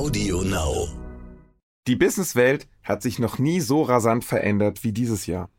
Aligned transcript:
Audio 0.00 0.40
Now. 0.40 0.88
Die 1.86 1.94
Businesswelt 1.94 2.66
hat 2.82 3.02
sich 3.02 3.18
noch 3.18 3.38
nie 3.38 3.60
so 3.60 3.82
rasant 3.82 4.24
verändert 4.24 4.82
wie 4.82 4.92
dieses 4.92 5.26
Jahr. 5.26 5.50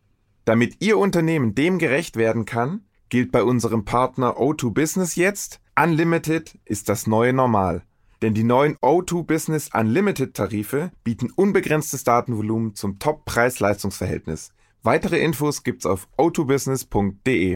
Damit 0.46 0.78
Ihr 0.80 0.98
Unternehmen 0.98 1.54
dem 1.54 1.78
gerecht 1.78 2.16
werden 2.16 2.46
kann, 2.46 2.82
gilt 3.10 3.32
bei 3.32 3.44
unserem 3.44 3.86
Partner 3.86 4.38
O2 4.38 4.74
Business 4.74 5.14
jetzt, 5.14 5.62
Unlimited 5.80 6.58
ist 6.66 6.90
das 6.90 7.06
neue 7.06 7.34
Normal. 7.34 7.84
Denn 8.24 8.34
die 8.34 8.44
neuen 8.44 8.78
O2 8.78 9.26
Business 9.26 9.70
Unlimited 9.76 10.34
Tarife 10.34 10.90
bieten 11.04 11.30
unbegrenztes 11.36 12.04
Datenvolumen 12.04 12.74
zum 12.74 12.98
Top-Preis-Leistungsverhältnis. 12.98 14.54
Weitere 14.82 15.20
Infos 15.20 15.62
gibt's 15.62 15.86
auf 15.86 16.08
o2business.de. 16.18 17.54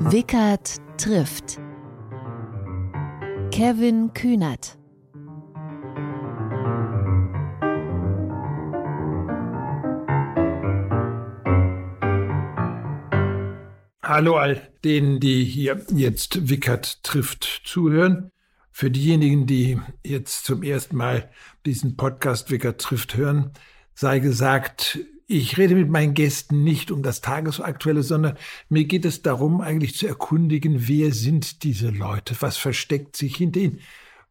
Wickert 0.00 0.76
trifft. 0.98 1.58
Kevin 3.56 4.12
Kühnert. 4.12 4.76
Hallo 14.02 14.36
all 14.36 14.60
denen, 14.84 15.20
die 15.20 15.42
hier 15.44 15.80
jetzt 15.90 16.50
Wickert 16.50 17.02
trifft 17.02 17.62
zuhören. 17.64 18.30
Für 18.72 18.90
diejenigen, 18.90 19.46
die 19.46 19.80
jetzt 20.04 20.44
zum 20.44 20.62
ersten 20.62 20.96
Mal 20.96 21.30
diesen 21.64 21.96
Podcast 21.96 22.50
Wickert 22.50 22.78
trifft 22.82 23.16
hören, 23.16 23.52
sei 23.94 24.18
gesagt, 24.18 24.98
ich 25.26 25.58
rede 25.58 25.74
mit 25.74 25.90
meinen 25.90 26.14
Gästen 26.14 26.62
nicht 26.62 26.90
um 26.90 27.02
das 27.02 27.20
Tagesaktuelle, 27.20 28.02
sondern 28.02 28.36
mir 28.68 28.84
geht 28.84 29.04
es 29.04 29.22
darum, 29.22 29.60
eigentlich 29.60 29.96
zu 29.96 30.06
erkundigen, 30.06 30.88
wer 30.88 31.12
sind 31.12 31.64
diese 31.64 31.90
Leute? 31.90 32.36
Was 32.40 32.56
versteckt 32.56 33.16
sich 33.16 33.36
hinter 33.36 33.60
ihnen? 33.60 33.80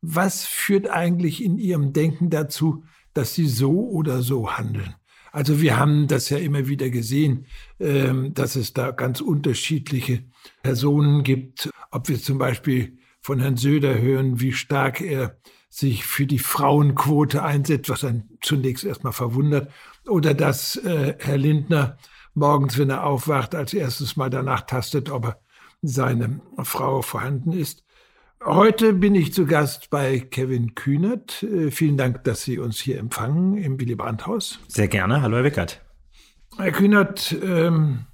Was 0.02 0.46
führt 0.46 0.90
eigentlich 0.90 1.44
in 1.44 1.58
ihrem 1.58 1.92
Denken 1.92 2.30
dazu, 2.30 2.86
dass 3.14 3.36
sie 3.36 3.48
so 3.48 3.90
oder 3.90 4.22
so 4.22 4.58
handeln? 4.58 4.96
Also 5.32 5.62
wir 5.62 5.78
haben 5.78 6.08
das 6.08 6.30
ja 6.30 6.38
immer 6.38 6.68
wieder 6.68 6.90
gesehen, 6.90 7.46
ähm, 7.82 8.34
dass 8.34 8.56
es 8.56 8.72
da 8.72 8.92
ganz 8.92 9.20
unterschiedliche 9.20 10.24
Personen 10.64 11.24
gibt. 11.24 11.70
Ob 11.92 12.08
wir 12.08 12.22
zum 12.22 12.38
Beispiel 12.38 13.00
von 13.20 13.42
Herrn 13.42 13.58
Söder 13.58 14.00
hören, 14.00 14.40
wie 14.40 14.54
stark 14.54 15.02
er 15.02 15.38
sich 15.68 16.06
für 16.06 16.26
die 16.26 16.40
Frauenquote 16.40 17.44
einsetzt, 17.44 17.90
was 17.90 18.06
einen 18.06 18.30
zunächst 18.42 18.86
erstmal 18.86 19.12
verwundert, 19.12 19.70
oder 20.08 20.34
dass 20.34 20.76
äh, 20.78 21.16
Herr 21.20 21.38
Lindner 21.38 21.98
morgens, 22.34 22.78
wenn 22.78 22.90
er 22.90 23.06
aufwacht, 23.06 23.56
als 23.56 23.74
erstes 23.74 24.16
mal 24.16 24.30
danach 24.30 24.62
tastet, 24.62 25.10
ob 25.10 25.26
er 25.26 25.40
seine 25.82 26.42
Frau 26.64 27.02
vorhanden 27.02 27.54
ist. 27.54 27.84
Heute 28.44 28.94
bin 28.94 29.16
ich 29.16 29.34
zu 29.34 29.46
Gast 29.46 29.90
bei 29.90 30.20
Kevin 30.20 30.76
Kühnert. 30.76 31.42
Äh, 31.44 31.72
vielen 31.72 31.98
Dank, 31.98 32.24
dass 32.26 32.44
Sie 32.44 32.60
uns 32.60 32.80
hier 32.80 33.00
empfangen 33.00 33.58
im 33.58 33.80
Willy 33.80 33.96
Brandt-Haus. 33.96 34.60
Sehr 34.68 34.88
gerne. 34.88 35.22
Hallo, 35.22 35.38
Herr 35.38 35.44
Wickert. 35.44 35.82
Herr 36.58 36.72
Kühnert, 36.72 37.36
ähm, 37.42 38.06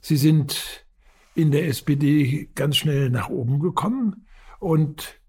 Sie 0.00 0.16
sind 0.16 0.86
in 1.34 1.50
der 1.50 1.68
SPD 1.68 2.50
ganz 2.54 2.76
schnell 2.76 3.10
nach 3.10 3.28
oben 3.28 3.60
gekommen 3.60 4.26
und 4.58 5.20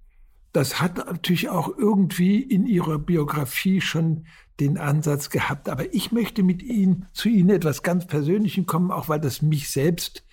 das 0.53 0.81
hat 0.81 0.97
natürlich 0.97 1.49
auch 1.49 1.77
irgendwie 1.77 2.41
in 2.41 2.65
Ihrer 2.65 2.97
Biografie 2.97 3.81
schon 3.81 4.25
den 4.59 4.77
Ansatz 4.77 5.29
gehabt. 5.29 5.69
Aber 5.69 5.93
ich 5.93 6.11
möchte 6.11 6.43
mit 6.43 6.63
Ihnen 6.63 7.07
zu 7.13 7.29
Ihnen 7.29 7.49
etwas 7.49 7.83
ganz 7.83 8.07
Persönlichem 8.07 8.65
kommen, 8.65 8.91
auch 8.91 9.09
weil 9.09 9.19
das 9.19 9.41
mich 9.41 9.69
selbst 9.69 10.25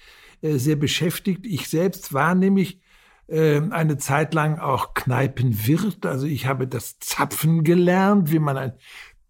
äh, 0.43 0.59
sehr 0.59 0.77
beschäftigt. 0.77 1.47
Ich 1.47 1.69
selbst 1.69 2.13
war 2.13 2.35
nämlich 2.35 2.81
äh, 3.27 3.61
eine 3.71 3.99
Zeit 3.99 4.35
lang 4.35 4.59
auch 4.59 4.95
Kneipenwirt. 4.95 6.07
Also 6.07 6.27
ich 6.27 6.47
habe 6.47 6.67
das 6.67 6.99
Zapfen 6.99 7.65
gelernt, 7.65 8.31
wie 8.31 8.39
man 8.39 8.57
ein 8.57 8.73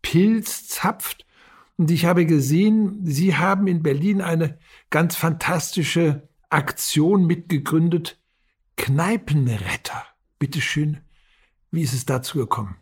Pilz 0.03 0.69
zapft. 0.69 1.27
Und 1.77 1.91
ich 1.91 2.05
habe 2.05 2.25
gesehen, 2.25 3.01
Sie 3.05 3.37
haben 3.37 3.67
in 3.67 3.83
Berlin 3.83 4.21
eine 4.21 4.59
ganz 4.91 5.17
fantastische 5.17 6.29
Aktion 6.49 7.27
mitgegründet. 7.27 8.21
Kneipenretter. 8.77 10.05
Bitte 10.39 10.61
schön, 10.61 10.99
wie 11.71 11.83
ist 11.83 11.95
es 11.95 12.07
dazu 12.07 12.39
gekommen? 12.39 12.77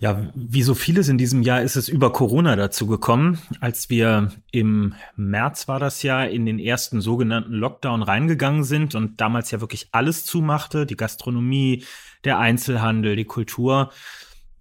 Ja, 0.00 0.30
wie 0.34 0.62
so 0.62 0.74
vieles 0.74 1.08
in 1.08 1.18
diesem 1.18 1.42
Jahr 1.42 1.62
ist 1.62 1.76
es 1.76 1.88
über 1.88 2.12
Corona 2.12 2.56
dazu 2.56 2.86
gekommen. 2.86 3.38
Als 3.60 3.88
wir 3.90 4.32
im 4.50 4.94
März 5.16 5.68
war 5.68 5.78
das 5.78 6.02
Jahr 6.02 6.28
in 6.28 6.44
den 6.44 6.58
ersten 6.58 7.00
sogenannten 7.00 7.54
Lockdown 7.54 8.02
reingegangen 8.02 8.64
sind 8.64 8.94
und 8.94 9.20
damals 9.20 9.50
ja 9.50 9.60
wirklich 9.60 9.88
alles 9.92 10.26
zumachte, 10.26 10.84
die 10.84 10.96
Gastronomie, 10.96 11.84
der 12.24 12.38
Einzelhandel, 12.38 13.16
die 13.16 13.24
Kultur. 13.24 13.92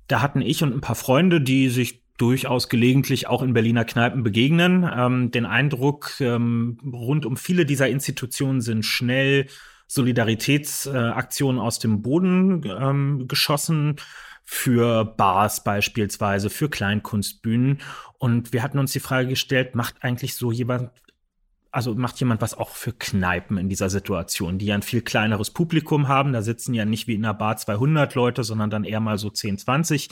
Da 0.08 0.22
hatten 0.22 0.42
ich 0.42 0.62
und 0.64 0.74
ein 0.74 0.82
paar 0.82 0.96
Freunde, 0.96 1.42
die 1.42 1.70
sich 1.70 2.04
durchaus 2.18 2.70
gelegentlich 2.70 3.28
auch 3.28 3.42
in 3.42 3.54
Berliner 3.54 3.86
Kneipen 3.86 4.24
begegnen, 4.24 4.88
ähm, 4.96 5.32
den 5.32 5.46
Eindruck, 5.46 6.12
ähm, 6.20 6.78
rund 6.86 7.26
um 7.26 7.38
viele 7.38 7.66
dieser 7.66 7.90
Institutionen 7.90 8.62
sind 8.62 8.86
schnell 8.86 9.48
Solidaritätsaktionen 9.94 11.62
aus 11.62 11.80
dem 11.80 12.02
Boden 12.02 12.64
ähm, 12.66 13.28
geschossen 13.28 13.98
für 14.44 15.06
Bars 15.06 15.64
beispielsweise, 15.64 16.50
für 16.50 16.70
Kleinkunstbühnen. 16.70 17.80
Und 18.18 18.54
wir 18.54 18.64
hatten 18.64 18.80
uns 18.80 18.92
die 18.92 19.00
Frage 19.00 19.30
gestellt, 19.30 19.76
macht 19.76 19.96
eigentlich 20.02 20.36
so 20.36 20.52
jemand, 20.52 20.90
also 21.72 21.94
macht 21.96 22.20
jemand 22.20 22.42
was 22.42 22.58
auch 22.58 22.70
für 22.70 22.92
Kneipen 22.92 23.58
in 23.58 23.70
dieser 23.70 23.90
Situation, 23.90 24.58
die 24.58 24.66
ja 24.66 24.76
ein 24.76 24.82
viel 24.82 25.02
kleineres 25.02 25.52
Publikum 25.52 26.08
haben. 26.08 26.34
Da 26.34 26.42
sitzen 26.42 26.74
ja 26.74 26.86
nicht 26.86 27.08
wie 27.08 27.14
in 27.14 27.24
einer 27.24 27.34
Bar 27.34 27.58
200 27.58 28.16
Leute, 28.16 28.44
sondern 28.44 28.70
dann 28.70 28.84
eher 28.84 29.00
mal 29.00 29.18
so 29.18 29.30
10, 29.30 29.60
20 29.60 30.10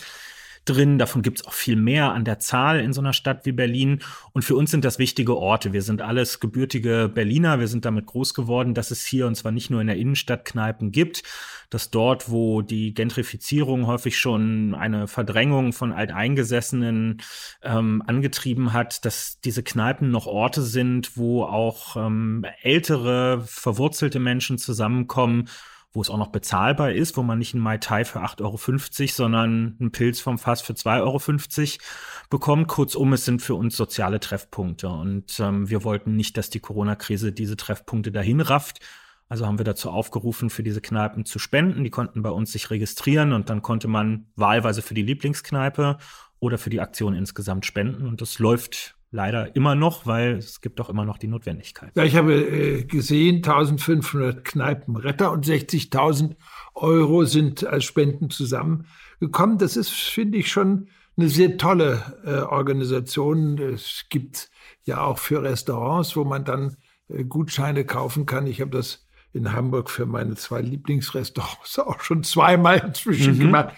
drin. 0.66 0.98
Davon 0.98 1.22
gibt 1.22 1.40
es 1.40 1.48
auch 1.48 1.54
viel 1.54 1.76
mehr 1.76 2.12
an 2.12 2.26
der 2.26 2.40
Zahl 2.40 2.80
in 2.80 2.94
so 2.94 3.02
einer 3.02 3.14
Stadt 3.14 3.46
wie 3.46 3.52
Berlin. 3.52 4.00
Und 4.34 4.44
für 4.44 4.56
uns 4.56 4.72
sind 4.72 4.86
das 4.86 5.00
wichtige 5.00 5.38
Orte. 5.38 5.74
Wir 5.74 5.82
sind 5.82 6.02
alles 6.02 6.40
gebürtige 6.40 7.10
Berliner. 7.14 7.60
Wir 7.60 7.68
sind 7.68 7.86
damit 7.86 8.06
groß 8.06 8.34
geworden, 8.34 8.74
dass 8.74 8.92
es 8.92 9.06
hier 9.06 9.28
und 9.28 9.36
zwar 9.36 9.52
nicht 9.52 9.70
nur 9.70 9.82
in 9.82 9.88
der 9.88 9.98
Innenstadt 9.98 10.46
Kneipen 10.46 10.92
gibt, 10.92 11.24
dass 11.70 11.90
dort, 11.90 12.30
wo 12.30 12.62
die 12.62 12.94
Gentrifizierung 12.94 13.88
häufig 13.88 14.18
schon 14.20 14.76
eine 14.76 15.08
Verdrängung 15.08 15.74
von 15.74 15.94
Alteingesessenen 15.94 17.22
ähm, 17.64 18.04
angetrieben 18.06 18.74
hat, 18.74 19.06
dass 19.06 19.40
diese 19.40 19.64
Kneipen 19.64 20.12
noch 20.12 20.28
Orte 20.28 20.62
sind, 20.62 21.18
wo 21.18 21.44
auch 21.44 21.96
ähm, 21.96 22.46
ältere, 22.62 23.42
verwurzelte 23.46 24.20
Menschen 24.20 24.58
zusammenkommen 24.58 25.48
wo 25.94 26.02
es 26.02 26.10
auch 26.10 26.18
noch 26.18 26.32
bezahlbar 26.32 26.94
ist, 26.94 27.18
wo 27.18 27.24
man 27.24 27.40
nicht 27.40 27.54
einen 27.54 27.64
Mai 27.64 27.78
Tai 27.78 28.06
für 28.06 28.20
8,50 28.20 28.42
Euro, 28.44 29.08
sondern 29.08 29.78
einen 29.80 29.92
Pilz 29.92 30.22
vom 30.22 30.38
Fass 30.38 30.62
für 30.62 30.74
2,50 30.74 31.00
Euro 31.02 31.86
bekommt. 32.30 32.68
Kurzum, 32.68 33.14
es 33.14 33.26
sind 33.26 33.42
für 33.42 33.56
uns 33.56 33.76
soziale 33.76 34.20
Treffpunkte. 34.20 34.88
Und 34.88 35.40
ähm, 35.40 35.70
wir 35.70 35.84
wollten 35.84 36.16
nicht, 36.16 36.38
dass 36.38 36.50
die 36.50 36.62
Corona-Krise 36.62 37.34
diese 37.34 37.58
Treffpunkte 37.58 38.12
dahin 38.12 38.40
rafft. 38.40 38.80
Also 39.28 39.46
haben 39.46 39.60
wir 39.60 39.66
dazu 39.66 39.90
aufgerufen, 39.90 40.50
für 40.50 40.64
diese 40.64 40.82
Kneipen 40.82 41.26
zu 41.26 41.40
spenden. 41.40 41.84
Die 41.84 41.90
konnten 41.90 42.22
bei 42.22 42.32
uns 42.32 42.52
sich 42.52 42.70
registrieren 42.70 43.34
und 43.34 43.50
dann 43.50 43.62
konnte 43.62 43.88
man 43.88 44.28
wahlweise 44.36 44.82
für 44.82 44.94
die 44.94 45.04
Lieblingskneipe 45.04 45.98
oder 46.40 46.58
für 46.58 46.70
die 46.70 46.82
Aktion 46.82 47.14
insgesamt 47.14 47.66
spenden. 47.66 48.08
Und 48.08 48.22
das 48.22 48.40
läuft 48.40 48.96
leider 49.12 49.56
immer 49.56 49.76
noch, 49.76 50.06
weil 50.06 50.38
es 50.38 50.62
gibt 50.62 50.80
doch 50.80 50.90
immer 50.90 51.06
noch 51.06 51.18
die 51.18 51.28
Notwendigkeit. 51.28 51.92
Ja, 51.96 52.04
ich 52.04 52.16
habe 52.16 52.34
äh, 52.34 52.84
gesehen, 52.84 53.38
1500 53.38 54.44
Kneipenretter 54.44 55.32
und 55.32 55.46
60.000 55.46 56.36
Euro 56.74 57.26
sind 57.26 57.66
als 57.66 57.84
Spenden 57.84 58.30
zusammengekommen. 58.30 59.58
Das 59.58 59.76
ist, 59.76 59.92
finde 59.92 60.38
ich, 60.38 60.50
schon 60.50 60.88
eine 61.18 61.28
sehr 61.28 61.58
tolle 61.58 62.18
äh, 62.26 62.40
Organisation. 62.40 63.58
Es 63.58 64.06
gibt 64.10 64.50
ja 64.84 65.02
auch 65.02 65.20
für 65.20 65.44
Restaurants, 65.44 66.16
wo 66.16 66.24
man 66.24 66.46
dann 66.46 66.78
äh, 67.10 67.26
Gutscheine 67.26 67.86
kaufen 67.86 68.26
kann. 68.26 68.48
Ich 68.48 68.62
habe 68.62 68.72
das 68.72 69.06
in 69.34 69.54
Hamburg 69.54 69.90
für 69.90 70.06
meine 70.06 70.36
zwei 70.36 70.62
Lieblingsrestaurants 70.62 71.80
auch 71.80 72.02
schon 72.02 72.24
zweimal 72.24 72.80
inzwischen 72.80 73.36
mhm. 73.36 73.40
gemacht. 73.40 73.76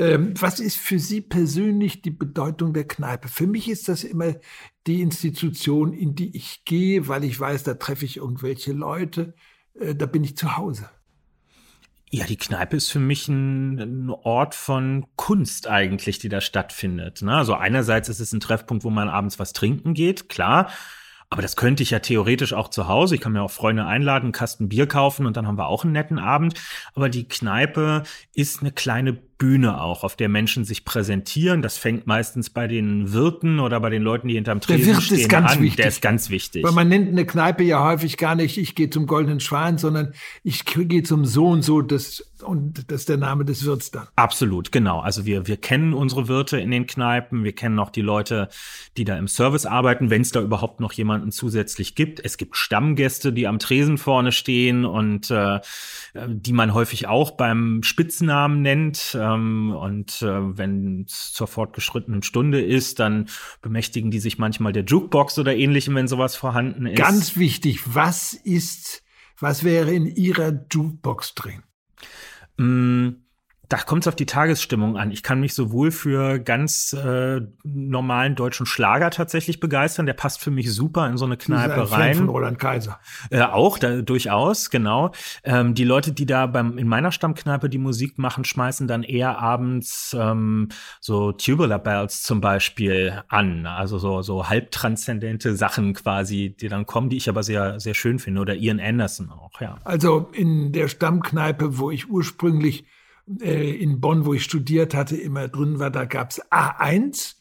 Ähm, 0.00 0.32
was 0.40 0.60
ist 0.60 0.78
für 0.78 0.98
Sie 0.98 1.20
persönlich 1.20 2.00
die 2.00 2.10
Bedeutung 2.10 2.72
der 2.72 2.88
Kneipe? 2.88 3.28
Für 3.28 3.46
mich 3.46 3.68
ist 3.68 3.86
das 3.86 4.02
immer 4.02 4.34
die 4.86 5.02
Institution, 5.02 5.92
in 5.92 6.14
die 6.14 6.34
ich 6.34 6.64
gehe, 6.64 7.06
weil 7.06 7.22
ich 7.22 7.38
weiß, 7.38 7.64
da 7.64 7.74
treffe 7.74 8.06
ich 8.06 8.16
irgendwelche 8.16 8.72
Leute, 8.72 9.34
äh, 9.78 9.94
da 9.94 10.06
bin 10.06 10.24
ich 10.24 10.38
zu 10.38 10.56
Hause. 10.56 10.88
Ja, 12.10 12.24
die 12.24 12.38
Kneipe 12.38 12.76
ist 12.76 12.90
für 12.90 12.98
mich 12.98 13.28
ein, 13.28 13.78
ein, 13.78 14.10
Ort 14.10 14.54
von 14.54 15.04
Kunst 15.16 15.68
eigentlich, 15.68 16.18
die 16.18 16.30
da 16.30 16.40
stattfindet. 16.40 17.20
Ne? 17.20 17.36
Also 17.36 17.54
einerseits 17.54 18.08
ist 18.08 18.20
es 18.20 18.32
ein 18.32 18.40
Treffpunkt, 18.40 18.84
wo 18.84 18.90
man 18.90 19.10
abends 19.10 19.38
was 19.38 19.52
trinken 19.52 19.92
geht, 19.92 20.30
klar. 20.30 20.70
Aber 21.28 21.42
das 21.42 21.56
könnte 21.56 21.82
ich 21.82 21.90
ja 21.90 21.98
theoretisch 21.98 22.54
auch 22.54 22.68
zu 22.68 22.88
Hause. 22.88 23.16
Ich 23.16 23.20
kann 23.20 23.32
mir 23.32 23.42
auch 23.42 23.50
Freunde 23.50 23.84
einladen, 23.84 24.24
einen 24.24 24.32
Kasten 24.32 24.70
Bier 24.70 24.86
kaufen 24.86 25.26
und 25.26 25.36
dann 25.36 25.46
haben 25.46 25.58
wir 25.58 25.68
auch 25.68 25.84
einen 25.84 25.92
netten 25.92 26.18
Abend. 26.18 26.54
Aber 26.94 27.10
die 27.10 27.28
Kneipe 27.28 28.02
ist 28.34 28.62
eine 28.62 28.72
kleine 28.72 29.29
Bühne 29.40 29.80
auch, 29.80 30.04
auf 30.04 30.16
der 30.16 30.28
Menschen 30.28 30.64
sich 30.64 30.84
präsentieren. 30.84 31.62
Das 31.62 31.78
fängt 31.78 32.06
meistens 32.06 32.50
bei 32.50 32.68
den 32.68 33.14
Wirten 33.14 33.58
oder 33.58 33.80
bei 33.80 33.88
den 33.88 34.02
Leuten, 34.02 34.28
die 34.28 34.34
hinterm 34.34 34.60
Tresen 34.60 34.84
Der 34.84 34.94
Wirt 34.94 35.02
stehen 35.02 35.18
ist 35.18 35.28
ganz 35.30 35.52
an. 35.52 35.62
wichtig. 35.62 35.76
Der 35.76 35.88
ist 35.88 36.02
ganz 36.02 36.28
wichtig. 36.28 36.62
Weil 36.62 36.72
man 36.72 36.88
nennt 36.88 37.08
eine 37.08 37.24
Kneipe 37.24 37.64
ja 37.64 37.82
häufig 37.82 38.18
gar 38.18 38.34
nicht, 38.34 38.58
ich 38.58 38.74
gehe 38.74 38.90
zum 38.90 39.06
Goldenen 39.06 39.40
Schwan, 39.40 39.78
sondern 39.78 40.12
ich 40.44 40.66
gehe 40.66 41.02
zum 41.02 41.24
so 41.24 41.48
und 41.48 41.62
so, 41.62 41.80
das, 41.80 42.20
und 42.42 42.90
das 42.90 43.00
ist 43.00 43.08
der 43.08 43.16
Name 43.16 43.46
des 43.46 43.64
Wirts 43.64 43.90
dann. 43.90 44.08
Absolut, 44.14 44.72
genau. 44.72 45.00
Also 45.00 45.24
wir, 45.24 45.46
wir 45.46 45.56
kennen 45.56 45.94
unsere 45.94 46.28
Wirte 46.28 46.60
in 46.60 46.70
den 46.70 46.86
Kneipen, 46.86 47.42
wir 47.42 47.54
kennen 47.54 47.78
auch 47.78 47.90
die 47.90 48.02
Leute, 48.02 48.48
die 48.98 49.04
da 49.04 49.16
im 49.16 49.26
Service 49.26 49.64
arbeiten, 49.64 50.10
wenn 50.10 50.20
es 50.20 50.32
da 50.32 50.42
überhaupt 50.42 50.80
noch 50.80 50.92
jemanden 50.92 51.32
zusätzlich 51.32 51.94
gibt. 51.94 52.22
Es 52.22 52.36
gibt 52.36 52.58
Stammgäste, 52.58 53.32
die 53.32 53.46
am 53.46 53.58
Tresen 53.58 53.96
vorne 53.96 54.32
stehen 54.32 54.84
und 54.84 55.30
äh, 55.30 55.60
die 56.26 56.52
man 56.52 56.74
häufig 56.74 57.06
auch 57.08 57.30
beim 57.30 57.82
Spitznamen 57.82 58.60
nennt. 58.60 59.16
Ähm, 59.34 59.74
und 59.74 60.22
äh, 60.22 60.58
wenn 60.58 61.04
es 61.08 61.32
zur 61.32 61.46
fortgeschrittenen 61.46 62.22
Stunde 62.22 62.60
ist, 62.60 62.98
dann 63.00 63.28
bemächtigen 63.62 64.10
die 64.10 64.20
sich 64.20 64.38
manchmal 64.38 64.72
der 64.72 64.84
Jukebox 64.84 65.38
oder 65.38 65.54
ähnlichem, 65.54 65.94
wenn 65.94 66.08
sowas 66.08 66.36
vorhanden 66.36 66.86
ist. 66.86 66.96
Ganz 66.96 67.36
wichtig, 67.36 67.94
was 67.94 68.32
ist, 68.32 69.02
was 69.38 69.64
wäre 69.64 69.92
in 69.92 70.06
Ihrer 70.06 70.64
Jukebox 70.70 71.34
drin? 71.34 71.62
Mm, 72.56 73.22
Da 73.70 73.76
kommt 73.78 74.02
es 74.02 74.08
auf 74.08 74.16
die 74.16 74.26
Tagesstimmung 74.26 74.96
an. 74.96 75.12
Ich 75.12 75.22
kann 75.22 75.38
mich 75.38 75.54
sowohl 75.54 75.92
für 75.92 76.40
ganz 76.40 76.92
äh, 76.92 77.40
normalen 77.62 78.34
deutschen 78.34 78.66
Schlager 78.66 79.10
tatsächlich 79.10 79.60
begeistern. 79.60 80.06
Der 80.06 80.12
passt 80.12 80.40
für 80.40 80.50
mich 80.50 80.74
super 80.74 81.08
in 81.08 81.16
so 81.16 81.24
eine 81.24 81.38
sind 81.40 81.54
ein 81.54 81.68
Kneipe 81.68 81.86
Fan 81.86 82.00
rein. 82.00 82.14
von 82.16 82.28
Roland 82.28 82.58
Kaiser. 82.58 82.98
Äh, 83.30 83.42
auch, 83.42 83.78
da, 83.78 84.02
durchaus, 84.02 84.70
genau. 84.70 85.12
Ähm, 85.44 85.74
die 85.74 85.84
Leute, 85.84 86.10
die 86.10 86.26
da 86.26 86.46
beim, 86.46 86.78
in 86.78 86.88
meiner 86.88 87.12
Stammkneipe 87.12 87.68
die 87.68 87.78
Musik 87.78 88.18
machen, 88.18 88.44
schmeißen 88.44 88.88
dann 88.88 89.04
eher 89.04 89.38
abends 89.38 90.16
ähm, 90.18 90.70
so 90.98 91.30
Tubular 91.30 91.78
Bells 91.78 92.24
zum 92.24 92.40
Beispiel 92.40 93.22
an. 93.28 93.66
Also 93.66 93.98
so, 93.98 94.22
so 94.22 94.48
halbtranszendente 94.48 95.54
Sachen 95.54 95.94
quasi, 95.94 96.56
die 96.60 96.66
dann 96.66 96.86
kommen, 96.86 97.08
die 97.08 97.18
ich 97.18 97.28
aber 97.28 97.44
sehr, 97.44 97.78
sehr 97.78 97.94
schön 97.94 98.18
finde. 98.18 98.40
Oder 98.40 98.56
Ian 98.56 98.80
Anderson 98.80 99.30
auch, 99.30 99.60
ja. 99.60 99.78
Also 99.84 100.28
in 100.32 100.72
der 100.72 100.88
Stammkneipe, 100.88 101.78
wo 101.78 101.92
ich 101.92 102.10
ursprünglich 102.10 102.84
äh, 103.40 103.70
in 103.70 104.00
Bonn, 104.00 104.24
wo 104.24 104.34
ich 104.34 104.44
studiert 104.44 104.94
hatte, 104.94 105.16
immer 105.16 105.48
drin 105.48 105.78
war, 105.78 105.90
da 105.90 106.04
gab's 106.04 106.40
A1, 106.50 107.34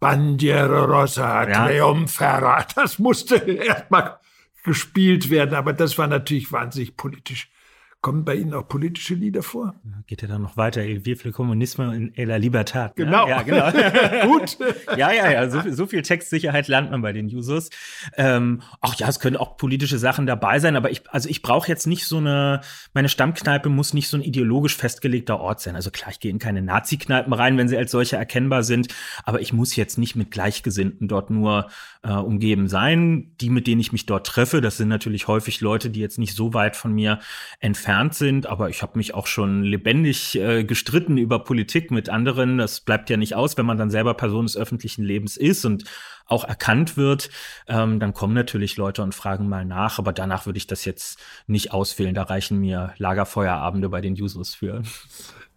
Bandiera 0.00 0.84
Rossa, 0.84 1.48
Ja. 1.48 1.66
Triumphera. 1.66 2.66
Das 2.74 2.98
musste 2.98 3.36
erstmal 3.36 4.18
gespielt 4.64 5.30
werden, 5.30 5.54
aber 5.54 5.72
das 5.72 5.98
war 5.98 6.06
natürlich 6.06 6.52
wahnsinnig 6.52 6.96
politisch. 6.96 7.50
Kommen 8.08 8.24
bei 8.24 8.36
Ihnen 8.36 8.54
auch 8.54 8.66
politische 8.66 9.12
Lieder 9.14 9.42
vor? 9.42 9.74
Geht 10.06 10.22
ja 10.22 10.28
dann 10.28 10.40
noch 10.40 10.56
weiter. 10.56 10.82
Il 10.82 11.04
Vive 11.04 11.24
le 11.28 11.32
Kommunisme 11.32 12.10
in 12.14 12.26
la 12.26 12.36
Libertad. 12.36 12.96
Genau. 12.96 13.28
Ja, 13.28 13.42
genau. 13.42 13.70
Gut. 14.26 14.56
Ja, 14.96 15.12
ja, 15.12 15.30
ja. 15.30 15.50
So, 15.50 15.60
viel- 15.60 15.74
so 15.74 15.86
viel 15.86 16.00
Textsicherheit 16.00 16.68
lernt 16.68 16.90
man 16.90 17.02
bei 17.02 17.12
den 17.12 17.26
Users. 17.26 17.68
Ähm, 18.16 18.62
ach 18.80 18.94
ja, 18.94 19.08
es 19.08 19.20
können 19.20 19.36
auch 19.36 19.58
politische 19.58 19.98
Sachen 19.98 20.24
dabei 20.26 20.58
sein, 20.58 20.74
aber 20.74 20.90
ich, 20.90 21.02
also 21.10 21.28
ich 21.28 21.42
brauche 21.42 21.68
jetzt 21.68 21.86
nicht 21.86 22.06
so 22.06 22.16
eine, 22.16 22.62
meine 22.94 23.10
Stammkneipe 23.10 23.68
muss 23.68 23.92
nicht 23.92 24.08
so 24.08 24.16
ein 24.16 24.22
ideologisch 24.22 24.74
festgelegter 24.74 25.38
Ort 25.38 25.60
sein. 25.60 25.76
Also 25.76 25.90
klar, 25.90 26.10
ich 26.10 26.18
gehe 26.18 26.30
in 26.30 26.38
keine 26.38 26.62
Nazi-Kneipen 26.62 27.34
rein, 27.34 27.58
wenn 27.58 27.68
sie 27.68 27.76
als 27.76 27.90
solche 27.90 28.16
erkennbar 28.16 28.62
sind, 28.62 28.88
aber 29.24 29.42
ich 29.42 29.52
muss 29.52 29.76
jetzt 29.76 29.98
nicht 29.98 30.16
mit 30.16 30.30
Gleichgesinnten 30.30 31.08
dort 31.08 31.28
nur 31.28 31.68
äh, 32.08 32.12
umgeben 32.12 32.68
sein. 32.68 33.32
Die, 33.40 33.50
mit 33.50 33.66
denen 33.66 33.80
ich 33.80 33.92
mich 33.92 34.06
dort 34.06 34.26
treffe, 34.26 34.60
das 34.60 34.78
sind 34.78 34.88
natürlich 34.88 35.28
häufig 35.28 35.60
Leute, 35.60 35.90
die 35.90 36.00
jetzt 36.00 36.18
nicht 36.18 36.34
so 36.34 36.54
weit 36.54 36.74
von 36.74 36.92
mir 36.92 37.20
entfernt 37.60 38.14
sind, 38.14 38.46
aber 38.46 38.70
ich 38.70 38.82
habe 38.82 38.96
mich 38.96 39.14
auch 39.14 39.26
schon 39.26 39.62
lebendig 39.62 40.36
äh, 40.36 40.64
gestritten 40.64 41.18
über 41.18 41.44
Politik 41.44 41.90
mit 41.90 42.08
anderen. 42.08 42.58
Das 42.58 42.80
bleibt 42.80 43.10
ja 43.10 43.16
nicht 43.16 43.34
aus, 43.34 43.58
wenn 43.58 43.66
man 43.66 43.76
dann 43.76 43.90
selber 43.90 44.14
Person 44.14 44.46
des 44.46 44.56
öffentlichen 44.56 45.04
Lebens 45.04 45.36
ist 45.36 45.64
und 45.66 45.84
auch 46.24 46.44
erkannt 46.44 46.96
wird, 46.96 47.30
ähm, 47.68 48.00
dann 48.00 48.12
kommen 48.12 48.34
natürlich 48.34 48.76
Leute 48.76 49.02
und 49.02 49.14
fragen 49.14 49.48
mal 49.48 49.64
nach, 49.64 49.98
aber 49.98 50.12
danach 50.12 50.44
würde 50.46 50.58
ich 50.58 50.66
das 50.66 50.84
jetzt 50.84 51.18
nicht 51.46 51.72
auswählen. 51.72 52.14
Da 52.14 52.24
reichen 52.24 52.58
mir 52.58 52.92
Lagerfeuerabende 52.98 53.88
bei 53.88 54.00
den 54.02 54.12
Users 54.12 54.54
für. 54.54 54.82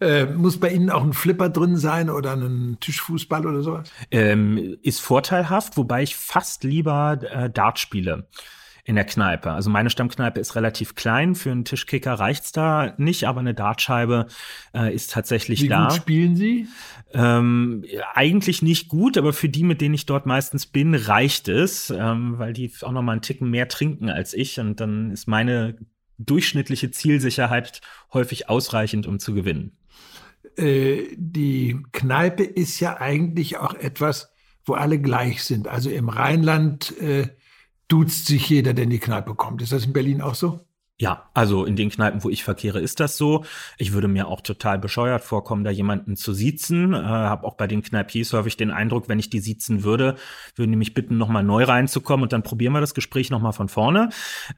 Äh, 0.02 0.26
muss 0.26 0.60
bei 0.60 0.70
Ihnen 0.70 0.90
auch 0.90 1.04
ein 1.04 1.14
Flipper 1.14 1.50
drin 1.50 1.78
sein 1.78 2.10
oder 2.10 2.34
ein 2.34 2.78
Tischfußball 2.80 3.46
oder 3.46 3.62
sowas? 3.62 3.92
ähm, 4.10 4.78
ist 4.82 5.00
vorteilhaft, 5.00 5.78
wobei 5.78 6.02
ich 6.02 6.16
fast 6.16 6.64
lieber 6.64 7.20
äh, 7.32 7.50
Dart 7.50 7.78
spiele 7.78 8.28
in 8.84 8.96
der 8.96 9.06
Kneipe. 9.06 9.52
Also 9.52 9.70
meine 9.70 9.90
Stammkneipe 9.90 10.40
ist 10.40 10.56
relativ 10.56 10.96
klein, 10.96 11.36
für 11.36 11.52
einen 11.52 11.66
Tischkicker 11.66 12.14
reicht's 12.14 12.52
da 12.52 12.94
nicht, 12.98 13.26
aber 13.26 13.40
eine 13.40 13.54
Dartscheibe 13.54 14.28
äh, 14.74 14.94
ist 14.94 15.12
tatsächlich 15.12 15.62
Wie 15.62 15.68
da. 15.68 15.84
gut 15.84 15.94
spielen 15.94 16.36
Sie? 16.36 16.68
Ähm, 17.14 17.86
eigentlich 18.14 18.62
nicht 18.62 18.90
gut, 18.90 19.18
aber 19.18 19.34
für 19.34 19.50
die, 19.50 19.64
mit 19.64 19.82
denen 19.82 19.94
ich 19.94 20.06
dort 20.08 20.26
meistens 20.26 20.66
bin, 20.66 20.96
reicht 20.96 21.48
es, 21.48 21.92
ähm, 21.92 22.40
weil 22.40 22.54
die 22.54 22.72
auch 22.82 22.92
noch 22.92 23.02
mal 23.02 23.14
einen 23.14 23.22
Ticken 23.22 23.50
mehr 23.50 23.68
trinken 23.68 24.10
als 24.10 24.34
ich 24.34 24.60
und 24.60 24.80
dann 24.80 25.12
ist 25.12 25.28
meine 25.28 25.76
durchschnittliche 26.18 26.92
Zielsicherheit 26.92 27.82
häufig 28.14 28.50
ausreichend, 28.50 29.08
um 29.08 29.20
zu 29.20 29.34
gewinnen. 29.34 29.78
Äh, 30.58 31.08
die 31.16 31.82
Kneipe 31.92 32.44
ist 32.44 32.80
ja 32.80 33.00
eigentlich 33.00 33.58
auch 33.58 33.74
etwas, 33.74 34.32
wo 34.66 34.74
alle 34.74 35.00
gleich 35.00 35.44
sind. 35.44 35.68
Also 35.68 35.90
im 35.90 36.10
Rheinland 36.10 36.98
äh, 37.00 37.30
duzt 37.88 38.28
sich 38.28 38.50
jeder, 38.50 38.74
der 38.74 38.86
in 38.86 38.90
die 38.90 39.00
Kneipe 39.00 39.36
kommt. 39.36 39.62
Ist 39.62 39.72
das 39.72 39.86
in 39.86 39.94
Berlin 39.94 40.22
auch 40.22 40.36
so? 40.36 40.62
Ja, 41.02 41.32
also 41.34 41.66
in 41.66 41.76
den 41.76 41.90
Kneipen, 41.90 42.24
wo 42.24 42.30
ich 42.30 42.44
verkehre, 42.44 42.80
ist 42.80 43.00
das 43.00 43.18
so. 43.18 43.44
Ich 43.80 43.92
würde 43.92 44.08
mir 44.08 44.28
auch 44.28 44.40
total 44.40 44.78
bescheuert 44.78 45.24
vorkommen, 45.24 45.64
da 45.64 45.72
jemanden 45.72 46.16
zu 46.16 46.32
siezen. 46.32 46.94
Äh, 46.94 46.98
habe 46.98 47.48
auch 47.48 47.56
bei 47.56 47.66
den 47.66 47.82
Kneipiers 47.82 48.34
häufig 48.34 48.56
den 48.56 48.70
Eindruck, 48.70 49.10
wenn 49.10 49.18
ich 49.18 49.32
die 49.32 49.40
siezen 49.40 49.84
würde, 49.84 50.14
würden 50.56 50.70
die 50.70 50.78
mich 50.78 50.94
bitten, 50.94 51.18
nochmal 51.18 51.44
neu 51.44 51.64
reinzukommen 51.64 52.22
und 52.22 52.34
dann 52.34 52.44
probieren 52.44 52.74
wir 52.74 52.82
das 52.82 52.94
Gespräch 52.94 53.32
nochmal 53.32 53.52
von 53.52 53.68
vorne. 53.68 54.10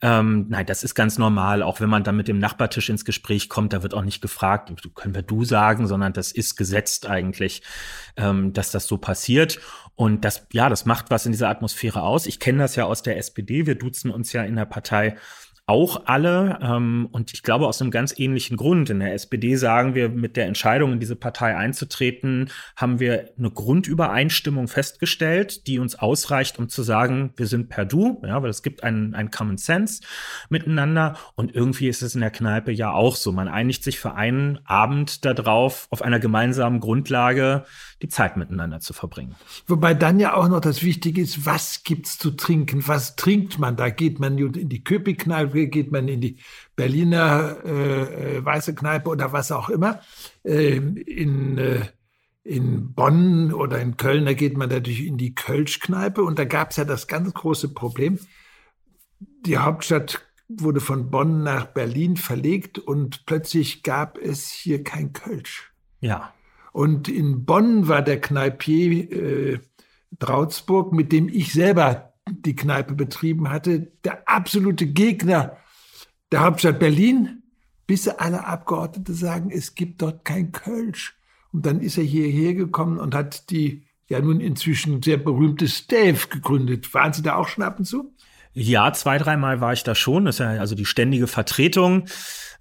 Ähm, 0.01 0.47
nein, 0.49 0.65
das 0.65 0.83
ist 0.83 0.95
ganz 0.95 1.17
normal. 1.17 1.63
Auch 1.63 1.79
wenn 1.79 1.89
man 1.89 2.03
dann 2.03 2.17
mit 2.17 2.27
dem 2.27 2.39
Nachbartisch 2.39 2.89
ins 2.89 3.05
Gespräch 3.05 3.47
kommt, 3.47 3.71
da 3.71 3.81
wird 3.81 3.93
auch 3.93 4.03
nicht 4.03 4.21
gefragt, 4.21 4.69
können 4.95 5.15
wir 5.15 5.21
du 5.21 5.45
sagen, 5.45 5.87
sondern 5.87 6.11
das 6.11 6.33
ist 6.33 6.57
gesetzt 6.57 7.07
eigentlich, 7.07 7.63
ähm, 8.17 8.51
dass 8.51 8.69
das 8.69 8.85
so 8.85 8.97
passiert. 8.97 9.61
Und 9.95 10.25
das, 10.25 10.45
ja, 10.51 10.67
das 10.67 10.83
macht 10.83 11.09
was 11.09 11.25
in 11.25 11.31
dieser 11.31 11.47
Atmosphäre 11.47 12.01
aus. 12.01 12.25
Ich 12.25 12.41
kenne 12.41 12.57
das 12.57 12.75
ja 12.75 12.83
aus 12.83 13.01
der 13.01 13.17
SPD. 13.17 13.65
Wir 13.65 13.75
duzen 13.75 14.11
uns 14.11 14.33
ja 14.33 14.43
in 14.43 14.57
der 14.57 14.65
Partei 14.65 15.15
auch 15.65 16.03
alle. 16.05 16.59
Ähm, 16.61 17.07
und 17.11 17.33
ich 17.33 17.41
glaube 17.41 17.67
aus 17.67 17.81
einem 17.81 17.91
ganz 17.91 18.17
ähnlichen 18.17 18.57
Grund. 18.57 18.89
In 18.89 18.99
der 18.99 19.13
SPD 19.13 19.55
sagen 19.55 19.95
wir, 19.95 20.09
mit 20.09 20.35
der 20.35 20.45
Entscheidung, 20.45 20.93
in 20.93 20.99
diese 20.99 21.15
Partei 21.15 21.55
einzutreten, 21.55 22.49
haben 22.75 22.99
wir 22.99 23.29
eine 23.37 23.49
Grundübereinstimmung 23.49 24.67
festgestellt, 24.67 25.67
die 25.67 25.79
uns 25.79 25.95
ausreicht, 25.95 26.59
um 26.59 26.67
zu 26.67 26.83
sagen, 26.83 27.33
wir 27.37 27.47
sind 27.47 27.69
per 27.69 27.85
Du, 27.85 28.21
ja, 28.25 28.41
weil 28.41 28.49
es 28.49 28.61
gibt 28.61 28.83
einen, 28.83 29.15
einen 29.15 29.31
Common 29.31 29.57
Sense 29.57 30.01
miteinander. 30.49 31.15
Und 31.35 31.55
irgendwie 31.55 31.87
ist 31.87 32.01
es 32.01 32.15
in 32.15 32.21
der 32.21 32.31
Kneipe 32.31 32.71
ja 32.71 32.91
auch 32.91 33.15
so. 33.15 33.31
Man 33.31 33.47
einigt 33.47 33.83
sich 33.83 33.99
für 33.99 34.15
einen 34.15 34.59
Abend 34.65 35.23
darauf, 35.23 35.87
auf 35.91 36.01
einer 36.01 36.19
gemeinsamen 36.19 36.81
Grundlage 36.81 37.65
die 38.03 38.09
Zeit 38.09 38.35
miteinander 38.35 38.81
zu 38.81 38.91
verbringen. 38.91 39.35
Wobei 39.65 39.93
dann 39.93 40.19
ja 40.19 40.35
auch 40.35 40.49
noch 40.49 40.59
das 40.59 40.83
Wichtige 40.83 41.21
ist, 41.21 41.45
was 41.45 41.83
gibt's 41.83 42.17
zu 42.17 42.31
trinken? 42.31 42.85
Was 42.85 43.15
trinkt 43.15 43.59
man? 43.59 43.77
Da 43.77 43.89
geht 43.89 44.19
man 44.19 44.37
in 44.37 44.67
die 44.67 44.83
Köpi-Kneipe, 44.83 45.67
geht 45.67 45.91
man 45.91 46.09
in 46.09 46.19
die 46.19 46.37
Berliner 46.75 47.57
äh, 47.63 48.37
äh, 48.37 48.45
weiße 48.45 48.75
Kneipe 48.75 49.09
oder 49.09 49.31
was 49.31 49.53
auch 49.53 49.69
immer. 49.69 50.01
Ähm, 50.43 50.97
in, 50.97 51.57
äh, 51.57 51.85
in 52.43 52.93
Bonn 52.93 53.53
oder 53.53 53.79
in 53.79 53.95
Köln, 53.95 54.25
da 54.25 54.33
geht 54.33 54.57
man 54.57 54.67
natürlich 54.67 55.05
in 55.05 55.17
die 55.17 55.33
Kölsch-Kneipe. 55.33 56.23
Und 56.23 56.37
da 56.37 56.43
gab's 56.43 56.75
ja 56.75 56.83
das 56.83 57.07
ganz 57.07 57.33
große 57.33 57.69
Problem. 57.69 58.19
Die 59.45 59.57
Hauptstadt 59.57 60.21
wurde 60.49 60.81
von 60.81 61.09
Bonn 61.09 61.43
nach 61.43 61.67
Berlin 61.67 62.17
verlegt 62.17 62.79
und 62.79 63.25
plötzlich 63.25 63.81
gab 63.81 64.17
es 64.17 64.49
hier 64.51 64.83
kein 64.83 65.13
Kölsch. 65.13 65.71
Ja. 66.01 66.33
Und 66.73 67.07
in 67.07 67.45
Bonn 67.45 67.87
war 67.87 68.01
der 68.01 68.19
Kneipier 68.19 69.11
äh, 69.11 69.59
Trautsburg, 70.19 70.91
mit 70.91 71.11
dem 71.11 71.29
ich 71.29 71.53
selber 71.53 72.13
die 72.27 72.55
Kneipe 72.55 72.95
betrieben 72.95 73.49
hatte, 73.49 73.91
der 74.03 74.27
absolute 74.27 74.87
Gegner 74.87 75.57
der 76.31 76.41
Hauptstadt 76.41 76.79
Berlin, 76.79 77.43
bis 77.85 78.07
alle 78.07 78.45
Abgeordnete 78.45 79.13
sagen, 79.13 79.51
es 79.51 79.75
gibt 79.75 80.01
dort 80.01 80.25
kein 80.25 80.51
Kölsch. 80.51 81.15
Und 81.51 81.65
dann 81.65 81.79
ist 81.79 81.97
er 81.97 82.03
hierher 82.03 82.55
gekommen 82.55 82.97
und 82.97 83.13
hat 83.13 83.51
die 83.51 83.83
ja 84.07 84.19
nun 84.19 84.39
inzwischen 84.39 85.03
sehr 85.03 85.17
berühmte 85.17 85.67
Stave 85.67 86.27
gegründet. 86.29 86.91
Waren 86.93 87.13
Sie 87.13 87.21
da 87.21 87.35
auch 87.35 87.47
schon 87.47 87.63
ab 87.63 87.77
und 87.77 87.85
zu? 87.85 88.13
Ja, 88.53 88.93
zwei, 88.93 89.17
dreimal 89.17 89.61
war 89.61 89.73
ich 89.73 89.83
da 89.83 89.93
schon. 89.93 90.25
Das 90.25 90.35
ist 90.35 90.39
ja 90.39 90.49
also 90.51 90.75
die 90.75 90.85
ständige 90.85 91.27
Vertretung. 91.27 92.05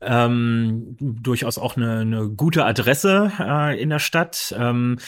Ähm, 0.05 0.97
durchaus 1.01 1.59
auch 1.59 1.77
eine, 1.77 2.01
eine 2.01 2.29
gute 2.29 2.65
Adresse 2.65 3.31
äh, 3.39 3.81
in 3.81 3.91
der 3.91 4.01
Stadt. 4.01 4.55
Ähm, 4.59 4.99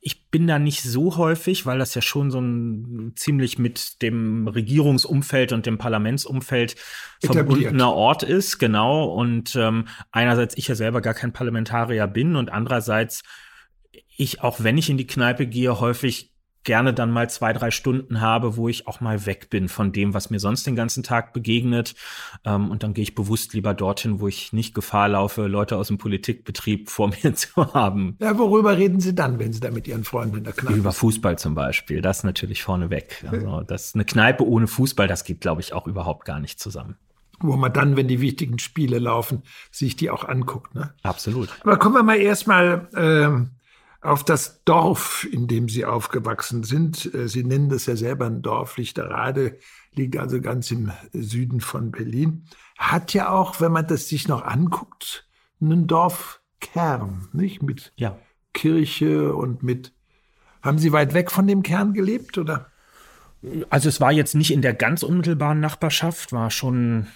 ich 0.00 0.30
bin 0.30 0.46
da 0.46 0.58
nicht 0.58 0.82
so 0.82 1.16
häufig, 1.16 1.66
weil 1.66 1.78
das 1.78 1.94
ja 1.94 2.02
schon 2.02 2.30
so 2.30 2.40
ein 2.40 3.12
ziemlich 3.16 3.58
mit 3.58 4.00
dem 4.02 4.48
Regierungsumfeld 4.48 5.52
und 5.52 5.66
dem 5.66 5.78
Parlamentsumfeld 5.78 6.76
verbundener 7.22 7.92
Ort 7.92 8.22
ist, 8.22 8.58
genau. 8.58 9.04
Und 9.04 9.56
ähm, 9.56 9.86
einerseits 10.10 10.56
ich 10.56 10.68
ja 10.68 10.74
selber 10.74 11.00
gar 11.00 11.14
kein 11.14 11.32
Parlamentarier 11.32 12.06
bin 12.06 12.36
und 12.36 12.50
andererseits 12.50 13.22
ich, 14.16 14.42
auch 14.42 14.62
wenn 14.62 14.78
ich 14.78 14.90
in 14.90 14.98
die 14.98 15.06
Kneipe 15.06 15.46
gehe, 15.46 15.80
häufig 15.80 16.32
gerne 16.64 16.92
dann 16.92 17.10
mal 17.10 17.30
zwei, 17.30 17.52
drei 17.52 17.70
Stunden 17.70 18.20
habe, 18.20 18.56
wo 18.56 18.68
ich 18.68 18.86
auch 18.86 19.00
mal 19.00 19.26
weg 19.26 19.50
bin 19.50 19.68
von 19.68 19.92
dem, 19.92 20.14
was 20.14 20.30
mir 20.30 20.38
sonst 20.38 20.66
den 20.66 20.76
ganzen 20.76 21.02
Tag 21.02 21.32
begegnet. 21.32 21.94
Ähm, 22.44 22.70
und 22.70 22.82
dann 22.82 22.94
gehe 22.94 23.02
ich 23.02 23.14
bewusst 23.14 23.54
lieber 23.54 23.74
dorthin, 23.74 24.20
wo 24.20 24.28
ich 24.28 24.52
nicht 24.52 24.74
Gefahr 24.74 25.08
laufe, 25.08 25.46
Leute 25.46 25.76
aus 25.76 25.88
dem 25.88 25.98
Politikbetrieb 25.98 26.90
vor 26.90 27.08
mir 27.22 27.34
zu 27.34 27.74
haben. 27.74 28.16
Ja, 28.20 28.38
worüber 28.38 28.76
reden 28.76 29.00
Sie 29.00 29.14
dann, 29.14 29.38
wenn 29.38 29.52
Sie 29.52 29.60
da 29.60 29.70
mit 29.70 29.88
Ihren 29.88 30.04
Freunden 30.04 30.38
in 30.38 30.44
der 30.44 30.52
Kneipe 30.52 30.76
Über 30.76 30.92
Fußball 30.92 31.38
zum 31.38 31.54
Beispiel, 31.54 32.02
das 32.02 32.24
natürlich 32.24 32.62
vorneweg. 32.62 33.24
Also 33.30 33.62
das 33.62 33.94
eine 33.94 34.04
Kneipe 34.04 34.46
ohne 34.46 34.66
Fußball, 34.66 35.08
das 35.08 35.24
geht, 35.24 35.40
glaube 35.40 35.60
ich, 35.60 35.72
auch 35.72 35.86
überhaupt 35.86 36.24
gar 36.24 36.40
nicht 36.40 36.60
zusammen 36.60 36.96
wo 37.42 37.56
man 37.56 37.72
dann, 37.72 37.96
wenn 37.96 38.08
die 38.08 38.20
wichtigen 38.20 38.58
Spiele 38.58 38.98
laufen, 38.98 39.42
sich 39.70 39.96
die 39.96 40.10
auch 40.10 40.24
anguckt. 40.24 40.74
Ne? 40.74 40.92
Absolut. 41.02 41.48
Aber 41.62 41.78
kommen 41.78 41.94
wir 41.94 42.02
mal 42.02 42.18
erstmal 42.18 42.88
ähm, 42.94 43.52
auf 44.00 44.24
das 44.24 44.64
Dorf, 44.64 45.26
in 45.30 45.46
dem 45.46 45.68
Sie 45.68 45.84
aufgewachsen 45.84 46.64
sind. 46.64 47.12
Äh, 47.14 47.28
Sie 47.28 47.44
nennen 47.44 47.68
das 47.68 47.86
ja 47.86 47.96
selber 47.96 48.26
ein 48.26 48.42
Dorf. 48.42 48.76
Lichterade 48.76 49.58
liegt 49.92 50.16
also 50.16 50.40
ganz 50.40 50.70
im 50.70 50.90
Süden 51.12 51.60
von 51.60 51.90
Berlin. 51.90 52.46
Hat 52.78 53.12
ja 53.12 53.30
auch, 53.30 53.60
wenn 53.60 53.72
man 53.72 53.86
das 53.86 54.08
sich 54.08 54.28
noch 54.28 54.44
anguckt, 54.44 55.28
einen 55.60 55.86
Dorfkern, 55.86 57.28
nicht? 57.32 57.62
Mit 57.62 57.92
ja. 57.96 58.18
Kirche 58.54 59.34
und 59.34 59.62
mit. 59.62 59.92
Haben 60.62 60.78
Sie 60.78 60.92
weit 60.92 61.14
weg 61.14 61.30
von 61.30 61.46
dem 61.46 61.62
Kern 61.62 61.92
gelebt, 61.92 62.38
oder? 62.38 62.70
Also 63.70 63.88
es 63.88 64.00
war 64.00 64.12
jetzt 64.12 64.34
nicht 64.34 64.50
in 64.50 64.62
der 64.62 64.74
ganz 64.74 65.02
unmittelbaren 65.02 65.60
Nachbarschaft, 65.60 66.32
war 66.32 66.50
schon 66.50 67.06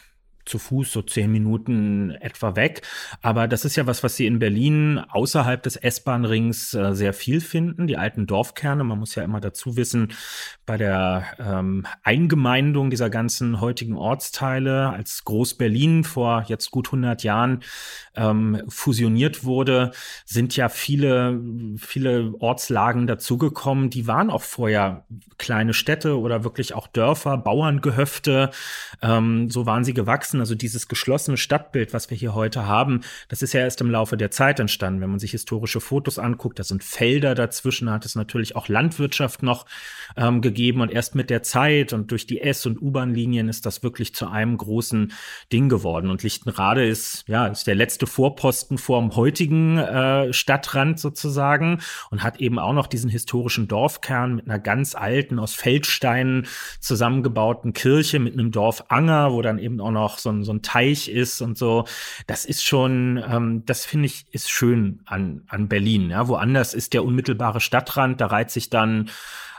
zu 0.45 0.59
Fuß 0.59 0.93
so 0.93 1.03
zehn 1.03 1.31
Minuten 1.31 2.11
etwa 2.11 2.57
weg. 2.57 2.83
Aber 3.23 3.49
das 3.49 3.65
ist 3.65 3.77
ja 3.77 3.87
was, 3.87 4.03
was 4.03 4.17
Sie 4.17 4.27
in 4.27 4.39
Berlin 4.39 4.99
außerhalb 4.99 5.63
des 5.63 5.77
S-Bahn-Rings 5.77 6.75
äh, 6.75 6.95
sehr 6.95 7.13
viel 7.13 7.41
finden. 7.41 7.87
Die 7.87 7.97
alten 7.97 8.27
Dorfkerne. 8.27 8.85
Man 8.85 8.99
muss 8.99 9.15
ja 9.15 9.23
immer 9.23 9.41
dazu 9.41 9.77
wissen, 9.77 10.13
bei 10.67 10.77
der 10.77 11.25
ähm, 11.39 11.87
Eingemeindung 12.03 12.91
dieser 12.91 13.11
ganzen 13.11 13.61
heutigen 13.61 13.97
Ortsteile, 13.97 14.91
als 14.91 15.25
Groß-Berlin 15.25 16.05
vor 16.05 16.45
jetzt 16.49 16.71
gut 16.71 16.89
100 16.89 17.23
Jahren 17.23 17.63
ähm, 18.15 18.63
fusioniert 18.69 19.45
wurde, 19.45 19.93
sind 20.25 20.57
ja 20.57 20.69
viele, 20.69 21.41
viele 21.79 22.35
Ortslagen 22.39 23.07
dazugekommen. 23.07 23.91
Die 23.91 24.07
waren 24.07 24.31
auch 24.31 24.43
vorher 24.43 25.05
kleine 25.39 25.75
Städte 25.75 26.19
oder 26.19 26.45
wirklich 26.45 26.75
auch 26.75 26.87
Dörfer, 26.87 27.37
Bauerngehöfte. 27.39 28.51
Ähm, 29.03 29.51
so 29.51 29.67
waren 29.67 29.85
sie 29.85 29.95
gewachsen 29.95 30.34
gewachsen. 30.35 30.41
Also 30.41 30.55
dieses 30.55 30.89
geschlossene 30.89 31.37
Stadtbild, 31.37 31.93
was 31.93 32.11
wir 32.11 32.17
hier 32.17 32.35
heute 32.35 32.67
haben, 32.67 33.01
das 33.29 33.43
ist 33.43 33.53
ja 33.53 33.61
erst 33.61 33.81
im 33.81 33.91
Laufe 33.91 34.17
der 34.17 34.31
Zeit 34.31 34.61
entstanden. 34.61 35.01
Wenn 35.01 35.11
man 35.11 35.19
sich 35.19 35.31
historische 35.31 35.81
Fotos 35.81 36.19
anguckt, 36.19 36.59
da 36.59 36.65
sind 36.65 36.85
Felder 36.85 37.35
dazwischen, 37.35 37.91
hat 37.91 38.05
es 38.05 38.15
natürlich 38.15 38.57
auch 38.57 38.69
Landwirtschaft 38.69 39.43
noch 39.43 39.67
ähm, 40.17 40.41
gegeben 40.41 40.81
und 40.81 40.91
erst 40.91 41.15
mit 41.15 41.31
der 41.31 41.43
Zeit 41.43 41.93
und 41.93 42.11
durch 42.11 42.27
die 42.27 42.41
S- 42.41 42.67
und 42.67 42.81
U-Bahn-Linien 42.81 43.49
ist 43.49 43.67
das 43.67 43.83
wirklich 43.83 44.15
zu 44.15 44.29
einem 44.29 44.57
großen 44.57 45.13
Ding 45.53 45.69
geworden. 45.69 46.11
Und 46.11 46.23
Lichtenrade 46.23 46.87
ist, 46.87 47.25
ja, 47.29 47.47
ist 47.47 47.67
der 47.67 47.75
letzte 47.75 48.07
Vorposten 48.07 48.79
vor 48.79 49.01
dem 49.01 49.17
heutigen 49.17 49.79
äh, 49.79 50.33
Stadtrand 50.33 50.99
sozusagen 50.99 51.81
und 52.11 52.23
hat 52.23 52.41
eben 52.41 52.59
auch 52.59 52.73
noch 52.73 52.87
diesen 52.87 53.11
historischen 53.11 53.69
Dorfkern 53.69 54.37
mit 54.37 54.47
einer 54.47 54.59
ganz 54.59 54.95
alten, 54.95 55.39
aus 55.39 55.55
Feldsteinen 55.55 56.47
zusammengebauten 56.81 57.73
Kirche 57.73 58.19
mit 58.19 58.35
einem 58.35 58.51
Dorfanger, 58.51 59.33
wo 59.33 59.43
dann 59.43 59.59
eben 59.59 59.81
auch 59.81 59.91
noch 59.91 60.19
so 60.25 60.31
ein, 60.31 60.43
so 60.43 60.53
ein 60.53 60.63
Teich 60.63 61.09
ist 61.09 61.41
und 61.41 61.57
so. 61.57 61.85
Das 62.27 62.45
ist 62.45 62.65
schon, 62.65 63.23
ähm, 63.25 63.63
das 63.65 63.85
finde 63.85 64.07
ich, 64.07 64.27
ist 64.33 64.51
schön 64.51 65.01
an, 65.07 65.45
an 65.47 65.69
Berlin. 65.69 66.11
Ja? 66.11 66.27
Woanders 66.27 66.75
ist 66.75 66.93
der 66.93 67.05
unmittelbare 67.05 67.61
Stadtrand, 67.61 68.21
da 68.21 68.27
reiht 68.27 68.51
sich 68.51 68.69
dann 68.71 69.11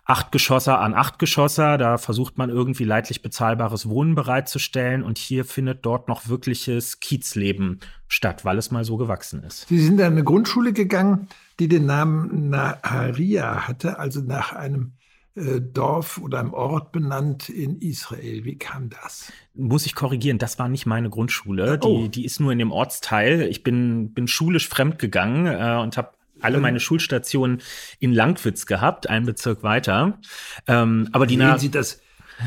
Achtgeschosser 0.05 0.79
an 0.79 0.93
Achtgeschosser. 0.93 1.77
Da 1.77 1.97
versucht 1.97 2.37
man 2.37 2.49
irgendwie 2.49 2.83
leidlich 2.83 3.23
bezahlbares 3.23 3.89
Wohnen 3.89 4.13
bereitzustellen. 4.13 5.01
Und 5.03 5.17
hier 5.17 5.45
findet 5.45 5.83
dort 5.83 6.07
noch 6.07 6.27
wirkliches 6.27 6.99
Kiezleben 6.99 7.79
statt, 8.07 8.45
weil 8.45 8.59
es 8.59 8.69
mal 8.69 8.85
so 8.85 8.97
gewachsen 8.97 9.43
ist. 9.43 9.67
Sie 9.67 9.79
sind 9.79 9.99
an 9.99 10.13
eine 10.13 10.23
Grundschule 10.23 10.73
gegangen, 10.73 11.27
die 11.59 11.67
den 11.67 11.87
Namen 11.87 12.49
Naharia 12.49 13.67
hatte, 13.67 13.97
also 13.97 14.21
nach 14.21 14.53
einem 14.53 14.93
Dorf 15.35 16.17
oder 16.17 16.39
einem 16.39 16.53
Ort 16.53 16.93
benannt 16.93 17.49
in 17.49 17.79
Israel. 17.81 18.45
Wie 18.45 18.57
kam 18.57 18.89
das? 18.89 19.33
Muss 19.53 19.85
ich 19.85 19.93
korrigieren, 19.93 20.37
das 20.37 20.57
war 20.59 20.69
nicht 20.69 20.85
meine 20.85 21.09
Grundschule. 21.09 21.79
Oh. 21.81 22.03
Die, 22.03 22.09
die 22.09 22.25
ist 22.25 22.39
nur 22.39 22.53
in 22.53 22.59
dem 22.59 22.71
Ortsteil. 22.71 23.41
Ich 23.41 23.61
bin, 23.61 24.13
bin 24.13 24.27
schulisch 24.27 24.69
fremd 24.69 24.97
gegangen 24.97 25.47
äh, 25.47 25.81
und 25.81 25.97
habe 25.97 26.11
alle 26.41 26.59
meine 26.59 26.79
Schulstationen 26.79 27.61
in 27.99 28.13
Langwitz 28.13 28.65
gehabt, 28.65 29.09
einen 29.09 29.25
Bezirk 29.25 29.63
weiter. 29.63 30.19
Ähm, 30.67 31.09
aber 31.11 31.27
die 31.27 31.37
Sehen 31.37 31.57
Sie 31.57 31.71
das 31.71 32.01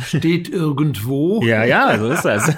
steht 0.05 0.49
irgendwo. 0.49 1.43
ja, 1.43 1.65
ja, 1.65 1.99
so 1.99 2.11
ist 2.11 2.25
das. 2.25 2.55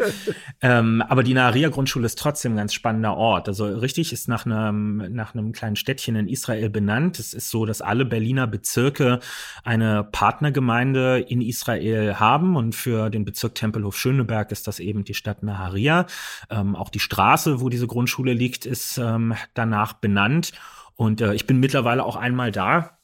ähm, 0.62 1.02
aber 1.08 1.22
die 1.22 1.34
Naharia-Grundschule 1.34 2.06
ist 2.06 2.18
trotzdem 2.18 2.52
ein 2.52 2.58
ganz 2.58 2.74
spannender 2.74 3.16
Ort. 3.16 3.48
Also 3.48 3.66
richtig 3.66 4.12
ist 4.12 4.28
nach 4.28 4.46
einem, 4.46 5.12
nach 5.12 5.34
einem 5.34 5.52
kleinen 5.52 5.76
Städtchen 5.76 6.16
in 6.16 6.28
Israel 6.28 6.70
benannt. 6.70 7.18
Es 7.18 7.34
ist 7.34 7.50
so, 7.50 7.66
dass 7.66 7.80
alle 7.80 8.04
Berliner 8.04 8.46
Bezirke 8.46 9.20
eine 9.64 10.04
Partnergemeinde 10.04 11.20
in 11.20 11.40
Israel 11.40 12.16
haben 12.16 12.56
und 12.56 12.74
für 12.74 13.10
den 13.10 13.24
Bezirk 13.24 13.54
Tempelhof-Schöneberg 13.54 14.52
ist 14.52 14.66
das 14.66 14.80
eben 14.80 15.04
die 15.04 15.14
Stadt 15.14 15.42
Naharia. 15.42 16.06
Ähm, 16.50 16.76
auch 16.76 16.90
die 16.90 17.00
Straße, 17.00 17.60
wo 17.60 17.68
diese 17.68 17.86
Grundschule 17.86 18.32
liegt, 18.32 18.66
ist 18.66 18.98
ähm, 18.98 19.34
danach 19.54 19.94
benannt. 19.94 20.52
Und 20.94 21.20
äh, 21.20 21.34
ich 21.34 21.46
bin 21.46 21.60
mittlerweile 21.60 22.04
auch 22.04 22.16
einmal 22.16 22.50
da 22.50 22.97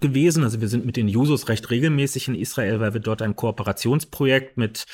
gewesen. 0.00 0.44
Also 0.44 0.60
wir 0.60 0.68
sind 0.68 0.86
mit 0.86 0.96
den 0.96 1.08
Jusos 1.08 1.48
recht 1.48 1.70
regelmäßig 1.70 2.28
in 2.28 2.34
Israel, 2.34 2.80
weil 2.80 2.94
wir 2.94 3.00
dort 3.00 3.22
ein 3.22 3.36
Kooperationsprojekt 3.36 4.56
mit 4.56 4.86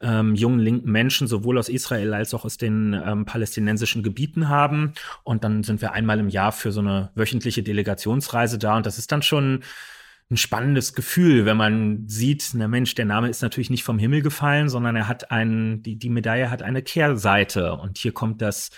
ähm, 0.00 0.34
jungen 0.34 0.58
linken 0.58 0.90
Menschen 0.90 1.26
sowohl 1.26 1.58
aus 1.58 1.68
Israel 1.68 2.14
als 2.14 2.34
auch 2.34 2.44
aus 2.44 2.56
den 2.56 2.94
ähm, 2.94 3.24
palästinensischen 3.24 4.02
Gebieten 4.02 4.48
haben. 4.48 4.94
Und 5.24 5.44
dann 5.44 5.62
sind 5.62 5.80
wir 5.80 5.92
einmal 5.92 6.18
im 6.18 6.28
Jahr 6.28 6.52
für 6.52 6.72
so 6.72 6.80
eine 6.80 7.10
wöchentliche 7.14 7.62
Delegationsreise 7.62 8.58
da. 8.58 8.76
Und 8.76 8.86
das 8.86 8.98
ist 8.98 9.12
dann 9.12 9.22
schon 9.22 9.62
ein 10.30 10.36
spannendes 10.36 10.92
Gefühl, 10.92 11.46
wenn 11.46 11.56
man 11.56 12.06
sieht, 12.06 12.50
na 12.52 12.68
Mensch, 12.68 12.94
der 12.94 13.06
Name 13.06 13.30
ist 13.30 13.40
natürlich 13.40 13.70
nicht 13.70 13.82
vom 13.82 13.98
Himmel 13.98 14.20
gefallen, 14.20 14.68
sondern 14.68 14.94
er 14.94 15.08
hat 15.08 15.30
einen, 15.30 15.82
die, 15.82 15.96
die 15.96 16.10
Medaille 16.10 16.50
hat 16.50 16.62
eine 16.62 16.82
Kehrseite 16.82 17.72
und 17.72 17.96
hier 17.96 18.12
kommt 18.12 18.42
das, 18.42 18.70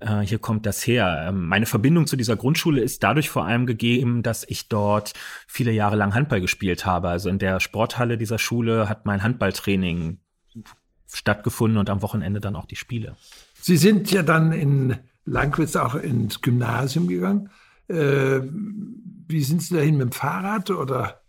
äh, 0.00 0.20
hier 0.20 0.38
kommt 0.38 0.64
das 0.64 0.86
her. 0.86 1.26
Ähm, 1.28 1.48
meine 1.48 1.66
Verbindung 1.66 2.06
zu 2.06 2.16
dieser 2.16 2.36
Grundschule 2.36 2.80
ist 2.80 3.02
dadurch 3.02 3.28
vor 3.28 3.44
allem 3.44 3.66
gegeben, 3.66 4.22
dass 4.22 4.44
ich 4.48 4.68
dort 4.68 5.12
viele 5.46 5.70
Jahre 5.70 5.96
lang 5.96 6.14
Handball 6.14 6.40
gespielt 6.40 6.86
habe. 6.86 7.08
Also 7.10 7.28
in 7.28 7.38
der 7.38 7.60
Sporthalle 7.60 8.16
dieser 8.16 8.38
Schule 8.38 8.88
hat 8.88 9.04
mein 9.04 9.22
Handballtraining 9.22 10.18
stattgefunden 11.12 11.78
und 11.78 11.90
am 11.90 12.00
Wochenende 12.00 12.40
dann 12.40 12.56
auch 12.56 12.66
die 12.66 12.76
Spiele. 12.76 13.16
Sie 13.60 13.76
sind 13.76 14.10
ja 14.10 14.22
dann 14.22 14.52
in 14.52 14.96
Langwitz 15.26 15.76
auch 15.76 15.94
ins 15.94 16.40
Gymnasium 16.40 17.06
gegangen. 17.06 17.50
Äh, 17.88 18.40
wie 19.28 19.42
sind 19.42 19.62
Sie 19.62 19.74
dahin 19.74 19.96
mit 19.96 20.08
dem 20.08 20.12
Fahrrad 20.12 20.70
oder? 20.70 21.22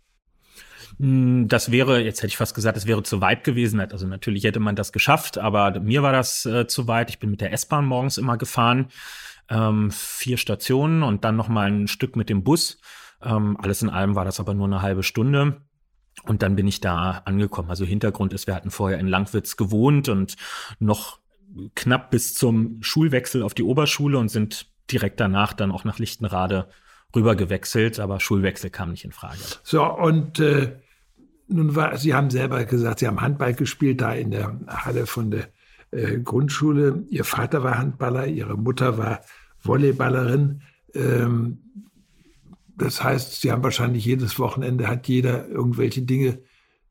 Hm, 0.98 1.48
das 1.48 1.70
wäre, 1.70 2.00
jetzt 2.02 2.18
hätte 2.18 2.28
ich 2.28 2.36
fast 2.36 2.54
gesagt, 2.54 2.76
es 2.76 2.86
wäre 2.86 3.02
zu 3.02 3.20
weit 3.20 3.44
gewesen. 3.44 3.80
Also 3.80 4.06
natürlich 4.06 4.44
hätte 4.44 4.60
man 4.60 4.76
das 4.76 4.92
geschafft, 4.92 5.38
aber 5.38 5.80
mir 5.80 6.02
war 6.02 6.12
das 6.12 6.44
äh, 6.46 6.66
zu 6.66 6.88
weit. 6.88 7.10
Ich 7.10 7.18
bin 7.18 7.30
mit 7.30 7.40
der 7.40 7.52
S-Bahn 7.52 7.86
morgens 7.86 8.18
immer 8.18 8.36
gefahren, 8.36 8.88
ähm, 9.48 9.90
vier 9.90 10.36
Stationen 10.36 11.02
und 11.02 11.24
dann 11.24 11.36
noch 11.36 11.48
mal 11.48 11.70
ein 11.70 11.88
Stück 11.88 12.16
mit 12.16 12.28
dem 12.28 12.42
Bus. 12.42 12.80
Ähm, 13.22 13.56
alles 13.60 13.82
in 13.82 13.90
allem 13.90 14.14
war 14.14 14.24
das 14.24 14.40
aber 14.40 14.54
nur 14.54 14.66
eine 14.66 14.82
halbe 14.82 15.02
Stunde. 15.02 15.62
Und 16.24 16.42
dann 16.42 16.56
bin 16.56 16.66
ich 16.66 16.80
da 16.80 17.22
angekommen. 17.24 17.70
Also 17.70 17.84
Hintergrund 17.84 18.32
ist, 18.32 18.46
wir 18.46 18.54
hatten 18.54 18.70
vorher 18.70 18.98
in 18.98 19.06
Langwitz 19.06 19.56
gewohnt 19.56 20.08
und 20.08 20.36
noch 20.80 21.20
knapp 21.74 22.10
bis 22.10 22.34
zum 22.34 22.82
Schulwechsel 22.82 23.42
auf 23.42 23.54
die 23.54 23.62
Oberschule 23.62 24.18
und 24.18 24.28
sind 24.28 24.66
direkt 24.90 25.20
danach 25.20 25.52
dann 25.52 25.70
auch 25.70 25.84
nach 25.84 25.98
Lichtenrade 25.98 26.68
rüber 27.14 27.36
gewechselt, 27.36 28.00
aber 28.00 28.20
Schulwechsel 28.20 28.70
kam 28.70 28.90
nicht 28.90 29.04
in 29.04 29.12
Frage. 29.12 29.38
So, 29.62 29.84
und 29.84 30.40
äh, 30.40 30.76
nun 31.48 31.74
war, 31.74 31.96
Sie 31.96 32.14
haben 32.14 32.30
selber 32.30 32.64
gesagt, 32.64 32.98
Sie 32.98 33.06
haben 33.06 33.20
Handball 33.20 33.54
gespielt, 33.54 34.00
da 34.00 34.12
in 34.12 34.30
der 34.30 34.58
Halle 34.66 35.06
von 35.06 35.30
der 35.30 35.48
äh, 35.90 36.18
Grundschule. 36.18 37.04
Ihr 37.08 37.24
Vater 37.24 37.62
war 37.62 37.78
Handballer, 37.78 38.26
Ihre 38.26 38.56
Mutter 38.56 38.98
war 38.98 39.20
Volleyballerin. 39.58 40.62
Ähm, 40.94 41.58
das 42.76 43.02
heißt, 43.02 43.40
Sie 43.40 43.50
haben 43.50 43.64
wahrscheinlich 43.64 44.04
jedes 44.04 44.38
Wochenende 44.38 44.86
hat 44.86 45.08
jeder 45.08 45.48
irgendwelche 45.48 46.02
Dinge 46.02 46.38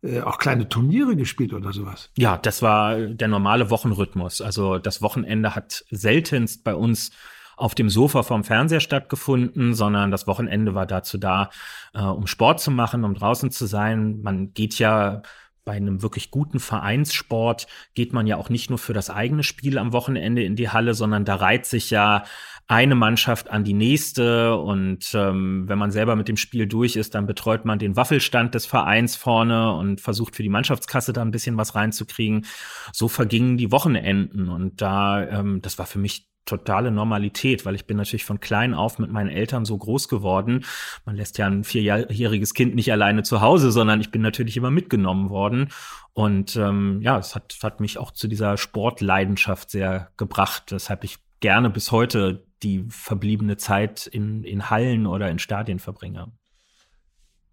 äh, 0.01 0.21
auch 0.21 0.37
kleine 0.37 0.67
Turniere 0.67 1.15
gespielt 1.15 1.53
oder 1.53 1.71
sowas. 1.73 2.11
Ja, 2.17 2.37
das 2.37 2.61
war 2.61 2.97
der 2.99 3.27
normale 3.27 3.69
Wochenrhythmus. 3.69 4.41
Also 4.41 4.79
das 4.79 5.01
Wochenende 5.01 5.55
hat 5.55 5.85
seltenst 5.89 6.63
bei 6.63 6.75
uns 6.75 7.11
auf 7.57 7.75
dem 7.75 7.89
Sofa 7.89 8.23
vom 8.23 8.43
Fernseher 8.43 8.79
stattgefunden, 8.79 9.73
sondern 9.73 10.11
das 10.11 10.27
Wochenende 10.27 10.75
war 10.75 10.85
dazu 10.85 11.17
da, 11.17 11.49
äh, 11.93 12.01
um 12.01 12.27
Sport 12.27 12.61
zu 12.61 12.71
machen, 12.71 13.03
um 13.03 13.15
draußen 13.15 13.51
zu 13.51 13.65
sein. 13.65 14.21
Man 14.21 14.53
geht 14.53 14.79
ja 14.79 15.23
bei 15.67 15.73
einem 15.73 16.01
wirklich 16.01 16.31
guten 16.31 16.61
Vereinssport 16.61 17.67
geht 17.93 18.13
man 18.13 18.25
ja 18.25 18.37
auch 18.37 18.49
nicht 18.49 18.69
nur 18.69 18.79
für 18.79 18.93
das 18.93 19.09
eigene 19.09 19.43
Spiel 19.43 19.77
am 19.77 19.91
Wochenende 19.91 20.41
in 20.41 20.55
die 20.55 20.69
Halle, 20.69 20.93
sondern 20.93 21.25
da 21.25 21.35
reiht 21.35 21.65
sich 21.65 21.89
ja 21.89 22.23
eine 22.67 22.95
Mannschaft 22.95 23.49
an 23.49 23.65
die 23.65 23.73
nächste 23.73 24.55
und 24.55 25.11
ähm, 25.13 25.67
wenn 25.67 25.77
man 25.77 25.91
selber 25.91 26.15
mit 26.15 26.29
dem 26.29 26.37
Spiel 26.37 26.67
durch 26.67 26.95
ist, 26.95 27.15
dann 27.15 27.27
betreut 27.27 27.65
man 27.65 27.79
den 27.79 27.97
Waffelstand 27.97 28.55
des 28.55 28.65
Vereins 28.65 29.17
vorne 29.17 29.73
und 29.73 29.99
versucht 29.99 30.37
für 30.37 30.43
die 30.43 30.47
Mannschaftskasse 30.49 31.11
da 31.11 31.21
ein 31.21 31.31
bisschen 31.31 31.57
was 31.57 31.75
reinzukriegen. 31.75 32.45
So 32.93 33.09
vergingen 33.09 33.57
die 33.57 33.71
Wochenenden 33.71 34.47
und 34.47 34.81
da, 34.81 35.21
ähm, 35.27 35.61
das 35.61 35.77
war 35.77 35.85
für 35.85 35.99
mich 35.99 36.29
totale 36.47 36.89
Normalität, 36.89 37.65
weil 37.65 37.75
ich 37.75 37.85
bin 37.85 37.97
natürlich 37.97 38.25
von 38.25 38.39
klein 38.39 38.73
auf 38.73 38.97
mit 38.97 39.11
meinen 39.11 39.29
Eltern 39.29 39.65
so 39.65 39.77
groß 39.77 40.07
geworden. 40.07 40.65
Man 41.05 41.15
lässt 41.15 41.37
ja 41.37 41.45
ein 41.45 41.63
vierjähriges 41.63 42.53
Kind 42.53 42.73
nicht 42.73 42.91
alleine 42.91 43.21
zu 43.23 43.41
Hause, 43.41 43.71
sondern 43.71 44.01
ich 44.01 44.09
bin 44.09 44.21
natürlich 44.21 44.57
immer 44.57 44.71
mitgenommen 44.71 45.29
worden. 45.29 45.69
Und 46.13 46.55
ähm, 46.55 47.01
ja, 47.01 47.19
es 47.19 47.35
hat, 47.35 47.55
hat 47.61 47.79
mich 47.79 47.99
auch 47.99 48.11
zu 48.11 48.27
dieser 48.27 48.57
Sportleidenschaft 48.57 49.69
sehr 49.69 50.09
gebracht, 50.17 50.71
weshalb 50.71 51.03
ich 51.03 51.17
gerne 51.39 51.69
bis 51.69 51.91
heute 51.91 52.45
die 52.63 52.85
verbliebene 52.89 53.57
Zeit 53.57 54.07
in, 54.07 54.43
in 54.43 54.69
Hallen 54.71 55.05
oder 55.05 55.29
in 55.29 55.37
Stadien 55.37 55.77
verbringe. 55.77 56.31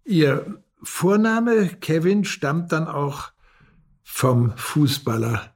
Ihr 0.03 0.63
Vorname 0.81 1.67
Kevin 1.67 2.25
stammt 2.25 2.71
dann 2.71 2.87
auch 2.87 3.31
vom 4.03 4.55
Fußballer 4.55 5.53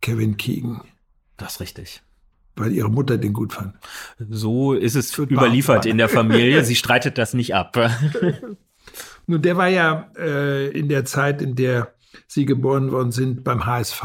Kevin 0.00 0.36
Keegan. 0.36 0.82
Das 1.36 1.54
ist 1.54 1.60
richtig 1.60 2.02
weil 2.56 2.72
ihre 2.72 2.90
Mutter 2.90 3.18
den 3.18 3.32
gut 3.32 3.52
fand. 3.52 3.74
So 4.30 4.74
ist 4.74 4.94
es 4.94 5.16
überliefert 5.16 5.86
in 5.86 5.98
der 5.98 6.08
Familie. 6.08 6.64
Sie 6.64 6.74
streitet 6.74 7.18
das 7.18 7.34
nicht 7.34 7.54
ab. 7.54 7.76
Nun, 9.26 9.42
der 9.42 9.56
war 9.56 9.68
ja 9.68 10.10
äh, 10.18 10.68
in 10.68 10.88
der 10.88 11.04
Zeit, 11.04 11.40
in 11.40 11.54
der 11.54 11.94
Sie 12.26 12.44
geboren 12.44 12.90
worden 12.90 13.12
sind, 13.12 13.44
beim 13.44 13.64
HSV, 13.64 14.04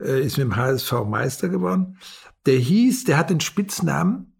äh, 0.00 0.24
ist 0.24 0.38
mit 0.38 0.46
dem 0.46 0.56
HSV 0.56 1.04
Meister 1.06 1.48
geworden. 1.48 1.98
Der 2.46 2.56
hieß, 2.56 3.04
der 3.04 3.18
hat 3.18 3.30
den 3.30 3.40
Spitznamen. 3.40 4.32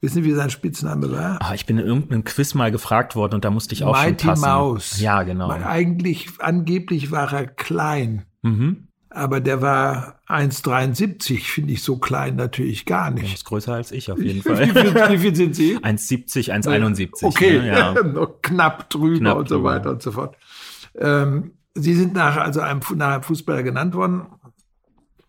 Wissen 0.00 0.22
Sie, 0.22 0.24
wie 0.24 0.34
sein 0.34 0.50
Spitzname 0.50 1.10
war? 1.10 1.38
Ah, 1.40 1.54
ich 1.54 1.66
bin 1.66 1.78
in 1.78 1.86
irgendeinem 1.86 2.24
Quiz 2.24 2.54
mal 2.54 2.70
gefragt 2.70 3.16
worden 3.16 3.34
und 3.34 3.44
da 3.44 3.50
musste 3.50 3.74
ich 3.74 3.82
auch 3.82 3.92
Mighty 3.92 4.24
schon 4.24 4.30
passen. 4.30 4.42
Mouse. 4.42 5.00
Ja, 5.00 5.22
genau. 5.24 5.48
Weil 5.48 5.64
eigentlich, 5.64 6.28
angeblich 6.38 7.10
war 7.10 7.32
er 7.32 7.46
klein. 7.46 8.24
Mhm 8.42 8.87
aber 9.10 9.40
der 9.40 9.62
war 9.62 10.20
1,73, 10.28 11.40
finde 11.40 11.72
ich 11.72 11.82
so 11.82 11.96
klein 11.96 12.36
natürlich 12.36 12.84
gar 12.84 13.10
nicht. 13.10 13.34
ist 13.34 13.44
größer 13.44 13.74
als 13.74 13.90
ich 13.90 14.12
auf 14.12 14.20
jeden 14.20 14.42
Fall. 14.42 14.68
wie, 15.10 15.18
viel, 15.18 15.34
sind 15.34 15.56
Sie? 15.56 15.76
1,70, 15.82 16.52
1,71. 16.52 17.24
Okay, 17.24 17.58
ne? 17.58 17.66
ja. 17.68 18.02
noch 18.02 18.42
knapp 18.42 18.90
drüber 18.90 19.18
knapp 19.18 19.38
und 19.38 19.48
so 19.48 19.56
drüber. 19.56 19.70
weiter 19.70 19.90
und 19.90 20.02
so 20.02 20.12
fort. 20.12 20.36
Ähm, 20.96 21.52
Sie 21.74 21.94
sind 21.94 22.12
nach, 22.12 22.36
also 22.36 22.60
einem, 22.60 22.80
nach 22.96 23.14
einem 23.14 23.22
Fußballer 23.22 23.62
genannt 23.62 23.94
worden 23.94 24.26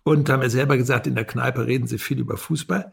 und 0.03 0.29
haben 0.29 0.41
ja 0.41 0.49
selber 0.49 0.77
gesagt, 0.77 1.07
in 1.07 1.15
der 1.15 1.25
Kneipe 1.25 1.67
reden 1.67 1.87
Sie 1.87 1.99
viel 1.99 2.19
über 2.19 2.37
Fußball. 2.37 2.91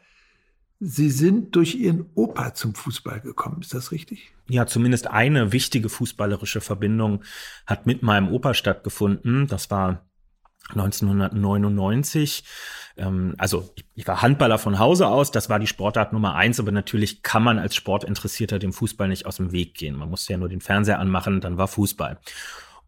Sie 0.79 1.11
sind 1.11 1.57
durch 1.57 1.75
Ihren 1.75 2.07
Opa 2.15 2.53
zum 2.53 2.75
Fußball 2.75 3.21
gekommen, 3.21 3.63
ist 3.63 3.73
das 3.73 3.93
richtig? 3.93 4.35
Ja, 4.49 4.67
zumindest 4.67 5.07
eine 5.07 5.53
wichtige 5.53 5.89
fußballerische 5.89 6.61
Verbindung 6.61 7.23
hat 7.67 7.87
mit 7.87 8.03
meinem 8.03 8.29
Opa 8.29 8.53
stattgefunden. 8.53 9.47
Das 9.47 9.71
war 9.71 10.06
1999. 10.71 12.45
Ähm, 12.97 13.35
also 13.39 13.71
ich, 13.77 13.85
ich, 13.95 14.07
war 14.07 14.23
Handballer 14.23 14.59
von 14.59 14.79
Hause 14.79 15.09
aus, 15.09 15.31
das 15.31 15.49
war 15.49 15.59
die 15.59 15.67
Sportart 15.67 16.13
Nummer 16.13 16.35
eins, 16.35 16.59
aber 16.59 16.73
natürlich 16.73 17.23
kann 17.23 17.43
man 17.43 17.59
als 17.59 17.75
Sportinteressierter 17.75 18.59
dem 18.59 18.73
Fußball 18.73 19.09
nicht 19.09 19.27
aus 19.27 19.37
dem 19.37 19.53
Weg 19.53 19.75
gehen. 19.75 19.97
Man 19.97 20.11
musste 20.11 20.33
ja 20.33 20.39
nur 20.39 20.49
den 20.49 20.61
Fernseher 20.61 20.99
anmachen, 20.99 21.41
dann 21.41 21.59
war 21.59 21.69
Fußball. 21.69 22.19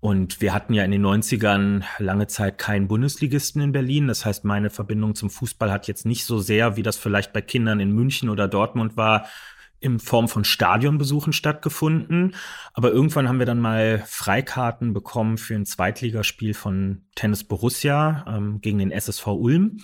Und 0.01 0.41
wir 0.41 0.55
hatten 0.55 0.75
ja 0.75 0.85
in 0.85 0.93
den 0.93 1.05
90ern 1.05 1.83
lange 1.99 2.29
Zeit 2.29 2.57
keinen 2.57 2.87
Bundesligisten 2.87 3.61
in 3.61 3.73
Berlin. 3.73 4.07
Das 4.07 4.25
heißt, 4.25 4.45
meine 4.45 4.71
Verbindung 4.71 5.17
zum 5.17 5.29
Fußball 5.29 5.73
hat 5.73 5.89
jetzt 5.89 6.07
nicht 6.07 6.25
so 6.25 6.39
sehr, 6.39 6.77
wie 6.77 6.85
das 6.85 6.97
vielleicht 6.97 7.33
bei 7.33 7.43
Kindern 7.43 7.81
in 7.81 7.91
München 7.91 8.29
oder 8.29 8.47
Dortmund 8.47 8.97
war, 8.97 9.27
in 9.81 10.01
Form 10.01 10.29
von 10.29 10.45
Stadionbesuchen 10.45 11.33
stattgefunden. 11.33 12.35
Aber 12.73 12.91
irgendwann 12.91 13.29
haben 13.29 13.39
wir 13.39 13.47
dann 13.47 13.61
mal 13.61 14.03
Freikarten 14.07 14.93
bekommen 14.93 15.39
für 15.39 15.55
ein 15.55 15.67
Zweitligaspiel 15.67 16.55
von 16.55 17.03
Tennis 17.15 17.45
Borussia 17.45 18.25
ähm, 18.29 18.61
gegen 18.61 18.79
den 18.79 18.91
SSV 18.91 19.27
Ulm. 19.29 19.79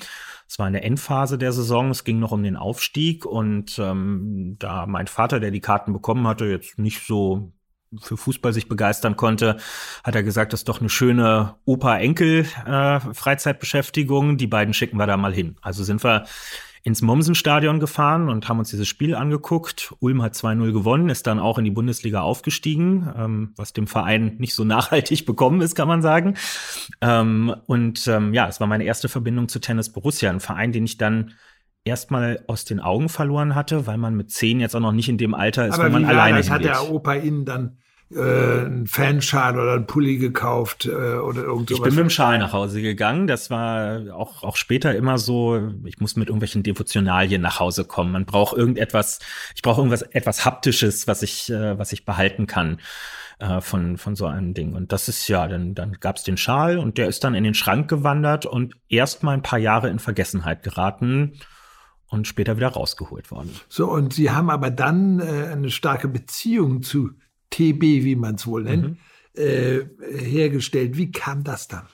Es 0.49 0.59
war 0.59 0.67
in 0.67 0.73
der 0.73 0.85
Endphase 0.85 1.39
der 1.39 1.53
Saison, 1.53 1.91
es 1.91 2.05
ging 2.05 2.19
noch 2.19 2.33
um 2.33 2.43
den 2.43 2.57
Aufstieg 2.57 3.25
und 3.25 3.79
ähm, 3.79 4.57
da 4.59 4.87
mein 4.87 5.07
Vater, 5.07 5.41
der 5.41 5.51
die 5.51 5.61
Karten 5.61 5.93
bekommen 5.93 6.27
hatte, 6.27 6.47
jetzt 6.47 6.79
nicht 6.79 7.07
so 7.07 7.53
für 8.01 8.17
Fußball 8.17 8.53
sich 8.53 8.69
begeistern 8.69 9.17
konnte, 9.17 9.57
hat 10.03 10.15
er 10.15 10.23
gesagt, 10.23 10.53
das 10.53 10.61
ist 10.61 10.69
doch 10.69 10.81
eine 10.81 10.91
schöne 10.91 11.57
Opa-Enkel-Freizeitbeschäftigung. 11.65 14.35
Äh, 14.35 14.37
die 14.37 14.47
beiden 14.47 14.75
schicken 14.75 14.99
wir 14.99 15.07
da 15.07 15.17
mal 15.17 15.33
hin. 15.33 15.57
Also 15.63 15.83
sind 15.85 16.05
wir 16.05 16.27
ins 16.87 17.01
Mommsen-Stadion 17.01 17.81
gefahren 17.81 18.29
und 18.29 18.47
haben 18.47 18.59
uns 18.59 18.69
dieses 18.69 18.87
Spiel 18.87 19.15
angeguckt. 19.15 19.95
Ulm 20.01 20.23
hat 20.23 20.35
2-0 20.35 20.71
gewonnen, 20.71 21.09
ist 21.09 21.27
dann 21.27 21.39
auch 21.39 21.57
in 21.59 21.65
die 21.65 21.71
Bundesliga 21.71 22.21
aufgestiegen, 22.21 23.11
ähm, 23.17 23.53
was 23.57 23.73
dem 23.73 23.87
Verein 23.87 24.37
nicht 24.37 24.55
so 24.55 24.65
nachhaltig 24.65 25.25
bekommen 25.25 25.63
ist, 25.63 25.75
kann 25.75 25.89
man 25.89 26.03
sagen. 26.03 26.35
Ähm, 27.01 27.55
und 27.67 28.07
ähm, 28.07 28.35
ja, 28.35 28.47
es 28.49 28.61
war 28.61 28.67
meine 28.67 28.85
erste 28.85 29.09
Verbindung 29.09 29.49
zu 29.49 29.61
Tennis 29.61 29.91
Borussia, 29.91 30.31
ein 30.31 30.41
Verein, 30.41 30.73
den 30.73 30.85
ich 30.85 30.99
dann 30.99 31.33
erstmal 31.85 32.45
aus 32.49 32.67
den 32.67 32.81
Augen 32.81 33.09
verloren 33.09 33.55
hatte, 33.55 33.87
weil 33.87 33.97
man 33.97 34.15
mit 34.15 34.31
zehn 34.31 34.61
jetzt 34.61 34.77
auch 34.77 34.81
noch 34.81 34.93
nicht 34.93 35.09
in 35.09 35.17
dem 35.17 35.33
Alter 35.33 35.67
ist, 35.67 35.75
Aber 35.75 35.87
wo 35.87 35.93
man 35.93 36.05
alleine 36.05 36.37
das 36.37 36.51
hat 36.51 36.65
der 36.65 36.91
Opa 36.91 37.15
Ihnen 37.15 37.47
dann 37.47 37.79
äh, 38.11 38.65
einen 38.65 38.87
Fanschal 38.87 39.59
oder 39.59 39.75
einen 39.75 39.87
Pulli 39.87 40.19
gekauft 40.19 40.87
äh, 40.87 40.91
oder 40.91 41.43
irgend 41.43 41.71
Ich 41.71 41.81
bin 41.81 41.95
mit 41.95 42.05
dem 42.05 42.11
Schal 42.11 42.39
nach 42.39 42.53
Hause 42.53 42.83
gegangen. 42.83 43.27
Das 43.27 43.51
war 43.51 44.15
auch, 44.15 44.43
auch 44.43 44.57
später 44.57 44.95
immer 44.95 45.19
so, 45.19 45.73
ich 45.85 46.01
muss 46.01 46.17
mit 46.17 46.29
irgendwelchen 46.29 46.63
Devotionalien 46.63 47.43
nach 47.43 47.61
Hause 47.61 47.85
kommen. 47.85 48.13
Man 48.13 48.27
braucht 48.27 48.57
irgendetwas, 48.57 49.21
ich 49.55 49.63
brauche 49.63 49.81
irgendwas 49.81 50.03
etwas 50.03 50.45
Haptisches, 50.45 51.07
was 51.07 51.23
ich, 51.23 51.51
äh, 51.51 51.79
was 51.79 51.93
ich 51.93 52.05
behalten 52.05 52.47
kann 52.47 52.79
äh, 53.39 53.61
von, 53.61 53.97
von 53.97 54.17
so 54.17 54.27
einem 54.27 54.55
Ding. 54.55 54.75
Und 54.75 54.93
das 54.93 55.09
ist 55.09 55.27
ja, 55.29 55.49
dann, 55.49 55.75
dann 55.75 55.93
gab 56.01 56.17
es 56.17 56.25
den 56.25 56.37
Schal 56.37 56.79
und 56.79 56.99
der 56.99 57.09
ist 57.09 57.25
dann 57.25 57.35
in 57.35 57.45
den 57.45 57.55
Schrank 57.55 57.89
gewandert 57.89 58.47
und 58.47 58.75
erst 58.89 59.23
mal 59.23 59.33
ein 59.33 59.43
paar 59.43 59.59
Jahre 59.59 59.89
in 59.89 59.99
Vergessenheit 59.99 60.63
geraten 60.63 61.41
und 62.09 62.29
später 62.29 62.57
wieder 62.57 62.69
rausgeholt 62.69 63.31
worden. 63.31 63.51
So, 63.69 63.91
und 63.91 64.13
Sie 64.13 64.31
haben 64.31 64.51
aber 64.51 64.71
dann 64.71 65.21
äh, 65.21 65.49
eine 65.53 65.71
starke 65.71 66.09
Beziehung 66.09 66.83
zu 66.83 67.11
TB, 67.51 67.83
wie 67.83 68.17
man 68.17 68.37
es 68.37 68.47
wohl 68.47 68.65
nennt, 68.65 68.91
mhm. 68.91 68.97
äh, 69.35 69.81
hergestellt. 70.19 70.97
Wie 70.97 71.11
kam 71.11 71.45
das 71.45 71.69
dann? 71.69 71.87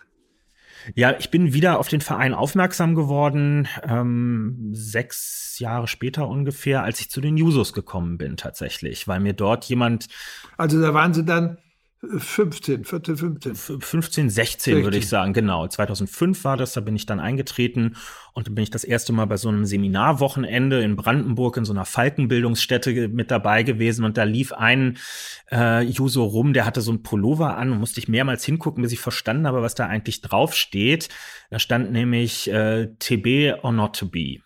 Ja, 0.94 1.16
ich 1.18 1.30
bin 1.30 1.52
wieder 1.52 1.78
auf 1.78 1.88
den 1.88 2.00
Verein 2.00 2.34
aufmerksam 2.34 2.94
geworden, 2.94 3.68
ähm, 3.82 4.70
sechs 4.72 5.58
Jahre 5.58 5.88
später 5.88 6.26
ungefähr, 6.28 6.82
als 6.82 7.00
ich 7.00 7.10
zu 7.10 7.20
den 7.20 7.36
Jusos 7.36 7.72
gekommen 7.72 8.18
bin 8.18 8.36
tatsächlich, 8.36 9.06
weil 9.06 9.20
mir 9.20 9.34
dort 9.34 9.64
jemand. 9.66 10.08
Also 10.56 10.80
da 10.80 10.94
waren 10.94 11.12
Sie 11.12 11.24
dann 11.24 11.58
15, 12.02 12.84
14, 12.84 13.16
15. 13.16 13.54
15, 13.54 13.80
16, 13.80 14.30
16 14.30 14.84
würde 14.84 14.96
ich 14.96 15.08
sagen, 15.08 15.34
genau. 15.34 15.68
2005 15.68 16.44
war 16.44 16.56
das, 16.56 16.72
da 16.72 16.80
bin 16.80 16.96
ich 16.96 17.04
dann 17.04 17.20
eingetreten 17.20 17.96
und 18.32 18.46
dann 18.46 18.54
bin 18.54 18.62
ich 18.62 18.70
das 18.70 18.84
erste 18.84 19.12
Mal 19.12 19.26
bei 19.26 19.36
so 19.36 19.48
einem 19.48 19.64
Seminarwochenende 19.64 20.82
in 20.82 20.96
Brandenburg 20.96 21.56
in 21.56 21.64
so 21.64 21.72
einer 21.72 21.84
Falkenbildungsstätte 21.84 23.08
mit 23.08 23.30
dabei 23.30 23.62
gewesen 23.62 24.04
und 24.04 24.16
da 24.16 24.24
lief 24.24 24.52
ein 24.52 24.98
äh, 25.50 25.82
Juso 25.82 26.24
rum, 26.24 26.52
der 26.52 26.66
hatte 26.66 26.80
so 26.80 26.92
ein 26.92 27.02
Pullover 27.02 27.56
an 27.56 27.72
und 27.72 27.78
musste 27.78 28.00
ich 28.00 28.08
mehrmals 28.08 28.44
hingucken, 28.44 28.82
bis 28.82 28.92
ich 28.92 29.00
verstanden 29.00 29.46
habe, 29.46 29.62
was 29.62 29.74
da 29.74 29.86
eigentlich 29.86 30.20
draufsteht. 30.20 31.08
Da 31.50 31.58
stand 31.58 31.92
nämlich 31.92 32.50
äh, 32.50 32.88
TB 32.98 33.64
or 33.64 33.72
not 33.72 33.96
to 33.96 34.06
be. 34.06 34.38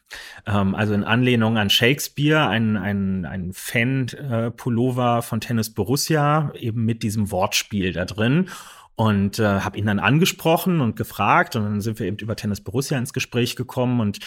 Ähm, 0.46 0.74
also 0.74 0.94
in 0.94 1.04
Anlehnung 1.04 1.58
an 1.58 1.70
Shakespeare, 1.70 2.48
ein, 2.48 2.76
ein, 2.76 3.26
ein 3.26 3.52
Fan-Pullover 3.52 5.18
äh, 5.18 5.22
von 5.22 5.40
Tennis 5.40 5.72
Borussia, 5.72 6.52
eben 6.54 6.84
mit 6.84 7.02
diesem 7.02 7.30
Wortspiel 7.30 7.92
da 7.92 8.04
drin 8.04 8.48
und 8.96 9.38
äh, 9.38 9.60
habe 9.60 9.78
ihn 9.78 9.86
dann 9.86 9.98
angesprochen 9.98 10.80
und 10.80 10.96
gefragt 10.96 11.56
und 11.56 11.64
dann 11.64 11.80
sind 11.80 11.98
wir 11.98 12.06
eben 12.06 12.18
über 12.18 12.36
Tennis 12.36 12.60
Borussia 12.60 12.96
ins 12.96 13.12
Gespräch 13.12 13.56
gekommen 13.56 14.00
und 14.00 14.20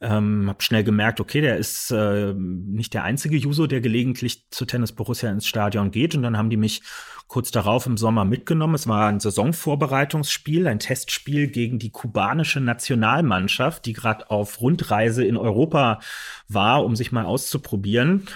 ähm, 0.00 0.48
habe 0.48 0.62
schnell 0.62 0.84
gemerkt, 0.84 1.20
okay, 1.20 1.40
der 1.40 1.56
ist 1.56 1.90
äh, 1.90 2.32
nicht 2.34 2.94
der 2.94 3.04
einzige 3.04 3.36
User, 3.36 3.68
der 3.68 3.80
gelegentlich 3.80 4.44
zu 4.50 4.64
Tennis 4.64 4.92
Borussia 4.92 5.30
ins 5.30 5.46
Stadion 5.46 5.90
geht 5.90 6.14
und 6.14 6.22
dann 6.22 6.36
haben 6.36 6.50
die 6.50 6.56
mich 6.56 6.82
kurz 7.28 7.50
darauf 7.50 7.86
im 7.86 7.96
Sommer 7.96 8.24
mitgenommen. 8.24 8.74
Es 8.74 8.86
war 8.86 9.08
ein 9.08 9.20
Saisonvorbereitungsspiel, 9.20 10.66
ein 10.66 10.78
Testspiel 10.78 11.48
gegen 11.48 11.78
die 11.78 11.90
kubanische 11.90 12.60
Nationalmannschaft, 12.60 13.84
die 13.84 13.94
gerade 13.94 14.30
auf 14.30 14.60
Rundreise 14.60 15.24
in 15.24 15.36
Europa 15.36 16.00
war, 16.48 16.84
um 16.84 16.94
sich 16.94 17.12
mal 17.12 17.24
auszuprobieren. 17.24 18.26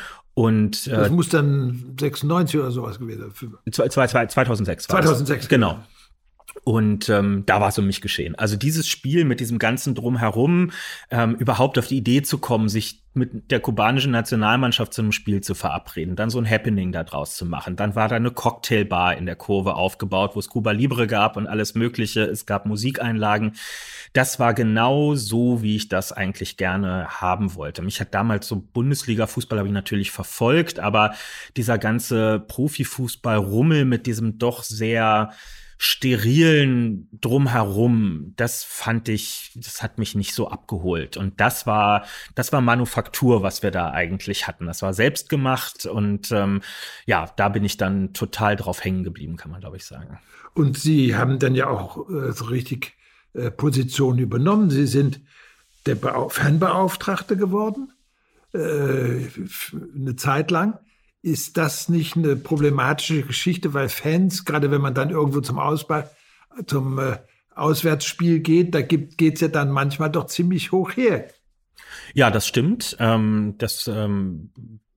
Und 0.40 0.86
äh, 0.86 0.92
das 0.92 1.10
muss 1.10 1.28
dann 1.28 1.94
96 2.00 2.58
oder 2.58 2.70
sowas 2.70 2.98
gewesen 2.98 3.30
sein. 3.30 4.30
2006. 4.30 4.84
2006. 4.84 5.48
Genau. 5.48 5.78
Und 6.64 7.08
ähm, 7.08 7.44
da 7.46 7.60
war 7.60 7.68
es 7.68 7.78
um 7.78 7.86
mich 7.86 8.00
geschehen. 8.00 8.34
Also 8.34 8.56
dieses 8.56 8.86
Spiel 8.86 9.24
mit 9.24 9.40
diesem 9.40 9.58
ganzen 9.58 9.94
Drumherum, 9.94 10.72
ähm, 11.10 11.34
überhaupt 11.36 11.78
auf 11.78 11.86
die 11.86 11.96
Idee 11.96 12.22
zu 12.22 12.38
kommen, 12.38 12.68
sich 12.68 13.02
mit 13.12 13.50
der 13.50 13.58
kubanischen 13.58 14.12
Nationalmannschaft 14.12 14.94
zu 14.94 15.02
einem 15.02 15.10
Spiel 15.10 15.40
zu 15.40 15.56
verabreden, 15.56 16.14
dann 16.14 16.30
so 16.30 16.38
ein 16.38 16.48
Happening 16.48 16.92
da 16.92 17.02
draus 17.02 17.36
zu 17.36 17.44
machen. 17.44 17.74
Dann 17.74 17.96
war 17.96 18.08
da 18.08 18.16
eine 18.16 18.30
Cocktailbar 18.30 19.16
in 19.16 19.26
der 19.26 19.34
Kurve 19.34 19.74
aufgebaut, 19.74 20.32
wo 20.34 20.38
es 20.38 20.48
Cuba 20.48 20.70
Libre 20.70 21.08
gab 21.08 21.36
und 21.36 21.48
alles 21.48 21.74
Mögliche. 21.74 22.22
Es 22.22 22.46
gab 22.46 22.66
Musikeinlagen. 22.66 23.56
Das 24.12 24.38
war 24.38 24.54
genau 24.54 25.16
so, 25.16 25.60
wie 25.62 25.74
ich 25.74 25.88
das 25.88 26.12
eigentlich 26.12 26.56
gerne 26.56 27.20
haben 27.20 27.54
wollte. 27.56 27.82
Mich 27.82 28.00
hat 28.00 28.14
damals 28.14 28.46
so 28.46 28.56
Bundesliga-Fußball 28.60 29.58
habe 29.58 29.68
ich 29.68 29.74
natürlich 29.74 30.12
verfolgt, 30.12 30.78
aber 30.78 31.14
dieser 31.56 31.78
ganze 31.78 32.38
Profifußball-Rummel 32.46 33.86
mit 33.86 34.06
diesem 34.06 34.38
doch 34.38 34.62
sehr 34.62 35.30
sterilen 35.82 37.08
Drumherum, 37.22 38.34
das 38.36 38.64
fand 38.64 39.08
ich, 39.08 39.52
das 39.54 39.82
hat 39.82 39.96
mich 39.96 40.14
nicht 40.14 40.34
so 40.34 40.50
abgeholt. 40.50 41.16
Und 41.16 41.40
das 41.40 41.66
war, 41.66 42.04
das 42.34 42.52
war 42.52 42.60
Manufaktur, 42.60 43.42
was 43.42 43.62
wir 43.62 43.70
da 43.70 43.90
eigentlich 43.90 44.46
hatten. 44.46 44.66
Das 44.66 44.82
war 44.82 44.92
selbst 44.92 45.30
gemacht 45.30 45.86
und 45.86 46.32
ähm, 46.32 46.60
ja, 47.06 47.32
da 47.36 47.48
bin 47.48 47.64
ich 47.64 47.78
dann 47.78 48.12
total 48.12 48.56
drauf 48.56 48.84
hängen 48.84 49.04
geblieben, 49.04 49.38
kann 49.38 49.52
man 49.52 49.62
glaube 49.62 49.78
ich 49.78 49.86
sagen. 49.86 50.18
Und 50.52 50.76
Sie 50.76 51.16
haben 51.16 51.38
dann 51.38 51.54
ja 51.54 51.68
auch 51.68 52.10
äh, 52.10 52.32
so 52.32 52.44
richtig 52.44 52.92
äh, 53.32 53.50
Position 53.50 54.18
übernommen. 54.18 54.68
Sie 54.68 54.86
sind 54.86 55.22
der 55.86 55.94
Be 55.94 56.26
Fanbeauftragte 56.28 57.38
geworden, 57.38 57.90
äh, 58.52 59.28
eine 59.96 60.16
Zeit 60.16 60.50
lang. 60.50 60.78
Ist 61.22 61.56
das 61.56 61.88
nicht 61.88 62.16
eine 62.16 62.36
problematische 62.36 63.22
Geschichte, 63.22 63.74
weil 63.74 63.88
Fans, 63.88 64.44
gerade 64.44 64.70
wenn 64.70 64.80
man 64.80 64.94
dann 64.94 65.10
irgendwo 65.10 65.40
zum 65.40 65.58
Ausbau, 65.58 66.04
zum 66.66 66.98
äh, 66.98 67.18
Auswärtsspiel 67.54 68.40
geht, 68.40 68.74
da 68.74 68.80
geht 68.80 69.34
es 69.34 69.40
ja 69.40 69.48
dann 69.48 69.70
manchmal 69.70 70.10
doch 70.10 70.26
ziemlich 70.26 70.72
hoch 70.72 70.96
her. 70.96 71.28
Ja, 72.14 72.30
das 72.30 72.46
stimmt. 72.46 72.96
Ähm, 73.00 73.56
das 73.58 73.86
ähm, 73.86 74.50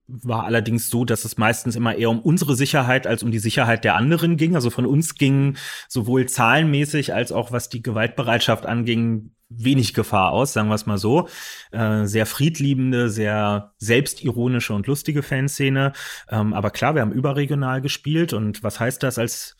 war 0.06 0.44
allerdings 0.44 0.90
so, 0.90 1.04
dass 1.04 1.24
es 1.24 1.38
meistens 1.38 1.76
immer 1.76 1.94
eher 1.94 2.10
um 2.10 2.20
unsere 2.20 2.56
Sicherheit 2.56 3.06
als 3.06 3.22
um 3.22 3.30
die 3.30 3.38
Sicherheit 3.38 3.84
der 3.84 3.96
anderen 3.96 4.36
ging. 4.36 4.54
Also 4.54 4.70
von 4.70 4.86
uns 4.86 5.14
ging 5.14 5.56
sowohl 5.88 6.26
zahlenmäßig 6.26 7.14
als 7.14 7.32
auch 7.32 7.52
was 7.52 7.68
die 7.68 7.82
Gewaltbereitschaft 7.82 8.66
anging, 8.66 9.32
wenig 9.56 9.94
Gefahr 9.94 10.32
aus, 10.32 10.52
sagen 10.52 10.68
wir 10.68 10.74
es 10.74 10.86
mal 10.86 10.98
so. 10.98 11.28
Äh, 11.72 12.06
sehr 12.06 12.26
friedliebende, 12.26 13.10
sehr 13.10 13.72
selbstironische 13.78 14.74
und 14.74 14.86
lustige 14.86 15.22
Fanszene. 15.22 15.92
Ähm, 16.30 16.52
aber 16.52 16.70
klar, 16.70 16.94
wir 16.94 17.02
haben 17.02 17.12
überregional 17.12 17.80
gespielt. 17.80 18.32
Und 18.32 18.62
was 18.62 18.80
heißt 18.80 19.02
das 19.02 19.18
als 19.18 19.56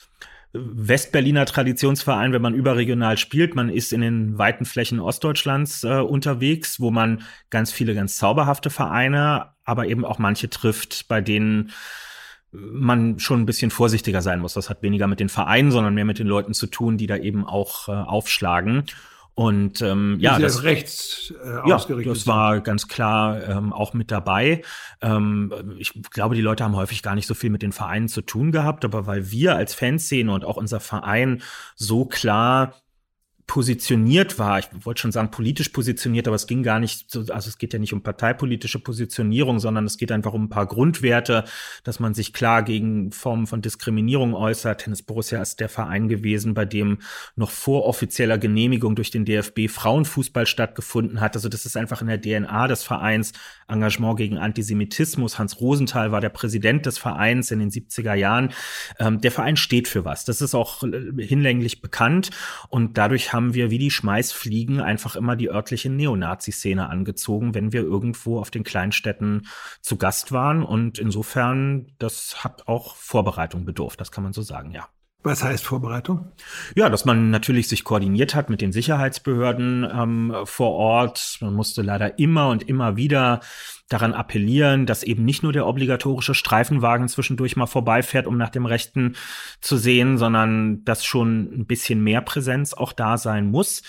Westberliner 0.54 1.46
Traditionsverein, 1.46 2.32
wenn 2.32 2.42
man 2.42 2.54
überregional 2.54 3.18
spielt. 3.18 3.56
Man 3.56 3.68
ist 3.68 3.92
in 3.92 4.00
den 4.00 4.38
weiten 4.38 4.64
Flächen 4.64 5.00
Ostdeutschlands 5.00 5.82
äh, 5.82 5.98
unterwegs, 5.98 6.78
wo 6.78 6.92
man 6.92 7.22
ganz 7.50 7.72
viele 7.72 7.94
ganz 7.94 8.16
zauberhafte 8.16 8.70
Vereine, 8.70 9.50
aber 9.64 9.88
eben 9.88 10.04
auch 10.04 10.18
manche 10.18 10.48
trifft, 10.48 11.08
bei 11.08 11.20
denen 11.20 11.72
man 12.52 13.18
schon 13.18 13.40
ein 13.40 13.46
bisschen 13.46 13.72
vorsichtiger 13.72 14.22
sein 14.22 14.38
muss. 14.38 14.54
Das 14.54 14.70
hat 14.70 14.80
weniger 14.82 15.08
mit 15.08 15.18
den 15.18 15.28
Vereinen, 15.28 15.72
sondern 15.72 15.94
mehr 15.94 16.04
mit 16.04 16.20
den 16.20 16.28
Leuten 16.28 16.54
zu 16.54 16.68
tun, 16.68 16.96
die 16.96 17.08
da 17.08 17.16
eben 17.16 17.44
auch 17.44 17.88
äh, 17.88 17.92
aufschlagen. 17.92 18.84
Und 19.36 19.82
ähm, 19.82 20.16
ja, 20.20 20.38
das 20.38 20.62
rechts 20.62 21.34
äh, 21.44 21.68
ja, 21.68 21.76
das 21.76 22.26
war 22.28 22.60
ganz 22.60 22.86
klar 22.86 23.42
ähm, 23.48 23.72
auch 23.72 23.92
mit 23.92 24.12
dabei. 24.12 24.62
Ähm, 25.02 25.74
ich 25.76 25.92
glaube, 26.10 26.36
die 26.36 26.40
Leute 26.40 26.62
haben 26.62 26.76
häufig 26.76 27.02
gar 27.02 27.16
nicht 27.16 27.26
so 27.26 27.34
viel 27.34 27.50
mit 27.50 27.62
den 27.62 27.72
Vereinen 27.72 28.08
zu 28.08 28.22
tun 28.22 28.52
gehabt, 28.52 28.84
aber 28.84 29.08
weil 29.08 29.32
wir 29.32 29.56
als 29.56 29.74
Fanszene 29.74 30.30
und 30.30 30.44
auch 30.44 30.56
unser 30.56 30.78
Verein 30.78 31.42
so 31.74 32.04
klar 32.04 32.74
positioniert 33.46 34.38
war, 34.38 34.58
ich 34.58 34.68
wollte 34.80 35.02
schon 35.02 35.12
sagen 35.12 35.30
politisch 35.30 35.68
positioniert, 35.68 36.26
aber 36.26 36.36
es 36.36 36.46
ging 36.46 36.62
gar 36.62 36.80
nicht, 36.80 37.10
so, 37.10 37.20
also 37.20 37.48
es 37.48 37.58
geht 37.58 37.74
ja 37.74 37.78
nicht 37.78 37.92
um 37.92 38.02
parteipolitische 38.02 38.78
Positionierung, 38.78 39.60
sondern 39.60 39.84
es 39.84 39.98
geht 39.98 40.12
einfach 40.12 40.32
um 40.32 40.44
ein 40.44 40.48
paar 40.48 40.66
Grundwerte, 40.66 41.44
dass 41.82 42.00
man 42.00 42.14
sich 42.14 42.32
klar 42.32 42.62
gegen 42.62 43.12
Formen 43.12 43.46
von 43.46 43.60
Diskriminierung 43.60 44.34
äußert. 44.34 44.82
Tennis 44.82 45.02
Borussia 45.02 45.42
ist 45.42 45.60
der 45.60 45.68
Verein 45.68 46.08
gewesen, 46.08 46.54
bei 46.54 46.64
dem 46.64 46.98
noch 47.36 47.50
vor 47.50 47.84
offizieller 47.84 48.38
Genehmigung 48.38 48.96
durch 48.96 49.10
den 49.10 49.26
DFB 49.26 49.68
Frauenfußball 49.68 50.46
stattgefunden 50.46 51.20
hat. 51.20 51.36
Also 51.36 51.50
das 51.50 51.66
ist 51.66 51.76
einfach 51.76 52.00
in 52.00 52.06
der 52.06 52.20
DNA 52.20 52.66
des 52.68 52.82
Vereins 52.82 53.32
Engagement 53.68 54.16
gegen 54.16 54.38
Antisemitismus. 54.38 55.38
Hans 55.38 55.60
Rosenthal 55.60 56.12
war 56.12 56.20
der 56.20 56.30
Präsident 56.30 56.86
des 56.86 56.96
Vereins 56.96 57.50
in 57.50 57.58
den 57.58 57.70
70er 57.70 58.14
Jahren. 58.14 58.50
Ähm, 58.98 59.20
der 59.20 59.30
Verein 59.30 59.56
steht 59.56 59.86
für 59.86 60.04
was. 60.04 60.24
Das 60.24 60.40
ist 60.40 60.54
auch 60.54 60.82
äh, 60.82 61.22
hinlänglich 61.22 61.82
bekannt 61.82 62.30
und 62.68 62.96
dadurch 62.96 63.33
haben 63.34 63.52
wir 63.52 63.70
wie 63.70 63.78
die 63.78 63.90
Schmeißfliegen 63.90 64.80
einfach 64.80 65.16
immer 65.16 65.36
die 65.36 65.50
örtliche 65.50 65.90
Neonazi-Szene 65.90 66.88
angezogen, 66.88 67.54
wenn 67.54 67.72
wir 67.72 67.82
irgendwo 67.82 68.38
auf 68.38 68.50
den 68.50 68.64
Kleinstädten 68.64 69.46
zu 69.82 69.96
Gast 69.96 70.32
waren. 70.32 70.62
Und 70.62 70.98
insofern, 70.98 71.88
das 71.98 72.44
hat 72.44 72.68
auch 72.68 72.96
Vorbereitung 72.96 73.64
bedurft, 73.64 74.00
das 74.00 74.12
kann 74.12 74.24
man 74.24 74.32
so 74.32 74.42
sagen, 74.42 74.70
ja. 74.70 74.88
Was 75.24 75.42
heißt 75.42 75.64
Vorbereitung? 75.64 76.32
Ja, 76.76 76.90
dass 76.90 77.06
man 77.06 77.30
natürlich 77.30 77.66
sich 77.68 77.82
koordiniert 77.82 78.34
hat 78.34 78.50
mit 78.50 78.60
den 78.60 78.72
Sicherheitsbehörden 78.72 79.88
ähm, 79.90 80.34
vor 80.44 80.72
Ort. 80.72 81.38
Man 81.40 81.54
musste 81.54 81.80
leider 81.80 82.18
immer 82.18 82.50
und 82.50 82.68
immer 82.68 82.96
wieder 82.96 83.40
daran 83.88 84.14
appellieren, 84.14 84.86
dass 84.86 85.02
eben 85.02 85.24
nicht 85.24 85.42
nur 85.42 85.52
der 85.52 85.66
obligatorische 85.66 86.34
Streifenwagen 86.34 87.06
zwischendurch 87.08 87.54
mal 87.56 87.66
vorbeifährt, 87.66 88.26
um 88.26 88.38
nach 88.38 88.48
dem 88.48 88.64
Rechten 88.64 89.14
zu 89.60 89.76
sehen, 89.76 90.16
sondern 90.16 90.84
dass 90.84 91.04
schon 91.04 91.50
ein 91.52 91.66
bisschen 91.66 92.02
mehr 92.02 92.22
Präsenz 92.22 92.72
auch 92.72 92.92
da 92.92 93.18
sein 93.18 93.50
muss. 93.50 93.82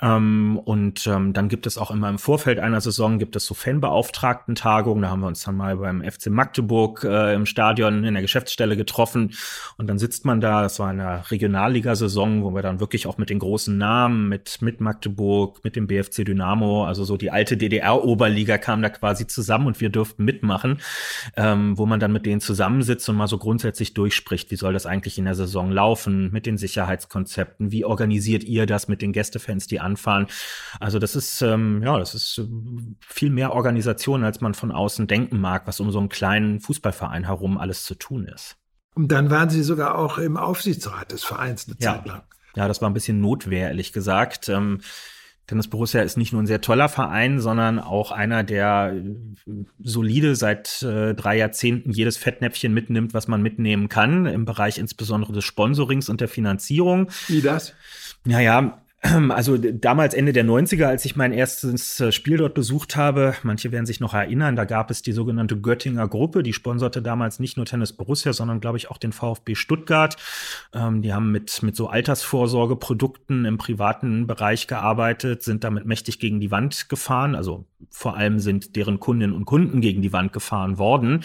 Ähm, 0.00 0.58
und 0.64 1.06
ähm, 1.06 1.34
dann 1.34 1.48
gibt 1.48 1.66
es 1.66 1.76
auch 1.76 1.90
immer 1.90 2.08
im 2.08 2.18
Vorfeld 2.18 2.58
einer 2.58 2.80
Saison 2.80 3.18
gibt 3.18 3.36
es 3.36 3.44
so 3.44 3.52
Fanbeauftragten-Tagungen. 3.54 5.02
Da 5.02 5.10
haben 5.10 5.20
wir 5.20 5.26
uns 5.26 5.44
dann 5.44 5.56
mal 5.56 5.76
beim 5.76 6.02
FC 6.02 6.28
Magdeburg 6.30 7.04
äh, 7.04 7.34
im 7.34 7.44
Stadion 7.44 8.02
in 8.04 8.14
der 8.14 8.22
Geschäftsstelle 8.22 8.78
getroffen 8.78 9.34
und 9.76 9.88
dann 9.88 9.98
sitzt 9.98 10.24
man 10.24 10.40
da. 10.40 10.62
Das 10.62 10.78
war 10.78 10.88
eine 10.88 11.30
Regionalligasaison, 11.30 12.42
wo 12.44 12.54
wir 12.54 12.62
dann 12.62 12.80
wirklich 12.80 13.06
auch 13.06 13.18
mit 13.18 13.28
den 13.28 13.40
großen 13.40 13.76
Namen, 13.76 14.28
mit 14.30 14.62
mit 14.62 14.80
Magdeburg, 14.80 15.62
mit 15.64 15.76
dem 15.76 15.86
BFC 15.86 16.24
Dynamo, 16.24 16.86
also 16.86 17.04
so 17.04 17.18
die 17.18 17.30
alte 17.30 17.58
DDR-Oberliga 17.58 18.56
kam 18.56 18.80
da 18.80 18.88
quasi 18.88 19.26
zusammen 19.34 19.66
und 19.66 19.80
wir 19.80 19.90
durften 19.90 20.24
mitmachen, 20.24 20.80
ähm, 21.36 21.76
wo 21.76 21.84
man 21.86 22.00
dann 22.00 22.12
mit 22.12 22.24
denen 22.24 22.40
zusammensitzt 22.40 23.08
und 23.08 23.16
mal 23.16 23.26
so 23.26 23.38
grundsätzlich 23.38 23.92
durchspricht, 23.94 24.50
wie 24.50 24.56
soll 24.56 24.72
das 24.72 24.86
eigentlich 24.86 25.18
in 25.18 25.24
der 25.24 25.34
Saison 25.34 25.70
laufen, 25.70 26.30
mit 26.32 26.46
den 26.46 26.56
Sicherheitskonzepten, 26.56 27.72
wie 27.72 27.84
organisiert 27.84 28.44
ihr 28.44 28.66
das 28.66 28.88
mit 28.88 29.02
den 29.02 29.12
Gästefans, 29.12 29.66
die 29.66 29.80
anfahren. 29.80 30.28
Also 30.80 30.98
das 30.98 31.16
ist, 31.16 31.42
ähm, 31.42 31.82
ja, 31.82 31.98
das 31.98 32.14
ist 32.14 32.38
äh, 32.38 32.46
viel 33.06 33.30
mehr 33.30 33.52
Organisation, 33.52 34.24
als 34.24 34.40
man 34.40 34.54
von 34.54 34.70
außen 34.70 35.06
denken 35.06 35.40
mag, 35.40 35.66
was 35.66 35.80
um 35.80 35.90
so 35.90 35.98
einen 35.98 36.08
kleinen 36.08 36.60
Fußballverein 36.60 37.24
herum 37.24 37.58
alles 37.58 37.84
zu 37.84 37.94
tun 37.94 38.26
ist. 38.26 38.56
Und 38.94 39.08
dann 39.08 39.30
waren 39.30 39.50
Sie 39.50 39.62
sogar 39.62 39.98
auch 39.98 40.18
im 40.18 40.36
Aufsichtsrat 40.36 41.10
des 41.10 41.24
Vereins 41.24 41.66
eine 41.66 41.76
ja. 41.80 41.94
Zeit 41.94 42.06
lang. 42.06 42.22
Ja, 42.54 42.68
das 42.68 42.80
war 42.80 42.88
ein 42.88 42.94
bisschen 42.94 43.20
Notwehr, 43.20 43.68
ehrlich 43.68 43.92
gesagt. 43.92 44.48
Ähm, 44.48 44.80
Tennis 45.46 45.68
Borussia 45.68 46.00
ist 46.02 46.16
nicht 46.16 46.32
nur 46.32 46.42
ein 46.42 46.46
sehr 46.46 46.60
toller 46.60 46.88
Verein, 46.88 47.38
sondern 47.38 47.78
auch 47.78 48.12
einer, 48.12 48.44
der 48.44 48.94
äh, 48.94 49.50
solide 49.82 50.36
seit 50.36 50.82
äh, 50.82 51.14
drei 51.14 51.36
Jahrzehnten 51.36 51.92
jedes 51.92 52.16
Fettnäpfchen 52.16 52.72
mitnimmt, 52.72 53.12
was 53.12 53.28
man 53.28 53.42
mitnehmen 53.42 53.88
kann, 53.88 54.26
im 54.26 54.44
Bereich 54.44 54.78
insbesondere 54.78 55.32
des 55.32 55.44
Sponsorings 55.44 56.08
und 56.08 56.20
der 56.20 56.28
Finanzierung. 56.28 57.10
Wie 57.28 57.42
das? 57.42 57.74
Naja, 58.24 58.80
also 59.30 59.58
damals 59.58 60.14
Ende 60.14 60.32
der 60.32 60.44
90er, 60.44 60.86
als 60.86 61.04
ich 61.04 61.16
mein 61.16 61.32
erstes 61.32 62.00
äh, 62.00 62.10
Spiel 62.10 62.38
dort 62.38 62.54
besucht 62.54 62.96
habe, 62.96 63.34
manche 63.42 63.70
werden 63.70 63.86
sich 63.86 64.00
noch 64.00 64.14
erinnern, 64.14 64.56
da 64.56 64.64
gab 64.64 64.90
es 64.90 65.02
die 65.02 65.12
sogenannte 65.12 65.60
Göttinger 65.60 66.08
Gruppe, 66.08 66.42
die 66.42 66.52
sponserte 66.52 67.02
damals 67.02 67.38
nicht 67.38 67.56
nur 67.56 67.66
Tennis 67.66 67.92
Borussia, 67.92 68.32
sondern 68.32 68.60
glaube 68.60 68.78
ich 68.78 68.90
auch 68.90 68.98
den 68.98 69.12
VfB 69.12 69.54
Stuttgart. 69.54 70.16
Ähm, 70.72 71.02
die 71.02 71.12
haben 71.12 71.30
mit, 71.32 71.62
mit 71.62 71.76
so 71.76 71.88
Altersvorsorgeprodukten 71.88 73.44
im 73.44 73.58
privaten 73.58 74.26
Bereich 74.26 74.66
gearbeitet, 74.66 75.42
sind 75.42 75.64
damit 75.64 75.84
mächtig 75.84 76.18
gegen 76.18 76.40
die 76.40 76.50
Wand 76.50 76.88
gefahren. 76.88 77.34
Also 77.34 77.66
vor 77.90 78.16
allem 78.16 78.38
sind 78.38 78.76
deren 78.76 79.00
Kundinnen 79.00 79.36
und 79.36 79.44
Kunden 79.44 79.80
gegen 79.80 80.00
die 80.00 80.12
Wand 80.12 80.32
gefahren 80.32 80.78
worden. 80.78 81.24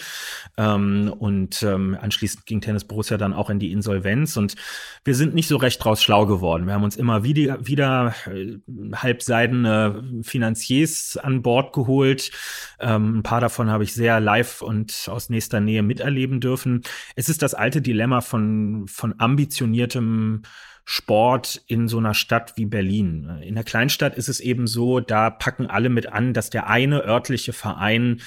Ähm, 0.56 1.12
und 1.18 1.62
ähm, 1.62 1.96
anschließend 2.00 2.44
ging 2.46 2.60
Tennis 2.60 2.84
Borussia 2.84 3.16
dann 3.16 3.32
auch 3.32 3.48
in 3.48 3.58
die 3.58 3.72
Insolvenz 3.72 4.36
und 4.36 4.56
wir 5.04 5.14
sind 5.14 5.34
nicht 5.34 5.48
so 5.48 5.56
recht 5.56 5.82
draus 5.82 6.02
schlau 6.02 6.26
geworden. 6.26 6.66
Wir 6.66 6.74
haben 6.74 6.84
uns 6.84 6.96
immer 6.96 7.24
wieder 7.24 7.66
wieder 7.70 8.14
äh, 8.26 8.58
halbseidene 8.94 10.20
Finanziers 10.22 11.16
an 11.16 11.42
Bord 11.42 11.72
geholt. 11.72 12.30
Ähm, 12.78 13.18
ein 13.18 13.22
paar 13.22 13.40
davon 13.40 13.70
habe 13.70 13.84
ich 13.84 13.94
sehr 13.94 14.20
live 14.20 14.60
und 14.60 15.06
aus 15.08 15.30
nächster 15.30 15.60
Nähe 15.60 15.82
miterleben 15.82 16.40
dürfen. 16.40 16.82
Es 17.16 17.28
ist 17.28 17.42
das 17.42 17.54
alte 17.54 17.80
Dilemma 17.80 18.20
von, 18.20 18.86
von 18.88 19.14
ambitioniertem 19.18 20.42
Sport 20.84 21.62
in 21.66 21.86
so 21.86 21.98
einer 21.98 22.14
Stadt 22.14 22.54
wie 22.56 22.66
Berlin. 22.66 23.38
In 23.42 23.54
der 23.54 23.64
Kleinstadt 23.64 24.16
ist 24.16 24.28
es 24.28 24.40
eben 24.40 24.66
so, 24.66 24.98
da 24.98 25.30
packen 25.30 25.66
alle 25.66 25.88
mit 25.88 26.12
an, 26.12 26.34
dass 26.34 26.50
der 26.50 26.68
eine 26.68 27.04
örtliche 27.04 27.52
Verein 27.52 28.20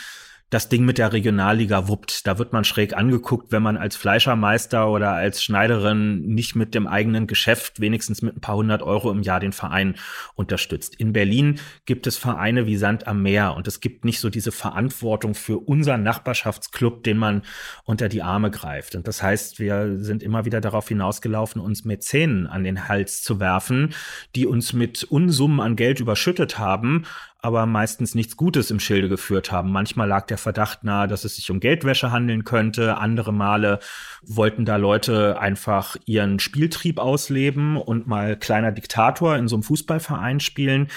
das 0.54 0.70
Ding 0.70 0.86
mit 0.86 1.00
der 1.00 1.12
Regionalliga 1.14 1.88
wuppt. 1.88 2.28
Da 2.28 2.38
wird 2.38 2.54
man 2.54 2.64
schräg 2.64 2.96
angeguckt, 2.96 3.52
wenn 3.52 3.64
man 3.64 3.76
als 3.76 3.96
Fleischermeister 3.96 4.90
oder 4.90 5.14
als 5.14 5.44
Schneiderin 5.44 6.22
nicht 6.28 6.56
mit 6.56 6.76
dem 6.76 6.86
eigenen 6.86 7.26
Geschäft 7.26 7.80
wenigstens 7.80 8.22
mit 8.22 8.38
ein 8.38 8.42
paar 8.42 8.58
hundert 8.58 8.84
Euro 8.84 9.10
im 9.10 9.24
Jahr 9.24 9.40
den 9.40 9.52
Verein 9.52 9.96
unterstützt. 10.36 10.96
In 10.96 11.12
Berlin 11.12 11.60
gibt 11.86 12.06
es 12.06 12.18
Vereine 12.18 12.68
wie 12.68 12.78
Sand 12.78 13.08
am 13.08 13.24
Meer 13.24 13.56
und 13.56 13.68
es 13.68 13.80
gibt 13.80 14.06
nicht 14.06 14.20
so 14.20 14.30
diese 14.30 14.52
Verantwortung 14.52 15.34
für 15.34 15.58
unseren 15.58 16.04
Nachbarschaftsclub, 16.04 17.04
den 17.04 17.18
man 17.18 17.42
unter 17.84 18.08
die 18.08 18.22
Arme 18.22 18.52
greift. 18.52 18.94
Und 18.94 19.08
das 19.08 19.24
heißt, 19.24 19.60
wir 19.60 19.98
sind 20.00 20.22
immer 20.22 20.46
wieder 20.46 20.62
darauf 20.62 20.88
hinausgelaufen, 20.88 21.62
uns 21.62 21.84
Mäzenen 21.84 22.46
an 22.46 22.64
den 22.64 22.88
Hals 22.88 23.24
zu 23.24 23.40
werfen, 23.40 23.96
die 24.36 24.46
uns 24.46 24.72
mit 24.74 25.04
Unsummen 25.04 25.60
an 25.60 25.76
Geld 25.76 26.00
überschüttet 26.00 26.60
haben, 26.60 27.06
aber 27.44 27.66
meistens 27.66 28.16
nichts 28.16 28.38
Gutes 28.38 28.72
im 28.72 28.80
Schilde 28.80 29.10
geführt 29.10 29.52
haben. 29.52 29.70
Manchmal 29.70 30.08
lag 30.08 30.26
der 30.28 30.38
Verdacht 30.38 30.86
nahe, 30.86 31.10
dass 31.10 31.26
es 31.26 31.36
sich 31.36 31.52
um 31.52 31.60
Geldwäsche 31.60 32.10
handeln 32.10 32.46
könnte. 32.46 32.98
Andere 32.98 33.34
Male 33.34 33.80
wollten 34.26 34.64
da 34.64 34.78
Leute 34.78 35.38
einfach 35.38 35.98
ihren 36.06 36.40
Spieltrieb 36.40 37.00
ausleben 37.00 37.76
und 37.76 38.08
mal 38.08 38.38
kleiner 38.38 38.72
Diktator 38.72 39.36
in 39.36 39.50
so 39.50 39.58
einem 39.58 39.64
Fußballverein 39.64 40.40
spielen. 40.40 40.88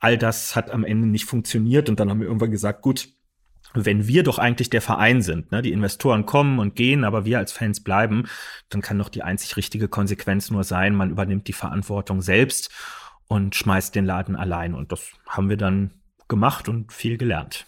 All 0.00 0.18
das 0.18 0.56
hat 0.56 0.68
am 0.72 0.84
Ende 0.84 1.06
nicht 1.06 1.26
funktioniert 1.26 1.88
und 1.88 2.00
dann 2.00 2.10
haben 2.10 2.18
wir 2.18 2.26
irgendwann 2.26 2.50
gesagt, 2.50 2.82
gut, 2.82 3.10
wenn 3.72 4.08
wir 4.08 4.24
doch 4.24 4.38
eigentlich 4.38 4.70
der 4.70 4.82
Verein 4.82 5.22
sind, 5.22 5.52
ne, 5.52 5.62
die 5.62 5.72
Investoren 5.72 6.26
kommen 6.26 6.58
und 6.58 6.74
gehen, 6.74 7.04
aber 7.04 7.24
wir 7.24 7.38
als 7.38 7.52
Fans 7.52 7.84
bleiben, 7.84 8.24
dann 8.68 8.82
kann 8.82 8.98
doch 8.98 9.08
die 9.08 9.22
einzig 9.22 9.56
richtige 9.56 9.86
Konsequenz 9.86 10.50
nur 10.50 10.64
sein, 10.64 10.96
man 10.96 11.10
übernimmt 11.10 11.46
die 11.46 11.52
Verantwortung 11.52 12.20
selbst 12.20 12.72
und 13.28 13.54
schmeißt 13.54 13.94
den 13.94 14.04
Laden 14.04 14.36
allein. 14.36 14.74
Und 14.74 14.92
das 14.92 15.10
haben 15.26 15.48
wir 15.48 15.56
dann 15.56 15.90
gemacht 16.28 16.68
und 16.68 16.92
viel 16.92 17.16
gelernt. 17.16 17.66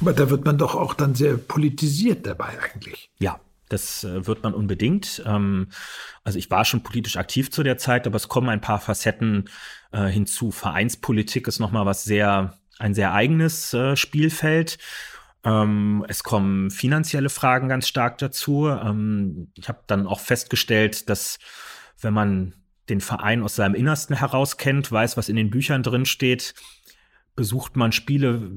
Aber 0.00 0.12
da 0.12 0.30
wird 0.30 0.44
man 0.44 0.58
doch 0.58 0.74
auch 0.74 0.94
dann 0.94 1.14
sehr 1.14 1.36
politisiert 1.36 2.26
dabei 2.26 2.58
eigentlich. 2.60 3.10
Ja, 3.18 3.40
das 3.68 4.04
äh, 4.04 4.26
wird 4.26 4.42
man 4.42 4.54
unbedingt. 4.54 5.22
Ähm, 5.26 5.68
also 6.24 6.38
ich 6.38 6.50
war 6.50 6.64
schon 6.64 6.82
politisch 6.82 7.16
aktiv 7.16 7.50
zu 7.50 7.62
der 7.62 7.78
Zeit, 7.78 8.06
aber 8.06 8.16
es 8.16 8.28
kommen 8.28 8.48
ein 8.48 8.60
paar 8.60 8.80
Facetten 8.80 9.48
äh, 9.92 10.06
hinzu. 10.06 10.50
Vereinspolitik 10.50 11.48
ist 11.48 11.58
nochmal 11.58 11.86
was 11.86 12.04
sehr, 12.04 12.58
ein 12.78 12.94
sehr 12.94 13.12
eigenes 13.12 13.72
äh, 13.72 13.96
Spielfeld. 13.96 14.78
Ähm, 15.44 16.04
es 16.08 16.22
kommen 16.22 16.70
finanzielle 16.70 17.30
Fragen 17.30 17.68
ganz 17.68 17.88
stark 17.88 18.18
dazu. 18.18 18.68
Ähm, 18.68 19.52
ich 19.54 19.68
habe 19.68 19.80
dann 19.86 20.06
auch 20.06 20.20
festgestellt, 20.20 21.08
dass 21.08 21.38
wenn 22.00 22.12
man 22.12 22.54
den 22.88 23.00
Verein 23.00 23.42
aus 23.42 23.56
seinem 23.56 23.74
Innersten 23.74 24.16
heraus 24.16 24.56
kennt, 24.56 24.90
weiß, 24.90 25.16
was 25.16 25.28
in 25.28 25.36
den 25.36 25.50
Büchern 25.50 25.82
drin 25.82 26.06
steht, 26.06 26.54
besucht 27.36 27.76
man 27.76 27.92
Spiele 27.92 28.50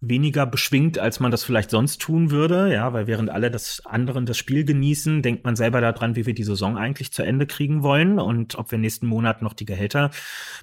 weniger 0.00 0.44
beschwingt, 0.44 0.98
als 0.98 1.20
man 1.20 1.30
das 1.30 1.44
vielleicht 1.44 1.70
sonst 1.70 2.00
tun 2.00 2.30
würde. 2.30 2.72
Ja, 2.72 2.92
weil 2.92 3.06
während 3.06 3.30
alle 3.30 3.50
das 3.50 3.86
anderen 3.86 4.26
das 4.26 4.36
Spiel 4.36 4.64
genießen, 4.64 5.22
denkt 5.22 5.44
man 5.44 5.56
selber 5.56 5.80
daran, 5.80 6.16
wie 6.16 6.26
wir 6.26 6.34
die 6.34 6.44
Saison 6.44 6.76
eigentlich 6.76 7.12
zu 7.12 7.22
Ende 7.22 7.46
kriegen 7.46 7.82
wollen 7.82 8.18
und 8.18 8.56
ob 8.56 8.70
wir 8.70 8.78
nächsten 8.78 9.06
Monat 9.06 9.40
noch 9.40 9.54
die 9.54 9.64
Gehälter 9.64 10.10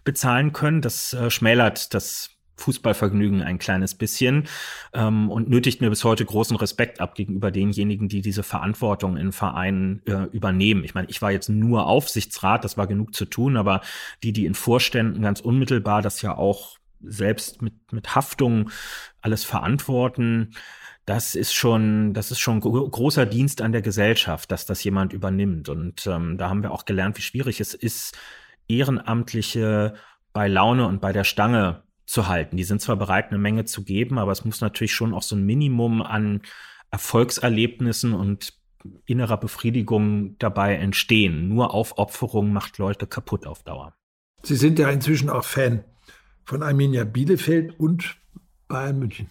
bezahlen 0.04 0.54
können. 0.54 0.82
Das 0.82 1.14
äh, 1.14 1.32
schmälert 1.32 1.94
das 1.94 2.30
Fußballvergnügen 2.60 3.42
ein 3.42 3.58
kleines 3.58 3.96
bisschen 3.96 4.48
ähm, 4.94 5.30
und 5.32 5.50
nötigt 5.50 5.82
mir 5.82 5.90
bis 5.90 6.04
heute 6.04 6.26
großen 6.26 6.56
Respekt 6.58 7.02
ab 7.02 7.16
gegenüber 7.16 7.52
denjenigen, 7.52 8.08
die 8.08 8.22
diese 8.22 8.44
Verantwortung 8.44 9.18
in 9.18 9.32
Vereinen 9.32 10.02
äh, 10.06 10.26
übernehmen. 10.32 10.84
Ich 10.84 10.94
meine, 10.94 11.10
ich 11.10 11.22
war 11.22 11.32
jetzt 11.32 11.50
nur 11.50 11.88
Aufsichtsrat, 11.88 12.64
das 12.64 12.78
war 12.78 12.88
genug 12.88 13.16
zu 13.16 13.26
tun, 13.26 13.58
aber 13.58 13.82
die, 14.24 14.34
die 14.34 14.46
in 14.46 14.56
Vorständen 14.56 15.22
ganz 15.22 15.40
unmittelbar 15.40 16.02
das 16.02 16.22
ja 16.22 16.38
auch 16.38 16.78
selbst 17.02 17.62
mit, 17.62 17.74
mit 17.92 18.16
Haftung 18.16 18.70
alles 19.22 19.44
verantworten, 19.44 20.52
das 21.10 21.34
ist 21.34 21.56
schon, 21.56 22.14
das 22.14 22.30
ist 22.30 22.40
schon 22.40 22.60
großer 22.60 23.26
Dienst 23.26 23.64
an 23.64 23.72
der 23.72 23.82
Gesellschaft, 23.82 24.52
dass 24.52 24.68
das 24.68 24.84
jemand 24.84 25.12
übernimmt. 25.12 25.68
Und 25.68 26.06
ähm, 26.06 26.38
da 26.38 26.50
haben 26.50 26.62
wir 26.62 26.72
auch 26.72 26.86
gelernt, 26.86 27.18
wie 27.18 27.24
schwierig 27.24 27.60
es 27.60 27.74
ist, 27.74 28.16
Ehrenamtliche 28.68 29.96
bei 30.34 30.48
Laune 30.48 30.86
und 30.86 31.02
bei 31.02 31.12
der 31.12 31.24
Stange 31.24 31.82
zu 32.10 32.28
halten. 32.28 32.58
Die 32.58 32.64
sind 32.64 32.82
zwar 32.82 32.96
bereit, 32.96 33.30
eine 33.30 33.38
Menge 33.38 33.66
zu 33.66 33.84
geben, 33.84 34.18
aber 34.18 34.32
es 34.32 34.44
muss 34.44 34.62
natürlich 34.62 34.94
schon 34.94 35.14
auch 35.14 35.22
so 35.22 35.36
ein 35.36 35.46
Minimum 35.46 36.02
an 36.02 36.42
Erfolgserlebnissen 36.92 38.14
und 38.14 38.54
innerer 39.06 39.38
Befriedigung 39.38 40.38
dabei 40.40 40.76
entstehen. 40.76 41.48
Nur 41.50 41.74
Aufopferung 41.74 42.52
macht 42.52 42.78
Leute 42.78 43.06
kaputt 43.06 43.46
auf 43.46 43.64
Dauer. 43.64 43.94
Sie 44.42 44.56
sind 44.56 44.80
ja 44.80 44.90
inzwischen 44.90 45.30
auch 45.30 45.44
Fan 45.44 45.84
von 46.46 46.64
Arminia 46.64 47.04
Bielefeld 47.04 47.80
und 47.80 48.18
Bayern 48.68 48.98
München. 48.98 49.30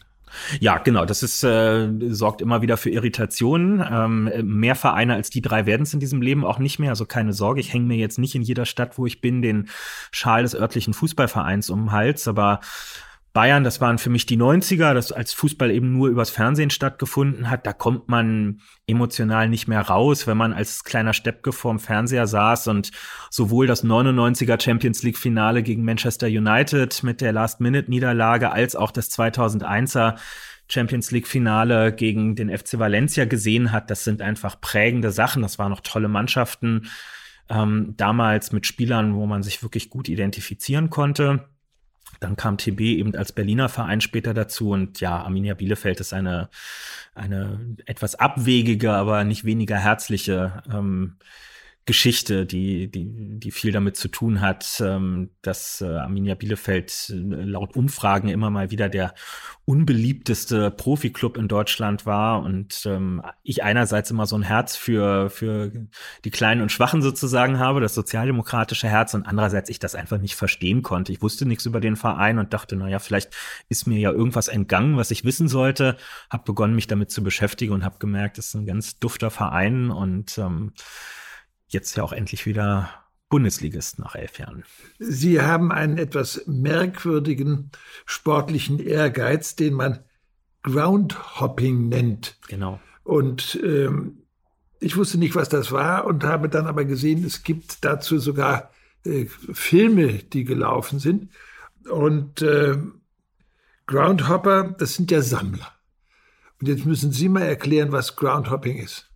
Ja, 0.60 0.78
genau. 0.78 1.04
Das 1.04 1.22
ist 1.22 1.42
äh, 1.44 1.88
sorgt 2.10 2.40
immer 2.40 2.62
wieder 2.62 2.76
für 2.76 2.90
Irritationen. 2.90 3.84
Ähm, 3.90 4.30
mehr 4.44 4.74
Vereine 4.74 5.14
als 5.14 5.30
die 5.30 5.42
drei 5.42 5.66
werden 5.66 5.82
es 5.82 5.94
in 5.94 6.00
diesem 6.00 6.22
Leben 6.22 6.44
auch 6.44 6.58
nicht 6.58 6.78
mehr. 6.78 6.90
Also 6.90 7.06
keine 7.06 7.32
Sorge, 7.32 7.60
ich 7.60 7.72
hänge 7.72 7.86
mir 7.86 7.96
jetzt 7.96 8.18
nicht 8.18 8.34
in 8.34 8.42
jeder 8.42 8.66
Stadt, 8.66 8.98
wo 8.98 9.06
ich 9.06 9.20
bin, 9.20 9.42
den 9.42 9.68
Schal 10.10 10.42
des 10.42 10.54
örtlichen 10.54 10.94
Fußballvereins 10.94 11.70
um 11.70 11.86
den 11.86 11.92
Hals. 11.92 12.28
Aber 12.28 12.60
Bayern, 13.38 13.62
das 13.62 13.80
waren 13.80 13.98
für 13.98 14.10
mich 14.10 14.26
die 14.26 14.36
90er, 14.36 14.94
das 14.94 15.12
als 15.12 15.32
Fußball 15.32 15.70
eben 15.70 15.92
nur 15.92 16.08
übers 16.08 16.28
Fernsehen 16.28 16.70
stattgefunden 16.70 17.48
hat. 17.48 17.68
Da 17.68 17.72
kommt 17.72 18.08
man 18.08 18.60
emotional 18.88 19.48
nicht 19.48 19.68
mehr 19.68 19.82
raus, 19.82 20.26
wenn 20.26 20.36
man 20.36 20.52
als 20.52 20.82
kleiner 20.82 21.12
Steppke 21.12 21.52
vorm 21.52 21.78
Fernseher 21.78 22.26
saß 22.26 22.66
und 22.66 22.90
sowohl 23.30 23.68
das 23.68 23.84
99er 23.84 24.60
Champions 24.60 25.04
League 25.04 25.16
Finale 25.16 25.62
gegen 25.62 25.84
Manchester 25.84 26.26
United 26.26 27.04
mit 27.04 27.20
der 27.20 27.32
Last-Minute-Niederlage 27.32 28.50
als 28.50 28.74
auch 28.74 28.90
das 28.90 29.08
2001er 29.12 30.16
Champions 30.68 31.12
League 31.12 31.28
Finale 31.28 31.92
gegen 31.92 32.34
den 32.34 32.50
FC 32.50 32.80
Valencia 32.80 33.24
gesehen 33.24 33.70
hat. 33.70 33.88
Das 33.88 34.02
sind 34.02 34.20
einfach 34.20 34.60
prägende 34.60 35.12
Sachen. 35.12 35.42
Das 35.42 35.60
waren 35.60 35.70
noch 35.70 35.82
tolle 35.82 36.08
Mannschaften. 36.08 36.88
Ähm, 37.48 37.94
damals 37.96 38.50
mit 38.50 38.66
Spielern, 38.66 39.14
wo 39.14 39.26
man 39.26 39.44
sich 39.44 39.62
wirklich 39.62 39.90
gut 39.90 40.08
identifizieren 40.08 40.90
konnte. 40.90 41.48
Dann 42.20 42.36
kam 42.36 42.58
TB 42.58 42.80
eben 42.80 43.14
als 43.14 43.32
Berliner 43.32 43.68
Verein 43.68 44.00
später 44.00 44.34
dazu 44.34 44.70
und 44.70 45.00
ja, 45.00 45.22
Arminia 45.22 45.54
Bielefeld 45.54 46.00
ist 46.00 46.12
eine, 46.12 46.48
eine 47.14 47.76
etwas 47.86 48.14
abwegige, 48.14 48.92
aber 48.92 49.24
nicht 49.24 49.44
weniger 49.44 49.76
herzliche 49.76 50.62
ähm, 50.72 51.16
Geschichte, 51.88 52.44
die, 52.44 52.90
die, 52.90 53.08
die 53.40 53.50
viel 53.50 53.72
damit 53.72 53.96
zu 53.96 54.08
tun 54.08 54.42
hat, 54.42 54.78
ähm, 54.84 55.30
dass 55.40 55.80
äh, 55.80 55.86
Arminia 55.86 56.34
Bielefeld 56.34 57.08
äh, 57.08 57.14
laut 57.14 57.74
Umfragen 57.76 58.28
immer 58.28 58.50
mal 58.50 58.70
wieder 58.70 58.90
der 58.90 59.14
unbeliebteste 59.64 60.70
Profiklub 60.70 61.38
in 61.38 61.48
Deutschland 61.48 62.04
war 62.04 62.42
und 62.42 62.82
ähm, 62.84 63.22
ich 63.42 63.62
einerseits 63.64 64.10
immer 64.10 64.26
so 64.26 64.36
ein 64.36 64.42
Herz 64.42 64.76
für, 64.76 65.30
für 65.30 65.72
die 66.26 66.30
Kleinen 66.30 66.60
und 66.60 66.70
Schwachen 66.70 67.00
sozusagen 67.00 67.58
habe, 67.58 67.80
das 67.80 67.94
sozialdemokratische 67.94 68.86
Herz 68.86 69.14
und 69.14 69.26
andererseits 69.26 69.70
ich 69.70 69.78
das 69.78 69.94
einfach 69.94 70.18
nicht 70.18 70.34
verstehen 70.34 70.82
konnte. 70.82 71.12
Ich 71.12 71.22
wusste 71.22 71.46
nichts 71.46 71.64
über 71.64 71.80
den 71.80 71.96
Verein 71.96 72.38
und 72.38 72.52
dachte, 72.52 72.76
naja, 72.76 72.98
vielleicht 72.98 73.34
ist 73.70 73.86
mir 73.86 73.98
ja 73.98 74.12
irgendwas 74.12 74.48
entgangen, 74.48 74.98
was 74.98 75.10
ich 75.10 75.24
wissen 75.24 75.48
sollte, 75.48 75.96
habe 76.28 76.44
begonnen, 76.44 76.74
mich 76.74 76.86
damit 76.86 77.10
zu 77.10 77.22
beschäftigen 77.22 77.72
und 77.72 77.82
habe 77.82 77.96
gemerkt, 77.98 78.36
es 78.36 78.48
ist 78.48 78.56
ein 78.56 78.66
ganz 78.66 78.98
dufter 78.98 79.30
Verein 79.30 79.90
und 79.90 80.36
ähm, 80.36 80.74
jetzt 81.68 81.96
ja 81.96 82.02
auch 82.02 82.12
endlich 82.12 82.46
wieder 82.46 82.90
Bundesligist 83.28 83.98
nach 83.98 84.14
elf 84.14 84.38
Jahren. 84.38 84.64
Sie 84.98 85.40
haben 85.40 85.70
einen 85.70 85.98
etwas 85.98 86.42
merkwürdigen 86.46 87.70
sportlichen 88.06 88.78
Ehrgeiz, 88.78 89.54
den 89.54 89.74
man 89.74 89.98
Groundhopping 90.62 91.88
nennt. 91.88 92.36
Genau. 92.48 92.80
Und 93.04 93.58
ähm, 93.62 94.22
ich 94.80 94.96
wusste 94.96 95.18
nicht, 95.18 95.34
was 95.34 95.48
das 95.48 95.72
war 95.72 96.06
und 96.06 96.24
habe 96.24 96.48
dann 96.48 96.66
aber 96.66 96.84
gesehen, 96.84 97.24
es 97.24 97.42
gibt 97.42 97.84
dazu 97.84 98.18
sogar 98.18 98.70
äh, 99.04 99.26
Filme, 99.26 100.14
die 100.14 100.44
gelaufen 100.44 100.98
sind. 100.98 101.30
Und 101.88 102.42
äh, 102.42 102.78
Groundhopper, 103.86 104.74
das 104.78 104.94
sind 104.94 105.10
ja 105.10 105.22
Sammler. 105.22 105.72
Und 106.60 106.68
jetzt 106.68 106.84
müssen 106.84 107.12
Sie 107.12 107.28
mal 107.28 107.42
erklären, 107.42 107.92
was 107.92 108.16
Groundhopping 108.16 108.78
ist. 108.78 109.07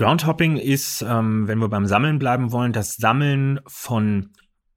Groundhopping 0.00 0.56
ist, 0.56 1.02
ähm, 1.06 1.46
wenn 1.46 1.58
wir 1.58 1.68
beim 1.68 1.84
Sammeln 1.84 2.18
bleiben 2.18 2.52
wollen, 2.52 2.72
das 2.72 2.96
Sammeln 2.96 3.60
von 3.66 4.30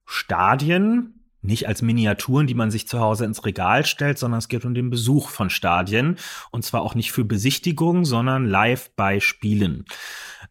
Stadien, 0.06 1.24
nicht 1.42 1.66
als 1.66 1.82
Miniaturen, 1.82 2.46
die 2.46 2.56
man 2.56 2.72
sich 2.72 2.90
zu 2.90 3.00
Hause 3.00 3.24
ins 3.24 3.46
Regal 3.46 3.86
stellt, 3.86 4.18
sondern 4.18 4.40
es 4.40 4.50
geht 4.50 4.66
um 4.66 4.74
den 4.74 4.90
Besuch 4.90 5.30
von 5.30 5.50
Stadien. 5.50 6.18
Und 6.52 6.66
zwar 6.66 6.82
auch 6.82 6.94
nicht 6.94 7.14
für 7.14 7.24
Besichtigung, 7.24 8.04
sondern 8.04 8.46
live 8.46 8.92
bei 8.98 9.22
Spielen. 9.22 9.86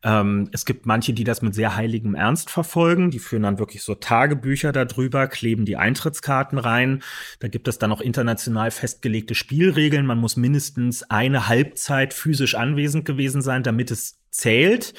Ähm, 0.03 0.49
es 0.53 0.65
gibt 0.65 0.87
manche, 0.87 1.13
die 1.13 1.25
das 1.25 1.43
mit 1.43 1.55
sehr 1.55 1.77
heiligem 1.77 2.15
Ernst 2.15 2.49
verfolgen. 2.49 3.11
Die 3.11 3.19
führen 3.19 3.43
dann 3.43 3.59
wirklich 3.59 3.83
so 3.83 3.95
Tagebücher 3.95 4.73
darüber, 4.73 5.27
kleben 5.27 5.67
die 5.67 5.77
Eintrittskarten 5.77 6.57
rein. 6.57 7.03
Da 7.41 7.49
gibt 7.49 7.69
es 7.69 7.77
dann 7.77 7.93
auch 7.93 8.01
international 8.01 8.71
festgelegte 8.71 9.35
Spielregeln. 9.35 10.07
Man 10.07 10.19
muss 10.19 10.39
mindestens 10.39 11.03
eine 11.11 11.49
Halbzeit 11.49 12.15
physisch 12.15 12.55
anwesend 12.55 13.05
gewesen 13.05 13.43
sein, 13.43 13.63
damit 13.63 13.91
es 13.91 14.22
zählt. 14.33 14.95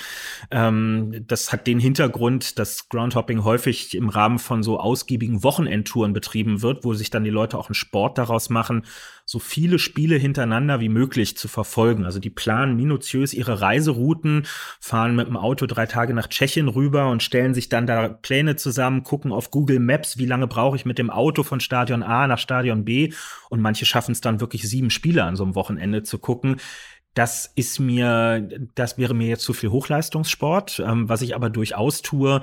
Ähm, 0.51 1.25
das 1.27 1.51
hat 1.51 1.67
den 1.67 1.79
Hintergrund, 1.79 2.59
dass 2.59 2.87
Groundhopping 2.87 3.43
häufig 3.43 3.95
im 3.95 4.09
Rahmen 4.09 4.39
von 4.39 4.63
so 4.63 4.79
ausgiebigen 4.79 5.43
Wochenendtouren 5.43 6.13
betrieben 6.13 6.61
wird, 6.61 6.85
wo 6.85 6.93
sich 6.93 7.09
dann 7.09 7.23
die 7.23 7.31
Leute 7.31 7.57
auch 7.57 7.67
einen 7.67 7.75
Sport 7.75 8.17
daraus 8.19 8.49
machen, 8.49 8.85
so 9.25 9.39
viele 9.39 9.79
Spiele 9.79 10.17
hintereinander 10.17 10.81
wie 10.81 10.89
möglich 10.89 11.37
zu 11.37 11.47
verfolgen. 11.47 12.05
Also 12.05 12.19
die 12.19 12.29
planen 12.29 12.75
minutiös 12.75 13.33
ihre 13.33 13.61
Reiserouten, 13.61 14.45
fahren 14.79 15.15
mit 15.15 15.27
dem 15.27 15.37
Auto 15.37 15.65
drei 15.65 15.85
Tage 15.85 16.13
nach 16.13 16.27
Tschechien 16.27 16.67
rüber 16.67 17.09
und 17.09 17.23
stellen 17.23 17.53
sich 17.53 17.69
dann 17.69 17.87
da 17.87 18.09
Pläne 18.09 18.55
zusammen, 18.55 19.03
gucken 19.03 19.31
auf 19.31 19.49
Google 19.49 19.79
Maps, 19.79 20.17
wie 20.17 20.25
lange 20.25 20.47
brauche 20.47 20.75
ich 20.75 20.85
mit 20.85 20.99
dem 20.99 21.09
Auto 21.09 21.43
von 21.43 21.59
Stadion 21.59 22.03
A 22.03 22.27
nach 22.27 22.37
Stadion 22.37 22.85
B. 22.85 23.13
Und 23.49 23.61
manche 23.61 23.85
schaffen 23.85 24.11
es 24.11 24.21
dann 24.21 24.41
wirklich 24.41 24.67
sieben 24.69 24.89
Spiele 24.89 25.23
an 25.23 25.35
so 25.35 25.43
einem 25.43 25.55
Wochenende 25.55 26.03
zu 26.03 26.19
gucken 26.19 26.57
das 27.13 27.51
ist 27.55 27.79
mir, 27.79 28.49
das 28.75 28.97
wäre 28.97 29.13
mir 29.13 29.27
jetzt 29.27 29.43
zu 29.43 29.53
viel 29.53 29.69
Hochleistungssport. 29.69 30.81
Ähm, 30.85 31.09
was 31.09 31.21
ich 31.21 31.35
aber 31.35 31.49
durchaus 31.49 32.01
tue, 32.01 32.41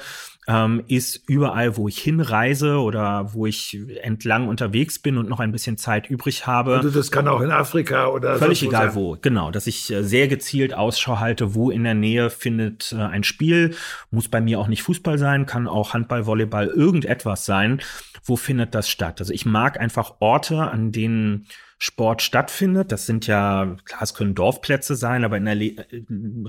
ähm, 0.50 0.82
ist 0.88 1.28
überall, 1.28 1.76
wo 1.76 1.86
ich 1.86 1.98
hinreise 1.98 2.80
oder 2.80 3.32
wo 3.32 3.46
ich 3.46 3.78
entlang 4.02 4.48
unterwegs 4.48 4.98
bin 4.98 5.16
und 5.16 5.28
noch 5.28 5.38
ein 5.38 5.52
bisschen 5.52 5.78
Zeit 5.78 6.10
übrig 6.10 6.48
habe. 6.48 6.78
Also 6.78 6.90
das 6.90 7.12
kann 7.12 7.28
auch 7.28 7.40
in 7.40 7.52
Afrika 7.52 8.08
oder 8.08 8.36
völlig 8.36 8.64
egal 8.64 8.88
sein. 8.88 8.94
wo. 8.96 9.16
Genau, 9.20 9.52
dass 9.52 9.68
ich 9.68 9.92
äh, 9.92 10.02
sehr 10.02 10.26
gezielt 10.26 10.74
Ausschau 10.74 11.20
halte, 11.20 11.54
wo 11.54 11.70
in 11.70 11.84
der 11.84 11.94
Nähe 11.94 12.30
findet 12.30 12.92
äh, 12.92 13.00
ein 13.00 13.22
Spiel. 13.22 13.76
Muss 14.10 14.28
bei 14.28 14.40
mir 14.40 14.58
auch 14.58 14.66
nicht 14.66 14.82
Fußball 14.82 15.18
sein, 15.18 15.46
kann 15.46 15.68
auch 15.68 15.94
Handball, 15.94 16.26
Volleyball, 16.26 16.66
irgendetwas 16.66 17.44
sein. 17.44 17.80
Wo 18.24 18.34
findet 18.34 18.74
das 18.74 18.88
statt? 18.88 19.20
Also 19.20 19.32
ich 19.32 19.46
mag 19.46 19.78
einfach 19.78 20.14
Orte, 20.18 20.62
an 20.62 20.90
denen 20.90 21.46
Sport 21.78 22.22
stattfindet. 22.22 22.90
Das 22.90 23.06
sind 23.06 23.28
ja, 23.28 23.76
klar, 23.84 24.02
es 24.02 24.14
können 24.14 24.34
Dorfplätze 24.34 24.96
sein, 24.96 25.24
aber 25.24 25.36
in 25.36 25.44
der 25.44 25.54
Le 25.54 25.76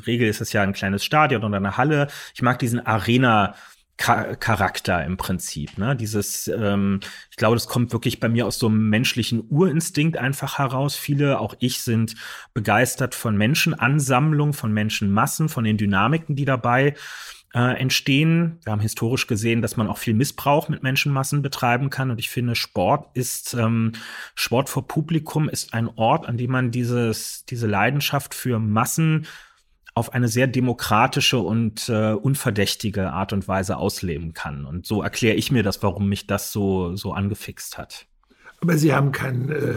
Regel 0.07 0.27
ist 0.27 0.41
es 0.41 0.53
ja 0.53 0.63
ein 0.63 0.73
kleines 0.73 1.05
Stadion 1.05 1.43
oder 1.43 1.57
eine 1.57 1.77
Halle. 1.77 2.07
Ich 2.33 2.41
mag 2.41 2.57
diesen 2.57 2.83
Arena 2.83 3.53
Charakter 3.97 5.05
im 5.05 5.17
Prinzip. 5.17 5.77
Ne? 5.77 5.95
Dieses, 5.95 6.47
ähm, 6.47 7.01
ich 7.29 7.37
glaube, 7.37 7.55
das 7.55 7.67
kommt 7.67 7.93
wirklich 7.93 8.19
bei 8.19 8.29
mir 8.29 8.47
aus 8.47 8.57
so 8.57 8.67
einem 8.67 8.89
menschlichen 8.89 9.43
Urinstinkt 9.49 10.17
einfach 10.17 10.57
heraus. 10.57 10.95
Viele, 10.95 11.39
auch 11.39 11.55
ich, 11.59 11.81
sind 11.81 12.15
begeistert 12.53 13.13
von 13.13 13.37
Menschenansammlung, 13.37 14.53
von 14.53 14.73
Menschenmassen, 14.73 15.49
von 15.49 15.63
den 15.63 15.77
Dynamiken, 15.77 16.35
die 16.35 16.45
dabei 16.45 16.95
äh, 17.53 17.79
entstehen. 17.79 18.59
Wir 18.63 18.71
haben 18.71 18.79
historisch 18.79 19.27
gesehen, 19.27 19.61
dass 19.61 19.77
man 19.77 19.87
auch 19.87 19.97
viel 19.97 20.13
Missbrauch 20.13 20.69
mit 20.69 20.83
Menschenmassen 20.83 21.41
betreiben 21.41 21.89
kann. 21.89 22.11
Und 22.11 22.19
ich 22.19 22.29
finde, 22.29 22.55
Sport 22.55 23.09
ist, 23.13 23.53
ähm, 23.53 23.91
Sport 24.35 24.69
vor 24.69 24.87
Publikum 24.87 25.49
ist 25.49 25.73
ein 25.73 25.89
Ort, 25.95 26.27
an 26.27 26.37
dem 26.37 26.51
man 26.51 26.71
dieses, 26.71 27.45
diese 27.45 27.67
Leidenschaft 27.67 28.33
für 28.33 28.59
Massen 28.59 29.27
auf 29.93 30.13
eine 30.13 30.27
sehr 30.27 30.47
demokratische 30.47 31.39
und 31.39 31.89
äh, 31.89 32.13
unverdächtige 32.13 33.11
Art 33.11 33.33
und 33.33 33.47
Weise 33.47 33.77
ausleben 33.77 34.33
kann. 34.33 34.65
Und 34.65 34.85
so 34.85 35.03
erkläre 35.03 35.35
ich 35.35 35.51
mir 35.51 35.63
das, 35.63 35.83
warum 35.83 36.07
mich 36.07 36.27
das 36.27 36.51
so, 36.51 36.95
so 36.95 37.13
angefixt 37.13 37.77
hat. 37.77 38.05
Aber 38.61 38.77
Sie 38.77 38.93
haben 38.93 39.11
kein, 39.11 39.49
äh, 39.49 39.75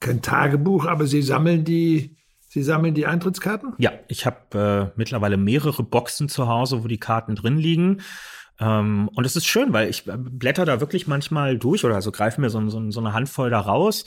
kein 0.00 0.20
Tagebuch, 0.20 0.86
aber 0.86 1.06
Sie 1.06 1.22
sammeln 1.22 1.64
die 1.64 2.16
Sie 2.54 2.62
sammeln 2.62 2.94
die 2.94 3.04
Eintrittskarten? 3.06 3.72
Ja, 3.78 3.90
ich 4.06 4.26
habe 4.26 4.92
äh, 4.94 4.96
mittlerweile 4.96 5.36
mehrere 5.36 5.82
Boxen 5.82 6.28
zu 6.28 6.46
Hause, 6.46 6.84
wo 6.84 6.86
die 6.86 7.00
Karten 7.00 7.34
drin 7.34 7.56
liegen. 7.56 8.00
Ähm, 8.60 9.10
und 9.12 9.24
es 9.24 9.34
ist 9.34 9.46
schön, 9.46 9.72
weil 9.72 9.90
ich 9.90 10.06
äh, 10.06 10.16
blätter 10.16 10.64
da 10.64 10.78
wirklich 10.78 11.08
manchmal 11.08 11.58
durch 11.58 11.84
oder 11.84 12.00
so 12.00 12.12
greife 12.12 12.40
mir 12.40 12.50
so, 12.50 12.68
so, 12.68 12.92
so 12.92 13.00
eine 13.00 13.12
Handvoll 13.12 13.50
da 13.50 13.58
raus 13.58 14.04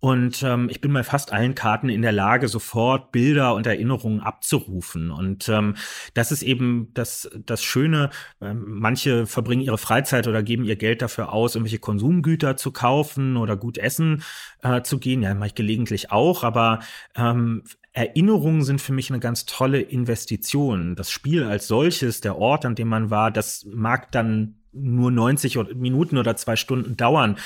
und 0.00 0.42
ähm, 0.42 0.68
ich 0.70 0.80
bin 0.80 0.94
bei 0.94 1.02
fast 1.04 1.30
allen 1.30 1.54
Karten 1.54 1.90
in 1.90 2.00
der 2.00 2.12
Lage, 2.12 2.48
sofort 2.48 3.12
Bilder 3.12 3.54
und 3.54 3.66
Erinnerungen 3.66 4.20
abzurufen. 4.20 5.10
Und 5.10 5.48
ähm, 5.50 5.74
das 6.14 6.32
ist 6.32 6.42
eben 6.42 6.88
das, 6.94 7.30
das 7.44 7.62
Schöne. 7.62 8.08
Ähm, 8.40 8.64
manche 8.66 9.26
verbringen 9.26 9.60
ihre 9.60 9.76
Freizeit 9.76 10.26
oder 10.26 10.42
geben 10.42 10.64
ihr 10.64 10.76
Geld 10.76 11.02
dafür 11.02 11.32
aus, 11.34 11.54
irgendwelche 11.54 11.80
Konsumgüter 11.80 12.56
zu 12.56 12.72
kaufen 12.72 13.36
oder 13.36 13.58
gut 13.58 13.76
essen 13.76 14.22
äh, 14.62 14.80
zu 14.80 14.98
gehen. 14.98 15.22
Ja, 15.22 15.34
mache 15.34 15.48
ich 15.48 15.54
gelegentlich 15.54 16.10
auch. 16.10 16.44
Aber 16.44 16.80
ähm, 17.14 17.62
Erinnerungen 17.92 18.62
sind 18.62 18.80
für 18.80 18.94
mich 18.94 19.10
eine 19.10 19.20
ganz 19.20 19.44
tolle 19.44 19.82
Investition. 19.82 20.96
Das 20.96 21.10
Spiel 21.10 21.44
als 21.44 21.66
solches, 21.66 22.22
der 22.22 22.38
Ort, 22.38 22.64
an 22.64 22.74
dem 22.74 22.88
man 22.88 23.10
war, 23.10 23.30
das 23.30 23.66
mag 23.70 24.10
dann 24.12 24.59
nur 24.72 25.10
90 25.10 25.74
Minuten 25.74 26.18
oder 26.18 26.36
zwei 26.36 26.56
Stunden 26.56 26.96
dauern. 26.96 27.36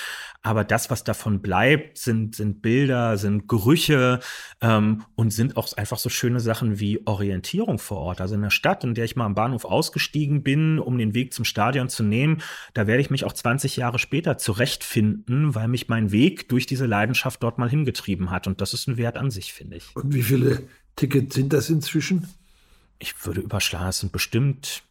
Aber 0.46 0.62
das, 0.62 0.90
was 0.90 1.04
davon 1.04 1.40
bleibt, 1.40 1.96
sind, 1.96 2.36
sind 2.36 2.60
Bilder, 2.60 3.16
sind 3.16 3.48
Gerüche 3.48 4.20
ähm, 4.60 5.02
und 5.14 5.30
sind 5.30 5.56
auch 5.56 5.72
einfach 5.72 5.96
so 5.96 6.10
schöne 6.10 6.38
Sachen 6.38 6.78
wie 6.78 7.00
Orientierung 7.06 7.78
vor 7.78 7.96
Ort. 7.96 8.20
Also 8.20 8.34
in 8.34 8.42
der 8.42 8.50
Stadt, 8.50 8.84
in 8.84 8.92
der 8.92 9.06
ich 9.06 9.16
mal 9.16 9.24
am 9.24 9.34
Bahnhof 9.34 9.64
ausgestiegen 9.64 10.42
bin, 10.42 10.78
um 10.78 10.98
den 10.98 11.14
Weg 11.14 11.32
zum 11.32 11.46
Stadion 11.46 11.88
zu 11.88 12.02
nehmen, 12.02 12.42
da 12.74 12.86
werde 12.86 13.00
ich 13.00 13.08
mich 13.08 13.24
auch 13.24 13.32
20 13.32 13.76
Jahre 13.76 13.98
später 13.98 14.36
zurechtfinden, 14.36 15.54
weil 15.54 15.66
mich 15.66 15.88
mein 15.88 16.12
Weg 16.12 16.50
durch 16.50 16.66
diese 16.66 16.84
Leidenschaft 16.84 17.42
dort 17.42 17.56
mal 17.56 17.70
hingetrieben 17.70 18.30
hat. 18.30 18.46
Und 18.46 18.60
das 18.60 18.74
ist 18.74 18.86
ein 18.86 18.98
Wert 18.98 19.16
an 19.16 19.30
sich, 19.30 19.54
finde 19.54 19.78
ich. 19.78 19.96
Und 19.96 20.12
wie 20.12 20.22
viele 20.22 20.68
Tickets 20.94 21.34
sind 21.34 21.54
das 21.54 21.70
inzwischen? 21.70 22.28
Ich 22.98 23.24
würde 23.24 23.40
überschlagen, 23.40 23.88
es 23.88 24.00
sind 24.00 24.12
bestimmt 24.12 24.82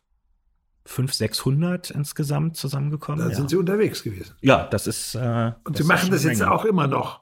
500, 0.85 1.15
600 1.15 1.91
insgesamt 1.91 2.57
zusammengekommen. 2.57 3.19
Da 3.19 3.29
ja. 3.29 3.35
sind 3.35 3.49
Sie 3.49 3.55
unterwegs 3.55 4.03
gewesen. 4.03 4.35
Ja, 4.41 4.67
das 4.69 4.87
ist. 4.87 5.15
Äh, 5.15 5.51
Und 5.63 5.77
Sie 5.77 5.83
machen 5.83 6.11
das 6.11 6.23
jetzt 6.23 6.39
Menge. 6.39 6.51
auch 6.51 6.65
immer 6.65 6.87
noch. 6.87 7.21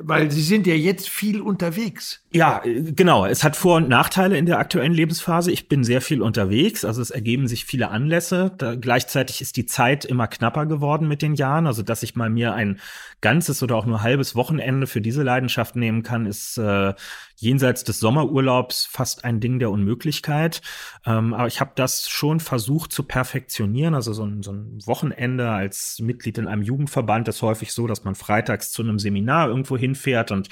Weil 0.00 0.30
Sie 0.30 0.42
sind 0.42 0.66
ja 0.66 0.74
jetzt 0.74 1.08
viel 1.08 1.40
unterwegs. 1.40 2.22
Ja, 2.30 2.62
genau. 2.64 3.24
Es 3.24 3.42
hat 3.42 3.56
Vor- 3.56 3.76
und 3.76 3.88
Nachteile 3.88 4.36
in 4.36 4.44
der 4.44 4.58
aktuellen 4.58 4.92
Lebensphase. 4.92 5.50
Ich 5.50 5.68
bin 5.68 5.82
sehr 5.82 6.00
viel 6.00 6.20
unterwegs, 6.20 6.84
also 6.84 7.00
es 7.00 7.10
ergeben 7.10 7.48
sich 7.48 7.64
viele 7.64 7.88
Anlässe. 7.88 8.52
Da, 8.58 8.74
gleichzeitig 8.74 9.40
ist 9.40 9.56
die 9.56 9.64
Zeit 9.64 10.04
immer 10.04 10.26
knapper 10.26 10.66
geworden 10.66 11.08
mit 11.08 11.22
den 11.22 11.34
Jahren. 11.34 11.66
Also 11.66 11.82
dass 11.82 12.02
ich 12.02 12.16
mal 12.16 12.28
mir 12.28 12.52
ein 12.52 12.80
ganzes 13.20 13.62
oder 13.62 13.76
auch 13.76 13.86
nur 13.86 14.02
halbes 14.02 14.34
Wochenende 14.34 14.86
für 14.86 15.00
diese 15.00 15.22
Leidenschaft 15.22 15.74
nehmen 15.74 16.02
kann, 16.02 16.26
ist 16.26 16.58
äh, 16.58 16.94
jenseits 17.36 17.82
des 17.84 17.98
Sommerurlaubs 17.98 18.86
fast 18.86 19.24
ein 19.24 19.40
Ding 19.40 19.58
der 19.58 19.70
Unmöglichkeit. 19.70 20.60
Ähm, 21.06 21.32
aber 21.32 21.46
ich 21.46 21.60
habe 21.60 21.72
das 21.76 22.08
schon 22.08 22.40
versucht 22.40 22.92
zu 22.92 23.04
perfektionieren. 23.04 23.94
Also 23.94 24.12
so 24.12 24.24
ein, 24.24 24.42
so 24.42 24.52
ein 24.52 24.78
Wochenende 24.84 25.48
als 25.48 25.98
Mitglied 26.00 26.36
in 26.38 26.46
einem 26.46 26.62
Jugendverband 26.62 27.28
ist 27.28 27.42
häufig 27.42 27.72
so, 27.72 27.86
dass 27.86 28.04
man 28.04 28.14
freitags 28.14 28.70
zu 28.70 28.82
einem 28.82 28.98
Seminar 28.98 29.48
irgendwo 29.48 29.76
hinfährt 29.88 30.30
und 30.30 30.48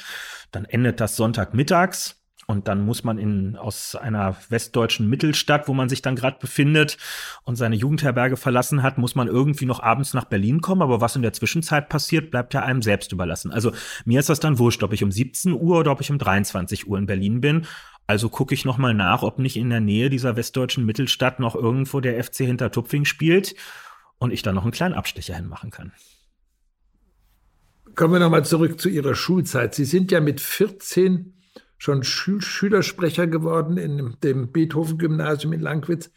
dann 0.52 0.64
endet 0.64 1.00
das 1.00 1.16
Sonntagmittags. 1.16 2.22
Und 2.48 2.68
dann 2.68 2.84
muss 2.84 3.02
man 3.02 3.18
in, 3.18 3.56
aus 3.56 3.96
einer 3.96 4.36
westdeutschen 4.50 5.08
Mittelstadt, 5.08 5.66
wo 5.66 5.74
man 5.74 5.88
sich 5.88 6.00
dann 6.00 6.14
gerade 6.14 6.38
befindet 6.38 6.96
und 7.42 7.56
seine 7.56 7.74
Jugendherberge 7.74 8.36
verlassen 8.36 8.84
hat, 8.84 8.98
muss 8.98 9.16
man 9.16 9.26
irgendwie 9.26 9.66
noch 9.66 9.80
abends 9.80 10.14
nach 10.14 10.26
Berlin 10.26 10.60
kommen. 10.60 10.82
Aber 10.82 11.00
was 11.00 11.16
in 11.16 11.22
der 11.22 11.32
Zwischenzeit 11.32 11.88
passiert, 11.88 12.30
bleibt 12.30 12.54
ja 12.54 12.62
einem 12.62 12.82
selbst 12.82 13.10
überlassen. 13.10 13.50
Also 13.50 13.72
mir 14.04 14.20
ist 14.20 14.28
das 14.28 14.38
dann 14.38 14.60
wurscht, 14.60 14.84
ob 14.84 14.92
ich 14.92 15.02
um 15.02 15.10
17 15.10 15.52
Uhr 15.54 15.80
oder 15.80 15.90
ob 15.90 16.00
ich 16.00 16.10
um 16.12 16.18
23 16.18 16.86
Uhr 16.86 16.98
in 16.98 17.06
Berlin 17.06 17.40
bin. 17.40 17.66
Also 18.06 18.28
gucke 18.28 18.54
ich 18.54 18.64
noch 18.64 18.78
mal 18.78 18.94
nach, 18.94 19.24
ob 19.24 19.40
nicht 19.40 19.56
in 19.56 19.68
der 19.68 19.80
Nähe 19.80 20.08
dieser 20.08 20.36
westdeutschen 20.36 20.86
Mittelstadt 20.86 21.40
noch 21.40 21.56
irgendwo 21.56 21.98
der 21.98 22.22
FC 22.22 22.36
Hintertupfing 22.38 23.04
spielt 23.04 23.56
und 24.18 24.32
ich 24.32 24.42
da 24.42 24.52
noch 24.52 24.62
einen 24.62 24.70
kleinen 24.70 24.94
Abstecher 24.94 25.34
hinmachen 25.34 25.70
kann. 25.70 25.92
Kommen 27.96 28.12
wir 28.12 28.20
nochmal 28.20 28.44
zurück 28.44 28.78
zu 28.78 28.90
Ihrer 28.90 29.14
Schulzeit. 29.14 29.74
Sie 29.74 29.86
sind 29.86 30.12
ja 30.12 30.20
mit 30.20 30.42
14 30.42 31.32
schon 31.78 32.04
Schül 32.04 32.42
Schülersprecher 32.42 33.26
geworden 33.26 33.78
in 33.78 34.18
dem 34.22 34.52
Beethoven-Gymnasium 34.52 35.54
in 35.54 35.60
Langwitz, 35.60 36.10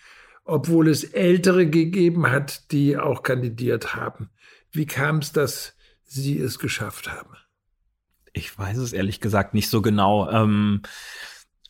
obwohl 0.44 0.90
es 0.90 1.06
Ältere 1.06 1.68
gegeben 1.68 2.30
hat, 2.30 2.70
die 2.74 2.98
auch 2.98 3.24
kandidiert 3.24 3.96
haben. 3.96 4.30
Wie 4.72 4.86
kam 4.86 5.20
es, 5.20 5.32
dass 5.32 5.74
Sie 6.04 6.38
es 6.38 6.60
geschafft 6.60 7.10
haben? 7.10 7.38
Ich 8.34 8.58
weiß 8.58 8.78
es 8.78 8.92
ehrlich 8.92 9.22
gesagt 9.22 9.54
nicht 9.54 9.70
so 9.70 9.82
genau. 9.82 10.30
Ähm, 10.30 10.82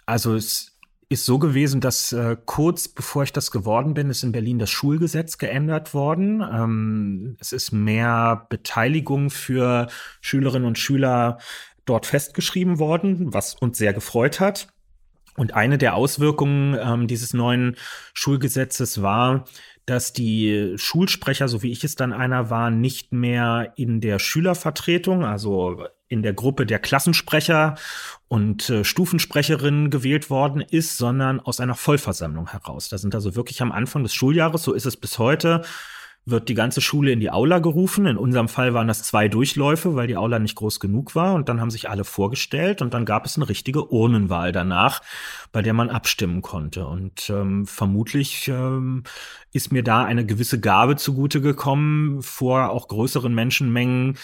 also 0.07 0.33
es 0.33 0.78
ist 1.09 1.25
so 1.25 1.39
gewesen, 1.39 1.81
dass 1.81 2.13
äh, 2.13 2.37
kurz 2.45 2.87
bevor 2.87 3.23
ich 3.23 3.33
das 3.33 3.49
geworden 3.49 3.95
bin, 3.95 4.11
ist 4.11 4.23
in 4.23 4.31
Berlin 4.31 4.59
das 4.59 4.69
Schulgesetz 4.69 5.39
geändert 5.39 5.95
worden. 5.95 6.41
Ähm, 6.41 7.35
es 7.39 7.51
ist 7.51 7.71
mehr 7.71 8.45
Beteiligung 8.49 9.31
für 9.31 9.87
Schülerinnen 10.21 10.67
und 10.67 10.77
Schüler 10.77 11.39
dort 11.85 12.05
festgeschrieben 12.05 12.77
worden, 12.77 13.33
was 13.33 13.55
uns 13.55 13.79
sehr 13.79 13.93
gefreut 13.93 14.39
hat. 14.39 14.67
Und 15.35 15.55
eine 15.55 15.79
der 15.79 15.95
Auswirkungen 15.95 16.77
ähm, 16.79 17.07
dieses 17.07 17.33
neuen 17.33 17.75
Schulgesetzes 18.13 19.01
war, 19.01 19.45
dass 19.87 20.13
die 20.13 20.73
Schulsprecher, 20.75 21.47
so 21.47 21.63
wie 21.63 21.71
ich 21.71 21.83
es 21.83 21.95
dann 21.95 22.13
einer 22.13 22.51
war, 22.51 22.69
nicht 22.69 23.13
mehr 23.13 23.73
in 23.75 24.01
der 24.01 24.19
Schülervertretung, 24.19 25.25
also 25.25 25.87
in 26.09 26.23
der 26.23 26.33
Gruppe 26.33 26.65
der 26.65 26.79
Klassensprecher 26.79 27.75
und 28.27 28.69
äh, 28.69 28.83
Stufensprecherinnen 28.83 29.89
gewählt 29.89 30.29
worden 30.29 30.61
ist, 30.61 30.97
sondern 30.97 31.39
aus 31.39 31.59
einer 31.59 31.75
Vollversammlung 31.75 32.49
heraus. 32.49 32.89
Da 32.89 32.97
sind 32.97 33.15
also 33.15 33.35
wirklich 33.35 33.61
am 33.61 33.71
Anfang 33.71 34.03
des 34.03 34.13
Schuljahres, 34.13 34.63
so 34.63 34.73
ist 34.73 34.85
es 34.85 34.97
bis 34.97 35.19
heute, 35.19 35.63
wird 36.25 36.49
die 36.49 36.53
ganze 36.53 36.81
Schule 36.81 37.11
in 37.11 37.19
die 37.19 37.31
Aula 37.31 37.59
gerufen. 37.59 38.05
In 38.05 38.17
unserem 38.17 38.47
Fall 38.47 38.73
waren 38.73 38.87
das 38.87 39.03
zwei 39.03 39.27
Durchläufe, 39.27 39.95
weil 39.95 40.07
die 40.07 40.17
Aula 40.17 40.39
nicht 40.39 40.55
groß 40.55 40.79
genug 40.79 41.15
war. 41.15 41.33
Und 41.33 41.49
dann 41.49 41.59
haben 41.59 41.71
sich 41.71 41.89
alle 41.89 42.03
vorgestellt 42.03 42.81
und 42.81 42.93
dann 42.93 43.05
gab 43.05 43.25
es 43.25 43.35
eine 43.35 43.49
richtige 43.49 43.91
Urnenwahl 43.91 44.51
danach, 44.51 45.01
bei 45.51 45.61
der 45.61 45.73
man 45.73 45.89
abstimmen 45.89 46.41
konnte. 46.41 46.85
Und 46.85 47.29
ähm, 47.29 47.65
vermutlich 47.65 48.47
ähm, 48.47 49.03
ist 49.51 49.71
mir 49.71 49.83
da 49.83 50.03
eine 50.03 50.25
gewisse 50.25 50.59
Gabe 50.59 50.95
zugute 50.95 51.41
gekommen, 51.41 52.21
vor 52.21 52.69
auch 52.69 52.87
größeren 52.87 53.33
Menschenmengen 53.33 54.17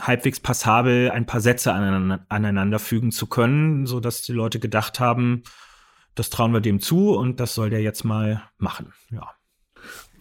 halbwegs 0.00 0.40
passabel 0.40 1.10
ein 1.10 1.26
paar 1.26 1.40
Sätze 1.40 1.72
aneinander 1.72 2.78
fügen 2.78 3.12
zu 3.12 3.26
können, 3.26 3.86
so 3.86 4.00
dass 4.00 4.22
die 4.22 4.32
Leute 4.32 4.58
gedacht 4.58 5.00
haben, 5.00 5.42
das 6.14 6.30
trauen 6.30 6.52
wir 6.52 6.60
dem 6.60 6.80
zu 6.80 7.10
und 7.10 7.40
das 7.40 7.54
soll 7.54 7.70
der 7.70 7.82
jetzt 7.82 8.04
mal 8.04 8.42
machen. 8.58 8.92
Ja. 9.10 9.33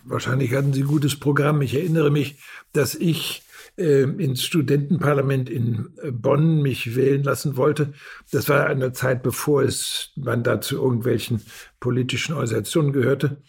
Wahrscheinlich 0.06 0.54
hatten 0.54 0.74
Sie 0.74 0.84
ein 0.84 0.88
gutes 0.88 1.20
Programm. 1.20 1.62
Ich 1.62 1.76
erinnere 1.76 2.12
mich, 2.12 2.38
dass 2.74 2.96
ich 2.96 3.44
äh, 3.78 4.04
ins 4.04 4.44
Studentenparlament 4.44 5.50
in 5.50 5.90
äh, 6.02 6.12
Bonn 6.12 6.62
mich 6.62 6.96
wählen 6.96 7.24
lassen 7.24 7.58
wollte. 7.58 7.94
Das 8.32 8.50
war 8.50 8.68
eine 8.68 8.94
Zeit, 8.94 9.24
bevor 9.24 9.64
es 9.64 10.12
man 10.16 10.44
da 10.44 10.62
zu 10.62 10.76
irgendwelchen 10.76 11.42
politischen 11.80 12.34
Organisationen 12.34 12.94
gehörte. 12.94 13.42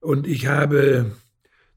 Und 0.00 0.26
ich 0.26 0.46
habe 0.46 1.12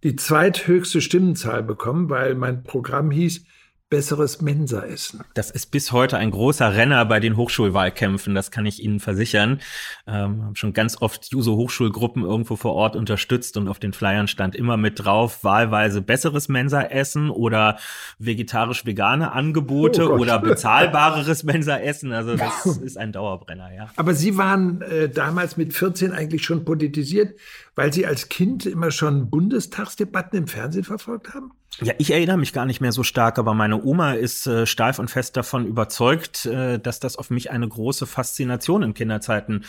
die 0.04 0.16
zweithöchste 0.16 1.02
Stimmenzahl 1.02 1.64
bekommen, 1.64 2.10
weil 2.10 2.36
mein 2.36 2.64
Programm 2.64 3.12
hieß 3.12 3.46
besseres 3.90 4.42
Mensaessen. 4.42 5.22
Das 5.36 5.52
ist 5.52 5.68
bis 5.68 5.92
heute 5.92 6.18
ein 6.18 6.32
großer 6.32 6.76
Renner 6.76 7.06
bei 7.06 7.20
den 7.20 7.38
Hochschulwahlkämpfen, 7.38 8.34
das 8.34 8.50
kann 8.50 8.66
ich 8.66 8.82
Ihnen 8.82 9.00
versichern. 9.00 9.62
Ähm, 10.08 10.44
haben 10.44 10.56
schon 10.56 10.74
ganz 10.74 11.02
oft 11.02 11.32
Juso-Hochschulgruppen 11.32 12.24
irgendwo 12.24 12.56
vor 12.56 12.74
Ort 12.74 12.96
unterstützt 12.96 13.58
und 13.58 13.68
auf 13.68 13.78
den 13.78 13.94
Flyern 13.94 14.28
stand 14.28 14.56
immer 14.56 14.76
mit 14.76 15.06
drauf, 15.06 15.44
wahlweise 15.44 16.02
besseres 16.02 16.50
Mensaessen 16.50 17.30
oder 17.30 17.78
vegetarisch-vegane 18.18 19.32
Angebote 19.32 20.10
oh 20.10 20.18
oder 20.18 20.40
bezahlbareres 20.40 21.44
Mensaessen. 21.44 22.12
Also 22.12 22.36
das 22.36 22.66
ist 22.84 22.98
ein 22.98 23.12
Dauerbrenner, 23.12 23.72
ja. 23.72 23.90
Aber 23.98 24.16
Sie 24.16 24.36
waren 24.38 24.82
äh, 24.82 25.10
damals 25.10 25.58
mit 25.58 25.74
14 25.74 26.12
eigentlich 26.12 26.44
schon 26.44 26.66
politisiert, 26.66 27.40
weil 27.76 27.92
Sie 27.94 28.06
als 28.06 28.30
Kind 28.30 28.66
immer 28.66 28.92
schon 28.92 29.30
Bundestagsdebatten 29.30 30.40
im 30.40 30.48
Fernsehen 30.48 30.84
verfolgt 30.84 31.34
haben? 31.34 31.52
Ja, 31.82 31.94
ich 31.98 32.12
erinnere 32.12 32.38
mich 32.38 32.54
gar 32.54 32.66
nicht 32.66 32.80
mehr 32.80 32.94
so 32.94 33.04
stark, 33.04 33.38
aber 33.38 33.54
meine 33.54 33.84
Oma 33.84 34.14
ist 34.14 34.48
äh, 34.48 34.66
steif 34.66 34.98
und 34.98 35.10
fest 35.10 35.36
davon 35.36 35.66
überzeugt, 35.66 36.46
äh, 36.46 36.80
dass 36.80 37.02
das 37.02 37.18
auf 37.18 37.30
mich 37.30 37.52
eine 37.52 37.68
große 37.68 38.08
Faszination 38.08 38.82
in 38.82 38.94
Kinderzeiten 38.94 39.66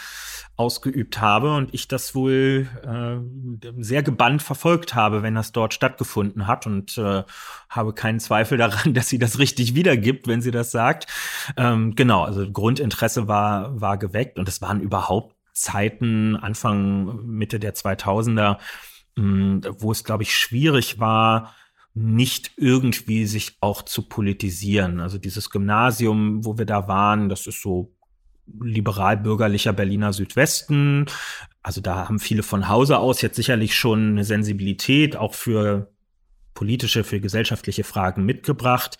ausgeübt 0.54 1.20
habe 1.20 1.54
und 1.56 1.74
ich 1.74 1.88
das 1.88 2.14
wohl 2.14 2.68
äh, 2.84 3.82
sehr 3.82 4.04
gebannt 4.04 4.42
verfolgt 4.42 4.94
habe, 4.94 5.24
wenn 5.24 5.34
das 5.34 5.50
dort 5.50 5.74
stattgefunden 5.74 6.46
hat 6.46 6.66
und 6.66 6.96
äh, 6.96 7.24
habe 7.68 7.92
keinen 7.92 8.20
Zweifel 8.20 8.56
daran, 8.56 8.94
dass 8.94 9.08
sie 9.08 9.18
das 9.18 9.40
richtig 9.40 9.74
wiedergibt, 9.74 10.28
wenn 10.28 10.40
sie 10.40 10.52
das 10.52 10.70
sagt. 10.70 11.08
Ähm, 11.56 11.96
genau, 11.96 12.22
also 12.22 12.48
Grundinteresse 12.48 13.26
war, 13.26 13.80
war 13.80 13.98
geweckt 13.98 14.38
und 14.38 14.48
es 14.48 14.62
waren 14.62 14.80
überhaupt 14.80 15.35
Zeiten, 15.56 16.36
Anfang, 16.36 17.26
Mitte 17.26 17.58
der 17.58 17.74
2000er, 17.74 18.58
mh, 19.16 19.22
hm, 19.22 19.60
wo 19.78 19.90
es, 19.90 20.04
glaube 20.04 20.22
ich, 20.22 20.36
schwierig 20.36 21.00
war, 21.00 21.54
nicht 21.94 22.52
irgendwie 22.56 23.24
sich 23.26 23.56
auch 23.60 23.82
zu 23.82 24.02
politisieren. 24.02 25.00
Also 25.00 25.16
dieses 25.16 25.48
Gymnasium, 25.48 26.44
wo 26.44 26.58
wir 26.58 26.66
da 26.66 26.88
waren, 26.88 27.30
das 27.30 27.46
ist 27.46 27.62
so 27.62 27.96
liberal-bürgerlicher 28.60 29.72
Berliner 29.72 30.12
Südwesten. 30.12 31.06
Also 31.62 31.80
da 31.80 32.06
haben 32.06 32.18
viele 32.18 32.42
von 32.42 32.68
Hause 32.68 32.98
aus 32.98 33.22
jetzt 33.22 33.36
sicherlich 33.36 33.74
schon 33.74 34.10
eine 34.10 34.24
Sensibilität 34.24 35.16
auch 35.16 35.34
für 35.34 35.90
politische, 36.52 37.02
für 37.02 37.20
gesellschaftliche 37.20 37.82
Fragen 37.82 38.26
mitgebracht. 38.26 38.98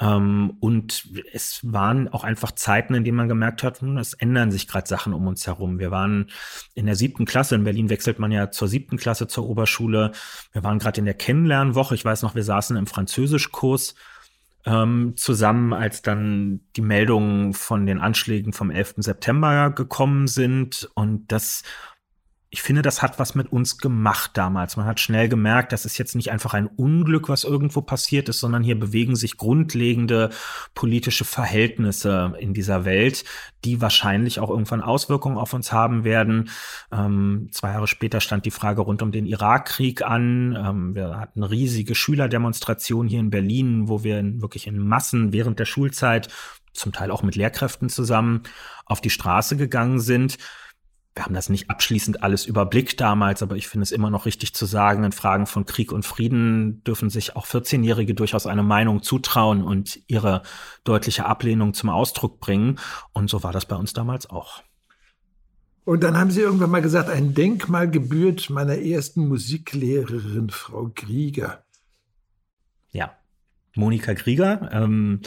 Ähm, 0.00 0.56
und 0.60 1.08
es 1.32 1.60
waren 1.62 2.08
auch 2.08 2.24
einfach 2.24 2.52
Zeiten, 2.52 2.94
in 2.94 3.04
denen 3.04 3.16
man 3.16 3.28
gemerkt 3.28 3.62
hat, 3.62 3.80
hm, 3.80 3.96
es 3.96 4.14
ändern 4.14 4.50
sich 4.50 4.68
gerade 4.68 4.88
Sachen 4.88 5.12
um 5.12 5.26
uns 5.26 5.46
herum. 5.46 5.78
Wir 5.78 5.90
waren 5.90 6.30
in 6.74 6.86
der 6.86 6.94
siebten 6.94 7.24
Klasse, 7.24 7.56
in 7.56 7.64
Berlin 7.64 7.90
wechselt 7.90 8.18
man 8.18 8.30
ja 8.30 8.50
zur 8.50 8.68
siebten 8.68 8.96
Klasse 8.96 9.26
zur 9.26 9.48
Oberschule. 9.48 10.12
Wir 10.52 10.62
waren 10.62 10.78
gerade 10.78 11.00
in 11.00 11.04
der 11.04 11.14
Kennenlernwoche. 11.14 11.94
Ich 11.94 12.04
weiß 12.04 12.22
noch, 12.22 12.34
wir 12.34 12.44
saßen 12.44 12.76
im 12.76 12.86
Französischkurs 12.86 13.96
ähm, 14.64 15.14
zusammen, 15.16 15.72
als 15.72 16.02
dann 16.02 16.60
die 16.76 16.82
Meldungen 16.82 17.54
von 17.54 17.86
den 17.86 17.98
Anschlägen 17.98 18.52
vom 18.52 18.70
11. 18.70 18.96
September 18.98 19.70
gekommen 19.70 20.28
sind. 20.28 20.88
Und 20.94 21.32
das 21.32 21.62
ich 22.50 22.62
finde, 22.62 22.80
das 22.80 23.02
hat 23.02 23.18
was 23.18 23.34
mit 23.34 23.52
uns 23.52 23.76
gemacht 23.76 24.30
damals. 24.32 24.78
Man 24.78 24.86
hat 24.86 25.00
schnell 25.00 25.28
gemerkt, 25.28 25.70
das 25.72 25.84
ist 25.84 25.98
jetzt 25.98 26.16
nicht 26.16 26.30
einfach 26.30 26.54
ein 26.54 26.66
Unglück, 26.66 27.28
was 27.28 27.44
irgendwo 27.44 27.82
passiert 27.82 28.30
ist, 28.30 28.40
sondern 28.40 28.62
hier 28.62 28.78
bewegen 28.78 29.16
sich 29.16 29.36
grundlegende 29.36 30.30
politische 30.74 31.26
Verhältnisse 31.26 32.32
in 32.38 32.54
dieser 32.54 32.86
Welt, 32.86 33.24
die 33.66 33.82
wahrscheinlich 33.82 34.40
auch 34.40 34.48
irgendwann 34.48 34.80
Auswirkungen 34.80 35.36
auf 35.36 35.52
uns 35.52 35.72
haben 35.72 36.04
werden. 36.04 36.48
Ähm, 36.90 37.48
zwei 37.52 37.72
Jahre 37.72 37.86
später 37.86 38.22
stand 38.22 38.46
die 38.46 38.50
Frage 38.50 38.80
rund 38.80 39.02
um 39.02 39.12
den 39.12 39.26
Irakkrieg 39.26 40.00
an. 40.00 40.56
Ähm, 40.58 40.94
wir 40.94 41.20
hatten 41.20 41.42
riesige 41.42 41.94
Schülerdemonstrationen 41.94 43.10
hier 43.10 43.20
in 43.20 43.28
Berlin, 43.28 43.88
wo 43.88 44.04
wir 44.04 44.22
wirklich 44.40 44.66
in 44.66 44.78
Massen 44.78 45.34
während 45.34 45.58
der 45.58 45.66
Schulzeit, 45.66 46.28
zum 46.72 46.92
Teil 46.92 47.10
auch 47.10 47.22
mit 47.22 47.36
Lehrkräften 47.36 47.90
zusammen, 47.90 48.44
auf 48.86 49.02
die 49.02 49.10
Straße 49.10 49.58
gegangen 49.58 50.00
sind 50.00 50.38
wir 51.18 51.24
haben 51.24 51.34
das 51.34 51.48
nicht 51.48 51.68
abschließend 51.68 52.22
alles 52.22 52.46
überblickt 52.46 53.00
damals, 53.00 53.42
aber 53.42 53.56
ich 53.56 53.66
finde 53.66 53.82
es 53.82 53.90
immer 53.90 54.08
noch 54.08 54.24
richtig 54.24 54.54
zu 54.54 54.66
sagen, 54.66 55.02
in 55.02 55.10
Fragen 55.10 55.46
von 55.46 55.66
Krieg 55.66 55.90
und 55.90 56.06
Frieden 56.06 56.84
dürfen 56.84 57.10
sich 57.10 57.34
auch 57.34 57.44
14-Jährige 57.44 58.14
durchaus 58.14 58.46
eine 58.46 58.62
Meinung 58.62 59.02
zutrauen 59.02 59.64
und 59.64 59.98
ihre 60.06 60.42
deutliche 60.84 61.26
Ablehnung 61.26 61.74
zum 61.74 61.90
Ausdruck 61.90 62.38
bringen. 62.38 62.78
Und 63.12 63.28
so 63.28 63.42
war 63.42 63.50
das 63.50 63.66
bei 63.66 63.74
uns 63.74 63.92
damals 63.92 64.30
auch. 64.30 64.62
Und 65.84 66.04
dann 66.04 66.16
haben 66.16 66.30
Sie 66.30 66.40
irgendwann 66.40 66.70
mal 66.70 66.82
gesagt, 66.82 67.10
ein 67.10 67.34
Denkmal 67.34 67.90
gebührt 67.90 68.48
meiner 68.48 68.78
ersten 68.78 69.26
Musiklehrerin, 69.26 70.50
Frau 70.50 70.92
Grieger. 70.94 71.64
Ja, 72.92 73.18
Monika 73.74 74.12
Grieger. 74.12 74.70
Ähm, 74.70 75.22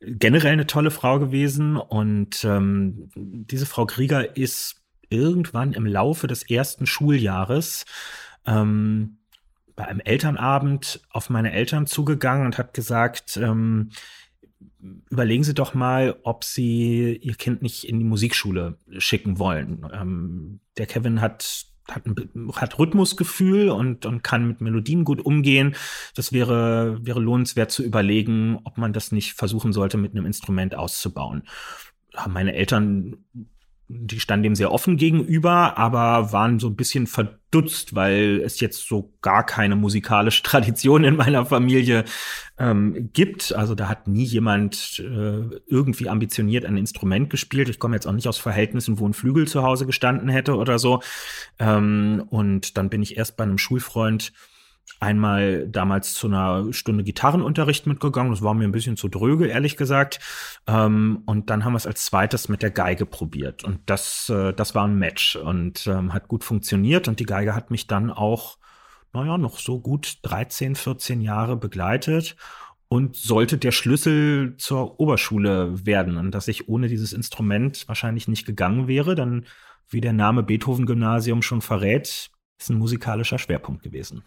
generell 0.00 0.52
eine 0.52 0.66
tolle 0.66 0.90
Frau 0.90 1.18
gewesen. 1.18 1.78
Und 1.78 2.44
ähm, 2.44 3.08
diese 3.14 3.64
Frau 3.64 3.86
Grieger 3.86 4.36
ist 4.36 4.83
irgendwann 5.10 5.72
im 5.72 5.86
Laufe 5.86 6.26
des 6.26 6.42
ersten 6.48 6.86
Schuljahres 6.86 7.86
ähm, 8.46 9.18
bei 9.76 9.86
einem 9.86 10.00
Elternabend 10.00 11.00
auf 11.10 11.30
meine 11.30 11.52
Eltern 11.52 11.86
zugegangen 11.86 12.46
und 12.46 12.58
hat 12.58 12.74
gesagt, 12.74 13.36
ähm, 13.36 13.90
überlegen 15.10 15.44
Sie 15.44 15.54
doch 15.54 15.74
mal, 15.74 16.16
ob 16.22 16.44
Sie 16.44 17.16
Ihr 17.16 17.34
Kind 17.34 17.62
nicht 17.62 17.88
in 17.88 17.98
die 17.98 18.04
Musikschule 18.04 18.78
schicken 18.98 19.38
wollen. 19.38 19.86
Ähm, 19.92 20.60
der 20.76 20.86
Kevin 20.86 21.20
hat 21.20 21.66
hat, 21.88 22.06
ein, 22.06 22.50
hat 22.54 22.78
Rhythmusgefühl 22.78 23.68
und, 23.68 24.06
und 24.06 24.22
kann 24.22 24.46
mit 24.46 24.60
Melodien 24.60 25.04
gut 25.04 25.20
umgehen. 25.24 25.74
Das 26.14 26.32
wäre, 26.32 26.98
wäre 27.04 27.20
lohnenswert 27.20 27.70
zu 27.70 27.82
überlegen, 27.82 28.58
ob 28.64 28.78
man 28.78 28.92
das 28.92 29.12
nicht 29.12 29.34
versuchen 29.34 29.72
sollte, 29.72 29.98
mit 29.98 30.12
einem 30.12 30.26
Instrument 30.26 30.74
auszubauen. 30.74 31.42
Haben 32.14 32.32
meine 32.32 32.54
Eltern 32.54 33.16
die 33.96 34.20
standen 34.20 34.42
dem 34.42 34.54
sehr 34.54 34.72
offen 34.72 34.96
gegenüber, 34.96 35.78
aber 35.78 36.32
waren 36.32 36.58
so 36.58 36.68
ein 36.68 36.76
bisschen 36.76 37.06
verdutzt, 37.06 37.94
weil 37.94 38.40
es 38.44 38.60
jetzt 38.60 38.88
so 38.88 39.14
gar 39.22 39.46
keine 39.46 39.76
musikalische 39.76 40.42
Tradition 40.44 41.04
in 41.04 41.16
meiner 41.16 41.46
Familie 41.46 42.04
ähm, 42.58 43.10
gibt. 43.12 43.54
Also 43.54 43.74
da 43.74 43.88
hat 43.88 44.08
nie 44.08 44.24
jemand 44.24 44.98
äh, 44.98 45.60
irgendwie 45.66 46.08
ambitioniert 46.08 46.64
ein 46.64 46.76
Instrument 46.76 47.30
gespielt. 47.30 47.68
Ich 47.68 47.78
komme 47.78 47.96
jetzt 47.96 48.06
auch 48.06 48.12
nicht 48.12 48.28
aus 48.28 48.38
Verhältnissen, 48.38 48.98
wo 48.98 49.08
ein 49.08 49.14
Flügel 49.14 49.46
zu 49.46 49.62
Hause 49.62 49.86
gestanden 49.86 50.28
hätte 50.28 50.56
oder 50.56 50.78
so. 50.78 51.00
Ähm, 51.58 52.24
und 52.30 52.76
dann 52.76 52.90
bin 52.90 53.02
ich 53.02 53.16
erst 53.16 53.36
bei 53.36 53.44
einem 53.44 53.58
Schulfreund 53.58 54.32
einmal 55.00 55.68
damals 55.68 56.14
zu 56.14 56.26
einer 56.26 56.72
Stunde 56.72 57.04
Gitarrenunterricht 57.04 57.86
mitgegangen. 57.86 58.32
Das 58.32 58.42
war 58.42 58.54
mir 58.54 58.64
ein 58.64 58.72
bisschen 58.72 58.96
zu 58.96 59.08
dröge, 59.08 59.46
ehrlich 59.46 59.76
gesagt. 59.76 60.20
Ähm, 60.66 61.22
und 61.26 61.50
dann 61.50 61.64
haben 61.64 61.74
wir 61.74 61.78
es 61.78 61.86
als 61.86 62.04
zweites 62.06 62.48
mit 62.48 62.62
der 62.62 62.70
Geige 62.70 63.06
probiert. 63.06 63.64
Und 63.64 63.80
das, 63.86 64.28
äh, 64.28 64.52
das 64.52 64.74
war 64.74 64.86
ein 64.86 64.98
Match 64.98 65.36
und 65.36 65.86
ähm, 65.86 66.12
hat 66.12 66.28
gut 66.28 66.44
funktioniert. 66.44 67.08
Und 67.08 67.20
die 67.20 67.26
Geige 67.26 67.54
hat 67.54 67.70
mich 67.70 67.86
dann 67.86 68.10
auch, 68.10 68.58
naja, 69.12 69.38
noch 69.38 69.58
so 69.58 69.80
gut 69.80 70.18
13, 70.22 70.74
14 70.74 71.20
Jahre 71.20 71.56
begleitet 71.56 72.36
und 72.88 73.16
sollte 73.16 73.58
der 73.58 73.72
Schlüssel 73.72 74.54
zur 74.56 75.00
Oberschule 75.00 75.86
werden. 75.86 76.16
Und 76.16 76.32
dass 76.32 76.48
ich 76.48 76.68
ohne 76.68 76.88
dieses 76.88 77.12
Instrument 77.12 77.86
wahrscheinlich 77.88 78.28
nicht 78.28 78.46
gegangen 78.46 78.88
wäre, 78.88 79.14
dann, 79.14 79.46
wie 79.88 80.00
der 80.00 80.12
Name 80.12 80.42
Beethoven 80.42 80.86
Gymnasium 80.86 81.42
schon 81.42 81.60
verrät, 81.60 82.30
ist 82.58 82.70
ein 82.70 82.78
musikalischer 82.78 83.38
Schwerpunkt 83.38 83.82
gewesen 83.82 84.22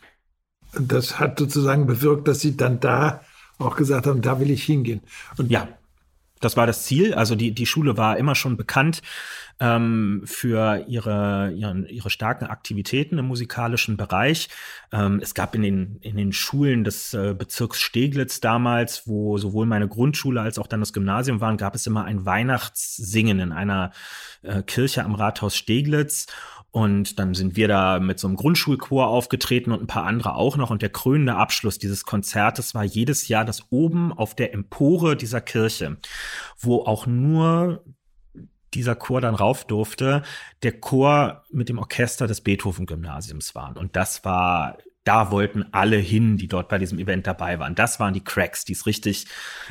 das 0.80 1.20
hat 1.20 1.40
sozusagen 1.40 1.88
bewirkt, 1.88 2.28
dass 2.28 2.40
Sie 2.40 2.58
dann 2.58 2.80
da 2.80 3.22
auch 3.60 3.76
gesagt 3.76 4.08
haben, 4.08 4.22
da 4.22 4.40
will 4.40 4.52
ich 4.52 4.64
hingehen. 4.64 5.02
Und 5.38 5.52
ja. 5.52 5.68
Das 6.40 6.56
war 6.56 6.68
das 6.68 6.84
Ziel. 6.84 7.16
Also 7.16 7.34
die, 7.34 7.52
die 7.52 7.66
Schule 7.66 7.98
war 7.98 8.18
immer 8.18 8.36
schon 8.36 8.58
bekannt 8.58 9.02
ähm, 9.60 10.22
für 10.26 10.86
ihre, 10.88 11.52
ihre, 11.56 11.88
ihre 11.88 12.10
starken 12.10 12.46
Aktivitäten 12.46 13.18
im 13.18 13.26
musikalischen 13.26 13.98
Bereich. 13.98 14.50
Ähm, 14.92 15.20
es 15.22 15.34
gab 15.34 15.56
in 15.56 15.64
den, 15.64 15.98
in 16.02 16.16
den 16.16 16.34
Schulen 16.34 16.84
des 16.84 17.14
äh, 17.14 17.34
Bezirks 17.38 17.82
Steglitz 17.82 18.40
damals, 18.40 19.08
wo 19.08 19.38
sowohl 19.38 19.66
meine 19.66 19.88
Grundschule 19.88 20.42
als 20.42 20.60
auch 20.60 20.68
dann 20.68 20.80
das 20.80 20.94
Gymnasium 20.94 21.42
waren, 21.42 21.58
gab 21.58 21.74
es 21.74 21.88
immer 21.88 22.06
ein 22.06 22.26
Weihnachtssingen 22.26 23.40
in 23.40 23.52
einer 23.52 23.92
äh, 24.44 24.62
Kirche 24.62 25.04
am 25.04 25.16
Rathaus 25.16 25.56
Steglitz. 25.56 26.28
Und 26.72 27.18
dann 27.18 27.34
sind 27.34 27.55
wir 27.55 27.68
da 27.68 27.99
mit 27.99 28.20
so 28.20 28.28
einem 28.28 28.36
Grundschulchor 28.36 29.07
aufgetreten 29.07 29.72
und 29.72 29.82
ein 29.82 29.88
paar 29.88 30.05
andere 30.05 30.36
auch 30.36 30.57
noch. 30.57 30.70
Und 30.70 30.82
der 30.82 30.89
krönende 30.89 31.36
Abschluss 31.36 31.80
dieses 31.80 32.05
Konzertes 32.05 32.76
war 32.76 32.84
jedes 32.84 33.28
Jahr 33.28 33.45
das 33.45 33.72
oben 33.72 34.11
auf 34.13 34.36
der 34.36 34.53
Empore 34.53 35.15
dieser 35.15 35.41
Kirche, 35.41 35.97
wo 36.59 36.84
auch 36.84 37.07
nur 37.07 37.84
dieser 38.74 38.95
Chor 38.95 39.22
dann 39.22 39.34
rauf 39.34 39.65
durfte, 39.65 40.24
der 40.61 40.80
Chor 40.80 41.43
mit 41.51 41.70
dem 41.70 41.80
Orchester 41.80 42.28
des 42.28 42.41
Beethoven-Gymnasiums 42.41 43.55
waren. 43.55 43.78
Und 43.78 43.95
das 43.95 44.26
war 44.26 44.78
da 45.08 45.32
wollten 45.32 45.66
alle 45.72 45.95
hin, 45.95 46.36
die 46.36 46.49
dort 46.49 46.68
bei 46.68 46.78
diesem 46.78 46.99
Event 46.99 47.28
dabei 47.28 47.60
waren. 47.60 47.76
Das 47.76 47.97
waren 47.99 48.14
die 48.14 48.24
Cracks, 48.24 48.66
die 48.66 48.74
es 48.74 48.86
richtig 48.86 49.26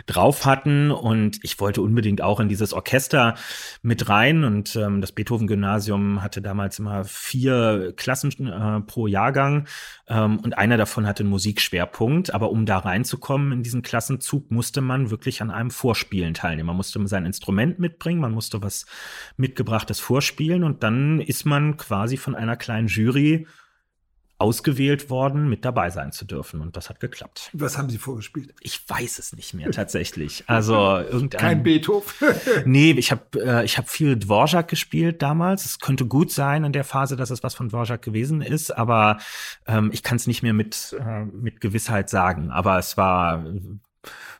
drauf 0.07 0.47
hatten. 0.47 0.91
Und 0.91 1.39
ich 1.43 1.61
wollte 1.61 1.82
unbedingt 1.82 2.22
auch 2.22 2.41
in 2.41 2.49
dieses 2.49 2.72
Orchester 2.72 3.34
mit 3.82 4.09
rein. 4.09 4.45
Und 4.45 4.76
ähm, 4.76 5.03
das 5.03 5.12
Beethoven-Gymnasium 5.12 6.22
hatte 6.22 6.41
damals 6.41 6.78
immer 6.78 7.05
vier 7.05 7.93
Klassen 7.97 8.47
äh, 8.47 8.80
pro 8.80 9.07
Jahrgang. 9.07 9.66
Ähm, 10.09 10.41
und 10.41 10.57
einer 10.57 10.78
davon 10.78 11.07
hatte 11.07 11.22
einen 11.22 11.30
Musikschwerpunkt. 11.30 12.32
Aber 12.32 12.51
um 12.51 12.64
da 12.64 12.78
reinzukommen 12.78 13.53
in 13.53 13.62
diesen 13.62 13.82
Klassenzug, 13.82 14.51
musste 14.51 14.80
man 14.80 15.11
wirklich 15.11 15.43
an 15.43 15.51
einem 15.51 15.70
Vorspielen 15.70 16.32
teilnehmen. 16.32 16.68
Man 16.68 16.76
musste 16.76 17.07
sein 17.09 17.26
Instrument 17.26 17.78
mitbringen, 17.78 18.20
man 18.20 18.32
musste 18.32 18.62
was 18.62 18.87
mitgebrachtes 19.37 20.01
vorspielen. 20.01 20.64
Und 20.64 20.82
dann 20.82 21.20
ist 21.20 21.45
man 21.45 21.76
quasi 21.76 22.16
von 22.16 22.34
einer 22.34 22.57
kleinen 22.57 22.89
Jury 22.89 23.47
ausgewählt 24.39 25.09
worden, 25.09 25.49
mit 25.49 25.64
dabei 25.64 25.89
sein 25.91 26.12
zu 26.12 26.26
dürfen. 26.26 26.61
Und 26.61 26.76
das 26.76 26.91
hat 26.91 27.01
geklappt. 27.01 27.51
Was 27.55 27.78
haben 27.78 27.89
Sie 27.89 27.97
vorgespielt? 27.97 28.55
Ich 28.61 28.89
weiß 28.89 29.18
es 29.18 29.34
nicht 29.34 29.55
mehr 29.55 29.70
tatsächlich. 29.70 30.45
Also 30.47 30.74
irgendein. 31.11 31.41
Kein 31.41 31.62
Beethoven. 31.62 32.12
nee, 32.66 32.93
ich 32.93 33.11
habe 33.11 33.22
äh, 33.34 33.64
ich 33.64 33.78
hab 33.78 33.89
viel 33.89 34.16
Dvorak 34.16 34.68
gespielt 34.68 35.22
damals. 35.22 35.64
Es 35.64 35.78
könnte 35.78 36.07
gut 36.07 36.30
sein 36.30 36.64
in 36.64 36.72
der 36.72 36.84
Phase, 36.84 37.16
dass 37.16 37.30
es 37.30 37.43
was 37.43 37.55
von 37.55 37.70
Dvorak 37.70 38.03
gewesen 38.03 38.43
ist, 38.43 38.70
aber 38.70 39.18
ähm, 39.66 39.91
ich 39.93 40.03
kann 40.03 40.16
es 40.16 40.26
nicht 40.26 40.43
mehr 40.43 40.53
mit, 40.53 40.95
äh, 41.01 41.24
mit 41.24 41.61
Gewissheit 41.62 42.11
sagen. 42.11 42.51
Aber 42.51 42.78
es 42.78 42.97
war 42.97 43.45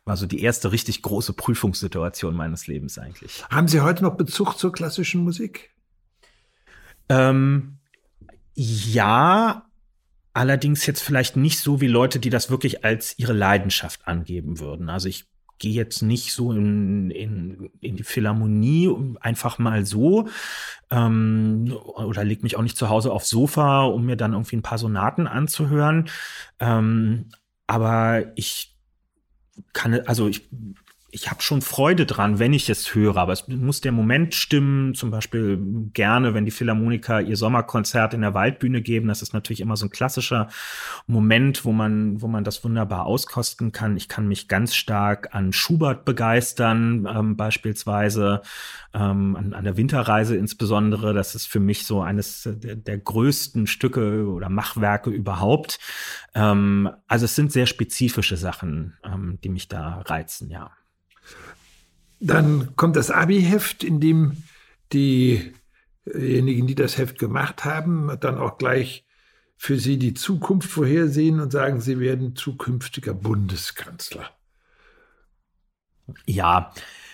war 0.05 0.15
so 0.15 0.25
die 0.25 0.41
erste 0.41 0.71
richtig 0.71 1.01
große 1.01 1.33
Prüfungssituation 1.33 2.33
meines 2.33 2.67
Lebens 2.67 2.97
eigentlich. 2.97 3.43
Haben 3.49 3.67
Sie 3.67 3.81
heute 3.81 4.03
noch 4.03 4.15
Bezug 4.15 4.57
zur 4.57 4.71
klassischen 4.71 5.23
Musik? 5.23 5.71
Ähm, 7.09 7.79
ja, 8.53 9.66
Allerdings 10.37 10.85
jetzt 10.85 11.01
vielleicht 11.01 11.35
nicht 11.35 11.57
so 11.57 11.81
wie 11.81 11.87
Leute, 11.87 12.19
die 12.19 12.29
das 12.29 12.51
wirklich 12.51 12.85
als 12.85 13.17
ihre 13.17 13.33
Leidenschaft 13.33 14.07
angeben 14.07 14.59
würden. 14.59 14.87
Also 14.87 15.09
ich 15.09 15.25
gehe 15.57 15.73
jetzt 15.73 16.03
nicht 16.03 16.31
so 16.31 16.51
in, 16.51 17.09
in, 17.09 17.71
in 17.81 17.95
die 17.95 18.03
Philharmonie 18.03 18.93
einfach 19.19 19.57
mal 19.57 19.83
so 19.83 20.29
ähm, 20.91 21.75
oder 21.85 22.23
leg 22.23 22.43
mich 22.43 22.55
auch 22.55 22.61
nicht 22.61 22.77
zu 22.77 22.87
Hause 22.87 23.13
aufs 23.13 23.29
Sofa, 23.29 23.85
um 23.85 24.05
mir 24.05 24.15
dann 24.15 24.33
irgendwie 24.33 24.57
ein 24.57 24.61
paar 24.61 24.77
Sonaten 24.77 25.25
anzuhören. 25.25 26.07
Ähm, 26.59 27.31
aber 27.65 28.25
ich 28.35 28.75
kann, 29.73 30.01
also 30.01 30.27
ich 30.27 30.47
ich 31.09 31.31
habe 31.31 31.41
schon 31.41 31.61
Freude 31.61 32.05
dran, 32.05 32.37
wenn 32.37 32.51
ich 32.51 32.69
es 32.69 32.93
höre, 32.93 33.15
aber 33.15 33.31
es 33.31 33.47
muss 33.47 33.79
der 33.79 33.93
Moment 33.93 34.35
stimmen. 34.35 34.93
Zum 34.93 35.09
Beispiel 35.09 35.57
gerne, 35.93 36.33
wenn 36.33 36.43
die 36.43 36.51
Philharmoniker 36.51 37.21
ihr 37.21 37.37
Sommerkonzert 37.37 38.13
in 38.13 38.21
der 38.21 38.33
Waldbühne 38.33 38.81
geben. 38.81 39.07
Das 39.07 39.21
ist 39.21 39.33
natürlich 39.33 39.61
immer 39.61 39.77
so 39.77 39.85
ein 39.85 39.89
klassischer 39.89 40.49
Moment, 41.05 41.63
wo 41.63 41.71
man, 41.71 42.21
wo 42.21 42.27
man 42.27 42.43
das 42.43 42.61
wunderbar 42.65 43.05
auskosten 43.05 43.71
kann. 43.71 43.95
Ich 43.95 44.09
kann 44.09 44.27
mich 44.27 44.49
ganz 44.49 44.75
stark 44.75 45.33
an 45.33 45.53
Schubert 45.53 46.03
begeistern, 46.03 47.07
ähm, 47.09 47.37
beispielsweise 47.37 48.41
ähm, 48.93 49.37
an, 49.37 49.53
an, 49.53 49.63
der 49.63 49.77
Winterreise 49.77 50.35
insbesondere. 50.35 51.13
Das 51.13 51.35
ist 51.35 51.47
für 51.47 51.61
mich 51.61 51.85
so 51.85 52.01
eines 52.01 52.43
der, 52.43 52.75
der 52.75 52.97
größten 52.97 53.65
Stücke 53.65 54.27
oder 54.27 54.49
Machwerke 54.49 55.09
überhaupt. 55.09 55.79
Ähm, 56.35 56.89
also 57.07 57.23
es 57.23 57.35
sind 57.35 57.53
sehr 57.53 57.65
spezifische 57.65 58.35
Sachen, 58.35 58.97
ähm, 59.05 59.39
die 59.41 59.49
mich 59.49 59.69
da 59.69 60.01
reizen, 60.01 60.49
ja. 60.49 60.71
Dann 62.19 62.75
kommt 62.75 62.95
das 62.95 63.11
Abi-Heft, 63.11 63.83
in 63.83 63.99
dem 63.99 64.43
diejenigen, 64.93 66.67
die 66.67 66.75
das 66.75 66.97
Heft 66.97 67.19
gemacht 67.19 67.65
haben, 67.65 68.17
dann 68.19 68.37
auch 68.37 68.57
gleich 68.57 69.05
für 69.57 69.77
sie 69.77 69.97
die 69.97 70.13
Zukunft 70.13 70.69
vorhersehen 70.69 71.39
und 71.39 71.51
sagen, 71.51 71.81
sie 71.81 71.99
werden 71.99 72.35
zukünftiger 72.35 73.13
Bundeskanzler. 73.13 74.29
Ja, 76.25 76.71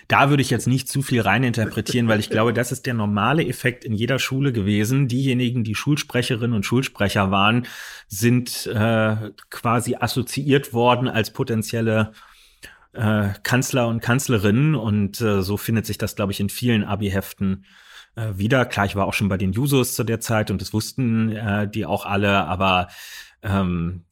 da 0.08 0.30
würde 0.30 0.42
ich 0.42 0.50
jetzt 0.50 0.68
nicht 0.68 0.90
zu 0.90 1.02
viel 1.02 1.22
reininterpretieren, 1.22 2.08
weil 2.08 2.20
ich 2.20 2.30
glaube, 2.30 2.54
das 2.54 2.72
ist 2.72 2.86
der 2.86 2.94
normale 2.94 3.48
Effekt 3.48 3.86
in 3.86 3.94
jeder 3.94 4.20
Schule 4.20 4.52
gewesen. 4.52 5.08
Diejenigen, 5.08 5.64
die 5.64 5.76
Schulsprecherinnen 5.76 6.56
und 6.56 6.66
Schulsprecher 6.66 7.32
waren, 7.32 7.66
sind 8.08 8.68
äh, 8.68 9.32
quasi 9.50 9.96
assoziiert 9.96 10.74
worden 10.74 11.08
als 11.08 11.32
potenzielle 11.32 12.12
äh, 12.94 13.30
Kanzler 13.44 13.88
und 13.88 14.02
Kanzlerinnen 14.02 14.76
und 14.76 15.22
äh, 15.22 15.42
so 15.42 15.58
findet 15.58 15.86
sich 15.86 15.98
das, 15.98 16.16
glaube 16.16 16.32
ich, 16.32 16.40
in 16.40 16.50
vielen 16.50 16.84
Abi-Heften 16.84 17.66
äh, 18.16 18.30
wieder. 18.36 18.66
Klar, 18.66 18.86
ich 18.86 18.96
war 18.96 19.06
auch 19.06 19.14
schon 19.14 19.30
bei 19.30 19.38
den 19.38 19.52
Jusos 19.52 19.96
zu 19.96 20.04
der 20.04 20.20
Zeit 20.20 20.52
und 20.52 20.62
das 20.62 20.74
wussten 20.74 21.32
äh, 21.32 21.68
die 21.68 21.86
auch 21.86 22.06
alle, 22.06 22.46
aber 22.46 22.88
ähm, 23.42 24.04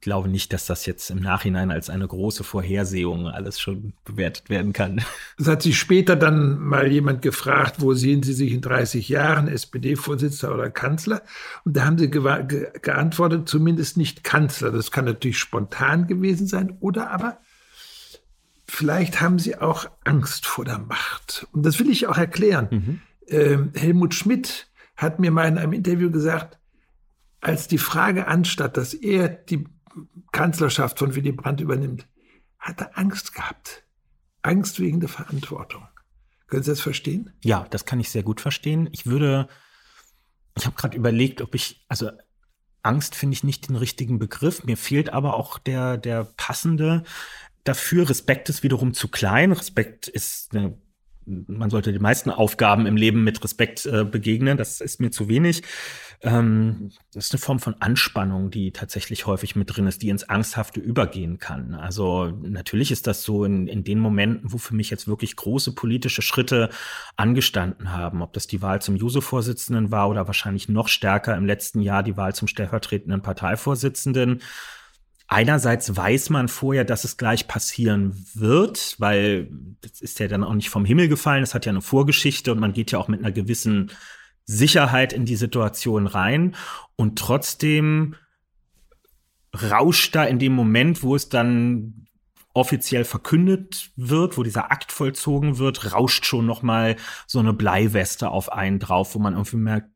glaube 0.00 0.28
nicht, 0.28 0.52
dass 0.52 0.66
das 0.66 0.84
jetzt 0.86 1.10
im 1.10 1.20
Nachhinein 1.20 1.70
als 1.70 1.90
eine 1.90 2.06
große 2.06 2.42
Vorhersehung 2.42 3.28
alles 3.28 3.60
schon 3.60 3.92
bewertet 4.04 4.50
werden 4.50 4.72
kann. 4.72 5.00
Es 5.38 5.46
hat 5.46 5.62
sich 5.62 5.78
später 5.78 6.16
dann 6.16 6.58
mal 6.58 6.90
jemand 6.90 7.22
gefragt, 7.22 7.76
wo 7.78 7.94
sehen 7.94 8.22
Sie 8.22 8.32
sich 8.32 8.52
in 8.52 8.62
30 8.62 9.08
Jahren, 9.08 9.46
SPD-Vorsitzender 9.46 10.54
oder 10.54 10.70
Kanzler? 10.70 11.22
Und 11.64 11.76
da 11.76 11.84
haben 11.84 11.98
Sie 11.98 12.10
ge 12.10 12.22
ge 12.48 12.68
geantwortet, 12.82 13.48
zumindest 13.48 13.96
nicht 13.96 14.24
Kanzler. 14.24 14.72
Das 14.72 14.90
kann 14.90 15.04
natürlich 15.04 15.38
spontan 15.38 16.08
gewesen 16.08 16.48
sein 16.48 16.76
oder 16.80 17.10
aber 17.10 17.38
vielleicht 18.70 19.20
haben 19.20 19.38
sie 19.38 19.56
auch 19.56 19.90
Angst 20.04 20.46
vor 20.46 20.64
der 20.64 20.78
Macht. 20.78 21.46
Und 21.52 21.64
das 21.64 21.78
will 21.78 21.90
ich 21.90 22.06
auch 22.06 22.16
erklären. 22.16 22.68
Mhm. 22.70 23.00
Ähm, 23.28 23.72
Helmut 23.74 24.14
Schmidt 24.14 24.70
hat 24.96 25.18
mir 25.18 25.30
mal 25.30 25.48
in 25.48 25.58
einem 25.58 25.72
Interview 25.72 26.10
gesagt, 26.10 26.58
als 27.40 27.68
die 27.68 27.78
Frage 27.78 28.26
anstatt, 28.26 28.76
dass 28.76 28.94
er 28.94 29.28
die 29.28 29.66
Kanzlerschaft 30.32 30.98
von 30.98 31.14
Willy 31.14 31.32
Brandt 31.32 31.60
übernimmt, 31.60 32.06
hat 32.58 32.80
er 32.80 32.98
Angst 32.98 33.34
gehabt. 33.34 33.84
Angst 34.42 34.78
wegen 34.78 35.00
der 35.00 35.08
Verantwortung. 35.08 35.86
Können 36.46 36.62
Sie 36.62 36.70
das 36.70 36.80
verstehen? 36.80 37.32
Ja, 37.42 37.66
das 37.70 37.84
kann 37.84 38.00
ich 38.00 38.10
sehr 38.10 38.22
gut 38.22 38.40
verstehen. 38.40 38.88
Ich 38.92 39.06
würde, 39.06 39.48
ich 40.56 40.66
habe 40.66 40.76
gerade 40.76 40.96
überlegt, 40.96 41.40
ob 41.40 41.54
ich, 41.54 41.84
also 41.88 42.10
Angst 42.82 43.14
finde 43.14 43.34
ich 43.34 43.44
nicht 43.44 43.68
den 43.68 43.76
richtigen 43.76 44.18
Begriff. 44.18 44.64
Mir 44.64 44.76
fehlt 44.76 45.12
aber 45.12 45.34
auch 45.34 45.58
der, 45.58 45.96
der 45.96 46.24
passende 46.36 47.04
dafür. 47.64 48.08
Respekt 48.08 48.48
ist 48.48 48.62
wiederum 48.62 48.94
zu 48.94 49.08
klein. 49.08 49.52
Respekt 49.52 50.08
ist 50.08 50.54
eine 50.54 50.74
man 51.26 51.70
sollte 51.70 51.92
die 51.92 51.98
meisten 51.98 52.30
Aufgaben 52.30 52.86
im 52.86 52.96
Leben 52.96 53.24
mit 53.24 53.42
Respekt 53.44 53.86
äh, 53.86 54.04
begegnen. 54.04 54.56
Das 54.56 54.80
ist 54.80 55.00
mir 55.00 55.10
zu 55.10 55.28
wenig. 55.28 55.62
Ähm, 56.22 56.90
das 57.12 57.26
ist 57.26 57.32
eine 57.32 57.40
Form 57.40 57.60
von 57.60 57.74
Anspannung, 57.80 58.50
die 58.50 58.72
tatsächlich 58.72 59.26
häufig 59.26 59.56
mit 59.56 59.74
drin 59.74 59.86
ist, 59.86 60.02
die 60.02 60.08
ins 60.08 60.28
Angsthafte 60.28 60.80
übergehen 60.80 61.38
kann. 61.38 61.74
Also 61.74 62.26
natürlich 62.42 62.90
ist 62.90 63.06
das 63.06 63.22
so 63.22 63.44
in, 63.44 63.66
in 63.68 63.84
den 63.84 64.00
Momenten, 64.00 64.52
wo 64.52 64.58
für 64.58 64.74
mich 64.74 64.90
jetzt 64.90 65.08
wirklich 65.08 65.36
große 65.36 65.74
politische 65.74 66.22
Schritte 66.22 66.70
angestanden 67.16 67.92
haben. 67.92 68.22
Ob 68.22 68.32
das 68.32 68.46
die 68.46 68.62
Wahl 68.62 68.82
zum 68.82 68.96
Juso-Vorsitzenden 68.96 69.90
war 69.90 70.08
oder 70.08 70.26
wahrscheinlich 70.26 70.68
noch 70.68 70.88
stärker 70.88 71.36
im 71.36 71.46
letzten 71.46 71.80
Jahr 71.80 72.02
die 72.02 72.16
Wahl 72.16 72.34
zum 72.34 72.48
stellvertretenden 72.48 73.22
Parteivorsitzenden 73.22 74.40
einerseits 75.30 75.96
weiß 75.96 76.28
man 76.30 76.48
vorher, 76.48 76.84
dass 76.84 77.04
es 77.04 77.16
gleich 77.16 77.48
passieren 77.48 78.26
wird, 78.34 78.96
weil 78.98 79.48
das 79.80 80.00
ist 80.00 80.18
ja 80.18 80.28
dann 80.28 80.44
auch 80.44 80.52
nicht 80.52 80.68
vom 80.68 80.84
Himmel 80.84 81.08
gefallen, 81.08 81.42
es 81.42 81.54
hat 81.54 81.64
ja 81.64 81.70
eine 81.70 81.80
Vorgeschichte 81.80 82.52
und 82.52 82.58
man 82.58 82.72
geht 82.72 82.90
ja 82.90 82.98
auch 82.98 83.08
mit 83.08 83.20
einer 83.20 83.32
gewissen 83.32 83.90
Sicherheit 84.44 85.12
in 85.12 85.24
die 85.24 85.36
Situation 85.36 86.08
rein. 86.08 86.56
Und 86.96 87.18
trotzdem 87.18 88.16
rauscht 89.54 90.14
da 90.16 90.24
in 90.24 90.40
dem 90.40 90.52
Moment, 90.52 91.02
wo 91.02 91.14
es 91.14 91.28
dann 91.28 92.06
offiziell 92.52 93.04
verkündet 93.04 93.92
wird, 93.94 94.36
wo 94.36 94.42
dieser 94.42 94.72
Akt 94.72 94.90
vollzogen 94.90 95.58
wird, 95.58 95.92
rauscht 95.92 96.26
schon 96.26 96.46
noch 96.46 96.62
mal 96.62 96.96
so 97.28 97.38
eine 97.38 97.52
Bleiweste 97.52 98.30
auf 98.30 98.50
einen 98.52 98.80
drauf, 98.80 99.14
wo 99.14 99.20
man 99.20 99.34
irgendwie 99.34 99.56
merkt, 99.56 99.90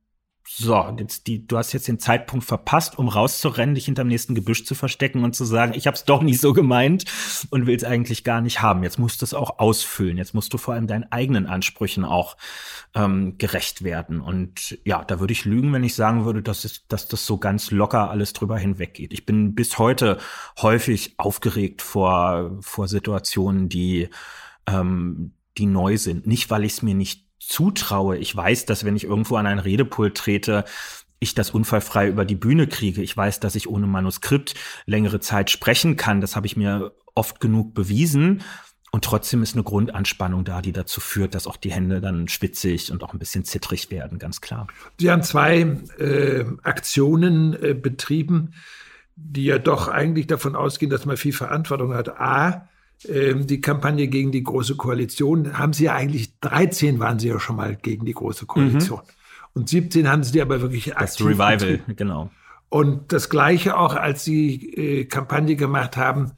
so, 0.47 0.95
jetzt 0.99 1.27
die, 1.27 1.47
du 1.47 1.57
hast 1.57 1.73
jetzt 1.73 1.89
den 1.89 1.99
Zeitpunkt 1.99 2.45
verpasst, 2.45 2.99
um 2.99 3.09
rauszurennen, 3.09 3.75
dich 3.75 3.87
hinterm 3.87 4.09
nächsten 4.09 4.35
Gebüsch 4.35 4.65
zu 4.65 4.75
verstecken 4.75 5.25
und 5.25 5.35
zu 5.35 5.45
sagen, 5.45 5.73
ich 5.75 5.87
habe 5.87 5.95
es 5.95 6.05
doch 6.05 6.23
nicht 6.23 6.41
so 6.41 6.53
gemeint 6.53 7.05
und 7.51 7.67
will 7.67 7.75
es 7.75 7.85
eigentlich 7.85 8.25
gar 8.25 8.43
nicht 8.43 8.61
haben. 8.61 8.83
Jetzt 8.83 8.99
musst 8.99 9.23
du 9.23 9.25
es 9.25 9.33
auch 9.33 9.59
ausfüllen. 9.59 10.19
Jetzt 10.19 10.35
musst 10.35 10.53
du 10.53 10.59
vor 10.59 10.75
allem 10.75 10.87
deinen 10.87 11.11
eigenen 11.11 11.47
Ansprüchen 11.47 12.05
auch 12.05 12.37
ähm, 12.95 13.39
gerecht 13.39 13.85
werden. 13.85 14.21
Und 14.21 14.79
ja, 14.85 15.03
da 15.03 15.19
würde 15.19 15.33
ich 15.33 15.47
lügen, 15.47 15.73
wenn 15.73 15.85
ich 15.85 15.95
sagen 15.95 16.27
würde, 16.27 16.43
dass, 16.43 16.65
es, 16.65 16.87
dass 16.89 17.09
das 17.09 17.25
so 17.25 17.39
ganz 17.39 17.71
locker 17.71 18.11
alles 18.11 18.35
drüber 18.35 18.59
hinweggeht. 18.59 19.15
Ich 19.15 19.25
bin 19.25 19.55
bis 19.55 19.79
heute 19.79 20.19
häufig 20.61 21.15
aufgeregt 21.17 21.81
vor, 21.81 22.59
vor 22.61 22.87
Situationen, 22.87 23.71
die 23.71 24.09
ähm, 24.67 25.33
die 25.57 25.67
neu 25.67 25.97
sind. 25.97 26.27
Nicht, 26.27 26.51
weil 26.51 26.65
ich 26.65 26.73
es 26.73 26.83
mir 26.83 26.95
nicht 26.95 27.25
zutraue. 27.49 28.17
Ich 28.19 28.35
weiß, 28.35 28.67
dass 28.67 28.85
wenn 28.85 28.97
ich 28.97 29.05
irgendwo 29.05 29.37
an 29.37 29.47
ein 29.47 29.59
Redepult 29.59 30.17
trete, 30.17 30.65
ich 31.19 31.35
das 31.35 31.51
unfallfrei 31.51 32.09
über 32.09 32.25
die 32.25 32.35
Bühne 32.35 32.67
kriege. 32.67 33.03
Ich 33.03 33.17
weiß, 33.17 33.41
dass 33.41 33.55
ich 33.55 33.69
ohne 33.69 33.87
Manuskript 33.87 34.55
längere 34.87 35.21
Zeit 35.21 35.51
sprechen 35.51 35.97
kann. 35.97 36.21
Das 36.21 36.37
habe 36.37 36.47
ich 36.47 36.57
mir 36.57 36.93
oft 37.15 37.41
genug 37.41 37.75
bewiesen. 37.75 38.43
Und 38.93 39.05
trotzdem 39.05 39.43
ist 39.43 39.55
eine 39.55 39.65
Grundanspannung 39.65 40.45
da, 40.45 40.63
die 40.63 40.71
dazu 40.71 41.01
führt, 41.01 41.35
dass 41.35 41.49
auch 41.49 41.57
die 41.57 41.73
Hände 41.73 42.01
dann 42.01 42.29
schwitzig 42.29 42.93
und 42.93 43.03
auch 43.03 43.13
ein 43.13 43.19
bisschen 43.19 43.45
zittrig 43.45 43.91
werden, 43.91 44.21
ganz 44.21 44.41
klar. 44.41 44.69
Sie 45.01 45.11
haben 45.11 45.25
zwei 45.25 45.63
äh, 45.99 46.45
Aktionen 46.63 47.61
äh, 47.61 47.75
betrieben, 47.75 48.55
die 49.17 49.47
ja 49.47 49.59
doch 49.59 49.89
eigentlich 49.89 50.29
davon 50.29 50.55
ausgehen, 50.55 50.91
dass 50.91 51.07
man 51.07 51.17
viel 51.17 51.33
Verantwortung 51.33 51.93
hat. 51.93 52.21
A, 52.21 52.69
die 53.07 53.61
Kampagne 53.61 54.09
gegen 54.09 54.33
die 54.33 54.43
Große 54.43 54.77
Koalition, 54.77 55.59
haben 55.59 55.73
sie 55.73 55.85
ja 55.85 55.95
eigentlich, 55.95 56.39
13 56.41 56.99
waren 56.99 57.19
sie 57.19 57.29
ja 57.29 57.39
schon 57.39 57.57
mal 57.57 57.77
gegen 57.77 58.07
die 58.07 58.15
Große 58.15 58.47
Koalition. 58.47 59.01
Mhm. 59.01 59.61
Und 59.61 59.69
17 59.69 60.09
haben 60.09 60.25
sie 60.25 60.33
die 60.33 60.43
aber 60.43 60.61
wirklich 60.61 60.97
aktiv. 60.97 61.19
Das 61.19 61.21
Revival, 61.21 61.57
betrieben. 61.57 61.97
genau. 61.97 62.31
Und 62.69 63.13
das 63.13 63.29
Gleiche 63.29 63.77
auch, 63.77 63.95
als 63.95 64.25
sie 64.25 64.73
äh, 64.75 65.05
Kampagne 65.05 65.55
gemacht 65.55 65.97
haben, 65.97 66.33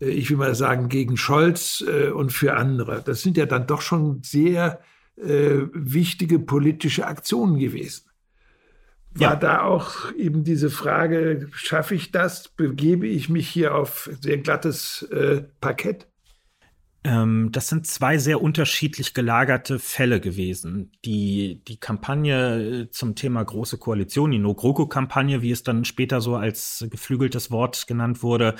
äh, 0.00 0.10
ich 0.10 0.28
will 0.30 0.36
mal 0.36 0.54
sagen, 0.54 0.88
gegen 0.88 1.16
Scholz 1.16 1.82
äh, 1.86 2.10
und 2.10 2.32
für 2.32 2.56
andere. 2.56 3.02
Das 3.02 3.22
sind 3.22 3.36
ja 3.36 3.46
dann 3.46 3.66
doch 3.66 3.80
schon 3.80 4.22
sehr 4.22 4.80
äh, 5.16 5.62
wichtige 5.72 6.38
politische 6.38 7.06
Aktionen 7.06 7.58
gewesen 7.58 8.11
war 9.14 9.32
ja. 9.32 9.36
da 9.36 9.62
auch 9.62 10.12
eben 10.14 10.44
diese 10.44 10.70
Frage, 10.70 11.48
schaffe 11.52 11.94
ich 11.94 12.12
das? 12.12 12.48
Begebe 12.48 13.06
ich 13.06 13.28
mich 13.28 13.48
hier 13.48 13.74
auf 13.74 14.10
sehr 14.20 14.38
glattes 14.38 15.02
äh, 15.12 15.42
Parkett? 15.60 16.06
Ähm, 17.04 17.50
das 17.50 17.68
sind 17.68 17.86
zwei 17.86 18.18
sehr 18.18 18.40
unterschiedlich 18.40 19.12
gelagerte 19.12 19.78
Fälle 19.78 20.20
gewesen. 20.20 20.92
Die, 21.04 21.62
die 21.66 21.78
Kampagne 21.78 22.82
äh, 22.82 22.90
zum 22.90 23.16
Thema 23.16 23.44
Große 23.44 23.78
Koalition, 23.78 24.30
die 24.30 24.38
No-GroKo-Kampagne, 24.38 25.42
wie 25.42 25.50
es 25.50 25.64
dann 25.64 25.84
später 25.84 26.20
so 26.20 26.36
als 26.36 26.86
geflügeltes 26.88 27.50
Wort 27.50 27.86
genannt 27.88 28.22
wurde, 28.22 28.54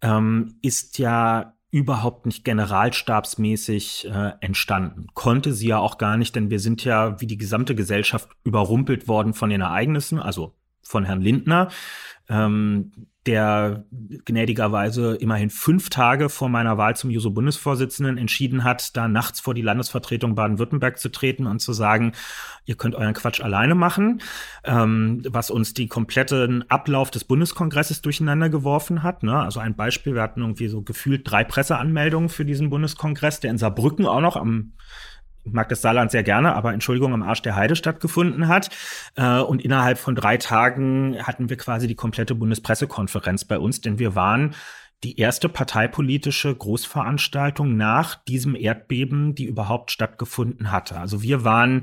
ähm, 0.00 0.56
ist 0.62 0.98
ja 0.98 1.54
überhaupt 1.74 2.24
nicht 2.24 2.44
generalstabsmäßig 2.44 4.06
äh, 4.08 4.34
entstanden. 4.40 5.08
Konnte 5.14 5.52
sie 5.52 5.66
ja 5.66 5.78
auch 5.78 5.98
gar 5.98 6.16
nicht, 6.16 6.36
denn 6.36 6.48
wir 6.48 6.60
sind 6.60 6.84
ja 6.84 7.20
wie 7.20 7.26
die 7.26 7.36
gesamte 7.36 7.74
Gesellschaft 7.74 8.28
überrumpelt 8.44 9.08
worden 9.08 9.34
von 9.34 9.50
den 9.50 9.60
Ereignissen, 9.60 10.20
also 10.20 10.54
von 10.82 11.04
Herrn 11.04 11.20
Lindner. 11.20 11.70
Ähm, 12.28 12.92
der 13.26 13.84
gnädigerweise 14.24 15.16
immerhin 15.16 15.48
fünf 15.48 15.88
Tage 15.88 16.28
vor 16.28 16.48
meiner 16.48 16.76
Wahl 16.76 16.94
zum 16.94 17.10
Juso-Bundesvorsitzenden 17.10 18.18
entschieden 18.18 18.64
hat, 18.64 18.96
da 18.96 19.08
nachts 19.08 19.40
vor 19.40 19.54
die 19.54 19.62
Landesvertretung 19.62 20.34
Baden-Württemberg 20.34 20.98
zu 20.98 21.10
treten 21.10 21.46
und 21.46 21.60
zu 21.60 21.72
sagen, 21.72 22.12
ihr 22.66 22.76
könnt 22.76 22.94
euren 22.94 23.14
Quatsch 23.14 23.40
alleine 23.40 23.74
machen, 23.74 24.20
ähm, 24.64 25.22
was 25.28 25.50
uns 25.50 25.72
die 25.72 25.88
kompletten 25.88 26.68
Ablauf 26.70 27.10
des 27.10 27.24
Bundeskongresses 27.24 28.02
durcheinander 28.02 28.50
geworfen 28.50 29.02
hat. 29.02 29.22
Ne? 29.22 29.38
Also 29.38 29.60
ein 29.60 29.74
Beispiel, 29.74 30.14
wir 30.14 30.22
hatten 30.22 30.40
irgendwie 30.40 30.68
so 30.68 30.82
gefühlt 30.82 31.22
drei 31.24 31.44
Presseanmeldungen 31.44 32.28
für 32.28 32.44
diesen 32.44 32.68
Bundeskongress, 32.68 33.40
der 33.40 33.50
in 33.50 33.58
Saarbrücken 33.58 34.06
auch 34.06 34.20
noch 34.20 34.36
am 34.36 34.72
mag 35.44 35.68
das 35.68 35.82
Saarland 35.82 36.10
sehr 36.10 36.22
gerne, 36.22 36.54
aber 36.54 36.72
Entschuldigung, 36.72 37.12
am 37.12 37.22
Arsch 37.22 37.42
der 37.42 37.56
Heide 37.56 37.76
stattgefunden 37.76 38.48
hat. 38.48 38.70
Äh, 39.16 39.40
und 39.40 39.62
innerhalb 39.62 39.98
von 39.98 40.14
drei 40.14 40.36
Tagen 40.36 41.16
hatten 41.22 41.48
wir 41.48 41.56
quasi 41.56 41.86
die 41.86 41.94
komplette 41.94 42.34
Bundespressekonferenz 42.34 43.44
bei 43.44 43.58
uns, 43.58 43.80
denn 43.80 43.98
wir 43.98 44.14
waren 44.14 44.54
die 45.04 45.18
erste 45.18 45.50
parteipolitische 45.50 46.54
Großveranstaltung 46.54 47.76
nach 47.76 48.14
diesem 48.24 48.56
Erdbeben, 48.56 49.34
die 49.34 49.44
überhaupt 49.44 49.90
stattgefunden 49.90 50.72
hatte. 50.72 50.98
Also 50.98 51.22
wir 51.22 51.44
waren 51.44 51.82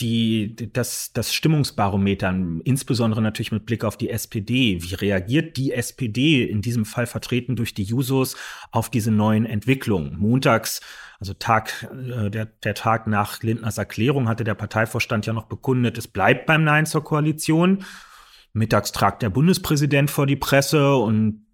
die, 0.00 0.72
das, 0.72 1.12
das 1.12 1.34
Stimmungsbarometer, 1.34 2.34
insbesondere 2.64 3.20
natürlich 3.20 3.52
mit 3.52 3.66
Blick 3.66 3.84
auf 3.84 3.96
die 3.96 4.10
SPD. 4.10 4.82
Wie 4.82 4.94
reagiert 4.94 5.56
die 5.56 5.72
SPD, 5.72 6.44
in 6.44 6.62
diesem 6.62 6.84
Fall 6.84 7.06
vertreten 7.06 7.56
durch 7.56 7.74
die 7.74 7.82
Jusos, 7.82 8.36
auf 8.70 8.90
diese 8.90 9.10
neuen 9.10 9.44
Entwicklungen? 9.44 10.16
Montags, 10.18 10.80
also 11.18 11.34
Tag, 11.34 11.88
äh, 11.92 12.30
der, 12.30 12.46
der 12.46 12.74
Tag 12.74 13.06
nach 13.08 13.42
Lindners 13.42 13.78
Erklärung, 13.78 14.28
hatte 14.28 14.44
der 14.44 14.54
Parteivorstand 14.54 15.26
ja 15.26 15.32
noch 15.32 15.46
bekundet, 15.46 15.98
es 15.98 16.06
bleibt 16.06 16.46
beim 16.46 16.62
Nein 16.62 16.86
zur 16.86 17.02
Koalition. 17.02 17.84
Mittags 18.52 18.92
tragt 18.92 19.22
der 19.22 19.30
Bundespräsident 19.30 20.10
vor 20.10 20.26
die 20.26 20.36
Presse 20.36 20.94
und 20.96 21.44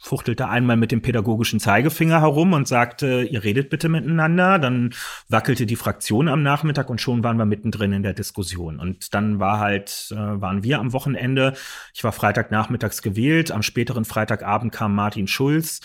fuchtelte 0.00 0.48
einmal 0.48 0.76
mit 0.76 0.92
dem 0.92 1.02
pädagogischen 1.02 1.60
Zeigefinger 1.60 2.20
herum 2.20 2.52
und 2.52 2.68
sagte, 2.68 3.22
ihr 3.22 3.44
redet 3.44 3.70
bitte 3.70 3.88
miteinander. 3.88 4.58
Dann 4.58 4.94
wackelte 5.28 5.66
die 5.66 5.76
Fraktion 5.76 6.28
am 6.28 6.42
Nachmittag 6.42 6.90
und 6.90 7.00
schon 7.00 7.24
waren 7.24 7.36
wir 7.36 7.44
mittendrin 7.44 7.92
in 7.92 8.02
der 8.02 8.14
Diskussion. 8.14 8.80
Und 8.80 9.14
dann 9.14 9.38
war 9.40 9.58
halt, 9.58 10.08
äh, 10.10 10.16
waren 10.16 10.62
wir 10.62 10.78
am 10.78 10.92
Wochenende. 10.92 11.54
Ich 11.94 12.04
war 12.04 12.12
Freitagnachmittags 12.12 13.02
gewählt. 13.02 13.50
Am 13.50 13.62
späteren 13.62 14.04
Freitagabend 14.04 14.72
kam 14.72 14.94
Martin 14.94 15.28
Schulz 15.28 15.80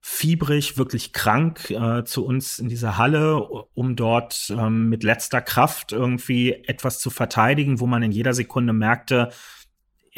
fiebrig, 0.00 0.78
wirklich 0.78 1.12
krank 1.12 1.70
äh, 1.70 2.04
zu 2.04 2.24
uns 2.24 2.58
in 2.58 2.68
diese 2.68 2.96
Halle, 2.98 3.40
um 3.40 3.96
dort 3.96 4.50
ähm, 4.56 4.88
mit 4.88 5.02
letzter 5.02 5.40
Kraft 5.40 5.92
irgendwie 5.92 6.52
etwas 6.66 6.98
zu 7.00 7.10
verteidigen, 7.10 7.80
wo 7.80 7.86
man 7.86 8.02
in 8.02 8.12
jeder 8.12 8.32
Sekunde 8.32 8.72
merkte, 8.72 9.30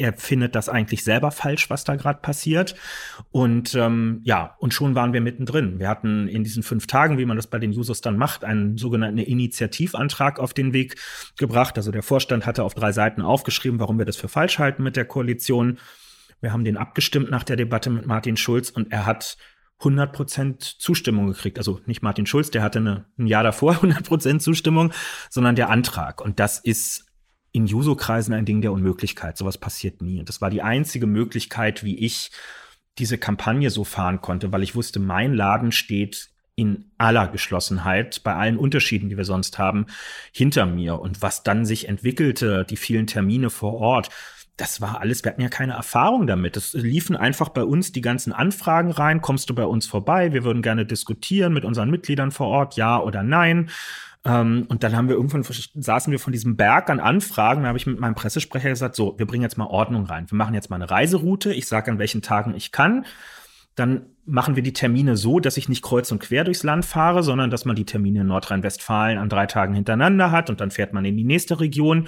er 0.01 0.13
findet 0.13 0.55
das 0.55 0.67
eigentlich 0.67 1.03
selber 1.03 1.29
falsch, 1.29 1.69
was 1.69 1.83
da 1.83 1.95
gerade 1.95 2.19
passiert. 2.21 2.75
Und 3.29 3.75
ähm, 3.75 4.21
ja, 4.23 4.55
und 4.57 4.73
schon 4.73 4.95
waren 4.95 5.13
wir 5.13 5.21
mittendrin. 5.21 5.79
Wir 5.79 5.87
hatten 5.87 6.27
in 6.27 6.43
diesen 6.43 6.63
fünf 6.63 6.87
Tagen, 6.87 7.19
wie 7.19 7.25
man 7.25 7.37
das 7.37 7.45
bei 7.45 7.59
den 7.59 7.69
Users 7.71 8.01
dann 8.01 8.17
macht, 8.17 8.43
einen 8.43 8.77
sogenannten 8.77 9.19
Initiativantrag 9.19 10.39
auf 10.39 10.55
den 10.55 10.73
Weg 10.73 10.95
gebracht. 11.37 11.77
Also 11.77 11.91
der 11.91 12.01
Vorstand 12.01 12.47
hatte 12.47 12.63
auf 12.63 12.73
drei 12.73 12.91
Seiten 12.91 13.21
aufgeschrieben, 13.21 13.79
warum 13.79 13.99
wir 13.99 14.05
das 14.05 14.17
für 14.17 14.27
falsch 14.27 14.57
halten 14.57 14.81
mit 14.81 14.95
der 14.95 15.05
Koalition. 15.05 15.77
Wir 16.41 16.51
haben 16.51 16.63
den 16.63 16.77
abgestimmt 16.77 17.29
nach 17.29 17.43
der 17.43 17.55
Debatte 17.55 17.91
mit 17.91 18.07
Martin 18.07 18.37
Schulz 18.37 18.71
und 18.71 18.91
er 18.91 19.05
hat 19.05 19.37
100% 19.81 20.79
Zustimmung 20.79 21.27
gekriegt. 21.27 21.59
Also 21.59 21.79
nicht 21.85 22.01
Martin 22.01 22.25
Schulz, 22.25 22.49
der 22.49 22.63
hatte 22.63 22.79
eine, 22.79 23.05
ein 23.19 23.27
Jahr 23.27 23.43
davor 23.43 23.73
100% 23.83 24.39
Zustimmung, 24.39 24.91
sondern 25.29 25.55
der 25.55 25.69
Antrag. 25.69 26.21
Und 26.21 26.39
das 26.39 26.57
ist 26.57 27.10
in 27.51 27.65
Juso-Kreisen 27.65 28.33
ein 28.33 28.45
Ding 28.45 28.61
der 28.61 28.71
Unmöglichkeit. 28.71 29.37
Sowas 29.37 29.57
passiert 29.57 30.01
nie. 30.01 30.19
Und 30.19 30.29
das 30.29 30.41
war 30.41 30.49
die 30.49 30.61
einzige 30.61 31.07
Möglichkeit, 31.07 31.83
wie 31.83 31.97
ich 31.99 32.31
diese 32.97 33.17
Kampagne 33.17 33.69
so 33.69 33.83
fahren 33.83 34.21
konnte, 34.21 34.51
weil 34.51 34.63
ich 34.63 34.75
wusste, 34.75 34.99
mein 34.99 35.33
Laden 35.33 35.71
steht 35.71 36.29
in 36.55 36.91
aller 36.97 37.27
Geschlossenheit, 37.27 38.23
bei 38.23 38.35
allen 38.35 38.57
Unterschieden, 38.57 39.09
die 39.09 39.17
wir 39.17 39.25
sonst 39.25 39.57
haben, 39.57 39.87
hinter 40.31 40.65
mir. 40.65 40.99
Und 40.99 41.21
was 41.21 41.43
dann 41.43 41.65
sich 41.65 41.87
entwickelte, 41.87 42.65
die 42.69 42.77
vielen 42.77 43.07
Termine 43.07 43.49
vor 43.49 43.73
Ort, 43.75 44.09
das 44.57 44.79
war 44.79 44.99
alles, 44.99 45.23
wir 45.23 45.31
hatten 45.31 45.41
ja 45.41 45.49
keine 45.49 45.73
Erfahrung 45.73 46.27
damit. 46.27 46.55
Es 46.55 46.73
liefen 46.73 47.15
einfach 47.15 47.49
bei 47.49 47.63
uns 47.63 47.93
die 47.93 48.01
ganzen 48.01 48.31
Anfragen 48.31 48.91
rein. 48.91 49.21
Kommst 49.21 49.49
du 49.49 49.55
bei 49.55 49.65
uns 49.65 49.87
vorbei? 49.87 50.33
Wir 50.33 50.43
würden 50.43 50.61
gerne 50.61 50.85
diskutieren 50.85 51.53
mit 51.53 51.65
unseren 51.65 51.89
Mitgliedern 51.89 52.31
vor 52.31 52.47
Ort, 52.47 52.75
ja 52.75 52.99
oder 52.99 53.23
nein. 53.23 53.71
Ähm, 54.23 54.65
und 54.69 54.83
dann 54.83 54.95
haben 54.95 55.07
wir 55.07 55.15
irgendwann 55.15 55.43
saßen 55.43 56.11
wir 56.11 56.19
von 56.19 56.33
diesem 56.33 56.55
Berg 56.55 56.89
an 56.89 56.99
Anfragen. 56.99 57.63
Da 57.63 57.69
habe 57.69 57.77
ich 57.77 57.87
mit 57.87 57.99
meinem 57.99 58.15
Pressesprecher 58.15 58.69
gesagt: 58.69 58.95
So, 58.95 59.17
wir 59.17 59.25
bringen 59.25 59.43
jetzt 59.43 59.57
mal 59.57 59.65
Ordnung 59.65 60.05
rein. 60.05 60.29
Wir 60.29 60.37
machen 60.37 60.53
jetzt 60.53 60.69
mal 60.69 60.75
eine 60.75 60.89
Reiseroute. 60.89 61.53
Ich 61.53 61.67
sage, 61.67 61.91
an 61.91 61.99
welchen 61.99 62.21
Tagen 62.21 62.53
ich 62.55 62.71
kann. 62.71 63.05
Dann 63.75 64.05
machen 64.25 64.55
wir 64.55 64.63
die 64.63 64.73
Termine 64.73 65.17
so, 65.17 65.39
dass 65.39 65.57
ich 65.57 65.69
nicht 65.69 65.81
kreuz 65.81 66.11
und 66.11 66.19
quer 66.19 66.43
durchs 66.43 66.63
Land 66.63 66.85
fahre, 66.85 67.23
sondern 67.23 67.49
dass 67.49 67.65
man 67.65 67.75
die 67.75 67.85
Termine 67.85 68.21
in 68.21 68.27
Nordrhein-Westfalen 68.27 69.17
an 69.17 69.29
drei 69.29 69.45
Tagen 69.45 69.73
hintereinander 69.73 70.31
hat 70.31 70.49
und 70.49 70.61
dann 70.61 70.71
fährt 70.71 70.93
man 70.93 71.05
in 71.05 71.17
die 71.17 71.23
nächste 71.23 71.59
Region. 71.59 72.07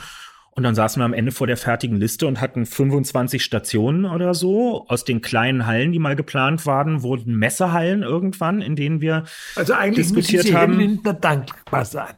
Und 0.56 0.64
dann 0.64 0.76
saßen 0.76 1.00
wir 1.00 1.06
am 1.06 1.14
Ende 1.14 1.32
vor 1.32 1.48
der 1.48 1.58
fertigen 1.58 1.98
Liste 1.98 2.28
und 2.28 2.40
hatten 2.40 2.66
25 2.66 3.44
Stationen 3.44 4.06
oder 4.06 4.34
so. 4.34 4.86
Aus 4.88 5.04
den 5.04 5.22
kleinen 5.22 5.66
Hallen, 5.66 5.92
die 5.92 6.00
mal 6.00 6.16
geplant 6.16 6.66
waren, 6.66 7.02
wurden 7.02 7.36
Messehallen 7.36 8.04
irgendwann, 8.04 8.62
in 8.62 8.76
denen 8.76 9.02
wir 9.02 9.24
also 9.56 9.74
eigentlich 9.74 10.08
diskutiert 10.08 10.54
haben. 10.54 10.78
Lindner 10.78 11.14
dankbar 11.14 11.86
sein. 11.86 12.14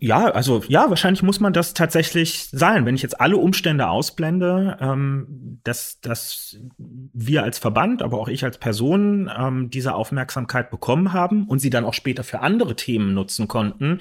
Ja, 0.00 0.30
also 0.32 0.64
ja, 0.66 0.90
wahrscheinlich 0.90 1.22
muss 1.22 1.38
man 1.38 1.52
das 1.52 1.72
tatsächlich 1.72 2.48
sein. 2.50 2.84
Wenn 2.84 2.96
ich 2.96 3.02
jetzt 3.02 3.20
alle 3.20 3.36
Umstände 3.36 3.88
ausblende, 3.88 4.76
ähm, 4.80 5.60
dass, 5.62 6.00
dass 6.00 6.56
wir 6.76 7.44
als 7.44 7.58
Verband, 7.58 8.02
aber 8.02 8.18
auch 8.18 8.26
ich 8.26 8.42
als 8.42 8.58
Person 8.58 9.30
ähm, 9.36 9.70
diese 9.70 9.94
Aufmerksamkeit 9.94 10.70
bekommen 10.70 11.12
haben 11.12 11.46
und 11.46 11.60
sie 11.60 11.70
dann 11.70 11.84
auch 11.84 11.94
später 11.94 12.24
für 12.24 12.40
andere 12.40 12.74
Themen 12.74 13.14
nutzen 13.14 13.46
konnten, 13.46 14.00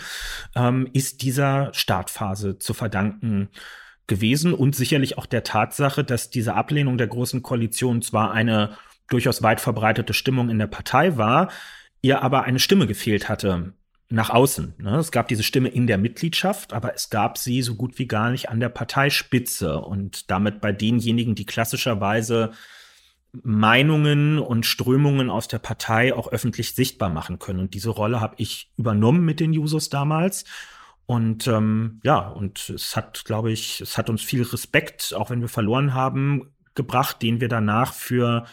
ähm, 0.56 0.90
ist 0.94 1.22
dieser 1.22 1.72
Startphase 1.74 2.58
zu 2.58 2.74
verdanken 2.74 3.50
gewesen 4.08 4.54
und 4.54 4.76
sicherlich 4.76 5.20
auch 5.20 5.28
der 5.28 5.44
Tatsache, 5.44 6.04
dass 6.04 6.32
diese 6.32 6.56
Ablehnung 6.56 6.98
der 6.98 7.08
Großen 7.08 7.44
Koalition 7.44 8.02
zwar 8.02 8.32
eine 8.32 8.72
durchaus 9.10 9.44
weit 9.44 9.62
verbreitete 9.62 10.14
Stimmung 10.14 10.50
in 10.50 10.58
der 10.58 10.68
Partei 10.68 11.18
war, 11.18 11.52
ihr 12.02 12.24
aber 12.24 12.44
eine 12.44 12.60
Stimme 12.60 12.88
gefehlt 12.88 13.30
hatte 13.30 13.74
nach 14.10 14.30
außen. 14.30 14.76
Ne? 14.78 14.98
Es 14.98 15.12
gab 15.12 15.28
diese 15.28 15.44
Stimme 15.44 15.70
in 15.70 15.88
der 15.88 15.98
Mitgliedschaft, 15.98 16.74
aber 16.74 16.96
es 16.96 17.10
gab 17.10 17.38
sie 17.38 17.62
so 17.62 17.76
gut 17.76 18.00
wie 18.00 18.08
gar 18.08 18.32
nicht 18.32 18.50
an 18.50 18.60
der 18.60 18.70
Parteispitze 18.70 19.80
und 19.80 20.32
damit 20.32 20.62
bei 20.62 20.72
denjenigen, 20.72 21.36
die 21.36 21.46
klassischerweise 21.46 22.52
Meinungen 23.44 24.40
und 24.40 24.66
Strömungen 24.66 25.30
aus 25.30 25.48
der 25.48 25.60
Partei 25.60 26.14
auch 26.14 26.30
öffentlich 26.30 26.74
sichtbar 26.74 27.10
machen 27.10 27.40
können. 27.40 27.60
Und 27.60 27.74
diese 27.74 27.90
Rolle 27.90 28.22
habe 28.22 28.36
ich 28.38 28.72
übernommen 28.78 29.26
mit 29.26 29.40
den 29.40 29.54
Jusos 29.54 29.90
damals. 29.90 30.46
Und 31.06 31.48
ähm, 31.48 32.00
ja, 32.04 32.20
und 32.20 32.70
es 32.70 32.96
hat, 32.96 33.26
glaube 33.26 33.52
ich, 33.52 33.82
es 33.82 33.98
hat 33.98 34.10
uns 34.10 34.22
viel 34.22 34.44
Respekt, 34.44 35.14
auch 35.16 35.30
wenn 35.30 35.42
wir 35.42 35.50
verloren 35.50 35.94
haben, 35.94 36.54
gebracht, 36.76 37.22
den 37.22 37.42
wir 37.42 37.50
danach 37.50 37.94
für 37.94 38.46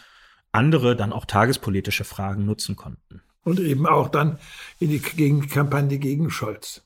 andere, 0.51 0.95
dann 0.95 1.13
auch 1.13 1.25
tagespolitische 1.25 2.03
Fragen 2.03 2.45
nutzen 2.45 2.75
konnten. 2.75 3.21
Und 3.45 3.59
eben 3.59 3.87
auch 3.87 4.09
dann 4.09 4.39
in 4.79 4.89
die 4.89 4.99
Gegenkampagne 4.99 5.99
gegen 5.99 6.29
Scholz. 6.29 6.83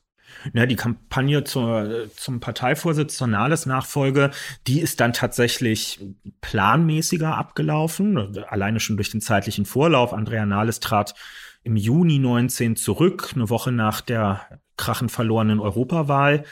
Ja, 0.52 0.66
die 0.66 0.76
Kampagne 0.76 1.42
zur, 1.42 2.08
zum 2.14 2.38
Parteivorsitz, 2.38 3.16
zur 3.16 3.26
Nahles-Nachfolge, 3.26 4.30
die 4.66 4.80
ist 4.80 5.00
dann 5.00 5.12
tatsächlich 5.12 6.00
planmäßiger 6.40 7.36
abgelaufen, 7.36 8.38
alleine 8.48 8.78
schon 8.78 8.96
durch 8.96 9.10
den 9.10 9.20
zeitlichen 9.20 9.66
Vorlauf. 9.66 10.12
Andrea 10.12 10.46
Nahles 10.46 10.80
trat 10.80 11.14
im 11.62 11.76
Juni 11.76 12.18
19 12.18 12.76
zurück, 12.76 13.32
eine 13.34 13.50
Woche 13.50 13.72
nach 13.72 14.00
der 14.00 14.60
krachend 14.76 15.10
verlorenen 15.10 15.60
Europawahl. 15.60 16.44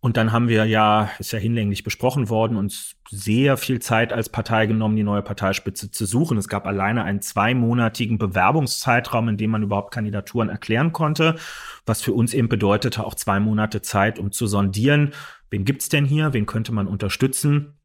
Und 0.00 0.16
dann 0.16 0.32
haben 0.32 0.48
wir 0.48 0.66
ja, 0.66 1.10
ist 1.18 1.32
ja 1.32 1.38
hinlänglich 1.38 1.82
besprochen 1.82 2.28
worden, 2.28 2.56
uns 2.56 2.95
sehr 3.10 3.56
viel 3.56 3.80
Zeit 3.80 4.12
als 4.12 4.28
Partei 4.28 4.66
genommen, 4.66 4.96
die 4.96 5.02
neue 5.02 5.22
Parteispitze 5.22 5.90
zu 5.90 6.06
suchen. 6.06 6.38
Es 6.38 6.48
gab 6.48 6.66
alleine 6.66 7.04
einen 7.04 7.22
zweimonatigen 7.22 8.18
Bewerbungszeitraum, 8.18 9.28
in 9.28 9.36
dem 9.36 9.50
man 9.50 9.62
überhaupt 9.62 9.92
Kandidaturen 9.92 10.48
erklären 10.48 10.92
konnte, 10.92 11.36
was 11.84 12.02
für 12.02 12.12
uns 12.12 12.34
eben 12.34 12.48
bedeutete, 12.48 13.04
auch 13.04 13.14
zwei 13.14 13.40
Monate 13.40 13.82
Zeit, 13.82 14.18
um 14.18 14.32
zu 14.32 14.46
sondieren, 14.46 15.12
wen 15.50 15.64
gibt's 15.64 15.88
denn 15.88 16.04
hier, 16.04 16.32
wen 16.32 16.46
könnte 16.46 16.72
man 16.72 16.88
unterstützen. 16.88 17.78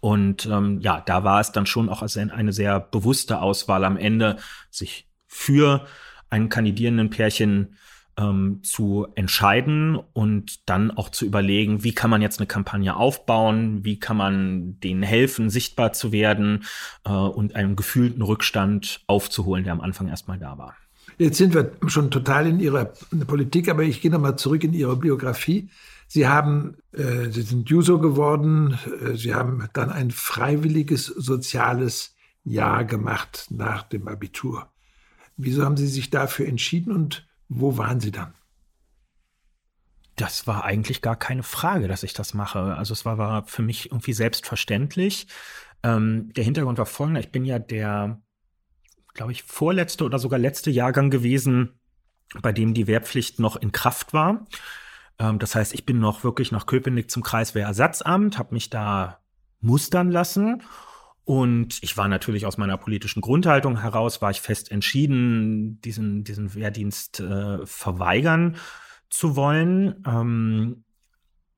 Und 0.00 0.46
ähm, 0.46 0.80
ja, 0.80 1.00
da 1.04 1.22
war 1.24 1.40
es 1.40 1.52
dann 1.52 1.66
schon 1.66 1.88
auch 1.88 2.02
eine 2.16 2.52
sehr 2.52 2.80
bewusste 2.80 3.40
Auswahl 3.40 3.84
am 3.84 3.96
Ende, 3.96 4.36
sich 4.70 5.08
für 5.26 5.86
einen 6.30 6.48
kandidierenden 6.48 7.10
Pärchen 7.10 7.76
ähm, 8.18 8.60
zu 8.62 9.06
entscheiden 9.14 9.98
und 10.12 10.68
dann 10.68 10.90
auch 10.90 11.08
zu 11.08 11.24
überlegen, 11.24 11.84
wie 11.84 11.94
kann 11.94 12.10
man 12.10 12.22
jetzt 12.22 12.38
eine 12.38 12.46
Kampagne 12.46 12.96
aufbauen, 12.96 13.84
wie 13.84 13.98
kann 13.98 14.16
man 14.16 14.78
denen 14.80 15.02
helfen, 15.02 15.50
sichtbar 15.50 15.92
zu 15.92 16.12
werden 16.12 16.64
äh, 17.04 17.10
und 17.10 17.56
einen 17.56 17.76
gefühlten 17.76 18.22
Rückstand 18.22 19.02
aufzuholen, 19.06 19.64
der 19.64 19.72
am 19.72 19.80
Anfang 19.80 20.08
erstmal 20.08 20.38
da 20.38 20.58
war. 20.58 20.76
Jetzt 21.18 21.38
sind 21.38 21.54
wir 21.54 21.72
schon 21.86 22.10
total 22.10 22.46
in 22.46 22.60
Ihrer 22.60 22.92
Politik, 23.26 23.68
aber 23.68 23.82
ich 23.82 24.00
gehe 24.00 24.10
nochmal 24.10 24.36
zurück 24.36 24.64
in 24.64 24.72
Ihre 24.72 24.96
Biografie. 24.96 25.68
Sie 26.06 26.28
haben, 26.28 26.76
äh, 26.92 27.30
Sie 27.30 27.42
sind 27.42 27.70
Juso 27.70 27.98
geworden, 27.98 28.78
äh, 29.00 29.14
Sie 29.14 29.34
haben 29.34 29.68
dann 29.72 29.90
ein 29.90 30.10
freiwilliges 30.10 31.06
soziales 31.06 32.14
Jahr 32.44 32.84
gemacht 32.84 33.46
nach 33.50 33.82
dem 33.82 34.08
Abitur. 34.08 34.68
Wieso 35.36 35.64
haben 35.64 35.76
Sie 35.76 35.86
sich 35.86 36.10
dafür 36.10 36.46
entschieden 36.46 36.92
und 36.92 37.26
wo 37.54 37.76
waren 37.76 38.00
Sie 38.00 38.10
dann? 38.10 38.34
Das 40.16 40.46
war 40.46 40.64
eigentlich 40.64 41.02
gar 41.02 41.16
keine 41.16 41.42
Frage, 41.42 41.88
dass 41.88 42.02
ich 42.02 42.12
das 42.12 42.34
mache. 42.34 42.76
Also 42.76 42.92
es 42.92 43.04
war, 43.04 43.18
war 43.18 43.46
für 43.46 43.62
mich 43.62 43.90
irgendwie 43.90 44.12
selbstverständlich. 44.12 45.26
Ähm, 45.82 46.32
der 46.34 46.44
Hintergrund 46.44 46.78
war 46.78 46.86
folgender. 46.86 47.20
Ich 47.20 47.32
bin 47.32 47.44
ja 47.44 47.58
der, 47.58 48.20
glaube 49.14 49.32
ich, 49.32 49.42
vorletzte 49.42 50.04
oder 50.04 50.18
sogar 50.18 50.38
letzte 50.38 50.70
Jahrgang 50.70 51.10
gewesen, 51.10 51.80
bei 52.40 52.52
dem 52.52 52.74
die 52.74 52.86
Wehrpflicht 52.86 53.38
noch 53.38 53.56
in 53.56 53.72
Kraft 53.72 54.12
war. 54.12 54.46
Ähm, 55.18 55.38
das 55.38 55.54
heißt, 55.54 55.74
ich 55.74 55.86
bin 55.86 55.98
noch 55.98 56.24
wirklich 56.24 56.52
nach 56.52 56.66
Köpenick 56.66 57.10
zum 57.10 57.22
Kreiswehrersatzamt, 57.22 58.38
habe 58.38 58.54
mich 58.54 58.70
da 58.70 59.20
mustern 59.60 60.10
lassen 60.10 60.62
und 61.24 61.78
ich 61.82 61.96
war 61.96 62.08
natürlich 62.08 62.46
aus 62.46 62.58
meiner 62.58 62.76
politischen 62.76 63.20
Grundhaltung 63.20 63.80
heraus, 63.80 64.20
war 64.20 64.30
ich 64.30 64.40
fest 64.40 64.70
entschieden, 64.70 65.80
diesen, 65.82 66.24
diesen 66.24 66.54
Wehrdienst 66.54 67.20
äh, 67.20 67.64
verweigern 67.64 68.56
zu 69.08 69.36
wollen. 69.36 70.02
Ähm, 70.06 70.84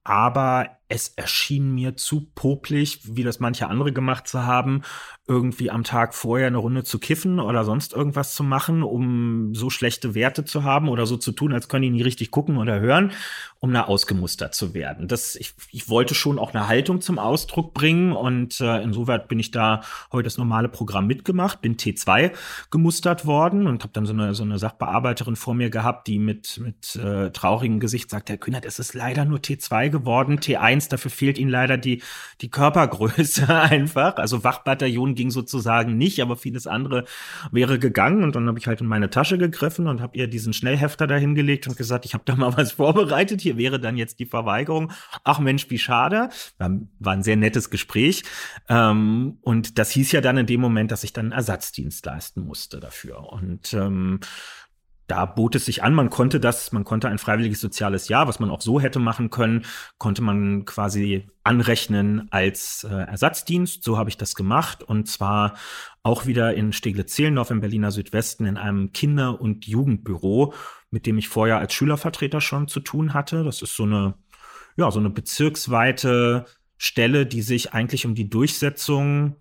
aber 0.03 0.77
es 0.89 1.09
erschien 1.09 1.74
mir 1.74 1.97
zu 1.97 2.28
popelig, 2.35 3.01
wie 3.05 3.22
das 3.22 3.41
manche 3.41 3.68
andere 3.68 3.93
gemacht 3.93 4.28
zu 4.28 4.45
haben, 4.45 4.82
irgendwie 5.26 5.70
am 5.70 5.85
Tag 5.85 6.14
vorher 6.14 6.49
eine 6.49 6.59
Runde 6.59 6.85
zu 6.85 6.99
kiffen 6.99 7.41
oder 7.41 7.64
sonst 7.64 7.95
irgendwas 7.95 8.35
zu 8.35 8.45
machen, 8.45 8.82
um 8.82 9.55
so 9.55 9.70
schlechte 9.70 10.14
Werte 10.14 10.45
zu 10.45 10.64
haben 10.64 10.91
oder 10.91 11.07
so 11.07 11.16
zu 11.16 11.32
tun, 11.32 11.55
als 11.55 11.68
können 11.68 11.82
die 11.85 11.91
nie 11.91 12.03
richtig 12.03 12.30
gucken 12.30 12.59
oder 12.59 12.78
hören, 12.80 13.12
um 13.59 13.72
da 13.72 13.85
ausgemustert 13.85 14.55
zu 14.55 14.74
werden. 14.74 15.09
Das, 15.09 15.35
ich, 15.37 15.55
ich 15.70 15.89
wollte 15.89 16.14
schon 16.14 16.39
auch 16.39 16.53
eine 16.53 16.68
Haltung 16.68 17.01
zum 17.01 17.18
Ausdruck 17.18 17.72
bringen 17.72 18.12
und 18.12 18.61
äh, 18.61 18.82
insoweit 18.82 19.28
bin 19.28 19.39
ich 19.39 19.51
da 19.51 19.80
heute 20.12 20.24
das 20.24 20.37
normale 20.37 20.68
Programm 20.68 21.07
mitgemacht, 21.07 21.62
bin 21.62 21.76
T2 21.76 22.32
gemustert 22.70 23.24
worden 23.24 23.66
und 23.66 23.82
habe 23.82 23.95
dann 23.95 24.05
so 24.05 24.12
eine, 24.12 24.35
so 24.35 24.43
eine 24.43 24.59
Sachbearbeiterin 24.59 25.37
vor 25.37 25.55
mir 25.55 25.70
gehabt, 25.70 26.07
die 26.07 26.18
mit, 26.18 26.61
mit 26.62 26.97
äh, 26.97 27.30
traurigem 27.30 27.80
Gesicht 27.80 28.11
sagt, 28.11 28.28
Herr 28.28 28.37
Kühnert, 28.37 28.66
es 28.66 28.78
ist 28.78 28.93
leider 28.93 29.24
nur 29.24 29.39
T2 29.39 29.89
geworden, 29.89 30.39
T1, 30.39 30.74
dafür 30.81 31.11
fehlt 31.11 31.39
Ihnen 31.39 31.51
leider 31.51 31.77
die, 31.77 32.03
die 32.41 32.51
Körpergröße 32.51 33.49
einfach. 33.55 34.16
Also 34.16 34.45
Wachbataillon 34.45 35.14
ging 35.14 35.31
sozusagen 35.31 35.97
nicht, 35.97 36.20
aber 36.20 36.37
vieles 36.37 36.66
andere 36.66 37.05
wäre 37.51 37.79
gegangen. 37.79 38.22
Und 38.22 38.37
dann 38.37 38.47
habe 38.49 38.59
ich 38.59 38.66
halt 38.66 38.81
in 38.81 38.87
meine 38.87 39.11
Tasche 39.11 39.39
gegriffen 39.39 39.87
und 39.87 40.01
habe 40.01 40.16
ihr 40.16 40.27
diesen 40.27 40.53
Schnellhefter 40.53 41.07
dahingelegt 41.07 41.66
und 41.68 41.77
gesagt, 41.77 42.05
ich 42.05 42.14
habe 42.14 42.25
da 42.27 42.37
mal 42.37 42.57
was 42.57 42.72
vorbereitet. 42.85 43.41
Hier 43.41 43.57
wäre 43.57 43.81
dann 43.81 43.97
jetzt 43.97 44.18
die 44.20 44.27
Verweigerung. 44.27 44.93
Ach 45.22 45.39
Mensch, 45.39 45.70
wie 45.70 45.79
schade. 45.79 46.29
War 46.59 47.12
ein 47.12 47.22
sehr 47.22 47.37
nettes 47.37 47.70
Gespräch. 47.70 48.25
Ähm, 48.68 49.39
und 49.43 49.79
das 49.79 49.91
hieß 49.91 50.12
ja 50.12 50.20
dann 50.20 50.37
in 50.37 50.47
dem 50.47 50.61
Moment, 50.61 50.91
dass 50.91 51.05
ich 51.05 51.12
dann 51.12 51.33
Ersatzdienst 51.33 52.05
leisten 52.07 52.43
musste 52.43 52.81
dafür. 52.81 53.33
Und 53.33 53.72
ähm, 53.75 54.20
da 55.07 55.27
bot 55.27 55.55
es 55.55 55.67
sich 55.67 55.83
an, 55.83 55.95
man 55.95 56.09
konnte 56.09 56.41
das, 56.41 56.73
man 56.73 56.85
konnte 56.85 57.09
ein 57.09 57.19
freiwilliges 57.19 57.61
soziales 57.61 58.09
Jahr, 58.09 58.27
was 58.27 58.41
man 58.41 58.51
auch 58.51 58.63
so 58.63 58.81
hätte 58.81 58.99
machen 58.99 59.31
können, 59.31 59.65
konnte 59.99 60.23
man 60.23 60.65
quasi 60.65 61.29
anrechnen 61.43 62.29
als 62.31 62.85
äh, 62.85 62.95
Ersatzdienst. 62.95 63.85
So 63.85 63.99
habe 63.99 64.09
ich 64.09 64.17
das 64.17 64.35
gemacht 64.35 64.83
und 64.83 65.09
zwar 65.09 65.55
auch 66.03 66.27
wieder 66.27 66.55
in 66.55 66.73
Steglitz-Zehlendorf 66.73 67.51
im 67.51 67.61
Berliner 67.61 67.91
Südwesten 67.91 68.47
in 68.47 68.57
einem 68.57 68.93
Kinder- 68.93 69.41
und 69.41 69.67
Jugendbüro, 69.67 70.55
mit 70.91 71.07
dem 71.07 71.19
ich 71.19 71.29
vorher 71.29 71.59
als 71.59 71.75
Schülervertreter 71.75 72.41
schon 72.41 72.69
zu 72.69 72.81
tun 72.81 73.13
hatte. 73.13 73.45
Das 73.45 73.61
ist 73.61 73.77
so 73.77 73.83
eine, 73.83 74.15
ja, 74.77 74.91
so 74.91 75.01
eine 75.01 75.11
bezirksweite 75.11 76.47
Stelle, 76.79 77.27
die 77.27 77.43
sich 77.43 77.73
eigentlich 77.75 78.07
um 78.07 78.15
die 78.15 78.31
Durchsetzung 78.31 79.37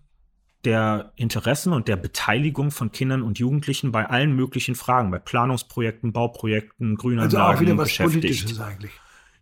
der 0.66 1.12
Interessen 1.16 1.72
und 1.72 1.88
der 1.88 1.96
Beteiligung 1.96 2.70
von 2.70 2.92
Kindern 2.92 3.22
und 3.22 3.38
Jugendlichen 3.38 3.92
bei 3.92 4.06
allen 4.06 4.34
möglichen 4.34 4.74
Fragen, 4.74 5.10
bei 5.10 5.18
Planungsprojekten, 5.18 6.12
Bauprojekten, 6.12 6.96
Grünanlagen 6.96 7.36
Also 7.36 7.56
auch 7.56 7.60
wieder 7.60 7.76
was 7.78 7.96
Politisches 7.96 8.60
eigentlich. 8.60 8.92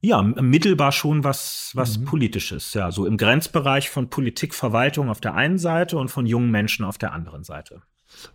Ja, 0.04 0.20
mittelbar 0.20 0.90
schon 0.90 1.22
was, 1.22 1.70
was 1.74 1.98
mhm. 1.98 2.06
Politisches, 2.06 2.74
ja, 2.74 2.90
so 2.90 3.06
im 3.06 3.16
Grenzbereich 3.16 3.88
von 3.88 4.10
Politik, 4.10 4.52
Verwaltung 4.52 5.08
auf 5.08 5.20
der 5.20 5.34
einen 5.34 5.58
Seite 5.58 5.96
und 5.96 6.08
von 6.08 6.26
jungen 6.26 6.50
Menschen 6.50 6.84
auf 6.84 6.98
der 6.98 7.12
anderen 7.12 7.44
Seite. 7.44 7.82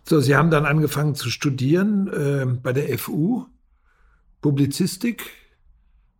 So, 0.02 0.20
Sie 0.20 0.34
haben 0.34 0.50
dann 0.50 0.64
angefangen 0.64 1.14
zu 1.14 1.30
studieren 1.30 2.08
äh, 2.08 2.46
bei 2.46 2.72
der 2.72 2.98
FU, 2.98 3.44
Publizistik, 4.40 5.30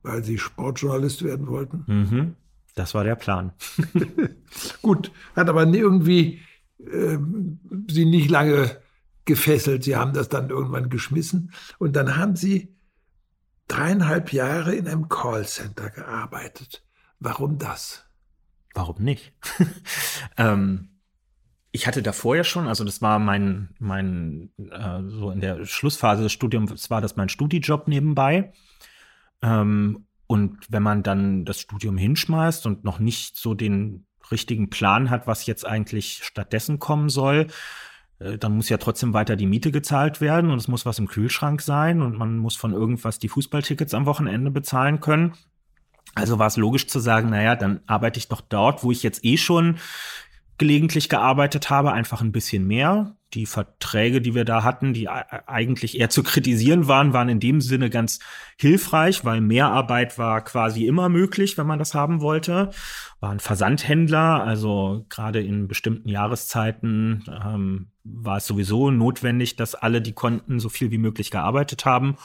weil 0.03 0.23
Sie 0.23 0.37
Sportjournalist 0.37 1.25
werden 1.25 1.47
wollten. 1.47 1.85
Mhm. 1.87 2.35
Das 2.75 2.95
war 2.95 3.05
der 3.05 3.17
Plan. 3.17 3.53
Gut, 4.83 5.11
hat 5.35 5.49
aber 5.49 5.67
irgendwie 5.67 6.41
äh, 6.79 7.19
sie 7.89 8.05
nicht 8.05 8.31
lange 8.31 8.81
gefesselt. 9.25 9.85
Sie 9.85 9.97
haben 9.97 10.13
das 10.13 10.29
dann 10.29 10.51
irgendwann 10.51 10.91
geschmissen. 10.91 11.53
Und 11.79 11.95
dann 11.97 12.17
haben 12.17 12.35
sie 12.35 12.75
dreieinhalb 13.69 14.33
Jahre 14.33 14.75
in 14.75 14.89
einem 14.89 15.09
Callcenter 15.09 15.91
gearbeitet. 15.91 16.85
Warum 17.21 17.59
das? 17.59 18.07
Warum 18.75 19.03
nicht? 19.03 19.35
ähm, 20.37 20.99
ich 21.71 21.87
hatte 21.87 22.03
davor 22.03 22.37
ja 22.37 22.45
schon, 22.45 22.67
also 22.67 22.85
das 22.85 23.03
war 23.03 23.19
mein, 23.19 23.75
mein, 23.79 24.51
äh, 24.57 25.03
so 25.07 25.31
in 25.31 25.41
der 25.41 25.65
Schlussphase 25.67 26.23
des 26.23 26.33
Studiums 26.33 26.91
war 26.91 27.01
das 27.01 27.17
mein 27.17 27.29
Studijob 27.29 27.89
nebenbei. 27.89 28.53
Ähm, 29.43 30.07
und 30.27 30.67
wenn 30.71 30.83
man 30.83 31.03
dann 31.03 31.45
das 31.45 31.61
Studium 31.61 31.97
hinschmeißt 31.97 32.67
und 32.67 32.85
noch 32.85 32.99
nicht 32.99 33.37
so 33.37 33.55
den 33.55 34.07
richtigen 34.31 34.71
Plan 34.71 35.11
hat, 35.11 35.27
was 35.27 35.47
jetzt 35.47 35.67
eigentlich 35.67 36.21
stattdessen 36.25 36.79
kommen 36.79 37.09
soll, 37.09 37.49
äh, 38.19 38.39
dann 38.39 38.57
muss 38.57 38.69
ja 38.69 38.79
trotzdem 38.79 39.13
weiter 39.13 39.37
die 39.37 39.47
Miete 39.47 39.73
gezahlt 39.73 40.21
werden 40.21 40.51
und 40.51 40.59
es 40.59 40.69
muss 40.69 40.87
was 40.87 40.99
im 40.99 41.09
Kühlschrank 41.09 41.61
sein 41.63 42.03
und 42.03 42.17
man 42.17 42.39
muss 42.39 42.57
von 42.57 42.73
irgendwas 42.73 43.19
die 43.19 43.29
Fußballtickets 43.29 43.95
am 43.95 44.07
Wochenende 44.07 44.51
bezahlen 44.51 45.01
können. 45.01 45.35
Also 46.15 46.39
war 46.39 46.47
es 46.47 46.57
logisch 46.57 46.89
zu 46.89 47.01
sagen, 47.01 47.31
naja, 47.31 47.55
dann 47.55 47.81
arbeite 47.87 48.19
ich 48.19 48.29
doch 48.29 48.41
dort, 48.41 48.83
wo 48.83 48.91
ich 48.91 49.03
jetzt 49.03 49.25
eh 49.25 49.37
schon 49.37 49.79
gelegentlich 50.59 51.09
gearbeitet 51.09 51.71
habe, 51.71 51.93
einfach 51.93 52.21
ein 52.21 52.33
bisschen 52.33 52.67
mehr. 52.67 53.15
Die 53.35 53.47
Verträge, 53.47 54.21
die 54.21 54.35
wir 54.35 54.45
da 54.45 54.65
hatten, 54.65 54.95
die 54.95 55.09
eigentlich 55.09 55.99
eher 55.99 56.09
zu 56.09 56.23
kritisieren 56.23 56.89
waren, 56.89 57.13
waren 57.13 57.29
in 57.29 57.41
dem 57.41 57.61
Sinne 57.61 57.91
ganz 57.91 58.21
hilfreich, 58.57 59.25
weil 59.25 59.41
Mehrarbeit 59.41 60.19
war 60.19 60.43
quasi 60.43 60.87
immer 60.87 61.09
möglich, 61.09 61.59
wenn 61.59 61.67
man 61.67 61.79
das 61.79 61.95
haben 61.95 62.21
wollte. 62.23 62.71
War 63.21 63.31
ein 63.31 63.41
Versandhändler, 63.41 64.43
also 64.43 65.05
gerade 65.11 65.41
in 65.41 65.69
bestimmten 65.69 66.09
Jahreszeiten 66.09 67.25
ähm, 67.45 67.89
war 68.03 68.39
es 68.39 68.47
sowieso 68.47 68.91
notwendig, 68.91 69.57
dass 69.57 69.75
alle, 69.75 70.01
die 70.01 70.13
konnten, 70.13 70.59
so 70.59 70.71
viel 70.71 70.91
wie 70.91 70.99
möglich 70.99 71.31
gearbeitet 71.31 71.85
haben. 71.85 72.17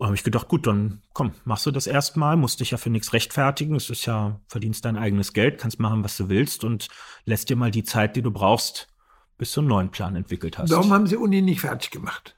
Und 0.00 0.06
habe 0.06 0.16
ich 0.16 0.24
gedacht, 0.24 0.48
gut, 0.48 0.66
dann 0.66 1.02
komm, 1.12 1.32
machst 1.44 1.66
du 1.66 1.70
das 1.70 1.86
erstmal, 1.86 2.34
musst 2.34 2.60
dich 2.60 2.70
ja 2.70 2.78
für 2.78 2.88
nichts 2.88 3.12
rechtfertigen. 3.12 3.74
Es 3.74 3.90
ist 3.90 4.06
ja, 4.06 4.40
verdienst 4.48 4.86
dein 4.86 4.96
eigenes 4.96 5.34
Geld, 5.34 5.58
kannst 5.58 5.78
machen, 5.78 6.02
was 6.02 6.16
du 6.16 6.30
willst 6.30 6.64
und 6.64 6.88
lässt 7.26 7.50
dir 7.50 7.56
mal 7.56 7.70
die 7.70 7.84
Zeit, 7.84 8.16
die 8.16 8.22
du 8.22 8.30
brauchst, 8.30 8.88
bis 9.36 9.52
du 9.52 9.60
einen 9.60 9.68
neuen 9.68 9.90
Plan 9.90 10.16
entwickelt 10.16 10.56
hast. 10.56 10.70
Warum 10.70 10.90
haben 10.90 11.06
Sie 11.06 11.16
Uni 11.16 11.42
nicht 11.42 11.60
fertig 11.60 11.90
gemacht? 11.90 12.34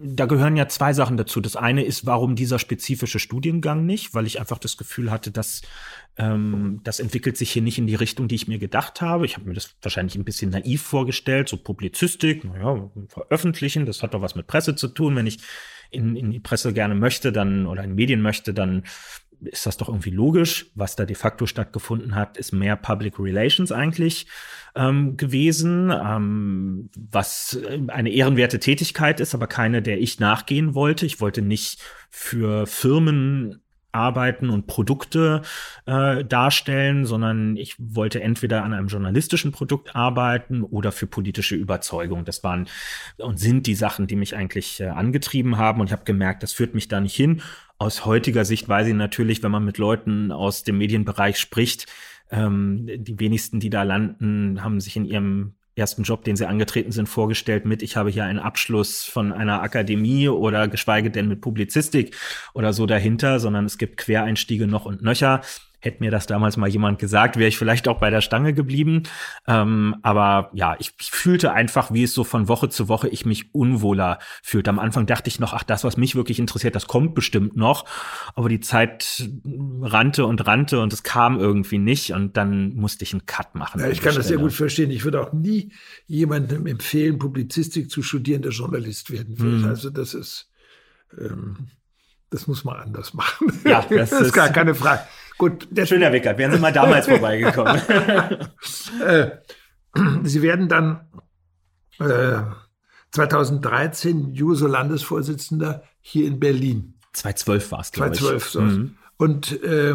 Da 0.00 0.26
gehören 0.26 0.56
ja 0.56 0.68
zwei 0.68 0.92
Sachen 0.92 1.16
dazu. 1.16 1.40
Das 1.40 1.56
eine 1.56 1.82
ist, 1.82 2.06
warum 2.06 2.36
dieser 2.36 2.60
spezifische 2.60 3.18
Studiengang 3.18 3.84
nicht, 3.84 4.14
weil 4.14 4.26
ich 4.26 4.38
einfach 4.38 4.58
das 4.58 4.76
Gefühl 4.76 5.10
hatte, 5.10 5.32
dass 5.32 5.62
ähm, 6.16 6.80
das 6.84 7.00
entwickelt 7.00 7.36
sich 7.36 7.50
hier 7.50 7.62
nicht 7.62 7.78
in 7.78 7.88
die 7.88 7.96
Richtung, 7.96 8.28
die 8.28 8.36
ich 8.36 8.46
mir 8.46 8.58
gedacht 8.58 9.00
habe. 9.00 9.26
Ich 9.26 9.36
habe 9.36 9.48
mir 9.48 9.54
das 9.54 9.74
wahrscheinlich 9.82 10.14
ein 10.14 10.24
bisschen 10.24 10.50
naiv 10.50 10.82
vorgestellt, 10.82 11.48
so 11.48 11.56
Publizistik, 11.56 12.44
naja, 12.44 12.90
veröffentlichen, 13.08 13.86
das 13.86 14.02
hat 14.02 14.14
doch 14.14 14.22
was 14.22 14.36
mit 14.36 14.46
Presse 14.46 14.76
zu 14.76 14.86
tun. 14.86 15.16
Wenn 15.16 15.26
ich 15.26 15.40
in, 15.90 16.16
in 16.16 16.30
die 16.30 16.40
Presse 16.40 16.72
gerne 16.72 16.94
möchte, 16.94 17.32
dann 17.32 17.66
oder 17.66 17.82
in 17.82 17.94
Medien 17.94 18.22
möchte, 18.22 18.54
dann 18.54 18.84
ist 19.40 19.66
das 19.66 19.76
doch 19.76 19.88
irgendwie 19.88 20.10
logisch. 20.10 20.70
Was 20.74 20.96
da 20.96 21.04
de 21.04 21.16
facto 21.16 21.46
stattgefunden 21.46 22.14
hat, 22.14 22.36
ist 22.36 22.52
mehr 22.52 22.76
Public 22.76 23.18
Relations 23.18 23.72
eigentlich 23.72 24.26
ähm, 24.74 25.16
gewesen, 25.16 25.90
ähm, 25.90 26.90
was 26.96 27.58
eine 27.88 28.10
ehrenwerte 28.10 28.58
Tätigkeit 28.58 29.20
ist, 29.20 29.34
aber 29.34 29.46
keine, 29.46 29.82
der 29.82 30.00
ich 30.00 30.20
nachgehen 30.20 30.74
wollte. 30.74 31.06
Ich 31.06 31.20
wollte 31.20 31.42
nicht 31.42 31.80
für 32.10 32.66
Firmen 32.66 33.62
arbeiten 33.92 34.50
und 34.50 34.66
Produkte 34.66 35.42
äh, 35.86 36.24
darstellen, 36.24 37.06
sondern 37.06 37.56
ich 37.56 37.74
wollte 37.78 38.20
entweder 38.20 38.64
an 38.64 38.72
einem 38.72 38.88
journalistischen 38.88 39.52
Produkt 39.52 39.96
arbeiten 39.96 40.62
oder 40.62 40.92
für 40.92 41.06
politische 41.06 41.56
Überzeugung. 41.56 42.24
Das 42.24 42.44
waren 42.44 42.68
und 43.16 43.38
sind 43.38 43.66
die 43.66 43.74
Sachen, 43.74 44.06
die 44.06 44.16
mich 44.16 44.36
eigentlich 44.36 44.80
äh, 44.80 44.88
angetrieben 44.88 45.56
haben. 45.56 45.80
Und 45.80 45.88
ich 45.88 45.92
habe 45.92 46.04
gemerkt, 46.04 46.42
das 46.42 46.52
führt 46.52 46.74
mich 46.74 46.88
da 46.88 47.00
nicht 47.00 47.16
hin. 47.16 47.42
Aus 47.78 48.04
heutiger 48.04 48.44
Sicht 48.44 48.68
weiß 48.68 48.88
ich 48.88 48.94
natürlich, 48.94 49.42
wenn 49.42 49.52
man 49.52 49.64
mit 49.64 49.78
Leuten 49.78 50.32
aus 50.32 50.64
dem 50.64 50.78
Medienbereich 50.78 51.38
spricht, 51.38 51.86
ähm, 52.30 52.86
die 52.86 53.18
wenigsten, 53.18 53.60
die 53.60 53.70
da 53.70 53.84
landen, 53.84 54.62
haben 54.62 54.80
sich 54.80 54.96
in 54.96 55.04
ihrem 55.04 55.54
ersten 55.78 56.02
Job, 56.02 56.24
den 56.24 56.36
sie 56.36 56.46
angetreten 56.46 56.92
sind, 56.92 57.08
vorgestellt 57.08 57.64
mit, 57.64 57.82
ich 57.82 57.96
habe 57.96 58.10
hier 58.10 58.24
einen 58.24 58.38
Abschluss 58.38 59.04
von 59.04 59.32
einer 59.32 59.62
Akademie 59.62 60.28
oder 60.28 60.68
geschweige 60.68 61.10
denn 61.10 61.28
mit 61.28 61.40
Publizistik 61.40 62.16
oder 62.54 62.72
so 62.72 62.86
dahinter, 62.86 63.40
sondern 63.40 63.64
es 63.64 63.78
gibt 63.78 63.96
Quereinstiege 63.98 64.66
noch 64.66 64.84
und 64.84 65.02
nöcher. 65.02 65.42
Hätte 65.80 66.02
mir 66.02 66.10
das 66.10 66.26
damals 66.26 66.56
mal 66.56 66.68
jemand 66.68 66.98
gesagt, 66.98 67.36
wäre 67.36 67.48
ich 67.48 67.56
vielleicht 67.56 67.86
auch 67.86 67.98
bei 68.00 68.10
der 68.10 68.20
Stange 68.20 68.52
geblieben. 68.52 69.04
Ähm, 69.46 69.94
aber 70.02 70.50
ja, 70.52 70.74
ich, 70.80 70.92
ich, 71.00 71.12
fühlte 71.12 71.52
einfach, 71.52 71.92
wie 71.92 72.02
es 72.02 72.14
so 72.14 72.24
von 72.24 72.48
Woche 72.48 72.68
zu 72.68 72.88
Woche 72.88 73.08
ich 73.08 73.24
mich 73.24 73.54
unwohler 73.54 74.18
fühlte. 74.42 74.70
Am 74.70 74.80
Anfang 74.80 75.06
dachte 75.06 75.28
ich 75.28 75.38
noch, 75.38 75.54
ach, 75.54 75.62
das, 75.62 75.84
was 75.84 75.96
mich 75.96 76.16
wirklich 76.16 76.40
interessiert, 76.40 76.74
das 76.74 76.88
kommt 76.88 77.14
bestimmt 77.14 77.56
noch. 77.56 77.84
Aber 78.34 78.48
die 78.48 78.58
Zeit 78.58 79.28
rannte 79.80 80.26
und 80.26 80.44
rannte 80.46 80.80
und 80.80 80.92
es 80.92 81.04
kam 81.04 81.38
irgendwie 81.38 81.78
nicht. 81.78 82.12
Und 82.12 82.36
dann 82.36 82.74
musste 82.74 83.04
ich 83.04 83.12
einen 83.12 83.26
Cut 83.26 83.54
machen. 83.54 83.80
Ja, 83.80 83.88
ich 83.88 84.00
kann 84.00 84.16
das 84.16 84.26
sehr 84.26 84.38
gut 84.38 84.52
verstehen. 84.52 84.90
Ich 84.90 85.04
würde 85.04 85.20
auch 85.20 85.32
nie 85.32 85.72
jemandem 86.08 86.66
empfehlen, 86.66 87.18
Publizistik 87.18 87.88
zu 87.88 88.02
studieren, 88.02 88.42
der 88.42 88.50
Journalist 88.50 89.12
werden 89.12 89.38
will. 89.38 89.62
Hm. 89.62 89.68
Also 89.68 89.90
das 89.90 90.14
ist, 90.14 90.50
ähm, 91.16 91.68
das 92.30 92.46
muss 92.46 92.64
man 92.64 92.76
anders 92.76 93.14
machen. 93.14 93.52
Ja, 93.64 93.82
das, 93.90 94.10
das 94.10 94.20
ist 94.20 94.32
gar 94.32 94.50
keine 94.50 94.74
Frage. 94.74 95.02
Gut. 95.38 95.68
Schöner 95.84 96.12
Wickert, 96.12 96.38
wären 96.38 96.52
Sie 96.52 96.58
mal 96.58 96.72
damals 96.72 97.06
vorbeigekommen. 97.08 97.80
äh, 99.06 99.30
Sie 100.24 100.42
werden 100.42 100.68
dann 100.68 101.08
äh, 102.00 102.42
2013 103.12 104.32
Juso-Landesvorsitzender 104.34 105.82
hier 106.00 106.26
in 106.26 106.38
Berlin. 106.40 106.94
2012 107.12 107.72
war 107.72 107.80
es, 107.80 107.92
glaube 107.92 108.14
ich. 108.14 108.20
2012, 108.20 108.50
so. 108.50 108.60
Mhm. 108.60 108.96
Und 109.16 109.62
äh, 109.62 109.94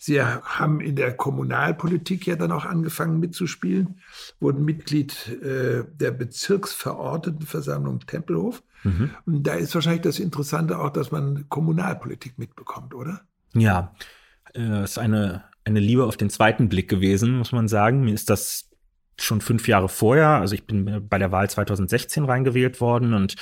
Sie 0.00 0.22
haben 0.22 0.80
in 0.80 0.94
der 0.94 1.16
Kommunalpolitik 1.16 2.26
ja 2.26 2.36
dann 2.36 2.52
auch 2.52 2.64
angefangen 2.64 3.18
mitzuspielen, 3.18 4.00
wurden 4.38 4.64
Mitglied 4.64 5.28
äh, 5.42 5.84
der 5.92 6.12
Bezirksverordnetenversammlung 6.12 8.00
Tempelhof. 8.06 8.62
Mhm. 8.84 9.10
Da 9.26 9.54
ist 9.54 9.74
wahrscheinlich 9.74 10.02
das 10.02 10.18
Interessante 10.18 10.78
auch, 10.78 10.90
dass 10.90 11.10
man 11.10 11.46
Kommunalpolitik 11.48 12.38
mitbekommt, 12.38 12.94
oder? 12.94 13.22
Ja, 13.54 13.94
äh, 14.54 14.84
ist 14.84 14.98
eine, 14.98 15.44
eine 15.64 15.80
Liebe 15.80 16.04
auf 16.04 16.16
den 16.16 16.30
zweiten 16.30 16.68
Blick 16.68 16.88
gewesen, 16.88 17.38
muss 17.38 17.52
man 17.52 17.68
sagen. 17.68 18.02
Mir 18.02 18.14
ist 18.14 18.30
das 18.30 18.68
schon 19.20 19.40
fünf 19.40 19.66
Jahre 19.66 19.88
vorher, 19.88 20.28
also 20.28 20.54
ich 20.54 20.64
bin 20.64 21.08
bei 21.08 21.18
der 21.18 21.32
Wahl 21.32 21.50
2016 21.50 22.24
reingewählt 22.24 22.80
worden 22.80 23.14
und 23.14 23.34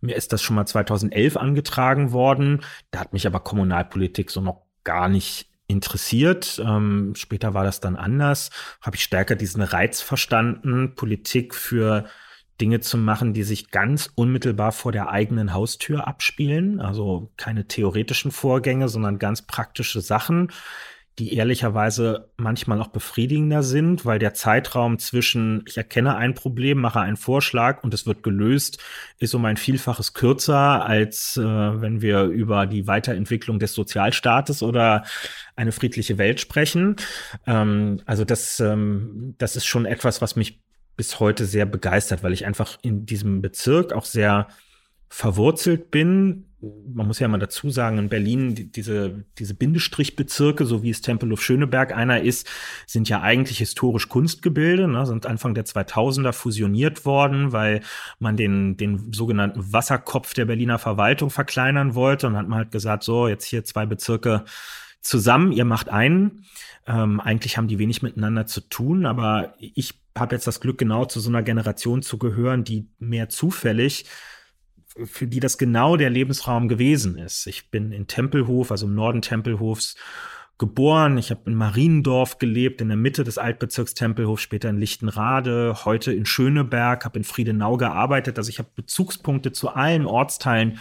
mir 0.00 0.14
ist 0.14 0.32
das 0.32 0.42
schon 0.42 0.56
mal 0.56 0.66
2011 0.66 1.36
angetragen 1.36 2.12
worden. 2.12 2.60
Da 2.90 3.00
hat 3.00 3.12
mich 3.12 3.26
aber 3.26 3.40
Kommunalpolitik 3.40 4.30
so 4.30 4.40
noch 4.40 4.62
gar 4.84 5.08
nicht 5.08 5.48
interessiert. 5.68 6.60
Ähm, 6.64 7.14
später 7.16 7.54
war 7.54 7.64
das 7.64 7.80
dann 7.80 7.96
anders. 7.96 8.50
Habe 8.82 8.96
ich 8.96 9.04
stärker 9.04 9.36
diesen 9.36 9.62
Reiz 9.62 10.00
verstanden, 10.02 10.94
Politik 10.94 11.54
für 11.54 12.04
Dinge 12.62 12.78
zu 12.78 12.96
machen, 12.96 13.34
die 13.34 13.42
sich 13.42 13.72
ganz 13.72 14.08
unmittelbar 14.14 14.70
vor 14.70 14.92
der 14.92 15.10
eigenen 15.10 15.52
Haustür 15.52 16.06
abspielen. 16.06 16.80
Also 16.80 17.32
keine 17.36 17.66
theoretischen 17.66 18.30
Vorgänge, 18.30 18.88
sondern 18.88 19.18
ganz 19.18 19.42
praktische 19.42 20.00
Sachen, 20.00 20.52
die 21.18 21.34
ehrlicherweise 21.34 22.30
manchmal 22.36 22.80
auch 22.80 22.88
befriedigender 22.88 23.64
sind, 23.64 24.06
weil 24.06 24.20
der 24.20 24.32
Zeitraum 24.32 24.98
zwischen 25.00 25.64
ich 25.66 25.76
erkenne 25.76 26.16
ein 26.16 26.34
Problem, 26.34 26.80
mache 26.80 27.00
einen 27.00 27.16
Vorschlag 27.16 27.82
und 27.82 27.92
es 27.92 28.06
wird 28.06 28.22
gelöst, 28.22 28.78
ist 29.18 29.34
um 29.34 29.44
ein 29.44 29.56
Vielfaches 29.56 30.14
kürzer, 30.14 30.86
als 30.86 31.36
äh, 31.36 31.42
wenn 31.42 32.00
wir 32.00 32.22
über 32.22 32.66
die 32.66 32.86
Weiterentwicklung 32.86 33.58
des 33.58 33.74
Sozialstaates 33.74 34.62
oder 34.62 35.04
eine 35.56 35.72
friedliche 35.72 36.16
Welt 36.16 36.40
sprechen. 36.40 36.96
Ähm, 37.46 38.00
also 38.06 38.24
das, 38.24 38.60
ähm, 38.60 39.34
das 39.36 39.56
ist 39.56 39.66
schon 39.66 39.84
etwas, 39.84 40.22
was 40.22 40.36
mich 40.36 40.61
bis 40.96 41.20
heute 41.20 41.46
sehr 41.46 41.66
begeistert, 41.66 42.22
weil 42.22 42.32
ich 42.32 42.46
einfach 42.46 42.78
in 42.82 43.06
diesem 43.06 43.42
Bezirk 43.42 43.92
auch 43.92 44.04
sehr 44.04 44.48
verwurzelt 45.12 45.90
bin. 45.90 46.46
Man 46.60 47.06
muss 47.06 47.18
ja 47.18 47.28
mal 47.28 47.38
dazu 47.38 47.68
sagen, 47.68 47.98
in 47.98 48.08
Berlin, 48.08 48.54
die, 48.54 48.72
diese, 48.72 49.24
diese 49.36 49.54
Bindestrichbezirke, 49.54 50.64
so 50.64 50.82
wie 50.82 50.88
es 50.88 51.02
Tempelhof 51.02 51.42
Schöneberg 51.42 51.94
einer 51.94 52.22
ist, 52.22 52.48
sind 52.86 53.10
ja 53.10 53.20
eigentlich 53.20 53.58
historisch 53.58 54.08
Kunstgebilde, 54.08 54.88
ne, 54.88 55.04
sind 55.04 55.26
Anfang 55.26 55.54
der 55.54 55.66
2000er 55.66 56.32
fusioniert 56.32 57.04
worden, 57.04 57.52
weil 57.52 57.82
man 58.20 58.38
den, 58.38 58.78
den 58.78 59.12
sogenannten 59.12 59.72
Wasserkopf 59.72 60.32
der 60.32 60.46
Berliner 60.46 60.78
Verwaltung 60.78 61.28
verkleinern 61.28 61.94
wollte 61.94 62.28
und 62.28 62.36
hat 62.36 62.48
man 62.48 62.58
halt 62.58 62.70
gesagt, 62.70 63.02
so, 63.02 63.28
jetzt 63.28 63.44
hier 63.44 63.64
zwei 63.64 63.84
Bezirke 63.84 64.44
zusammen, 65.02 65.52
ihr 65.52 65.66
macht 65.66 65.90
einen. 65.90 66.46
Ähm, 66.86 67.20
eigentlich 67.20 67.58
haben 67.58 67.68
die 67.68 67.78
wenig 67.78 68.02
miteinander 68.02 68.46
zu 68.46 68.60
tun, 68.62 69.04
aber 69.04 69.54
ich 69.58 70.01
habe 70.16 70.34
jetzt 70.34 70.46
das 70.46 70.60
Glück, 70.60 70.78
genau 70.78 71.04
zu 71.04 71.20
so 71.20 71.30
einer 71.30 71.42
Generation 71.42 72.02
zu 72.02 72.18
gehören, 72.18 72.64
die 72.64 72.88
mehr 72.98 73.28
zufällig 73.28 74.04
für 75.04 75.26
die 75.26 75.40
das 75.40 75.58
genau 75.58 75.96
der 75.96 76.10
Lebensraum 76.10 76.68
gewesen 76.68 77.16
ist. 77.16 77.46
Ich 77.46 77.70
bin 77.70 77.92
in 77.92 78.06
Tempelhof, 78.06 78.70
also 78.70 78.86
im 78.86 78.94
Norden 78.94 79.22
Tempelhofs, 79.22 79.96
geboren. 80.58 81.18
Ich 81.18 81.30
habe 81.30 81.42
in 81.46 81.56
Mariendorf 81.56 82.38
gelebt, 82.38 82.80
in 82.80 82.88
der 82.88 82.96
Mitte 82.96 83.24
des 83.24 83.38
Altbezirks 83.38 83.94
Tempelhof, 83.94 84.38
später 84.38 84.68
in 84.68 84.78
Lichtenrade, 84.78 85.84
heute 85.84 86.12
in 86.12 86.26
Schöneberg, 86.26 87.04
habe 87.04 87.18
in 87.18 87.24
Friedenau 87.24 87.76
gearbeitet. 87.76 88.38
Also 88.38 88.50
ich 88.50 88.58
habe 88.58 88.68
Bezugspunkte 88.74 89.52
zu 89.52 89.70
allen 89.70 90.06
Ortsteilen 90.06 90.78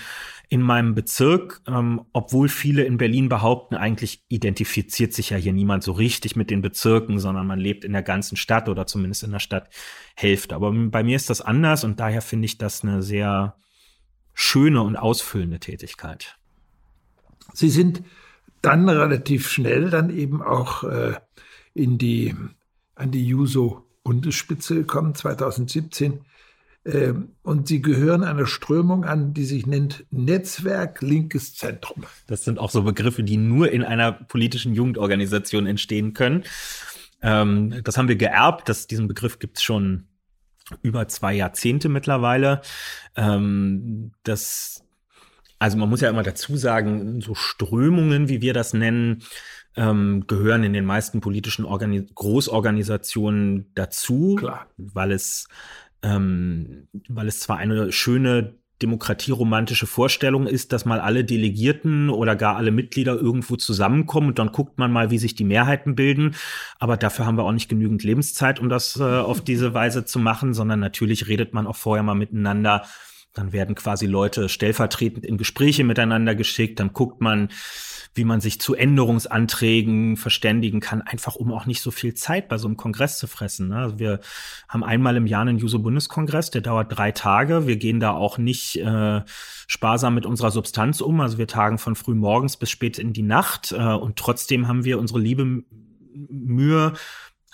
in 0.52 0.62
meinem 0.62 0.96
Bezirk, 0.96 1.62
ähm, 1.66 2.02
obwohl 2.12 2.50
viele 2.50 2.84
in 2.84 2.98
Berlin 2.98 3.30
behaupten, 3.30 3.76
eigentlich 3.76 4.26
identifiziert 4.28 5.14
sich 5.14 5.30
ja 5.30 5.38
hier 5.38 5.54
niemand 5.54 5.82
so 5.82 5.94
richtig 5.94 6.36
mit 6.36 6.50
den 6.50 6.62
Bezirken, 6.62 7.20
sondern 7.20 7.48
man 7.48 7.58
lebt 7.58 7.86
in 7.86 7.94
der 7.94 8.04
ganzen 8.04 8.36
Stadt 8.36 8.68
oder 8.68 8.86
zumindest 8.86 9.24
in 9.24 9.32
der 9.32 9.40
Stadthälfte. 9.40 10.54
Aber 10.54 10.74
bei 10.74 11.04
mir 11.04 11.16
ist 11.16 11.30
das 11.30 11.40
anders 11.40 11.86
und 11.86 12.02
daher 12.02 12.22
finde 12.22 12.48
ich 12.48 12.58
das 12.58 12.84
eine 12.84 13.02
sehr 13.02 13.56
schöne 14.34 14.82
und 14.82 14.98
ausfüllende 14.98 15.60
Tätigkeit. 15.60 16.38
Sie 17.54 17.70
sind 17.70 18.04
dann 18.62 18.90
relativ 18.90 19.48
schnell 19.48 19.90
dann 19.90 20.10
eben 20.10 20.42
auch 20.42 20.84
äh, 20.84 21.14
in 21.74 21.98
die, 21.98 22.36
an 22.96 23.12
die 23.12 23.26
Juso-Bundesspitze 23.26 24.76
gekommen, 24.76 25.16
2017. 25.16 26.26
Äh, 26.84 27.14
und 27.44 27.68
sie 27.68 27.82
gehören 27.82 28.24
einer 28.24 28.46
Strömung 28.48 29.06
an, 29.06 29.34
die 29.34 29.46
sich 29.46 29.66
nennt 29.68 30.06
Netzwerk 30.12 31.02
Linkes 31.02 31.56
Zentrum. 31.56 32.04
Das 32.28 32.44
sind 32.44 32.60
auch 32.60 32.72
so 32.72 32.84
Begriffe, 32.84 33.24
die 33.24 33.38
nur 33.38 33.72
in 33.72 33.84
einer 33.84 34.12
politischen 34.12 34.74
Jugendorganisation 34.74 35.68
entstehen 35.68 36.14
können. 36.14 36.44
Ähm, 37.22 37.82
das 37.84 37.98
haben 37.98 38.08
wir 38.08 38.16
geerbt. 38.16 38.68
Das, 38.70 38.88
diesen 38.88 39.08
Begriff 39.08 39.40
gibt 39.40 39.58
es 39.58 39.64
schon 39.64 40.08
über 40.82 41.08
zwei 41.08 41.34
Jahrzehnte 41.34 41.90
mittlerweile. 41.90 42.62
Ähm, 43.16 44.14
das 44.24 44.84
also 45.62 45.78
man 45.78 45.90
muss 45.90 46.02
ja 46.02 46.10
immer 46.10 46.24
dazu 46.24 46.58
sagen, 46.58 47.22
so 47.22 47.36
Strömungen, 47.36 48.30
wie 48.30 48.42
wir 48.42 48.56
das 48.56 48.74
nennen, 48.74 49.22
ähm, 49.76 50.26
gehören 50.26 50.64
in 50.64 50.74
den 50.74 50.86
meisten 50.86 51.22
politischen 51.22 51.66
Organi 51.66 52.02
Großorganisationen 52.16 53.72
dazu, 53.76 54.38
Klar. 54.40 54.66
weil 54.78 55.12
es 55.12 55.48
ähm, 56.04 56.88
weil 57.08 57.28
es 57.28 57.40
zwar 57.40 57.58
eine 57.58 57.92
schöne 57.92 58.56
demokratieromantische 58.82 59.86
Vorstellung 59.86 60.48
ist, 60.48 60.74
dass 60.74 60.86
mal 60.86 61.00
alle 61.00 61.24
Delegierten 61.24 62.10
oder 62.10 62.36
gar 62.36 62.56
alle 62.56 62.72
Mitglieder 62.72 63.14
irgendwo 63.16 63.56
zusammenkommen 63.56 64.30
und 64.30 64.40
dann 64.40 64.52
guckt 64.52 64.80
man 64.80 64.92
mal, 64.92 65.12
wie 65.12 65.18
sich 65.18 65.36
die 65.36 65.44
Mehrheiten 65.44 65.96
bilden. 65.96 66.36
Aber 66.80 66.98
dafür 66.98 67.26
haben 67.26 67.38
wir 67.38 67.44
auch 67.44 67.52
nicht 67.52 67.70
genügend 67.70 68.04
Lebenszeit, 68.04 68.60
um 68.60 68.70
das 68.70 69.00
äh, 69.00 69.04
auf 69.04 69.42
diese 69.42 69.74
Weise 69.74 70.06
zu 70.06 70.20
machen, 70.20 70.54
sondern 70.54 70.80
natürlich 70.80 71.28
redet 71.28 71.54
man 71.54 71.68
auch 71.68 71.76
vorher 71.76 72.04
mal 72.04 72.16
miteinander 72.16 72.84
dann 73.34 73.54
werden 73.54 73.76
quasi 73.76 74.06
Leute 74.06 74.50
stellvertretend 74.50 75.26
in 75.26 75.38
Gespräche 75.38 75.84
miteinander 75.84 76.36
geschickt. 76.36 76.80
Dann 76.80 76.94
guckt 76.94 77.22
man, 77.22 77.50
wie 78.14 78.26
man 78.26 78.42
sich 78.42 78.60
zu 78.60 78.76
Änderungsanträgen 78.76 80.18
verständigen 80.18 80.82
kann, 80.82 81.02
einfach 81.02 81.36
um 81.36 81.54
auch 81.54 81.66
nicht 81.66 81.82
so 81.82 81.92
viel 81.92 82.14
Zeit 82.14 82.50
bei 82.50 82.58
so 82.58 82.68
einem 82.68 82.76
Kongress 82.76 83.18
zu 83.18 83.28
fressen. 83.28 83.70
Ne? 83.70 83.78
Also 83.78 84.00
wir 84.00 84.20
haben 84.68 84.84
einmal 84.84 85.16
im 85.16 85.28
Jahr 85.28 85.42
einen 85.42 85.58
Juso-Bundeskongress, 85.58 86.52
der 86.52 86.62
dauert 86.62 86.96
drei 86.96 87.14
Tage. 87.14 87.68
Wir 87.68 87.78
gehen 87.78 88.02
da 88.02 88.12
auch 88.12 88.38
nicht 88.38 88.76
äh, 88.78 89.22
sparsam 89.68 90.14
mit 90.14 90.26
unserer 90.26 90.52
Substanz 90.52 91.00
um. 91.00 91.22
Also 91.22 91.38
wir 91.38 91.48
tagen 91.48 91.78
von 91.78 91.96
früh 91.96 92.16
morgens 92.16 92.58
bis 92.58 92.70
spät 92.70 93.00
in 93.00 93.14
die 93.14 93.24
Nacht. 93.24 93.72
Äh, 93.72 93.78
und 93.78 94.18
trotzdem 94.18 94.68
haben 94.68 94.84
wir 94.84 95.00
unsere 95.00 95.20
liebe 95.20 95.64
Mühe, 96.14 96.94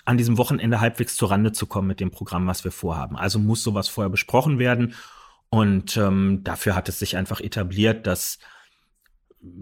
an 0.04 0.16
diesem 0.16 0.38
Wochenende 0.38 0.80
halbwegs 0.80 1.16
zur 1.16 1.30
Rande 1.30 1.52
zu 1.52 1.66
kommen 1.66 1.86
mit 1.86 2.00
dem 2.00 2.10
Programm, 2.10 2.46
was 2.46 2.64
wir 2.64 2.72
vorhaben. 2.72 3.16
Also 3.16 3.38
muss 3.38 3.62
sowas 3.62 3.88
vorher 3.88 4.08
besprochen 4.08 4.58
werden. 4.58 4.94
Und 5.50 5.96
ähm, 5.96 6.40
dafür 6.44 6.74
hat 6.74 6.88
es 6.88 6.98
sich 6.98 7.16
einfach 7.16 7.40
etabliert, 7.40 8.06
dass 8.06 8.38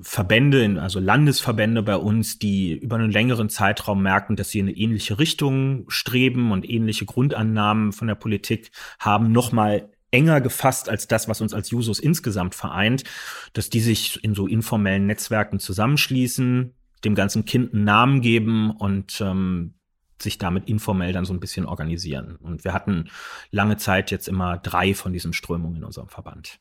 Verbände, 0.00 0.80
also 0.80 1.00
Landesverbände 1.00 1.82
bei 1.82 1.96
uns, 1.96 2.38
die 2.38 2.72
über 2.72 2.96
einen 2.96 3.10
längeren 3.10 3.50
Zeitraum 3.50 4.02
merken, 4.02 4.34
dass 4.34 4.50
sie 4.50 4.58
in 4.58 4.68
eine 4.68 4.76
ähnliche 4.76 5.18
Richtung 5.18 5.84
streben 5.88 6.50
und 6.50 6.68
ähnliche 6.68 7.04
Grundannahmen 7.04 7.92
von 7.92 8.08
der 8.08 8.14
Politik 8.14 8.70
haben, 8.98 9.32
nochmal 9.32 9.90
enger 10.10 10.40
gefasst 10.40 10.88
als 10.88 11.08
das, 11.08 11.28
was 11.28 11.40
uns 11.40 11.52
als 11.52 11.70
Jusos 11.70 11.98
insgesamt 11.98 12.54
vereint, 12.54 13.04
dass 13.52 13.68
die 13.68 13.80
sich 13.80 14.22
in 14.24 14.34
so 14.34 14.46
informellen 14.46 15.06
Netzwerken 15.06 15.58
zusammenschließen, 15.58 16.74
dem 17.04 17.14
ganzen 17.14 17.44
Kind 17.44 17.74
einen 17.74 17.84
Namen 17.84 18.20
geben 18.22 18.70
und 18.70 19.20
ähm, 19.20 19.74
sich 20.22 20.38
damit 20.38 20.68
informell 20.68 21.12
dann 21.12 21.24
so 21.24 21.32
ein 21.32 21.40
bisschen 21.40 21.66
organisieren. 21.66 22.36
Und 22.36 22.64
wir 22.64 22.72
hatten 22.72 23.10
lange 23.50 23.76
Zeit 23.76 24.10
jetzt 24.10 24.28
immer 24.28 24.58
drei 24.58 24.94
von 24.94 25.12
diesen 25.12 25.32
Strömungen 25.32 25.76
in 25.76 25.84
unserem 25.84 26.08
Verband. 26.08 26.58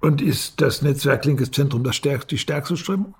Und 0.00 0.20
ist 0.20 0.60
das 0.60 0.82
Netzwerk 0.82 1.24
Linkes 1.24 1.50
Zentrum 1.50 1.82
das 1.82 1.96
stärkste, 1.96 2.34
die 2.34 2.38
stärkste 2.38 2.76
Strömung? 2.76 3.14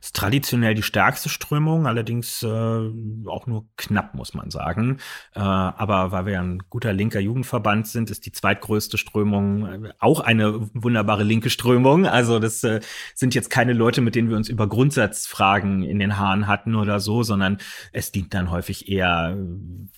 Ist 0.00 0.16
traditionell 0.16 0.74
die 0.74 0.82
stärkste 0.82 1.28
Strömung, 1.28 1.86
allerdings 1.86 2.42
äh, 2.42 2.46
auch 2.46 3.46
nur 3.46 3.66
knapp, 3.76 4.14
muss 4.14 4.34
man 4.34 4.50
sagen. 4.50 4.98
Äh, 5.34 5.40
aber 5.40 6.12
weil 6.12 6.26
wir 6.26 6.40
ein 6.40 6.62
guter 6.70 6.92
linker 6.92 7.20
Jugendverband 7.20 7.86
sind, 7.86 8.10
ist 8.10 8.26
die 8.26 8.32
zweitgrößte 8.32 8.98
Strömung 8.98 9.84
äh, 9.84 9.92
auch 9.98 10.20
eine 10.20 10.68
wunderbare 10.74 11.24
linke 11.24 11.50
Strömung. 11.50 12.06
Also 12.06 12.38
das 12.38 12.64
äh, 12.64 12.80
sind 13.14 13.34
jetzt 13.34 13.50
keine 13.50 13.72
Leute, 13.72 14.00
mit 14.00 14.14
denen 14.14 14.30
wir 14.30 14.36
uns 14.36 14.48
über 14.48 14.68
Grundsatzfragen 14.68 15.82
in 15.82 15.98
den 15.98 16.18
Haaren 16.18 16.46
hatten 16.46 16.74
oder 16.74 17.00
so, 17.00 17.22
sondern 17.22 17.58
es 17.92 18.12
dient 18.12 18.34
dann 18.34 18.50
häufig 18.50 18.88
eher 18.88 19.36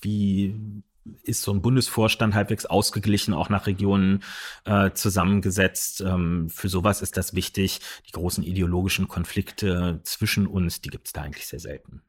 wie 0.01 0.83
ist 1.23 1.43
so 1.43 1.53
ein 1.53 1.63
Bundesvorstand 1.63 2.35
halbwegs 2.35 2.67
ausgeglichen, 2.67 3.35
auch 3.35 3.49
nach 3.49 3.67
Regionen 3.67 4.23
äh, 4.65 4.91
zusammengesetzt. 4.93 6.01
Ähm, 6.01 6.49
für 6.51 6.69
sowas 6.69 7.03
ist 7.03 7.17
das 7.17 7.35
wichtig. 7.35 7.81
Die 8.07 8.13
großen 8.13 8.45
ideologischen 8.45 9.09
Konflikte 9.09 10.01
zwischen 10.05 10.47
uns, 10.47 10.81
die 10.81 10.91
gibt 10.91 11.07
es 11.07 11.13
da 11.13 11.23
eigentlich 11.23 11.47
sehr 11.47 11.61
selten. 11.61 12.03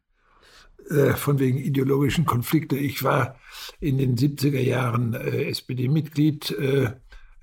Äh, 0.90 1.14
von 1.14 1.40
wegen 1.40 1.58
ideologischen 1.58 2.26
Konflikte. 2.26 2.76
Ich 2.78 3.04
war 3.04 3.36
in 3.80 3.98
den 3.98 4.18
70er 4.18 4.60
Jahren 4.60 5.14
äh, 5.14 5.46
SPD-Mitglied. 5.46 6.56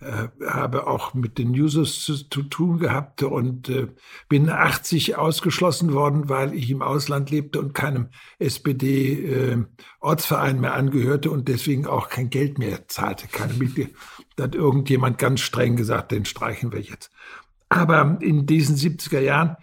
Äh, 0.00 0.28
habe 0.46 0.86
auch 0.86 1.12
mit 1.12 1.38
den 1.38 1.50
Users 1.50 2.02
zu, 2.02 2.14
zu 2.14 2.44
tun 2.44 2.78
gehabt 2.78 3.24
und 3.24 3.68
äh, 3.68 3.88
bin 4.28 4.48
80 4.48 5.16
ausgeschlossen 5.16 5.92
worden, 5.92 6.28
weil 6.28 6.54
ich 6.54 6.70
im 6.70 6.82
Ausland 6.82 7.32
lebte 7.32 7.58
und 7.58 7.74
keinem 7.74 8.10
SPD-Ortsverein 8.38 10.56
äh, 10.56 10.60
mehr 10.60 10.74
angehörte 10.74 11.32
und 11.32 11.48
deswegen 11.48 11.88
auch 11.88 12.10
kein 12.10 12.30
Geld 12.30 12.58
mehr 12.58 12.86
zahlte, 12.86 13.26
keine 13.26 13.54
Mitglieder. 13.54 13.90
Da 14.36 14.44
hat 14.44 14.54
irgendjemand 14.54 15.18
ganz 15.18 15.40
streng 15.40 15.74
gesagt, 15.74 16.12
den 16.12 16.26
streichen 16.26 16.70
wir 16.70 16.80
jetzt. 16.80 17.10
Aber 17.68 18.18
in 18.20 18.46
diesen 18.46 18.76
70er 18.76 19.18
Jahren, 19.18 19.56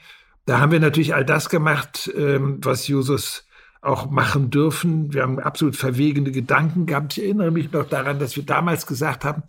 da 0.45 0.59
haben 0.59 0.73
wir 0.73 0.81
natürlich 0.81 1.15
all 1.15 1.23
das 1.23 1.47
gemacht, 1.47 2.11
ähm, 2.13 2.59
was 2.61 2.89
Jusos 2.89 3.44
auch 3.85 4.09
machen 4.09 4.49
dürfen. 4.49 5.13
Wir 5.13 5.21
haben 5.21 5.39
absolut 5.39 5.75
verwegene 5.75 6.31
Gedanken 6.31 6.85
gehabt. 6.85 7.17
Ich 7.17 7.23
erinnere 7.23 7.51
mich 7.51 7.71
noch 7.71 7.87
daran, 7.87 8.19
dass 8.19 8.35
wir 8.35 8.43
damals 8.43 8.87
gesagt 8.87 9.23
haben, 9.23 9.43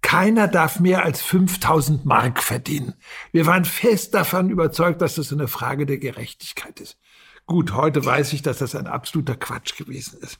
keiner 0.00 0.48
darf 0.48 0.80
mehr 0.80 1.04
als 1.04 1.22
5000 1.22 2.04
Mark 2.04 2.42
verdienen. 2.42 2.94
Wir 3.32 3.46
waren 3.46 3.64
fest 3.64 4.14
davon 4.14 4.50
überzeugt, 4.50 5.02
dass 5.02 5.16
das 5.16 5.32
eine 5.32 5.48
Frage 5.48 5.86
der 5.86 5.98
Gerechtigkeit 5.98 6.80
ist. 6.80 6.98
Gut, 7.46 7.74
heute 7.74 8.04
weiß 8.04 8.32
ich, 8.32 8.42
dass 8.42 8.58
das 8.58 8.74
ein 8.74 8.86
absoluter 8.86 9.34
Quatsch 9.34 9.76
gewesen 9.76 10.20
ist. 10.20 10.38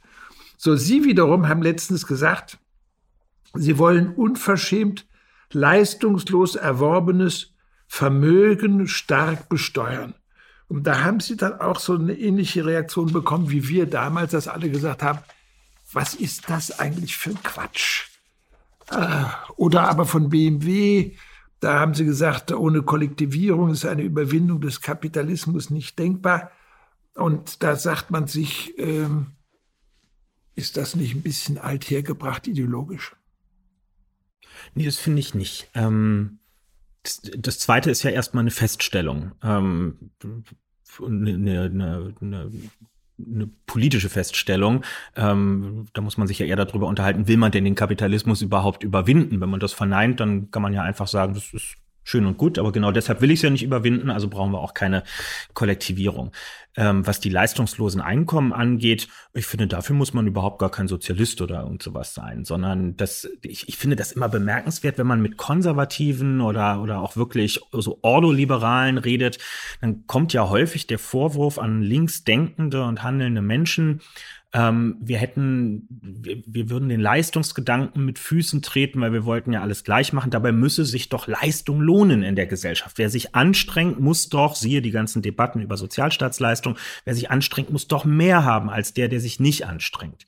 So, 0.56 0.76
Sie 0.76 1.04
wiederum 1.04 1.48
haben 1.48 1.62
letztens 1.62 2.06
gesagt, 2.06 2.58
Sie 3.54 3.78
wollen 3.78 4.14
unverschämt 4.14 5.06
leistungslos 5.52 6.54
erworbenes 6.54 7.54
Vermögen 7.88 8.86
stark 8.86 9.48
besteuern. 9.48 10.14
Und 10.70 10.84
da 10.84 11.02
haben 11.02 11.18
sie 11.18 11.36
dann 11.36 11.60
auch 11.60 11.80
so 11.80 11.94
eine 11.94 12.14
ähnliche 12.14 12.64
Reaktion 12.64 13.12
bekommen, 13.12 13.50
wie 13.50 13.66
wir 13.66 13.86
damals, 13.86 14.30
dass 14.30 14.46
alle 14.46 14.70
gesagt 14.70 15.02
haben, 15.02 15.18
was 15.92 16.14
ist 16.14 16.48
das 16.48 16.78
eigentlich 16.78 17.16
für 17.16 17.30
ein 17.30 17.42
Quatsch? 17.42 18.06
Äh, 18.88 19.24
oder 19.56 19.88
aber 19.88 20.06
von 20.06 20.30
BMW, 20.30 21.16
da 21.58 21.80
haben 21.80 21.94
sie 21.94 22.04
gesagt, 22.04 22.52
ohne 22.52 22.82
Kollektivierung 22.82 23.70
ist 23.70 23.84
eine 23.84 24.02
Überwindung 24.02 24.60
des 24.60 24.80
Kapitalismus 24.80 25.70
nicht 25.70 25.98
denkbar. 25.98 26.52
Und 27.14 27.64
da 27.64 27.74
sagt 27.74 28.12
man 28.12 28.28
sich, 28.28 28.78
ähm, 28.78 29.32
ist 30.54 30.76
das 30.76 30.94
nicht 30.94 31.16
ein 31.16 31.22
bisschen 31.22 31.58
alt 31.58 31.90
hergebracht 31.90 32.46
ideologisch? 32.46 33.16
Nee, 34.76 34.84
das 34.84 34.98
finde 34.98 35.18
ich 35.18 35.34
nicht. 35.34 35.68
Ähm, 35.74 36.38
das, 37.02 37.58
zweite 37.58 37.90
ist 37.90 38.02
ja 38.02 38.10
erstmal 38.10 38.42
eine 38.42 38.50
Feststellung. 38.50 39.32
Ähm, 39.42 40.10
eine, 41.06 41.30
eine, 41.30 42.14
eine, 42.20 42.50
eine 43.18 43.46
politische 43.66 44.08
Feststellung. 44.08 44.84
Ähm, 45.16 45.86
da 45.92 46.02
muss 46.02 46.16
man 46.16 46.26
sich 46.26 46.38
ja 46.38 46.46
eher 46.46 46.56
darüber 46.56 46.86
unterhalten, 46.86 47.28
will 47.28 47.36
man 47.36 47.52
denn 47.52 47.64
den 47.64 47.74
Kapitalismus 47.74 48.42
überhaupt 48.42 48.82
überwinden? 48.82 49.40
Wenn 49.40 49.50
man 49.50 49.60
das 49.60 49.72
verneint, 49.72 50.20
dann 50.20 50.50
kann 50.50 50.62
man 50.62 50.72
ja 50.72 50.82
einfach 50.82 51.08
sagen, 51.08 51.34
das 51.34 51.52
ist 51.52 51.76
schön 52.02 52.26
und 52.26 52.38
gut, 52.38 52.58
aber 52.58 52.72
genau 52.72 52.92
deshalb 52.92 53.20
will 53.20 53.30
ich 53.30 53.38
es 53.38 53.42
ja 53.42 53.50
nicht 53.50 53.62
überwinden, 53.62 54.10
also 54.10 54.28
brauchen 54.28 54.52
wir 54.52 54.60
auch 54.60 54.74
keine 54.74 55.02
Kollektivierung. 55.54 56.32
Ähm, 56.76 57.06
was 57.06 57.18
die 57.18 57.30
leistungslosen 57.30 58.00
Einkommen 58.00 58.52
angeht, 58.52 59.08
ich 59.34 59.46
finde, 59.46 59.66
dafür 59.66 59.96
muss 59.96 60.14
man 60.14 60.26
überhaupt 60.26 60.60
gar 60.60 60.70
kein 60.70 60.86
Sozialist 60.86 61.40
oder 61.40 61.62
irgend 61.62 61.82
sowas 61.82 62.14
sein, 62.14 62.44
sondern 62.44 62.96
das, 62.96 63.28
ich, 63.42 63.68
ich 63.68 63.76
finde 63.76 63.96
das 63.96 64.12
immer 64.12 64.28
bemerkenswert, 64.28 64.96
wenn 64.96 65.06
man 65.06 65.20
mit 65.20 65.36
Konservativen 65.36 66.40
oder, 66.40 66.80
oder 66.80 67.00
auch 67.00 67.16
wirklich 67.16 67.60
so 67.72 67.98
Ordoliberalen 68.02 68.98
redet, 68.98 69.38
dann 69.80 70.06
kommt 70.06 70.32
ja 70.32 70.48
häufig 70.48 70.86
der 70.86 71.00
Vorwurf 71.00 71.58
an 71.58 71.82
linksdenkende 71.82 72.84
und 72.84 73.02
handelnde 73.02 73.42
Menschen, 73.42 74.00
ähm, 74.52 74.96
wir 75.00 75.18
hätten, 75.18 75.86
wir, 75.90 76.42
wir 76.44 76.70
würden 76.70 76.88
den 76.88 77.00
Leistungsgedanken 77.00 78.04
mit 78.04 78.18
Füßen 78.18 78.62
treten, 78.62 79.00
weil 79.00 79.12
wir 79.12 79.24
wollten 79.24 79.52
ja 79.52 79.62
alles 79.62 79.84
gleich 79.84 80.12
machen. 80.12 80.30
Dabei 80.30 80.50
müsse 80.50 80.84
sich 80.84 81.08
doch 81.08 81.28
Leistung 81.28 81.80
lohnen 81.80 82.22
in 82.22 82.34
der 82.34 82.46
Gesellschaft. 82.46 82.98
Wer 82.98 83.10
sich 83.10 83.34
anstrengt, 83.34 84.00
muss 84.00 84.28
doch, 84.28 84.56
siehe 84.56 84.82
die 84.82 84.90
ganzen 84.90 85.22
Debatten 85.22 85.60
über 85.60 85.76
Sozialstaatsleistung, 85.76 86.76
wer 87.04 87.14
sich 87.14 87.30
anstrengt, 87.30 87.70
muss 87.70 87.86
doch 87.86 88.04
mehr 88.04 88.44
haben 88.44 88.70
als 88.70 88.92
der, 88.92 89.08
der 89.08 89.20
sich 89.20 89.38
nicht 89.38 89.66
anstrengt. 89.66 90.26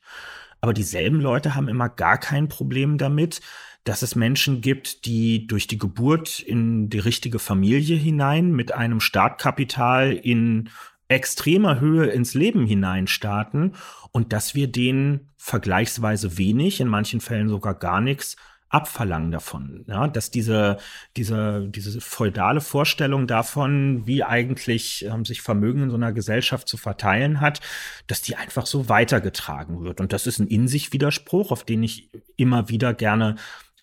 Aber 0.61 0.73
dieselben 0.73 1.21
Leute 1.21 1.57
haben 1.57 1.67
immer 1.67 1.89
gar 1.89 2.19
kein 2.19 2.49
Problem 2.49 2.99
damit, 2.99 3.41
dass 3.83 4.03
es 4.03 4.15
Menschen 4.15 4.61
gibt, 4.61 5.07
die 5.07 5.49
durch 5.49 5.67
die 5.67 5.79
Geburt 5.79 6.39
in 6.39 6.89
die 6.89 7.01
richtige 7.01 7.41
Familie 7.41 7.97
hinein 7.97 8.53
mit 8.53 8.73
einem 8.73 9.01
Startkapital 9.01 10.13
in 10.13 10.71
extremer 11.13 11.81
Höhe 11.81 12.07
ins 12.07 12.35
Leben 12.35 12.67
hinein 12.67 13.07
starten 13.07 13.73
und 14.11 14.33
dass 14.33 14.55
wir 14.55 14.71
denen 14.71 15.33
vergleichsweise 15.37 16.39
wenig, 16.39 16.81
in 16.81 16.89
manchen 16.89 17.21
Fällen 17.21 17.49
sogar 17.49 17.75
gar 17.75 18.01
nichts 18.01 18.37
abverlangen 18.73 19.31
davon. 19.31 19.85
Ja, 19.87 20.09
dass 20.09 20.31
diese, 20.31 20.79
diese, 21.17 21.69
diese 21.69 22.01
feudale 22.01 22.63
Vorstellung 22.63 23.27
davon, 23.27 24.07
wie 24.07 24.25
eigentlich 24.25 25.05
ähm, 25.05 25.27
sich 25.27 25.43
Vermögen 25.43 25.83
in 25.83 25.91
so 25.91 25.97
einer 25.97 26.13
Gesellschaft 26.13 26.69
zu 26.69 26.79
verteilen 26.79 27.41
hat, 27.41 27.61
dass 28.07 28.23
die 28.23 28.37
einfach 28.37 28.65
so 28.67 28.89
weitergetragen 28.89 29.85
wird. 29.85 30.01
Und 30.01 30.13
das 30.15 30.27
ist 30.27 30.39
ein 30.39 30.49
in 30.49 30.69
sich 30.69 30.93
Widerspruch, 30.93 31.53
auf 31.53 31.65
den 31.65 31.83
ich 31.83 32.09
immer 32.37 32.71
wieder 32.71 32.95
gerne 32.95 33.37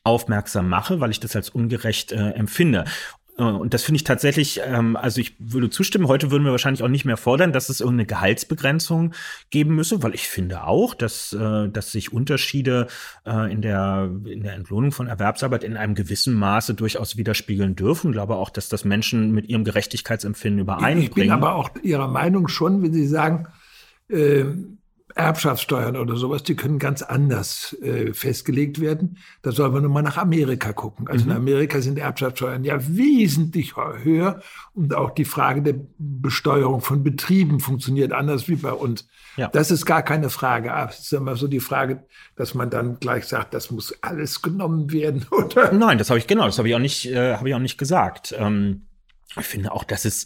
aufmerksam 0.04 0.70
mache, 0.70 1.00
weil 1.00 1.12
ich 1.12 1.20
das 1.20 1.36
als 1.36 1.50
ungerecht 1.50 2.12
äh, 2.12 2.32
empfinde. 2.32 2.86
Äh, 3.40 3.44
und 3.44 3.74
das 3.74 3.84
finde 3.84 3.98
ich 3.98 4.04
tatsächlich, 4.04 4.62
ähm, 4.64 4.96
also 4.96 5.22
ich 5.22 5.36
würde 5.40 5.70
zustimmen, 5.70 6.08
heute 6.08 6.32
würden 6.32 6.44
wir 6.44 6.52
wahrscheinlich 6.52 6.84
auch 6.84 6.90
nicht 6.90 7.06
mehr 7.06 7.18
fordern, 7.18 7.54
dass 7.54 7.70
es 7.70 7.80
irgendeine 7.80 8.06
Gehaltsbegrenzung 8.06 9.14
geben 9.50 9.76
müsse, 9.76 10.04
weil 10.04 10.14
ich 10.14 10.28
finde 10.28 10.64
auch, 10.64 10.94
dass, 10.94 11.34
äh, 11.34 11.70
dass 11.70 11.92
sich 11.92 12.14
Unterschiede 12.14 12.88
äh, 13.26 13.52
in, 13.52 13.62
der, 13.62 14.12
in 14.26 14.44
der 14.44 14.54
Entlohnung 14.54 14.92
von 14.92 15.08
Erwerbsarbeit 15.08 15.64
in 15.64 15.78
einem 15.78 15.96
gewissen 15.96 16.34
Maße 16.34 16.74
durchaus 16.74 17.18
widerspiegeln 17.18 17.76
dürfen. 17.76 18.12
Ich 18.12 18.14
glaube 18.14 18.36
auch, 18.36 18.50
dass 18.50 18.70
das 18.70 18.86
Menschen 18.86 19.32
mit 19.32 19.48
ihrem 19.48 19.64
Gerechtigkeitsempfinden 19.64 20.62
übereinbringen. 20.62 21.04
Ich 21.04 21.14
bin 21.14 21.32
aber 21.32 21.56
auch 21.56 21.70
Ihrer 21.82 22.08
Meinung 22.08 22.48
schon, 22.48 22.84
wenn 22.84 22.94
Sie 22.94 23.08
sagen, 23.08 23.48
äh, 24.10 24.46
Erbschaftssteuern 25.20 25.98
oder 25.98 26.16
sowas, 26.16 26.44
die 26.44 26.56
können 26.56 26.80
ganz 26.80 27.02
anders 27.02 27.76
äh, 27.82 28.14
festgelegt 28.14 28.80
werden. 28.80 29.18
Da 29.42 29.52
sollen 29.52 29.74
wir 29.74 29.82
nur 29.82 29.92
mal 29.92 30.02
nach 30.02 30.18
Amerika 30.18 30.72
gucken. 30.72 31.10
Also 31.10 31.26
mhm. 31.26 31.32
in 31.32 31.38
Amerika 31.38 31.82
sind 31.82 32.00
Erbschaftssteuern 32.00 32.64
ja 32.64 32.78
wesentlich 32.88 33.76
höher 33.76 34.42
und 34.74 34.96
auch 34.96 35.12
die 35.12 35.26
Frage 35.26 35.62
der 35.62 35.76
Besteuerung 35.98 36.80
von 36.80 37.04
Betrieben 37.04 37.60
funktioniert 37.60 38.14
anders 38.14 38.48
wie 38.48 38.56
bei 38.56 38.72
uns. 38.72 39.10
Ja. 39.36 39.50
Das 39.50 39.72
ist 39.72 39.86
gar 39.86 40.04
keine 40.04 40.30
Frage. 40.30 40.74
Aber 40.74 40.90
es 40.90 41.00
ist 41.00 41.14
immer 41.14 41.36
so 41.36 41.50
die 41.50 41.60
Frage, 41.60 42.06
dass 42.38 42.54
man 42.54 42.70
dann 42.70 43.00
gleich 43.02 43.26
sagt, 43.26 43.54
das 43.54 43.72
muss 43.72 43.94
alles 44.02 44.42
genommen 44.42 44.92
werden, 44.94 45.26
oder? 45.32 45.74
Nein, 45.74 45.98
das 45.98 46.10
habe 46.10 46.20
ich 46.20 46.28
genau, 46.28 46.46
das 46.46 46.58
habe 46.58 46.70
ich 46.70 46.76
auch 46.76 46.80
nicht, 46.80 47.08
äh, 47.08 47.36
habe 47.36 47.50
ich 47.50 47.56
auch 47.56 47.60
nicht 47.60 47.78
gesagt. 47.78 48.34
Ähm, 48.38 48.88
ich 49.38 49.46
finde 49.46 49.74
auch, 49.74 49.84
dass 49.84 50.06
es 50.06 50.26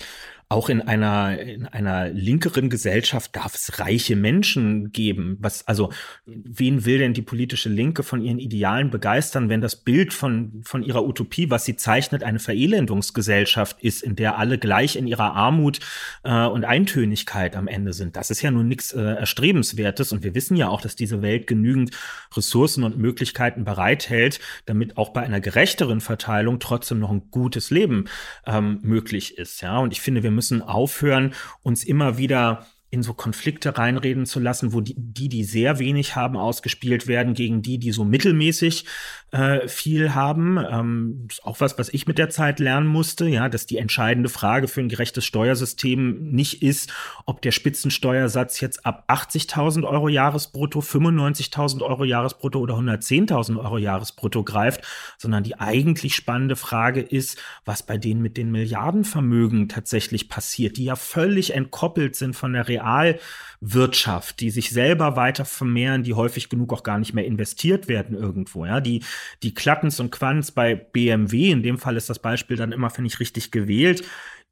auch 0.54 0.70
in 0.70 0.82
einer, 0.82 1.40
in 1.40 1.66
einer 1.66 2.10
linkeren 2.10 2.70
Gesellschaft 2.70 3.36
darf 3.36 3.56
es 3.56 3.80
reiche 3.80 4.16
Menschen 4.16 4.92
geben. 4.92 5.38
Was, 5.40 5.68
also, 5.68 5.92
wen 6.26 6.86
will 6.86 7.00
denn 7.00 7.16
die 7.16 7.24
politische 7.24 7.70
Linke 7.70 8.04
von 8.04 8.22
ihren 8.22 8.38
Idealen 8.38 8.92
begeistern, 8.92 9.50
wenn 9.50 9.62
das 9.62 9.76
Bild 9.76 10.14
von, 10.14 10.62
von 10.64 10.84
ihrer 10.84 11.06
Utopie, 11.06 11.50
was 11.50 11.66
sie 11.66 11.76
zeichnet, 11.76 12.24
eine 12.24 12.38
Verelendungsgesellschaft 12.38 13.82
ist, 13.82 14.04
in 14.04 14.16
der 14.16 14.38
alle 14.38 14.60
gleich 14.60 14.96
in 14.96 15.08
ihrer 15.08 15.34
Armut 15.34 15.80
äh, 16.24 16.46
und 16.46 16.66
Eintönigkeit 16.66 17.56
am 17.56 17.68
Ende 17.68 17.92
sind? 17.92 18.16
Das 18.16 18.30
ist 18.30 18.44
ja 18.44 18.52
nun 18.52 18.68
nichts 18.68 18.94
äh, 18.94 19.02
Erstrebenswertes. 19.02 20.12
Und 20.12 20.24
wir 20.24 20.36
wissen 20.36 20.56
ja 20.56 20.70
auch, 20.70 20.82
dass 20.82 20.96
diese 20.96 21.24
Welt 21.24 21.48
genügend 21.48 21.92
Ressourcen 22.38 22.84
und 22.84 22.98
Möglichkeiten 22.98 23.64
bereithält, 23.64 24.40
damit 24.68 24.98
auch 24.98 25.10
bei 25.10 25.22
einer 25.22 25.42
gerechteren 25.42 26.00
Verteilung 26.00 26.60
trotzdem 26.60 27.00
noch 27.00 27.10
ein 27.10 27.32
gutes 27.32 27.72
Leben 27.72 28.06
ähm, 28.46 28.80
möglich 28.84 29.40
ist. 29.40 29.62
Ja, 29.62 29.80
und 29.80 29.94
ich 29.94 30.02
finde, 30.02 30.22
wir 30.22 30.30
müssen 30.30 30.43
aufhören, 30.62 31.34
uns 31.62 31.84
immer 31.84 32.18
wieder 32.18 32.66
in 32.94 33.02
so 33.02 33.16
Konflikte 33.16 33.76
reinreden 33.76 34.28
zu 34.28 34.40
lassen, 34.40 34.72
wo 34.72 34.80
die, 34.80 34.94
die, 34.96 35.28
die 35.28 35.44
sehr 35.44 35.80
wenig 35.80 36.16
haben, 36.16 36.38
ausgespielt 36.38 37.08
werden 37.08 37.34
gegen 37.34 37.64
die, 37.64 37.80
die 37.80 37.92
so 37.92 38.06
mittelmäßig 38.06 38.86
äh, 39.32 39.68
viel 39.68 40.14
haben. 40.14 40.60
Ähm, 40.70 41.28
ist 41.28 41.44
auch 41.44 41.60
was, 41.60 41.80
was 41.80 41.90
ich 41.90 42.06
mit 42.06 42.20
der 42.20 42.30
Zeit 42.30 42.60
lernen 42.60 42.86
musste, 42.86 43.28
ja, 43.28 43.50
dass 43.50 43.66
die 43.66 43.78
entscheidende 43.78 44.30
Frage 44.30 44.68
für 44.68 44.82
ein 44.82 44.90
gerechtes 44.90 45.26
Steuersystem 45.26 46.30
nicht 46.30 46.62
ist, 46.62 46.94
ob 47.26 47.42
der 47.42 47.50
Spitzensteuersatz 47.50 48.62
jetzt 48.62 48.86
ab 48.86 49.06
80.000 49.08 49.88
Euro 49.88 50.08
Jahresbrutto, 50.08 50.80
95.000 50.80 51.82
Euro 51.82 52.04
Jahresbrutto 52.04 52.60
oder 52.60 52.76
110.000 52.76 53.58
Euro 53.58 53.80
Jahresbrutto 53.80 54.44
greift, 54.44 54.86
sondern 55.18 55.44
die 55.44 55.60
eigentlich 55.60 56.14
spannende 56.14 56.56
Frage 56.56 57.02
ist, 57.02 57.42
was 57.66 57.82
bei 57.82 57.98
denen 57.98 58.22
mit 58.22 58.38
den 58.38 58.52
Milliardenvermögen 58.52 59.68
tatsächlich 59.68 60.30
passiert, 60.30 60.78
die 60.78 60.86
ja 60.86 60.96
völlig 60.96 61.56
entkoppelt 61.56 62.16
sind 62.16 62.36
von 62.36 62.54
der 62.54 62.68
Realwirtschaft, 62.84 64.40
die 64.40 64.50
sich 64.50 64.70
selber 64.72 65.16
weiter 65.16 65.46
vermehren, 65.46 66.04
die 66.04 66.14
häufig 66.14 66.50
genug 66.50 66.74
auch 66.74 66.84
gar 66.84 67.00
nicht 67.00 67.14
mehr 67.14 67.26
investiert 67.26 67.88
werden 67.88 68.16
irgendwo, 68.16 68.66
ja, 68.66 68.82
die 68.82 69.04
die 69.42 69.54
Klattens 69.54 70.00
und 70.00 70.12
Quants 70.12 70.52
bei 70.52 70.76
BMW, 70.76 71.52
in 71.52 71.64
dem 71.64 71.78
Fall 71.78 71.98
ist 71.98 72.10
das 72.10 72.20
Beispiel 72.20 72.58
dann 72.58 72.72
immer, 72.72 72.90
finde 72.90 73.08
ich, 73.08 73.20
richtig 73.20 73.52
gewählt, 73.52 74.04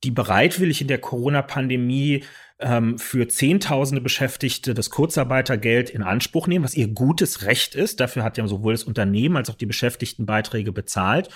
die 0.03 0.11
bereitwillig 0.11 0.81
in 0.81 0.87
der 0.87 0.99
Corona-Pandemie 0.99 2.23
ähm, 2.59 2.97
für 2.97 3.27
Zehntausende 3.27 4.01
Beschäftigte 4.01 4.73
das 4.73 4.89
Kurzarbeitergeld 4.89 5.89
in 5.89 6.03
Anspruch 6.03 6.47
nehmen, 6.47 6.65
was 6.65 6.75
ihr 6.75 6.87
gutes 6.87 7.45
Recht 7.45 7.75
ist. 7.75 7.99
Dafür 7.99 8.23
hat 8.23 8.37
ja 8.37 8.47
sowohl 8.47 8.73
das 8.73 8.83
Unternehmen 8.83 9.37
als 9.37 9.49
auch 9.49 9.55
die 9.55 9.65
Beschäftigten 9.65 10.25
Beiträge 10.25 10.71
bezahlt 10.71 11.29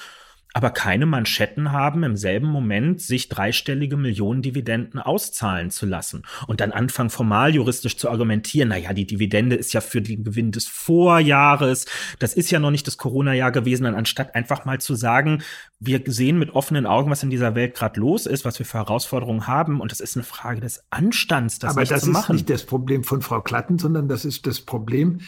aber 0.56 0.70
keine 0.70 1.06
Manschetten 1.06 1.74
haben, 1.74 2.04
im 2.04 2.16
selben 2.16 2.48
Moment 2.48 3.02
sich 3.02 3.28
dreistellige 3.28 3.98
Millionen 3.98 4.42
Dividenden 4.42 5.02
auszahlen 5.02 5.70
zu 5.70 5.86
lassen 5.86 6.24
und 6.48 6.62
dann 6.62 6.72
anfangen 6.72 7.10
formal 7.10 7.54
juristisch 7.54 7.98
zu 7.98 8.10
argumentieren, 8.10 8.70
naja, 8.70 8.94
die 8.94 9.06
Dividende 9.06 9.58
ist 9.58 9.74
ja 9.74 9.82
für 9.82 10.02
den 10.02 10.24
Gewinn 10.24 10.54
des 10.54 10.66
Vorjahres, 10.66 11.88
das 12.20 12.34
ist 12.34 12.52
ja 12.52 12.60
noch 12.60 12.72
nicht 12.72 12.88
das 12.88 12.98
Corona-Jahr 12.98 13.52
gewesen, 13.52 13.84
dann 13.84 13.96
anstatt 13.96 14.34
einfach 14.34 14.64
mal 14.64 14.80
zu 14.80 14.96
sagen, 14.96 15.44
wir 15.82 16.02
sehen 16.06 16.40
mit 16.40 16.52
offenen 16.52 16.86
Augen, 16.86 17.12
was 17.12 17.22
in 17.22 17.30
dieser 17.30 17.54
Welt 17.54 17.76
gerade 17.76 18.00
los 18.00 18.26
ist, 18.26 18.46
was 18.46 18.58
wir 18.58 18.66
für 18.66 18.78
Herausforderungen 18.78 19.48
haben. 19.48 19.82
Und 19.82 19.92
das 19.92 20.00
ist 20.00 20.16
eine 20.16 20.24
Frage 20.24 20.62
des 20.62 20.86
Anstands, 20.90 21.60
das 21.60 21.72
Aber 21.72 21.84
das 21.84 22.08
ist 22.08 22.30
nicht 22.30 22.50
das 22.50 22.66
Problem 22.66 23.04
von 23.04 23.22
Frau 23.22 23.42
Klatten, 23.42 23.78
sondern 23.78 24.08
das 24.08 24.24
ist 24.24 24.48
das 24.48 24.62
Problem 24.62 25.20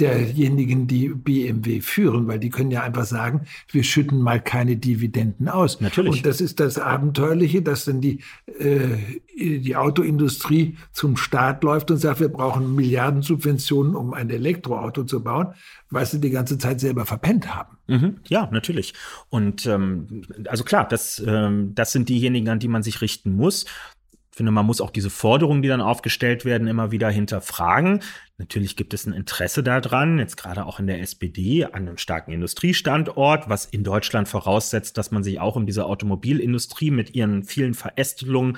derjenigen, 0.00 0.86
die 0.86 1.08
BMW 1.08 1.80
führen, 1.80 2.26
weil 2.26 2.38
die 2.38 2.50
können 2.50 2.70
ja 2.70 2.82
einfach 2.82 3.04
sagen, 3.04 3.42
wir 3.70 3.84
schütten 3.84 4.20
mal 4.20 4.40
keine 4.40 4.76
Dividenden 4.76 5.48
aus. 5.48 5.80
Natürlich. 5.80 6.12
Und 6.12 6.26
das 6.26 6.40
ist 6.40 6.60
das 6.60 6.78
Abenteuerliche, 6.78 7.62
dass 7.62 7.84
dann 7.84 8.00
die, 8.00 8.20
äh, 8.58 8.96
die 9.36 9.76
Autoindustrie 9.76 10.76
zum 10.92 11.16
Staat 11.16 11.62
läuft 11.62 11.90
und 11.90 11.98
sagt, 11.98 12.20
wir 12.20 12.28
brauchen 12.28 12.74
Milliardensubventionen, 12.74 13.94
um 13.94 14.14
ein 14.14 14.30
Elektroauto 14.30 15.04
zu 15.04 15.22
bauen, 15.22 15.54
weil 15.90 16.06
sie 16.06 16.20
die 16.20 16.30
ganze 16.30 16.58
Zeit 16.58 16.80
selber 16.80 17.04
verpennt 17.06 17.54
haben. 17.54 17.76
Mhm, 17.86 18.16
ja, 18.28 18.48
natürlich. 18.50 18.94
Und 19.28 19.66
ähm, 19.66 20.22
also 20.46 20.64
klar, 20.64 20.88
das, 20.88 21.22
ähm, 21.26 21.74
das 21.74 21.92
sind 21.92 22.08
diejenigen, 22.08 22.48
an 22.48 22.58
die 22.58 22.68
man 22.68 22.82
sich 22.82 23.00
richten 23.02 23.34
muss 23.34 23.66
finde, 24.40 24.52
man 24.52 24.64
muss 24.64 24.80
auch 24.80 24.90
diese 24.90 25.10
Forderungen, 25.10 25.60
die 25.60 25.68
dann 25.68 25.82
aufgestellt 25.82 26.46
werden, 26.46 26.66
immer 26.66 26.90
wieder 26.90 27.10
hinterfragen. 27.10 28.00
Natürlich 28.40 28.74
gibt 28.74 28.94
es 28.94 29.04
ein 29.04 29.12
Interesse 29.12 29.62
daran, 29.62 30.18
jetzt 30.18 30.38
gerade 30.38 30.64
auch 30.64 30.80
in 30.80 30.86
der 30.86 31.02
SPD, 31.02 31.66
an 31.66 31.86
einem 31.86 31.98
starken 31.98 32.32
Industriestandort, 32.32 33.50
was 33.50 33.66
in 33.66 33.84
Deutschland 33.84 34.28
voraussetzt, 34.28 34.96
dass 34.96 35.10
man 35.10 35.22
sich 35.22 35.38
auch 35.40 35.56
um 35.56 35.66
diese 35.66 35.84
Automobilindustrie 35.84 36.90
mit 36.90 37.14
ihren 37.14 37.44
vielen 37.44 37.74
Verästelungen 37.74 38.56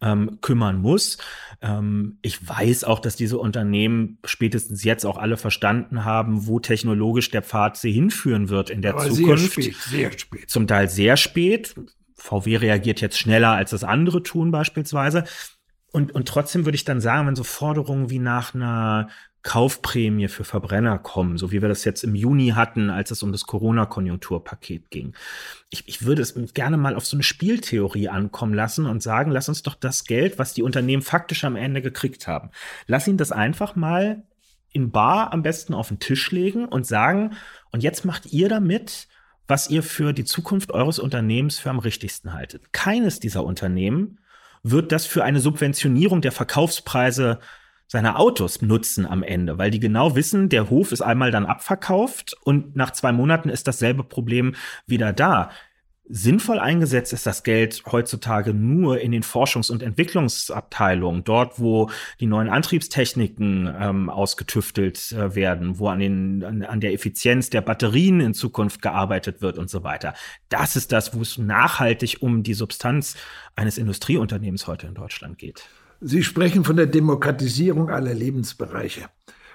ähm, 0.00 0.38
kümmern 0.40 0.78
muss. 0.80 1.18
Ähm, 1.60 2.18
ich 2.22 2.48
weiß 2.48 2.84
auch, 2.84 3.00
dass 3.00 3.16
diese 3.16 3.38
Unternehmen 3.38 4.18
spätestens 4.24 4.84
jetzt 4.84 5.04
auch 5.04 5.18
alle 5.18 5.36
verstanden 5.36 6.04
haben, 6.04 6.46
wo 6.46 6.60
technologisch 6.60 7.28
der 7.32 7.42
Pfad 7.42 7.76
sie 7.76 7.90
hinführen 7.90 8.50
wird 8.50 8.70
in 8.70 8.82
der 8.82 8.94
Aber 8.94 9.10
Zukunft. 9.10 9.54
Sehr 9.54 9.64
spät, 9.64 9.76
sehr 9.76 10.12
spät. 10.16 10.48
Zum 10.48 10.68
Teil 10.68 10.88
sehr 10.88 11.16
spät. 11.16 11.74
VW 12.14 12.54
reagiert 12.58 13.00
jetzt 13.00 13.18
schneller, 13.18 13.50
als 13.50 13.70
das 13.70 13.82
andere 13.82 14.22
tun 14.22 14.52
beispielsweise. 14.52 15.24
Und, 15.94 16.12
und 16.12 16.26
trotzdem 16.26 16.64
würde 16.64 16.74
ich 16.74 16.84
dann 16.84 17.00
sagen, 17.00 17.28
wenn 17.28 17.36
so 17.36 17.44
Forderungen 17.44 18.10
wie 18.10 18.18
nach 18.18 18.52
einer 18.52 19.10
Kaufprämie 19.44 20.26
für 20.26 20.42
Verbrenner 20.42 20.98
kommen, 20.98 21.38
so 21.38 21.52
wie 21.52 21.62
wir 21.62 21.68
das 21.68 21.84
jetzt 21.84 22.02
im 22.02 22.16
Juni 22.16 22.48
hatten, 22.48 22.90
als 22.90 23.12
es 23.12 23.22
um 23.22 23.30
das 23.30 23.44
Corona-Konjunkturpaket 23.44 24.90
ging. 24.90 25.14
Ich, 25.70 25.86
ich 25.86 26.04
würde 26.04 26.22
es 26.22 26.34
gerne 26.52 26.78
mal 26.78 26.96
auf 26.96 27.06
so 27.06 27.14
eine 27.16 27.22
Spieltheorie 27.22 28.08
ankommen 28.08 28.54
lassen 28.54 28.86
und 28.86 29.04
sagen, 29.04 29.30
lass 29.30 29.48
uns 29.48 29.62
doch 29.62 29.76
das 29.76 30.04
Geld, 30.04 30.36
was 30.40 30.52
die 30.52 30.64
Unternehmen 30.64 31.02
faktisch 31.02 31.44
am 31.44 31.54
Ende 31.54 31.80
gekriegt 31.80 32.26
haben, 32.26 32.50
lass 32.88 33.06
ihnen 33.06 33.18
das 33.18 33.30
einfach 33.30 33.76
mal 33.76 34.24
in 34.72 34.90
Bar 34.90 35.32
am 35.32 35.42
besten 35.42 35.74
auf 35.74 35.86
den 35.86 36.00
Tisch 36.00 36.32
legen 36.32 36.64
und 36.64 36.88
sagen, 36.88 37.36
und 37.70 37.84
jetzt 37.84 38.04
macht 38.04 38.32
ihr 38.32 38.48
damit, 38.48 39.06
was 39.46 39.70
ihr 39.70 39.84
für 39.84 40.12
die 40.12 40.24
Zukunft 40.24 40.72
eures 40.72 40.98
Unternehmens 40.98 41.60
für 41.60 41.70
am 41.70 41.78
richtigsten 41.78 42.32
haltet. 42.32 42.72
Keines 42.72 43.20
dieser 43.20 43.44
Unternehmen 43.44 44.18
wird 44.64 44.90
das 44.90 45.06
für 45.06 45.22
eine 45.22 45.38
Subventionierung 45.38 46.20
der 46.20 46.32
Verkaufspreise 46.32 47.38
seiner 47.86 48.18
Autos 48.18 48.62
nutzen 48.62 49.06
am 49.06 49.22
Ende, 49.22 49.58
weil 49.58 49.70
die 49.70 49.78
genau 49.78 50.16
wissen, 50.16 50.48
der 50.48 50.70
Hof 50.70 50.90
ist 50.90 51.02
einmal 51.02 51.30
dann 51.30 51.46
abverkauft 51.46 52.34
und 52.42 52.74
nach 52.74 52.90
zwei 52.90 53.12
Monaten 53.12 53.50
ist 53.50 53.68
dasselbe 53.68 54.02
Problem 54.02 54.56
wieder 54.86 55.12
da. 55.12 55.50
Sinnvoll 56.06 56.58
eingesetzt 56.58 57.14
ist 57.14 57.24
das 57.24 57.44
Geld 57.44 57.82
heutzutage 57.90 58.52
nur 58.52 59.00
in 59.00 59.10
den 59.10 59.22
Forschungs- 59.22 59.72
und 59.72 59.82
Entwicklungsabteilungen, 59.82 61.24
dort, 61.24 61.58
wo 61.58 61.88
die 62.20 62.26
neuen 62.26 62.50
Antriebstechniken 62.50 63.74
ähm, 63.80 64.10
ausgetüftelt 64.10 65.12
äh, 65.12 65.34
werden, 65.34 65.78
wo 65.78 65.88
an, 65.88 66.00
den, 66.00 66.44
an, 66.44 66.62
an 66.62 66.80
der 66.80 66.92
Effizienz 66.92 67.48
der 67.48 67.62
Batterien 67.62 68.20
in 68.20 68.34
Zukunft 68.34 68.82
gearbeitet 68.82 69.40
wird 69.40 69.56
und 69.56 69.70
so 69.70 69.82
weiter. 69.82 70.12
Das 70.50 70.76
ist 70.76 70.92
das, 70.92 71.16
wo 71.16 71.22
es 71.22 71.38
nachhaltig 71.38 72.18
um 72.20 72.42
die 72.42 72.54
Substanz 72.54 73.16
eines 73.56 73.78
Industrieunternehmens 73.78 74.66
heute 74.66 74.86
in 74.86 74.94
Deutschland 74.94 75.38
geht. 75.38 75.70
Sie 76.02 76.22
sprechen 76.22 76.64
von 76.64 76.76
der 76.76 76.86
Demokratisierung 76.86 77.88
aller 77.88 78.12
Lebensbereiche. 78.12 79.08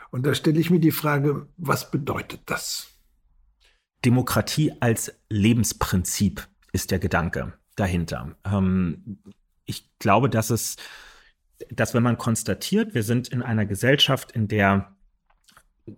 Und 0.10 0.26
da 0.26 0.34
stelle 0.34 0.60
ich 0.60 0.72
mir 0.72 0.80
die 0.80 0.90
Frage, 0.90 1.46
was 1.58 1.92
bedeutet 1.92 2.42
das? 2.48 2.88
Demokratie 4.06 4.74
als 4.80 5.14
Lebensprinzip 5.30 6.48
ist 6.72 6.92
der 6.92 7.00
Gedanke 7.00 7.54
dahinter. 7.76 8.36
Ähm, 8.46 9.20
ich 9.66 9.90
glaube, 10.00 10.30
dass 10.30 10.50
es, 10.50 10.78
dass 11.70 11.94
wenn 11.94 12.04
man 12.04 12.18
konstatiert, 12.18 12.94
wir 12.94 13.04
sind 13.04 13.28
in 13.28 13.42
einer 13.42 13.66
Gesellschaft, 13.66 14.32
in 14.32 14.48
der 14.48 14.96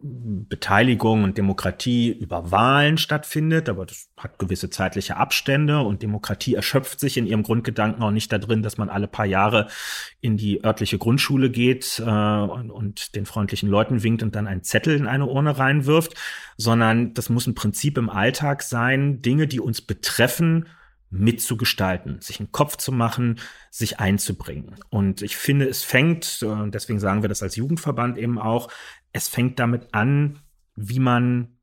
Beteiligung 0.02 1.24
und 1.24 1.38
Demokratie 1.38 2.12
über 2.12 2.52
Wahlen 2.52 2.98
stattfindet, 2.98 3.70
aber 3.70 3.86
das 3.86 4.10
hat 4.18 4.40
gewisse 4.40 4.70
zeitliche 4.70 5.18
Abstände 5.18 5.80
und 5.80 6.02
Demokratie 6.02 6.56
erschöpft 6.56 7.00
sich 7.00 7.18
in 7.18 7.26
ihrem 7.26 7.44
Grundgedanken 7.44 8.04
auch 8.04 8.12
nicht 8.12 8.32
darin, 8.32 8.64
dass 8.64 8.78
man 8.78 8.90
alle 8.90 9.08
paar 9.08 9.26
Jahre 9.26 9.68
in 10.20 10.38
die 10.38 10.64
örtliche 10.64 10.98
Grundschule 10.98 11.50
geht 11.50 12.00
äh, 12.00 12.10
und, 12.10 12.72
und, 12.72 13.16
den 13.16 13.26
freundlichen 13.26 13.70
Leuten 13.70 14.04
winkt 14.04 14.24
und 14.24 14.36
dann 14.36 14.48
einen 14.48 14.64
Zettel 14.64 14.96
in 14.96 15.08
eine 15.08 15.26
Urne 15.26 15.58
reinwirft, 15.58 16.16
sondern 16.58 17.14
das 17.14 17.30
muss 17.30 17.48
ein 17.48 17.56
Prinzip 17.56 17.98
im 17.98 18.10
Alltag 18.10 18.64
sein, 18.64 19.22
Dinge, 19.22 19.48
die 19.48 19.60
uns 19.60 19.82
betreffen, 19.82 20.68
mitzugestalten, 21.12 22.22
sich 22.22 22.40
einen 22.40 22.54
Kopf 22.54 22.78
zu 22.78 22.92
machen, 22.92 23.40
sich 23.70 24.00
einzubringen. 24.00 24.76
Und 24.90 25.22
ich 25.22 25.36
finde, 25.36 25.68
es 25.68 25.84
fängt, 25.84 26.42
äh, 26.42 26.70
deswegen 26.70 27.00
sagen 27.00 27.22
wir 27.22 27.30
das 27.30 27.44
als 27.44 27.58
Jugendverband 27.58 28.18
eben 28.18 28.40
auch, 28.40 28.70
es 29.14 29.28
fängt 29.28 29.60
damit 29.60 29.94
an, 29.94 30.40
wie 30.76 31.00
man 31.00 31.58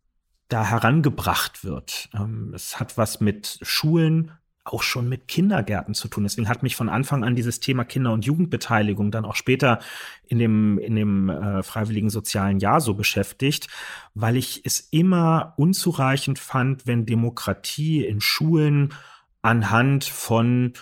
da 0.48 0.64
herangebracht 0.64 1.64
wird. 1.64 2.08
Ähm, 2.14 2.52
es 2.54 2.80
hat 2.80 2.96
was 2.96 3.20
mit 3.20 3.58
Schulen, 3.62 4.32
auch 4.64 4.82
schon 4.82 5.08
mit 5.08 5.28
Kindergärten 5.28 5.94
zu 5.94 6.08
tun. 6.08 6.24
Deswegen 6.24 6.48
hat 6.48 6.62
mich 6.62 6.76
von 6.76 6.88
Anfang 6.88 7.24
an 7.24 7.34
dieses 7.34 7.60
Thema 7.60 7.84
Kinder- 7.84 8.12
und 8.12 8.24
Jugendbeteiligung 8.24 9.10
dann 9.10 9.24
auch 9.24 9.34
später 9.34 9.78
in 10.24 10.38
dem, 10.38 10.78
in 10.78 10.94
dem 10.94 11.30
äh, 11.30 11.62
freiwilligen 11.62 12.10
sozialen 12.10 12.58
Jahr 12.58 12.80
so 12.80 12.94
beschäftigt, 12.94 13.68
weil 14.14 14.36
ich 14.36 14.62
es 14.64 14.80
immer 14.90 15.54
unzureichend 15.56 16.38
fand, 16.38 16.86
wenn 16.86 17.06
Demokratie 17.06 18.04
in 18.04 18.20
Schulen 18.20 18.92
anhand 19.42 20.04
von 20.04 20.74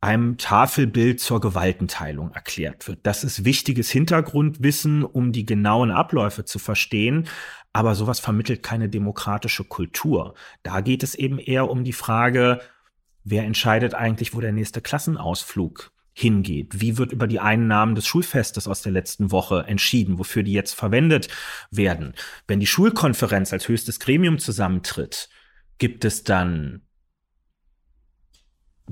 einem 0.00 0.36
Tafelbild 0.38 1.20
zur 1.20 1.40
Gewaltenteilung 1.40 2.32
erklärt 2.32 2.86
wird. 2.86 3.00
Das 3.02 3.24
ist 3.24 3.44
wichtiges 3.44 3.90
Hintergrundwissen, 3.90 5.04
um 5.04 5.32
die 5.32 5.46
genauen 5.46 5.90
Abläufe 5.90 6.44
zu 6.44 6.58
verstehen. 6.58 7.28
Aber 7.72 7.94
sowas 7.94 8.20
vermittelt 8.20 8.62
keine 8.62 8.88
demokratische 8.88 9.64
Kultur. 9.64 10.34
Da 10.62 10.80
geht 10.80 11.02
es 11.02 11.14
eben 11.14 11.38
eher 11.38 11.68
um 11.68 11.84
die 11.84 11.92
Frage, 11.92 12.60
wer 13.24 13.44
entscheidet 13.44 13.94
eigentlich, 13.94 14.34
wo 14.34 14.40
der 14.40 14.52
nächste 14.52 14.80
Klassenausflug 14.80 15.92
hingeht? 16.14 16.80
Wie 16.80 16.96
wird 16.96 17.12
über 17.12 17.26
die 17.26 17.40
Einnahmen 17.40 17.94
des 17.94 18.06
Schulfestes 18.06 18.66
aus 18.66 18.80
der 18.80 18.92
letzten 18.92 19.30
Woche 19.30 19.64
entschieden, 19.66 20.18
wofür 20.18 20.42
die 20.42 20.52
jetzt 20.52 20.74
verwendet 20.74 21.28
werden? 21.70 22.14
Wenn 22.46 22.60
die 22.60 22.66
Schulkonferenz 22.66 23.52
als 23.52 23.68
höchstes 23.68 24.00
Gremium 24.00 24.38
zusammentritt, 24.38 25.28
gibt 25.76 26.06
es 26.06 26.24
dann 26.24 26.85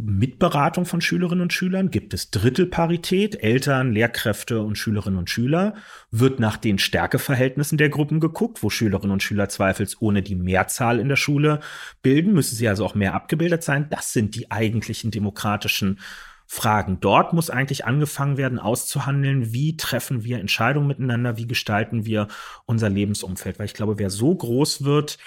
Mitberatung 0.05 0.85
von 0.85 1.01
Schülerinnen 1.01 1.43
und 1.43 1.53
Schülern? 1.53 1.91
Gibt 1.91 2.15
es 2.15 2.31
Drittelparität, 2.31 3.43
Eltern, 3.43 3.93
Lehrkräfte 3.93 4.61
und 4.61 4.77
Schülerinnen 4.77 5.19
und 5.19 5.31
Schüler? 5.31 5.75
Wird 6.11 6.41
nach 6.41 6.57
den 6.57 6.79
Stärkeverhältnissen 6.79 7.79
der 7.79 7.89
Gruppen 7.89 8.21
geguckt, 8.21 8.63
wo 8.63 8.71
Schülerinnen 8.71 9.13
und 9.13 9.23
Schüler 9.23 9.49
zweifelsohne 9.49 10.23
die 10.23 10.37
Mehrzahl 10.37 11.01
in 11.01 11.09
der 11.09 11.17
Schule 11.17 11.61
bilden? 12.03 12.35
Müssen 12.35 12.57
sie 12.57 12.69
also 12.69 12.85
auch 12.85 12.95
mehr 12.95 13.15
abgebildet 13.15 13.63
sein? 13.63 13.89
Das 13.91 14.13
sind 14.13 14.35
die 14.35 14.51
eigentlichen 14.51 15.11
demokratischen 15.11 15.99
Fragen. 16.47 17.01
Dort 17.01 17.33
muss 17.33 17.49
eigentlich 17.49 17.87
angefangen 17.87 18.37
werden, 18.37 18.59
auszuhandeln, 18.59 19.53
wie 19.53 19.77
treffen 19.77 20.25
wir 20.25 20.39
Entscheidungen 20.39 20.87
miteinander, 20.87 21.39
wie 21.39 21.47
gestalten 21.47 22.05
wir 22.05 22.29
unser 22.67 22.91
Lebensumfeld. 22.91 23.59
Weil 23.59 23.67
ich 23.67 23.75
glaube, 23.75 23.99
wer 23.99 24.11
so 24.11 24.35
groß 24.35 24.85
wird, 24.85 25.19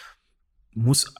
muss, 0.77 1.13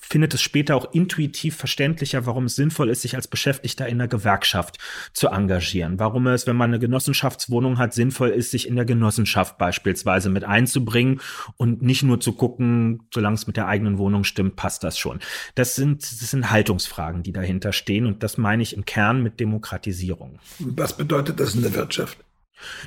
findet 0.00 0.34
es 0.34 0.42
später 0.42 0.74
auch 0.76 0.92
intuitiv 0.92 1.56
verständlicher, 1.56 2.26
warum 2.26 2.46
es 2.46 2.56
sinnvoll 2.56 2.90
ist, 2.90 3.02
sich 3.02 3.14
als 3.14 3.28
Beschäftigter 3.28 3.86
in 3.86 3.98
der 3.98 4.08
Gewerkschaft 4.08 4.78
zu 5.12 5.28
engagieren. 5.28 5.98
Warum 5.98 6.26
es, 6.26 6.46
wenn 6.46 6.56
man 6.56 6.70
eine 6.70 6.78
Genossenschaftswohnung 6.78 7.78
hat, 7.78 7.94
sinnvoll 7.94 8.30
ist, 8.30 8.50
sich 8.50 8.66
in 8.66 8.76
der 8.76 8.84
Genossenschaft 8.84 9.58
beispielsweise 9.58 10.28
mit 10.28 10.44
einzubringen 10.44 11.20
und 11.56 11.82
nicht 11.82 12.02
nur 12.02 12.20
zu 12.20 12.32
gucken, 12.32 13.08
solange 13.14 13.34
es 13.34 13.46
mit 13.46 13.56
der 13.56 13.68
eigenen 13.68 13.98
Wohnung 13.98 14.24
stimmt, 14.24 14.56
passt 14.56 14.82
das 14.82 14.98
schon. 14.98 15.20
Das 15.54 15.76
sind, 15.76 16.02
das 16.02 16.30
sind 16.30 16.50
Haltungsfragen, 16.50 17.22
die 17.22 17.32
dahinter 17.32 17.72
stehen 17.72 18.06
und 18.06 18.22
das 18.22 18.38
meine 18.38 18.62
ich 18.62 18.76
im 18.76 18.84
Kern 18.84 19.22
mit 19.22 19.38
Demokratisierung. 19.38 20.40
Was 20.58 20.96
bedeutet 20.96 21.38
das 21.38 21.54
in 21.54 21.62
der 21.62 21.74
Wirtschaft? 21.74 22.18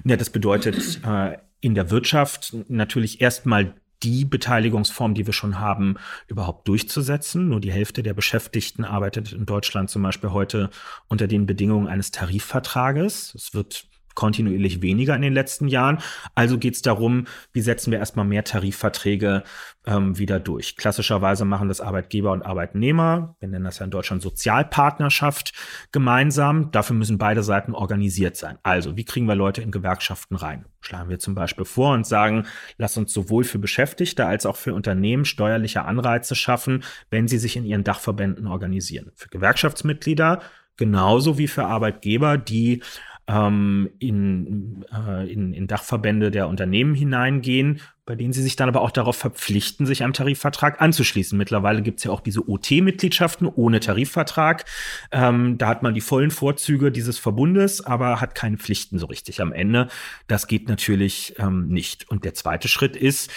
Ja, 0.04 0.18
das 0.18 0.30
bedeutet 0.30 1.00
äh, 1.06 1.38
in 1.62 1.76
der 1.76 1.92
Wirtschaft 1.92 2.56
natürlich 2.68 3.22
erstmal 3.22 3.74
die 4.04 4.26
Beteiligungsform, 4.26 5.14
die 5.14 5.26
wir 5.26 5.34
schon 5.34 5.60
haben, 5.60 5.96
überhaupt 6.28 6.68
durchzusetzen. 6.68 7.50
Nur 7.50 7.60
die 7.60 7.72
Hälfte 7.72 8.04
der 8.04 8.14
Beschäftigten 8.14 8.86
arbeitet 8.86 9.34
in 9.34 9.46
Deutschland 9.46 9.90
zum 9.90 10.02
Beispiel 10.04 10.32
heute 10.32 10.70
unter 11.08 11.28
den 11.28 11.46
Bedingungen 11.46 11.88
eines 11.88 12.12
Tarifvertrages. 12.12 13.34
Es 13.36 13.54
wird 13.54 13.90
kontinuierlich 14.16 14.82
weniger 14.82 15.16
in 15.16 15.22
den 15.22 15.34
letzten 15.34 15.70
Jahren. 15.70 16.00
Also 16.36 16.58
geht 16.58 16.76
es 16.76 16.82
darum, 16.82 17.26
wie 17.54 17.62
setzen 17.62 17.92
wir 17.92 18.00
erstmal 18.00 18.26
mehr 18.26 18.44
Tarifverträge 18.44 19.44
ähm, 19.90 20.18
wieder 20.20 20.40
durch. 20.40 20.78
Klassischerweise 20.78 21.46
machen 21.46 21.68
das 21.68 21.82
Arbeitgeber 21.82 22.32
und 22.32 22.44
Arbeitnehmer, 22.44 23.36
wir 23.40 23.48
nennen 23.48 23.66
das 23.66 23.80
ja 23.80 23.86
in 23.86 23.92
Deutschland 23.92 24.22
Sozialpartnerschaft, 24.22 25.54
gemeinsam. 25.92 26.72
Dafür 26.72 26.96
müssen 26.96 27.18
beide 27.18 27.42
Seiten 27.42 27.74
organisiert 27.74 28.38
sein. 28.38 28.60
Also, 28.62 28.96
wie 28.96 29.04
kriegen 29.04 29.26
wir 29.26 29.36
Leute 29.36 29.62
in 29.62 29.72
Gewerkschaften 29.72 30.36
rein? 30.36 30.66
Schlagen 30.80 31.10
wir 31.10 31.20
zum 31.20 31.34
Beispiel 31.34 31.66
vor 31.66 31.94
und 31.94 32.06
sagen, 32.06 32.46
lass 32.78 32.98
uns 32.98 33.12
sowohl 33.12 33.44
für 33.44 33.60
Beschäftigte 33.60 34.26
als 34.26 34.46
auch 34.46 34.56
für 34.56 34.74
Unternehmen 34.74 35.26
steuerliche 35.26 35.84
Anreize 35.84 36.36
schaffen, 36.36 36.84
wenn 37.10 37.28
sie 37.28 37.40
sich 37.40 37.58
in 37.58 37.66
ihren 37.66 37.84
Dachverbänden 37.84 38.48
organisieren. 38.48 39.12
Für 39.16 39.30
Gewerkschaftsmitglieder 39.30 40.42
genauso 40.78 41.38
wie 41.38 41.48
für 41.48 41.66
Arbeitgeber, 41.66 42.38
die 42.38 42.82
ähm, 43.30 43.92
in, 44.00 44.86
äh, 44.92 45.32
in, 45.32 45.54
in 45.54 45.68
Dachverbände 45.68 46.32
der 46.32 46.48
Unternehmen 46.48 46.96
hineingehen, 46.96 47.80
bei 48.08 48.16
denen 48.16 48.34
sie 48.34 48.42
sich 48.42 48.56
dann 48.56 48.68
aber 48.68 48.82
auch 48.82 48.90
darauf 48.90 49.18
verpflichten, 49.18 49.86
sich 49.86 50.04
einem 50.04 50.14
Tarifvertrag 50.14 50.82
anzuschließen. 50.82 51.38
Mittlerweile 51.38 51.84
gibt 51.84 52.00
es 52.00 52.06
ja 52.06 52.12
auch 52.12 52.22
diese 52.22 52.50
OT-Mitgliedschaften 52.50 53.48
ohne 53.48 53.82
Tarifvertrag. 53.82 54.66
Ähm, 55.12 55.60
da 55.60 55.68
hat 55.68 55.84
man 55.84 55.94
die 55.94 56.02
vollen 56.02 56.32
Vorzüge 56.32 56.92
dieses 56.92 57.20
Verbundes, 57.20 57.86
aber 57.86 58.20
hat 58.20 58.34
keine 58.34 58.58
Pflichten 58.58 58.98
so 58.98 59.06
richtig 59.06 59.42
am 59.42 59.54
Ende. 59.54 59.90
Das 60.26 60.48
geht 60.48 60.68
natürlich 60.68 61.36
ähm, 61.38 61.68
nicht. 61.68 62.10
Und 62.10 62.26
der 62.26 62.34
zweite 62.34 62.68
Schritt 62.68 62.96
ist, 62.96 63.30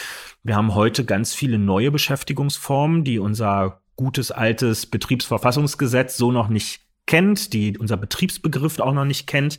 wir 0.43 0.57
haben 0.57 0.75
heute 0.75 1.05
ganz 1.05 1.35
viele 1.35 1.59
neue 1.59 1.91
Beschäftigungsformen, 1.91 3.05
die 3.05 3.19
unser 3.19 3.83
gutes 3.97 4.31
altes 4.31 4.87
Betriebsverfassungsgesetz 4.87 6.17
so 6.17 6.33
noch 6.33 6.49
nicht 6.49 6.81
kennt, 7.07 7.53
die 7.53 7.77
unser 7.77 7.99
Betriebsbegriff 7.99 8.81
auch 8.81 8.95
noch 8.95 9.05
nicht 9.05 9.27
kennt 9.27 9.59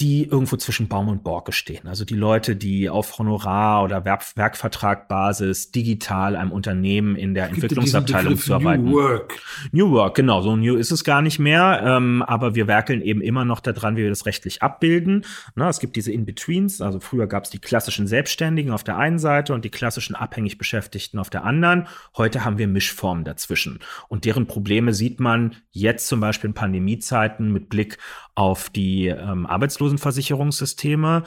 die 0.00 0.24
irgendwo 0.24 0.56
zwischen 0.56 0.88
Baum 0.88 1.08
und 1.08 1.24
Borke 1.24 1.52
stehen. 1.52 1.88
Also 1.88 2.04
die 2.04 2.14
Leute, 2.14 2.54
die 2.54 2.90
auf 2.90 3.18
Honorar- 3.18 3.82
oder 3.82 4.04
Werk 4.04 4.24
Werkvertragbasis 4.36 5.70
digital 5.70 6.36
einem 6.36 6.52
Unternehmen 6.52 7.16
in 7.16 7.32
der 7.32 7.48
Entwicklungsabteilung 7.48 8.36
zu 8.36 8.54
arbeiten. 8.54 8.84
New 8.84 8.92
Work. 8.92 9.40
New 9.72 9.90
Work, 9.92 10.16
genau. 10.16 10.42
So 10.42 10.54
new 10.54 10.76
ist 10.76 10.90
es 10.90 11.02
gar 11.02 11.22
nicht 11.22 11.38
mehr. 11.38 11.82
Ähm, 11.82 12.22
aber 12.22 12.54
wir 12.54 12.66
werkeln 12.66 13.00
eben 13.00 13.22
immer 13.22 13.46
noch 13.46 13.60
daran, 13.60 13.96
wie 13.96 14.02
wir 14.02 14.10
das 14.10 14.26
rechtlich 14.26 14.62
abbilden. 14.62 15.24
Na, 15.54 15.70
es 15.70 15.80
gibt 15.80 15.96
diese 15.96 16.12
In-Betweens. 16.12 16.82
Also 16.82 17.00
früher 17.00 17.26
gab 17.26 17.44
es 17.44 17.50
die 17.50 17.58
klassischen 17.58 18.06
Selbstständigen 18.06 18.72
auf 18.72 18.84
der 18.84 18.98
einen 18.98 19.18
Seite 19.18 19.54
und 19.54 19.64
die 19.64 19.70
klassischen 19.70 20.14
abhängig 20.14 20.58
Beschäftigten 20.58 21.18
auf 21.18 21.30
der 21.30 21.44
anderen. 21.44 21.86
Heute 22.18 22.44
haben 22.44 22.58
wir 22.58 22.68
Mischformen 22.68 23.24
dazwischen. 23.24 23.78
Und 24.08 24.26
deren 24.26 24.46
Probleme 24.46 24.92
sieht 24.92 25.20
man 25.20 25.56
jetzt 25.70 26.08
zum 26.08 26.20
Beispiel 26.20 26.48
in 26.48 26.54
Pandemiezeiten 26.54 27.50
mit 27.50 27.70
Blick 27.70 27.96
auf 28.34 28.68
die 28.68 29.06
ähm, 29.06 29.46
Arbeitslosenversicherungssysteme. 29.86 31.24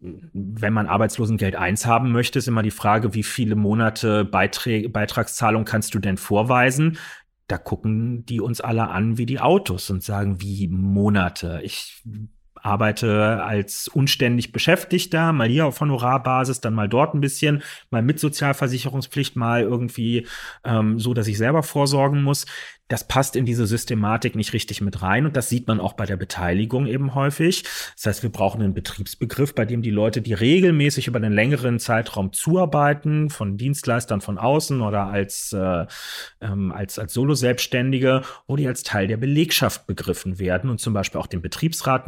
Wenn 0.00 0.72
man 0.72 0.86
Arbeitslosengeld 0.86 1.56
1 1.56 1.86
haben 1.86 2.12
möchte, 2.12 2.38
ist 2.38 2.48
immer 2.48 2.62
die 2.62 2.70
Frage, 2.70 3.14
wie 3.14 3.22
viele 3.22 3.56
Monate 3.56 4.24
Beiträ 4.24 4.88
Beitragszahlung 4.88 5.64
kannst 5.64 5.94
du 5.94 5.98
denn 5.98 6.16
vorweisen? 6.16 6.98
Da 7.48 7.58
gucken 7.58 8.26
die 8.26 8.40
uns 8.40 8.60
alle 8.60 8.88
an 8.88 9.18
wie 9.18 9.26
die 9.26 9.40
Autos 9.40 9.88
und 9.90 10.02
sagen, 10.02 10.40
wie 10.40 10.68
Monate. 10.68 11.60
Ich 11.62 12.02
arbeite 12.66 13.42
als 13.44 13.88
unständig 13.88 14.50
Beschäftigter, 14.50 15.32
mal 15.32 15.48
hier 15.48 15.66
auf 15.66 15.80
Honorarbasis, 15.80 16.60
dann 16.60 16.74
mal 16.74 16.88
dort 16.88 17.14
ein 17.14 17.20
bisschen, 17.20 17.62
mal 17.90 18.02
mit 18.02 18.18
Sozialversicherungspflicht, 18.18 19.36
mal 19.36 19.62
irgendwie 19.62 20.26
ähm, 20.64 20.98
so, 20.98 21.14
dass 21.14 21.28
ich 21.28 21.38
selber 21.38 21.62
vorsorgen 21.62 22.22
muss 22.22 22.46
das 22.88 23.08
passt 23.08 23.34
in 23.34 23.44
diese 23.44 23.66
Systematik 23.66 24.36
nicht 24.36 24.52
richtig 24.52 24.80
mit 24.80 25.02
rein 25.02 25.26
und 25.26 25.36
das 25.36 25.48
sieht 25.48 25.66
man 25.66 25.80
auch 25.80 25.94
bei 25.94 26.06
der 26.06 26.16
Beteiligung 26.16 26.86
eben 26.86 27.16
häufig. 27.16 27.64
Das 27.96 28.06
heißt, 28.06 28.22
wir 28.22 28.30
brauchen 28.30 28.62
einen 28.62 28.74
Betriebsbegriff, 28.74 29.54
bei 29.54 29.64
dem 29.64 29.82
die 29.82 29.90
Leute, 29.90 30.22
die 30.22 30.34
regelmäßig 30.34 31.08
über 31.08 31.16
einen 31.16 31.32
längeren 31.32 31.80
Zeitraum 31.80 32.32
zuarbeiten, 32.32 33.28
von 33.28 33.56
Dienstleistern 33.56 34.20
von 34.20 34.38
außen 34.38 34.82
oder 34.82 35.06
als, 35.06 35.52
äh, 35.52 35.86
ähm, 36.40 36.70
als, 36.70 37.00
als 37.00 37.12
Solo-Selbstständige 37.12 38.22
oder 38.46 38.62
die 38.62 38.68
als 38.68 38.84
Teil 38.84 39.08
der 39.08 39.16
Belegschaft 39.16 39.86
begriffen 39.88 40.38
werden 40.38 40.70
und 40.70 40.80
zum 40.80 40.94
Beispiel 40.94 41.20
auch 41.20 41.26
den 41.26 41.42
Betriebsrat 41.42 42.06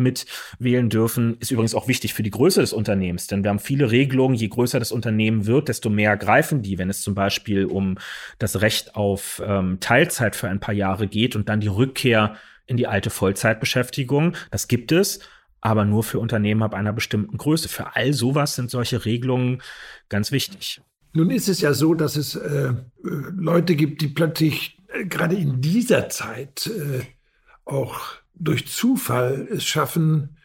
mitwählen 0.58 0.88
dürfen, 0.88 1.36
ist 1.40 1.50
übrigens 1.50 1.74
auch 1.74 1.88
wichtig 1.88 2.14
für 2.14 2.22
die 2.22 2.30
Größe 2.30 2.60
des 2.60 2.72
Unternehmens, 2.72 3.26
denn 3.26 3.42
wir 3.42 3.50
haben 3.50 3.58
viele 3.58 3.90
Regelungen, 3.90 4.36
je 4.36 4.48
größer 4.48 4.78
das 4.78 4.92
Unternehmen 4.92 5.46
wird, 5.46 5.68
desto 5.68 5.90
mehr 5.90 6.16
greifen 6.16 6.62
die, 6.62 6.78
wenn 6.78 6.90
es 6.90 7.02
zum 7.02 7.14
Beispiel 7.14 7.64
um 7.64 7.98
das 8.38 8.60
Recht 8.60 8.96
auf 8.96 9.42
ähm, 9.44 9.78
Teilzeit 9.80 10.36
für 10.36 10.48
ein 10.48 10.60
paar 10.60 10.74
Jahre 10.74 11.06
geht 11.06 11.36
und 11.36 11.48
dann 11.48 11.60
die 11.60 11.68
Rückkehr 11.68 12.36
in 12.66 12.76
die 12.76 12.86
alte 12.86 13.10
Vollzeitbeschäftigung. 13.10 14.34
Das 14.50 14.68
gibt 14.68 14.92
es, 14.92 15.20
aber 15.60 15.84
nur 15.84 16.04
für 16.04 16.18
Unternehmen 16.18 16.62
ab 16.62 16.74
einer 16.74 16.92
bestimmten 16.92 17.38
Größe. 17.38 17.68
Für 17.68 17.96
all 17.96 18.12
sowas 18.12 18.54
sind 18.54 18.70
solche 18.70 19.04
Regelungen 19.04 19.62
ganz 20.08 20.32
wichtig. 20.32 20.80
Nun 21.14 21.30
ist 21.30 21.48
es 21.48 21.60
ja 21.60 21.72
so, 21.72 21.94
dass 21.94 22.16
es 22.16 22.34
äh, 22.34 22.74
Leute 23.02 23.74
gibt, 23.74 24.02
die 24.02 24.08
plötzlich 24.08 24.78
äh, 24.88 25.06
gerade 25.06 25.34
in 25.36 25.60
dieser 25.60 26.10
Zeit 26.10 26.66
äh, 26.66 27.02
auch 27.64 27.98
durch 28.34 28.66
Zufall 28.68 29.48
es 29.50 29.64
schaffen, 29.64 30.37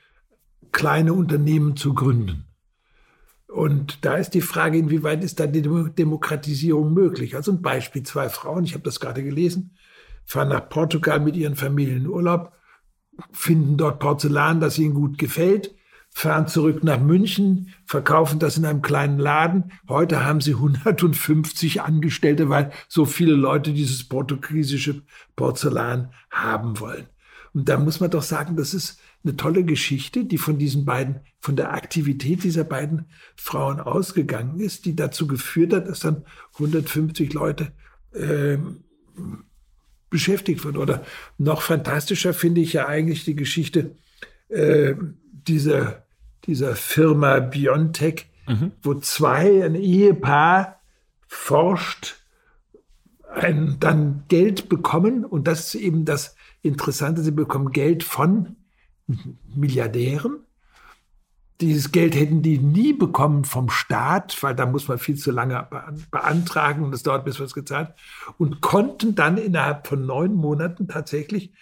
kleine 0.74 1.14
Unternehmen 1.14 1.78
zu 1.78 1.94
gründen. 1.94 2.46
Und 3.48 4.04
da 4.04 4.16
ist 4.16 4.32
die 4.32 4.42
Frage, 4.42 4.78
inwieweit 4.80 5.24
ist 5.24 5.40
da 5.40 5.46
die 5.46 5.62
Demokratisierung 5.62 6.94
möglich? 6.94 7.36
Also 7.36 7.52
ein 7.52 7.62
Beispiel, 7.62 8.04
zwei 8.04 8.28
Frauen, 8.28 8.66
ich 8.66 8.74
habe 8.74 8.84
das 8.84 9.00
gerade 9.00 9.24
gelesen, 9.24 9.78
fahren 10.26 10.50
nach 10.50 10.68
Portugal 10.68 11.20
mit 11.20 11.36
ihren 11.36 11.56
Familien 11.56 11.98
in 11.98 12.08
Urlaub, 12.08 12.52
finden 13.32 13.78
dort 13.78 14.00
Porzellan, 14.00 14.60
das 14.60 14.80
ihnen 14.80 14.96
gut 14.96 15.20
gefällt, 15.20 15.76
fahren 16.10 16.48
zurück 16.48 16.84
nach 16.84 17.00
München, 17.00 17.70
verkaufen 17.86 18.40
das 18.40 18.58
in 18.58 18.66
einem 18.66 18.82
kleinen 18.82 19.20
Laden. 19.20 19.72
Heute 19.88 20.26
haben 20.26 20.42
sie 20.42 20.54
150 20.54 21.82
Angestellte, 21.82 22.50
weil 22.50 22.72
so 22.88 23.06
viele 23.06 23.36
Leute 23.36 23.74
dieses 23.74 24.08
portugiesische 24.08 25.04
Porzellan 25.36 26.12
haben 26.32 26.80
wollen. 26.80 27.06
Und 27.54 27.70
da 27.70 27.78
muss 27.78 28.00
man 28.00 28.10
doch 28.10 28.24
sagen, 28.24 28.56
das 28.56 28.74
ist 28.74 29.00
eine 29.24 29.38
tolle 29.38 29.64
Geschichte, 29.64 30.26
die 30.26 30.38
von 30.38 30.58
diesen 30.58 30.86
beiden, 30.86 31.22
von 31.40 31.56
der 31.56 31.74
Aktivität 31.74 32.44
dieser 32.44 32.64
beiden 32.64 33.06
Frauen 33.36 33.80
ausgegangen 33.80 34.60
ist, 34.60 34.86
die 34.86 34.96
dazu 34.96 35.28
geführt 35.28 35.74
hat, 35.74 35.88
dass 35.88 36.00
dann 36.00 36.26
150 36.56 37.34
Leute 37.34 37.72
äh, 38.14 38.58
beschäftigt 40.10 40.66
wird. 40.66 40.78
Oder 40.78 41.06
noch 41.38 41.62
fantastischer 41.62 42.34
finde 42.34 42.62
ich 42.62 42.74
ja 42.74 42.88
eigentlich 42.88 43.24
die 43.24 43.36
Geschichte 43.36 43.96
äh, 44.50 44.96
dieser, 45.32 46.04
dieser 46.46 46.76
Firma 46.76 47.40
Biontech, 47.40 48.28
mhm. 48.48 48.72
wo 48.82 48.96
zwei, 48.96 49.64
ein 49.64 49.76
Ehepaar 49.76 50.80
forscht, 51.28 52.18
ein, 53.34 53.78
dann 53.80 54.26
Geld 54.28 54.70
bekommen 54.70 55.26
und 55.26 55.48
das 55.48 55.74
ist 55.74 55.82
eben 55.82 56.06
das 56.06 56.36
Interessante, 56.62 57.24
sie 57.24 57.32
bekommen 57.32 57.72
Geld 57.72 58.04
von 58.04 58.56
Milliardären 59.56 60.44
dieses 61.64 61.92
Geld 61.92 62.16
hätten 62.16 62.42
die 62.42 62.58
nie 62.58 62.94
bekommen 62.94 63.46
vom 63.46 63.70
Staat, 63.70 64.42
weil 64.42 64.56
da 64.56 64.66
muss 64.66 64.88
man 64.88 65.00
viel 65.00 65.16
zu 65.16 65.32
lange 65.32 65.68
beantragen 66.12 66.84
und 66.84 66.94
es 66.94 67.04
dauert, 67.04 67.26
bis 67.26 67.40
was 67.40 67.54
gezahlt, 67.54 67.94
und 68.38 68.62
konnten 68.62 69.16
dann 69.16 69.38
innerhalb 69.38 69.88
von 69.88 70.06
neun 70.06 70.34
Monaten 70.34 70.88
tatsächlich 70.88 71.54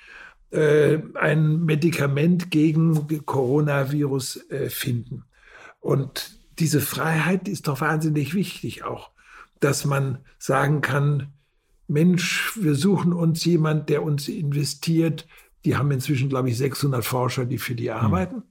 äh, 0.52 1.00
ein 1.16 1.66
Medikament 1.66 2.52
gegen 2.52 3.08
Coronavirus 3.26 4.50
äh, 4.50 4.70
finden. 4.70 5.26
Und 5.80 6.40
diese 6.60 6.82
Freiheit 6.82 7.48
ist 7.48 7.68
doch 7.68 7.82
wahnsinnig 7.82 8.34
wichtig 8.34 8.84
auch, 8.84 9.12
dass 9.60 9.86
man 9.86 10.20
sagen 10.40 10.82
kann, 10.82 11.28
Mensch, 11.88 12.58
wir 12.60 12.76
suchen 12.76 13.12
uns 13.14 13.44
jemand, 13.44 13.90
der 13.90 14.04
uns 14.04 14.30
investiert. 14.30 15.28
Die 15.66 15.78
haben 15.78 15.92
inzwischen, 15.92 16.30
glaube 16.30 16.50
ich, 16.50 16.58
600 16.58 17.06
Forscher, 17.06 17.46
die 17.46 17.58
für 17.58 17.76
die 17.76 17.92
hm. 17.92 17.98
arbeiten. 17.98 18.44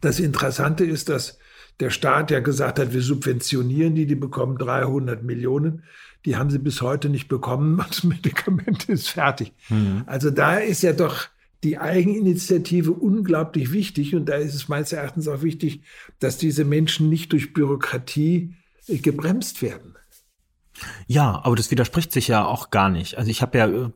Das 0.00 0.20
Interessante 0.20 0.84
ist, 0.84 1.08
dass 1.08 1.38
der 1.80 1.90
Staat 1.90 2.30
ja 2.30 2.40
gesagt 2.40 2.78
hat, 2.78 2.92
wir 2.92 3.02
subventionieren 3.02 3.94
die, 3.94 4.06
die 4.06 4.14
bekommen 4.14 4.56
300 4.56 5.22
Millionen. 5.22 5.82
Die 6.24 6.36
haben 6.36 6.50
sie 6.50 6.58
bis 6.58 6.80
heute 6.82 7.08
nicht 7.08 7.28
bekommen. 7.28 7.82
Das 7.88 8.04
Medikament 8.04 8.88
ist 8.88 9.08
fertig. 9.08 9.52
Mhm. 9.68 10.04
Also 10.06 10.30
da 10.30 10.56
ist 10.56 10.82
ja 10.82 10.92
doch 10.92 11.28
die 11.62 11.78
Eigeninitiative 11.78 12.92
unglaublich 12.92 13.72
wichtig. 13.72 14.14
Und 14.14 14.26
da 14.26 14.36
ist 14.36 14.54
es 14.54 14.68
meines 14.68 14.92
Erachtens 14.92 15.28
auch 15.28 15.42
wichtig, 15.42 15.82
dass 16.18 16.38
diese 16.38 16.64
Menschen 16.64 17.08
nicht 17.08 17.32
durch 17.32 17.52
Bürokratie 17.52 18.54
äh, 18.86 18.98
gebremst 18.98 19.62
werden. 19.62 19.96
Ja, 21.06 21.40
aber 21.44 21.56
das 21.56 21.70
widerspricht 21.70 22.12
sich 22.12 22.28
ja 22.28 22.44
auch 22.44 22.70
gar 22.70 22.90
nicht. 22.90 23.16
Also 23.16 23.30
ich 23.30 23.42
habe 23.42 23.58
ja, 23.58 23.66
äh, 23.66 23.90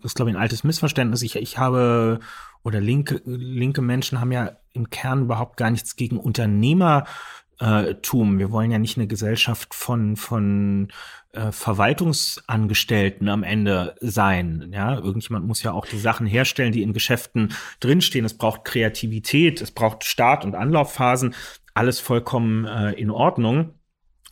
das 0.00 0.12
ist 0.12 0.16
glaube 0.16 0.30
ich 0.30 0.36
ein 0.36 0.42
altes 0.42 0.64
Missverständnis. 0.64 1.22
Ich, 1.22 1.36
ich 1.36 1.58
habe 1.58 2.20
oder 2.62 2.80
linke, 2.80 3.20
linke 3.24 3.82
Menschen 3.82 4.20
haben 4.20 4.32
ja 4.32 4.52
im 4.72 4.90
Kern 4.90 5.22
überhaupt 5.22 5.56
gar 5.56 5.70
nichts 5.70 5.96
gegen 5.96 6.18
Unternehmertum. 6.18 8.38
Wir 8.38 8.50
wollen 8.50 8.70
ja 8.70 8.78
nicht 8.78 8.96
eine 8.96 9.06
Gesellschaft 9.06 9.74
von, 9.74 10.16
von 10.16 10.88
äh, 11.32 11.52
Verwaltungsangestellten 11.52 13.28
am 13.28 13.42
Ende 13.42 13.94
sein. 14.00 14.70
Ja, 14.72 14.94
irgendjemand 14.94 15.46
muss 15.46 15.62
ja 15.62 15.72
auch 15.72 15.86
die 15.86 15.98
Sachen 15.98 16.26
herstellen, 16.26 16.72
die 16.72 16.82
in 16.82 16.94
Geschäften 16.94 17.52
drinstehen. 17.80 18.24
Es 18.24 18.38
braucht 18.38 18.64
Kreativität, 18.64 19.60
es 19.60 19.70
braucht 19.70 20.04
Start- 20.04 20.44
und 20.44 20.54
Anlaufphasen. 20.54 21.34
Alles 21.74 22.00
vollkommen 22.00 22.64
äh, 22.64 22.92
in 22.92 23.10
Ordnung. 23.10 23.74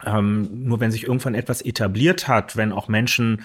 Ähm, 0.04 0.48
nur 0.64 0.80
wenn 0.80 0.90
sich 0.90 1.04
irgendwann 1.04 1.34
etwas 1.34 1.60
etabliert 1.60 2.28
hat, 2.28 2.56
wenn 2.56 2.72
auch 2.72 2.88
Menschen 2.88 3.44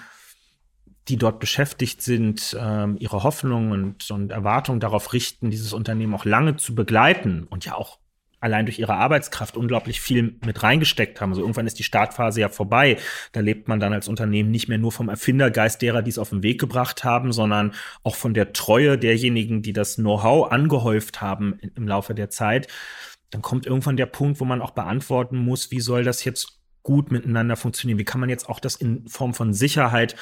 die 1.08 1.18
dort 1.18 1.40
beschäftigt 1.40 2.02
sind, 2.02 2.58
ähm, 2.60 2.98
ihre 3.00 3.24
Hoffnungen 3.24 3.72
und, 3.72 4.12
und 4.12 4.32
Erwartungen 4.32 4.80
darauf 4.80 5.14
richten, 5.14 5.50
dieses 5.50 5.74
Unternehmen 5.74 6.14
auch 6.14 6.26
lange 6.26 6.58
zu 6.58 6.76
begleiten 6.76 7.46
und 7.50 7.66
ja 7.66 7.76
auch 7.76 8.00
allein 8.40 8.66
durch 8.66 8.78
ihre 8.78 8.94
Arbeitskraft 8.94 9.58
unglaublich 9.58 10.00
viel 10.00 10.36
mit 10.46 10.62
reingesteckt 10.62 11.20
haben. 11.20 11.32
Also 11.32 11.42
irgendwann 11.42 11.66
ist 11.66 11.80
die 11.80 11.84
Startphase 11.84 12.42
ja 12.42 12.50
vorbei. 12.50 12.98
Da 13.32 13.40
lebt 13.40 13.68
man 13.68 13.80
dann 13.80 13.94
als 13.94 14.08
Unternehmen 14.08 14.52
nicht 14.52 14.68
mehr 14.68 14.78
nur 14.78 14.92
vom 14.92 15.10
Erfindergeist 15.10 15.82
derer, 15.82 16.02
die 16.02 16.12
es 16.12 16.20
auf 16.20 16.30
den 16.30 16.44
Weg 16.44 16.60
gebracht 16.60 17.04
haben, 17.04 17.32
sondern 17.32 17.74
auch 18.04 18.16
von 18.16 18.34
der 18.34 18.54
Treue 18.54 18.98
derjenigen, 18.98 19.62
die 19.62 19.74
das 19.74 19.96
Know-how 19.96 20.52
angehäuft 20.52 21.22
haben 21.22 21.58
im 21.76 21.88
Laufe 21.88 22.14
der 22.14 22.30
Zeit. 22.30 22.68
Dann 23.32 23.42
kommt 23.42 23.66
irgendwann 23.66 23.98
der 23.98 24.06
Punkt, 24.06 24.40
wo 24.40 24.46
man 24.46 24.62
auch 24.62 24.72
beantworten 24.72 25.38
muss, 25.38 25.72
wie 25.72 25.82
soll 25.82 26.04
das 26.04 26.24
jetzt 26.24 26.57
gut 26.88 27.12
miteinander 27.12 27.58
funktionieren? 27.58 28.00
Wie 28.00 28.06
kann 28.06 28.22
man 28.22 28.30
jetzt 28.30 28.48
auch 28.48 28.62
das 28.62 28.78
in 28.78 29.06
Form 29.10 29.34
von 29.34 29.54
Sicherheit 29.54 30.16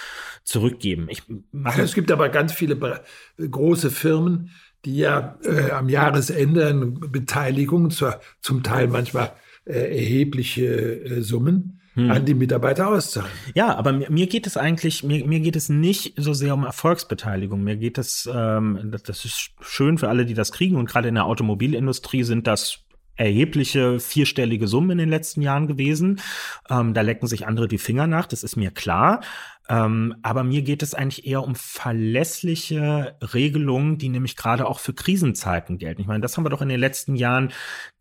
zurückgeben? 0.43 1.05
Ich 1.11 1.21
mache 1.51 1.83
es 1.83 1.93
gibt 1.93 2.11
aber 2.11 2.29
ganz 2.29 2.53
viele 2.53 3.03
große 3.37 3.91
Firmen, 3.91 4.49
die 4.83 4.97
ja 4.97 5.37
äh, 5.43 5.69
am 5.69 5.89
Jahresende 5.89 6.65
eine 6.65 6.87
Beteiligung, 6.87 7.91
zwar 7.91 8.19
zum 8.41 8.63
Teil 8.63 8.87
manchmal 8.87 9.33
äh, 9.65 9.95
erhebliche 9.95 10.65
äh, 10.65 11.21
Summen, 11.21 11.81
hm. 11.93 12.09
an 12.09 12.25
die 12.25 12.33
Mitarbeiter 12.33 12.87
auszahlen. 12.87 13.29
Ja, 13.53 13.75
aber 13.75 13.93
mir, 13.93 14.09
mir 14.09 14.25
geht 14.25 14.47
es 14.47 14.57
eigentlich, 14.57 15.03
mir, 15.03 15.23
mir 15.23 15.41
geht 15.41 15.55
es 15.55 15.69
nicht 15.69 16.15
so 16.17 16.33
sehr 16.33 16.55
um 16.55 16.63
Erfolgsbeteiligung. 16.63 17.63
Mir 17.63 17.77
geht 17.77 17.99
es, 17.99 18.27
ähm, 18.33 18.89
das, 18.91 19.03
das 19.03 19.23
ist 19.23 19.51
schön 19.61 19.99
für 19.99 20.09
alle, 20.09 20.25
die 20.25 20.33
das 20.33 20.51
kriegen 20.51 20.77
und 20.77 20.89
gerade 20.89 21.09
in 21.09 21.15
der 21.15 21.25
Automobilindustrie 21.25 22.23
sind 22.23 22.47
das 22.47 22.84
erhebliche 23.15 23.99
vierstellige 23.99 24.67
Summen 24.67 24.91
in 24.91 24.97
den 24.97 25.09
letzten 25.09 25.41
Jahren 25.41 25.67
gewesen. 25.67 26.21
Ähm, 26.69 26.93
da 26.93 27.01
lecken 27.01 27.27
sich 27.27 27.47
andere 27.47 27.67
die 27.67 27.77
Finger 27.77 28.07
nach, 28.07 28.27
das 28.27 28.43
ist 28.43 28.55
mir 28.55 28.71
klar. 28.71 29.21
Ähm, 29.67 30.15
aber 30.21 30.43
mir 30.43 30.61
geht 30.61 30.83
es 30.83 30.93
eigentlich 30.93 31.25
eher 31.25 31.43
um 31.43 31.55
verlässliche 31.55 33.15
Regelungen, 33.33 33.97
die 33.97 34.09
nämlich 34.09 34.35
gerade 34.35 34.67
auch 34.67 34.79
für 34.79 34.93
Krisenzeiten 34.93 35.77
gelten. 35.79 36.01
Ich 36.01 36.07
meine, 36.07 36.21
das 36.21 36.37
haben 36.37 36.45
wir 36.45 36.51
doch 36.51 36.61
in 36.61 36.69
den 36.69 36.79
letzten 36.79 37.15
Jahren 37.15 37.51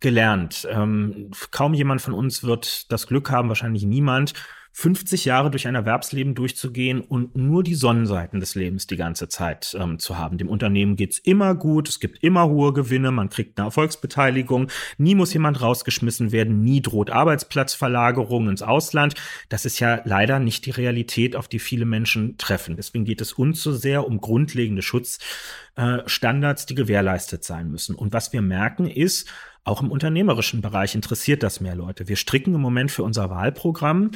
gelernt. 0.00 0.68
Ähm, 0.70 1.30
kaum 1.50 1.72
jemand 1.72 2.02
von 2.02 2.12
uns 2.12 2.42
wird 2.42 2.92
das 2.92 3.06
Glück 3.06 3.30
haben, 3.30 3.48
wahrscheinlich 3.48 3.84
niemand, 3.84 4.34
50 4.76 5.24
Jahre 5.24 5.52
durch 5.52 5.68
ein 5.68 5.76
Erwerbsleben 5.76 6.34
durchzugehen 6.34 7.00
und 7.00 7.36
nur 7.36 7.62
die 7.62 7.76
Sonnenseiten 7.76 8.40
des 8.40 8.56
Lebens 8.56 8.88
die 8.88 8.96
ganze 8.96 9.28
Zeit 9.28 9.76
ähm, 9.78 10.00
zu 10.00 10.18
haben. 10.18 10.36
Dem 10.36 10.48
Unternehmen 10.48 10.96
geht's 10.96 11.18
immer 11.20 11.54
gut, 11.54 11.88
es 11.88 12.00
gibt 12.00 12.24
immer 12.24 12.48
hohe 12.48 12.72
Gewinne, 12.72 13.12
man 13.12 13.28
kriegt 13.28 13.56
eine 13.56 13.68
Erfolgsbeteiligung, 13.68 14.68
nie 14.98 15.14
muss 15.14 15.32
jemand 15.32 15.62
rausgeschmissen 15.62 16.32
werden, 16.32 16.64
nie 16.64 16.82
droht 16.82 17.10
Arbeitsplatzverlagerung 17.10 18.48
ins 18.48 18.62
Ausland. 18.62 19.14
Das 19.48 19.64
ist 19.64 19.78
ja 19.78 20.00
leider 20.04 20.40
nicht 20.40 20.66
die 20.66 20.72
Realität, 20.72 21.36
auf 21.36 21.46
die 21.46 21.60
viele 21.60 21.84
Menschen 21.84 22.36
treffen. 22.36 22.74
Deswegen 22.74 23.04
geht 23.04 23.20
es 23.20 23.32
uns 23.32 23.62
so 23.62 23.72
sehr 23.72 24.04
um 24.04 24.20
grundlegende 24.20 24.82
Schutzstandards, 24.82 26.66
die 26.66 26.74
gewährleistet 26.74 27.44
sein 27.44 27.70
müssen. 27.70 27.94
Und 27.94 28.12
was 28.12 28.32
wir 28.32 28.42
merken 28.42 28.88
ist, 28.88 29.28
auch 29.64 29.82
im 29.82 29.90
unternehmerischen 29.90 30.60
Bereich 30.60 30.94
interessiert 30.94 31.42
das 31.42 31.60
mehr 31.60 31.74
Leute. 31.74 32.08
Wir 32.08 32.16
stricken 32.16 32.54
im 32.54 32.60
Moment 32.60 32.90
für 32.90 33.02
unser 33.02 33.30
Wahlprogramm 33.30 34.12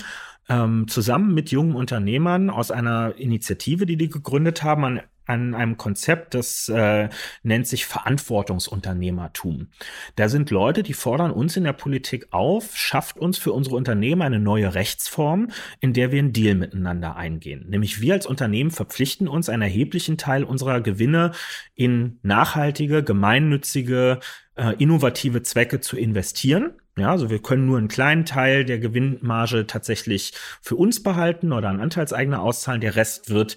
ähm, 0.49 0.89
zusammen 0.89 1.35
mit 1.35 1.51
jungen 1.51 1.75
Unternehmern 1.75 2.51
aus 2.51 2.71
einer 2.71 3.15
Initiative, 3.17 3.87
die 3.87 3.97
die 3.97 4.09
gegründet 4.09 4.63
haben, 4.63 4.85
an 4.85 5.01
an 5.29 5.55
einem 5.55 5.77
Konzept, 5.77 6.35
das 6.35 6.69
äh, 6.69 7.09
nennt 7.43 7.67
sich 7.67 7.87
Verantwortungsunternehmertum. 7.87 9.69
Da 10.17 10.29
sind 10.29 10.51
Leute, 10.51 10.83
die 10.83 10.95
fordern 10.95 11.31
uns 11.31 11.57
in 11.57 11.65
der 11.65 11.75
Politik 11.75 12.29
auf, 12.31 12.77
schafft 12.77 13.19
uns 13.19 13.39
für 13.39 13.53
unsere 13.53 13.77
Unternehmen 13.77 14.23
eine 14.23 14.41
neue 14.41 14.75
Rechtsform, 14.75 15.49
in 15.81 15.93
der 15.93 16.13
wir 16.13 16.19
einen 16.19 16.33
Deal 16.33 16.55
miteinander 16.55 17.17
eingehen. 17.17 17.67
Nämlich 17.69 18.01
wir 18.01 18.15
als 18.15 18.27
Unternehmen 18.27 18.71
verpflichten 18.71 19.29
uns, 19.29 19.49
einen 19.49 19.63
erheblichen 19.63 20.17
Teil 20.17 20.45
unserer 20.45 20.81
Gewinne 20.81 21.33
in 21.75 22.19
nachhaltige, 22.23 23.03
gemeinnützige, 23.03 24.21
äh, 24.57 24.75
innovative 24.79 25.43
Zwecke 25.43 25.81
zu 25.81 25.97
investieren. 25.97 26.73
Ja, 26.99 27.11
also 27.11 27.31
wir 27.31 27.41
können 27.41 27.67
nur 27.67 27.79
einen 27.79 27.89
kleinen 27.89 28.25
Teil 28.25 28.65
der 28.65 28.79
Gewinnmarge 28.79 29.67
tatsächlich 29.67 30.33
für 30.61 30.77
uns 30.77 31.03
behalten 31.03 31.53
oder 31.53 31.69
an 31.69 31.81
Anteilseigner 31.81 32.43
auszahlen. 32.43 32.81
Der 32.81 32.97
Rest 32.97 33.31
wird 33.31 33.57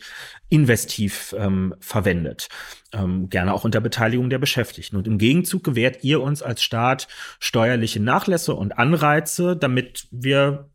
investiv 0.50 1.36
ähm, 1.38 1.74
verwendet. 1.80 2.50
Ähm, 2.94 3.30
gerne 3.30 3.54
auch 3.54 3.64
unter 3.64 3.82
Beteiligung 3.82 4.30
der 4.30 4.40
Beschäftigten. 4.40 4.98
Und 4.98 5.08
im 5.08 5.18
Gegenzug 5.18 5.64
gewährt 5.64 6.04
ihr 6.04 6.22
uns 6.22 6.42
als 6.42 6.62
Staat 6.62 7.08
steuerliche 7.40 8.00
Nachlässe 8.00 8.54
und 8.54 8.78
Anreize, 8.78 9.56
damit 9.56 10.08
wir 10.12 10.70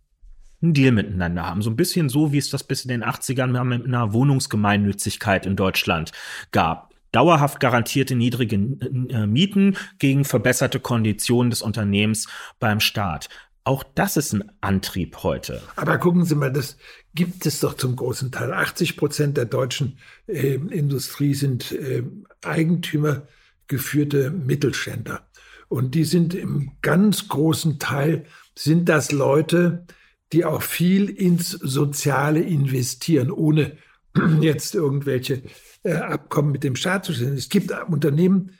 einen 0.62 0.74
Deal 0.74 0.92
miteinander 0.92 1.46
haben. 1.46 1.62
So 1.62 1.70
ein 1.70 1.76
bisschen 1.76 2.08
so, 2.08 2.32
wie 2.32 2.38
es 2.38 2.50
das 2.50 2.64
bis 2.64 2.84
in 2.84 2.88
den 2.88 3.04
80ern 3.04 3.64
mit 3.64 3.84
einer 3.84 4.12
Wohnungsgemeinnützigkeit 4.12 5.46
in 5.46 5.56
Deutschland 5.56 6.12
gab 6.50 6.85
dauerhaft 7.12 7.60
garantierte 7.60 8.14
niedrige 8.14 8.56
äh, 8.56 9.26
Mieten 9.26 9.76
gegen 9.98 10.24
verbesserte 10.24 10.80
Konditionen 10.80 11.50
des 11.50 11.62
Unternehmens 11.62 12.28
beim 12.58 12.80
Staat. 12.80 13.28
Auch 13.64 13.82
das 13.96 14.16
ist 14.16 14.32
ein 14.32 14.52
Antrieb 14.60 15.24
heute. 15.24 15.60
Aber 15.74 15.98
gucken 15.98 16.24
Sie 16.24 16.36
mal, 16.36 16.52
das 16.52 16.76
gibt 17.14 17.46
es 17.46 17.58
doch 17.58 17.74
zum 17.74 17.96
großen 17.96 18.30
Teil. 18.30 18.52
80 18.52 18.96
Prozent 18.96 19.36
der 19.36 19.46
deutschen 19.46 19.98
äh, 20.28 20.54
Industrie 20.54 21.34
sind 21.34 21.72
äh, 21.72 22.04
Eigentümer 22.44 23.22
geführte 23.66 24.30
Mittelständler. 24.30 25.26
Und 25.68 25.96
die 25.96 26.04
sind 26.04 26.32
im 26.32 26.72
ganz 26.80 27.26
großen 27.26 27.80
Teil, 27.80 28.26
sind 28.54 28.88
das 28.88 29.10
Leute, 29.10 29.86
die 30.32 30.44
auch 30.44 30.62
viel 30.62 31.08
ins 31.08 31.50
Soziale 31.50 32.40
investieren, 32.40 33.32
ohne 33.32 33.76
jetzt 34.40 34.74
irgendwelche 34.74 35.42
äh, 35.86 35.94
Abkommen 35.94 36.52
mit 36.52 36.64
dem 36.64 36.76
Staat 36.76 37.04
zu 37.04 37.12
stellen. 37.12 37.34
Es 37.34 37.48
gibt 37.48 37.70
Unternehmen, 37.88 38.50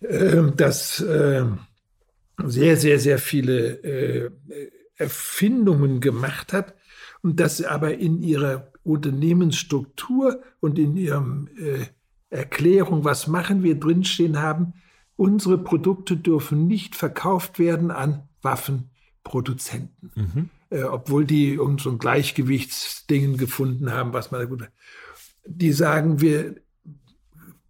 äh, 0.00 0.42
das 0.56 1.00
äh, 1.00 1.44
sehr, 2.44 2.76
sehr, 2.76 2.98
sehr 2.98 3.18
viele 3.18 4.30
Erfindungen 4.96 6.00
gemacht 6.00 6.52
hat 6.52 6.74
und 7.22 7.40
das 7.40 7.62
aber 7.62 7.94
in 7.94 8.20
ihrer 8.22 8.72
Unternehmensstruktur 8.82 10.42
und 10.60 10.78
in 10.78 10.96
ihrem 10.96 11.48
Erklärung, 12.28 13.04
was 13.04 13.26
machen 13.26 13.62
wir 13.62 13.80
drinstehen 13.80 14.38
haben, 14.38 14.74
unsere 15.16 15.56
Produkte 15.56 16.18
dürfen 16.18 16.66
nicht 16.66 16.94
verkauft 16.94 17.58
werden 17.58 17.90
an 17.90 18.28
Waffenproduzenten. 18.42 20.12
Mhm. 20.14 20.50
Äh, 20.68 20.82
obwohl 20.82 21.24
die 21.24 21.54
irgend 21.54 21.80
so 21.80 21.90
ein 21.90 21.98
Gleichgewichtsdingen 21.98 23.36
gefunden 23.36 23.92
haben, 23.92 24.12
was 24.12 24.30
man 24.30 24.48
gut 24.48 24.68
die 25.46 25.72
sagen, 25.72 26.20
wir, 26.20 26.56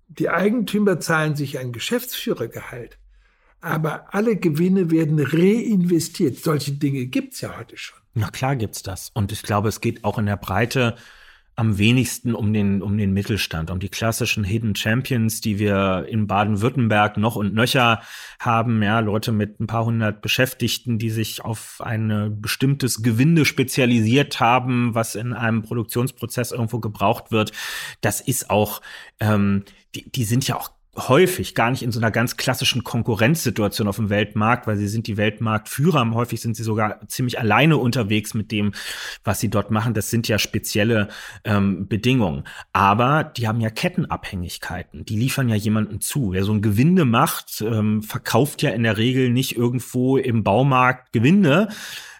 die 0.08 0.28
Eigentümer 0.28 1.00
zahlen 1.00 1.36
sich 1.36 1.58
ein 1.58 1.72
Geschäftsführergehalt, 1.72 2.98
aber 3.60 4.14
alle 4.14 4.36
Gewinne 4.36 4.90
werden 4.90 5.18
reinvestiert. 5.18 6.38
Solche 6.38 6.72
Dinge 6.72 7.06
gibt 7.06 7.34
es 7.34 7.40
ja 7.40 7.58
heute 7.58 7.76
schon. 7.76 7.98
Na 8.14 8.30
klar 8.30 8.56
gibt's 8.56 8.82
das. 8.82 9.10
Und 9.12 9.32
ich 9.32 9.42
glaube, 9.42 9.68
es 9.68 9.80
geht 9.80 10.04
auch 10.04 10.18
in 10.18 10.26
der 10.26 10.36
Breite 10.36 10.96
am 11.56 11.78
wenigsten 11.78 12.34
um 12.34 12.52
den, 12.52 12.82
um 12.82 12.98
den 12.98 13.12
Mittelstand, 13.12 13.70
um 13.70 13.80
die 13.80 13.88
klassischen 13.88 14.44
Hidden 14.44 14.76
Champions, 14.76 15.40
die 15.40 15.58
wir 15.58 16.06
in 16.08 16.26
Baden-Württemberg 16.26 17.16
noch 17.16 17.34
und 17.34 17.54
nöcher 17.54 18.02
haben. 18.38 18.82
Ja, 18.82 19.00
Leute 19.00 19.32
mit 19.32 19.58
ein 19.58 19.66
paar 19.66 19.86
hundert 19.86 20.20
Beschäftigten, 20.20 20.98
die 20.98 21.08
sich 21.08 21.42
auf 21.42 21.80
ein 21.82 22.38
bestimmtes 22.42 23.02
Gewinde 23.02 23.46
spezialisiert 23.46 24.38
haben, 24.38 24.94
was 24.94 25.14
in 25.14 25.32
einem 25.32 25.62
Produktionsprozess 25.62 26.52
irgendwo 26.52 26.78
gebraucht 26.78 27.32
wird. 27.32 27.52
Das 28.02 28.20
ist 28.20 28.50
auch, 28.50 28.82
ähm, 29.18 29.64
die, 29.94 30.10
die 30.10 30.24
sind 30.24 30.46
ja 30.46 30.56
auch 30.56 30.75
häufig 30.96 31.54
gar 31.54 31.70
nicht 31.70 31.82
in 31.82 31.92
so 31.92 32.00
einer 32.00 32.10
ganz 32.10 32.36
klassischen 32.36 32.84
Konkurrenzsituation 32.84 33.88
auf 33.88 33.96
dem 33.96 34.10
Weltmarkt, 34.10 34.66
weil 34.66 34.76
sie 34.76 34.88
sind 34.88 35.06
die 35.06 35.16
Weltmarktführer. 35.16 36.10
Häufig 36.12 36.40
sind 36.40 36.56
sie 36.56 36.62
sogar 36.62 37.06
ziemlich 37.08 37.38
alleine 37.38 37.76
unterwegs 37.76 38.34
mit 38.34 38.50
dem, 38.50 38.72
was 39.24 39.40
sie 39.40 39.48
dort 39.48 39.70
machen. 39.70 39.94
Das 39.94 40.10
sind 40.10 40.28
ja 40.28 40.38
spezielle 40.38 41.08
ähm, 41.44 41.88
Bedingungen. 41.88 42.44
Aber 42.72 43.24
die 43.24 43.46
haben 43.46 43.60
ja 43.60 43.70
Kettenabhängigkeiten. 43.70 45.04
Die 45.04 45.16
liefern 45.16 45.48
ja 45.48 45.56
jemanden 45.56 46.00
zu. 46.00 46.32
Wer 46.32 46.44
so 46.44 46.52
ein 46.52 46.62
Gewinde 46.62 47.04
macht, 47.04 47.60
ähm, 47.60 48.02
verkauft 48.02 48.62
ja 48.62 48.70
in 48.70 48.82
der 48.82 48.96
Regel 48.96 49.30
nicht 49.30 49.56
irgendwo 49.56 50.16
im 50.16 50.44
Baumarkt 50.44 51.12
Gewinde, 51.12 51.68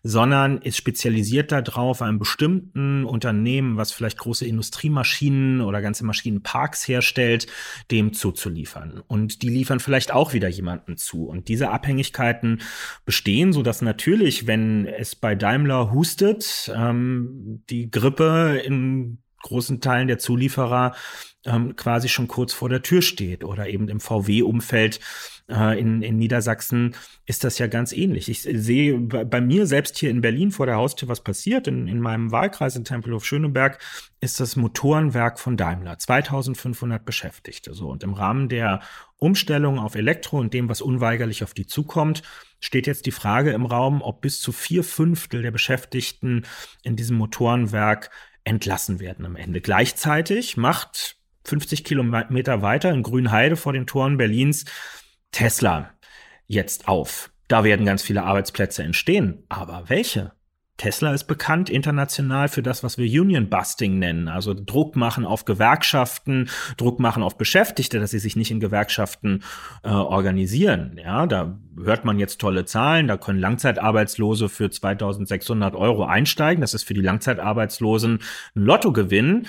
sondern 0.07 0.59
ist 0.59 0.77
spezialisiert 0.77 1.51
darauf, 1.51 2.01
einem 2.01 2.19
bestimmten 2.19 3.05
Unternehmen, 3.05 3.77
was 3.77 3.91
vielleicht 3.91 4.19
große 4.19 4.47
Industriemaschinen 4.47 5.61
oder 5.61 5.83
ganze 5.83 6.05
Maschinenparks 6.05 6.87
herstellt, 6.87 7.49
dem 7.91 8.13
zuzuliefern. 8.13 9.03
Und 9.09 9.43
die 9.43 9.49
liefern 9.49 9.81
vielleicht 9.81 10.13
auch 10.13 10.33
wieder 10.33 10.49
jemanden 10.49 10.97
zu. 10.97 11.27
Und 11.27 11.49
diese 11.49 11.71
Abhängigkeiten 11.71 12.63
bestehen, 13.05 13.53
so 13.53 13.63
dass 13.63 13.83
natürlich, 13.83 14.47
wenn 14.47 14.87
es 14.87 15.17
bei 15.17 15.35
Daimler 15.35 15.93
hustet, 15.93 16.71
ähm, 16.75 17.65
die 17.69 17.91
Grippe 17.91 18.63
in 18.65 19.19
großen 19.47 19.81
Teilen 19.81 20.09
der 20.09 20.19
Zulieferer 20.19 20.95
ähm, 21.47 21.77
quasi 21.77 22.09
schon 22.09 22.29
kurz 22.29 22.53
vor 22.53 22.69
der 22.69 22.83
Tür 22.83 23.03
steht 23.03 23.45
oder 23.45 23.69
eben 23.69 23.89
im 23.89 24.01
VW-Umfeld 24.01 25.01
äh, 25.49 25.79
in, 25.79 26.03
in 26.03 26.17
Niedersachsen 26.17 26.97
ist 27.25 27.45
das 27.45 27.59
ja 27.59 27.69
ganz 27.69 27.93
ähnlich. 27.93 28.29
Ich 28.29 28.43
sehe 28.43 28.99
bei, 28.99 29.25
bei, 29.25 29.41
mir 29.41 29.67
selbst 29.67 29.97
hier 29.97 30.11
in 30.11 30.21
Berlin 30.21 30.51
vor 30.51 30.67
der 30.67 30.77
Haustür, 30.77 31.09
was 31.09 31.23
passiert. 31.23 31.69
In, 31.69 31.87
in 31.87 32.01
meinem 32.01 32.33
Wahlkreis 32.33 32.77
in 32.77 32.85
Tempelhof 32.85 33.25
Schöneberg 33.25 33.79
ist 34.21 34.41
das 34.41 34.57
Motorenwerk 34.57 35.39
von 35.39 35.57
Daimler, 35.57 35.99
2500 35.99 37.05
Beschäftigte. 37.05 37.75
So 37.75 37.89
und 37.89 38.03
im 38.03 38.15
Rahmen 38.15 38.49
der 38.49 38.81
Umstellung 39.19 39.79
auf 39.79 39.95
Elektro 39.95 40.39
und 40.39 40.53
dem, 40.53 40.69
was 40.69 40.81
unweigerlich 40.81 41.45
auf 41.45 41.55
die 41.55 41.67
zukommt, 41.67 42.23
steht 42.59 42.87
jetzt 42.87 43.07
die 43.07 43.13
Frage 43.13 43.53
im 43.53 43.67
Raum, 43.67 44.03
ob 44.03 44.21
bis 44.21 44.41
zu 44.41 44.51
vier 44.51 44.83
Fünftel 44.83 45.43
der 45.43 45.53
Beschäftigten 45.53 46.45
in 46.83 46.97
diesem 46.97 47.17
Motorenwerk 47.17 48.11
entlassen 48.47 49.01
werden 49.01 49.27
am 49.27 49.37
Ende. 49.37 49.61
Gleichzeitig 49.61 50.57
macht 50.57 51.17
50 51.45 51.85
Kilometer 51.85 52.63
weiter 52.63 52.91
in 52.91 53.03
Grünheide 53.03 53.57
vor 53.57 53.73
den 53.73 53.87
Toren 53.87 54.17
Berlins 54.17 54.65
Tesla 55.33 55.91
jetzt 56.47 56.89
auf. 56.89 57.31
Da 57.49 57.65
werden 57.65 57.85
ganz 57.87 58.03
viele 58.03 58.23
Arbeitsplätze 58.23 58.83
entstehen. 58.83 59.45
Aber 59.49 59.85
welche? 59.89 60.33
Tesla 60.77 61.13
ist 61.13 61.25
bekannt 61.25 61.71
international 61.71 62.49
für 62.49 62.63
das, 62.63 62.83
was 62.83 62.99
wir 62.99 63.07
Union 63.21 63.49
Busting 63.49 63.99
nennen, 63.99 64.29
also 64.29 64.55
Druck 64.55 64.95
machen 64.97 65.25
auf 65.25 65.45
Gewerkschaften, 65.45 66.51
Druck 66.77 67.01
machen 67.01 67.23
auf 67.23 67.39
Beschäftigte, 67.39 67.99
dass 67.99 68.11
sie 68.11 68.19
sich 68.19 68.37
nicht 68.37 68.51
in 68.51 68.61
Gewerkschaften 68.61 69.43
äh, 69.83 69.89
organisieren. 69.89 71.01
Ja, 71.03 71.27
da 71.27 71.59
hört 71.83 72.05
man 72.05 72.19
jetzt 72.19 72.41
tolle 72.41 72.65
Zahlen, 72.65 73.09
da 73.09 73.17
können 73.17 73.39
Langzeitarbeitslose 73.39 74.49
für 74.49 74.71
2600 74.71 75.75
Euro 75.75 76.05
einsteigen. 76.05 76.61
Das 76.61 76.75
ist 76.75 76.85
für 76.85 76.95
die 76.95 77.01
Langzeitarbeitslosen 77.01 78.21
ein 78.55 78.63
Lottogewinn. 78.63 79.47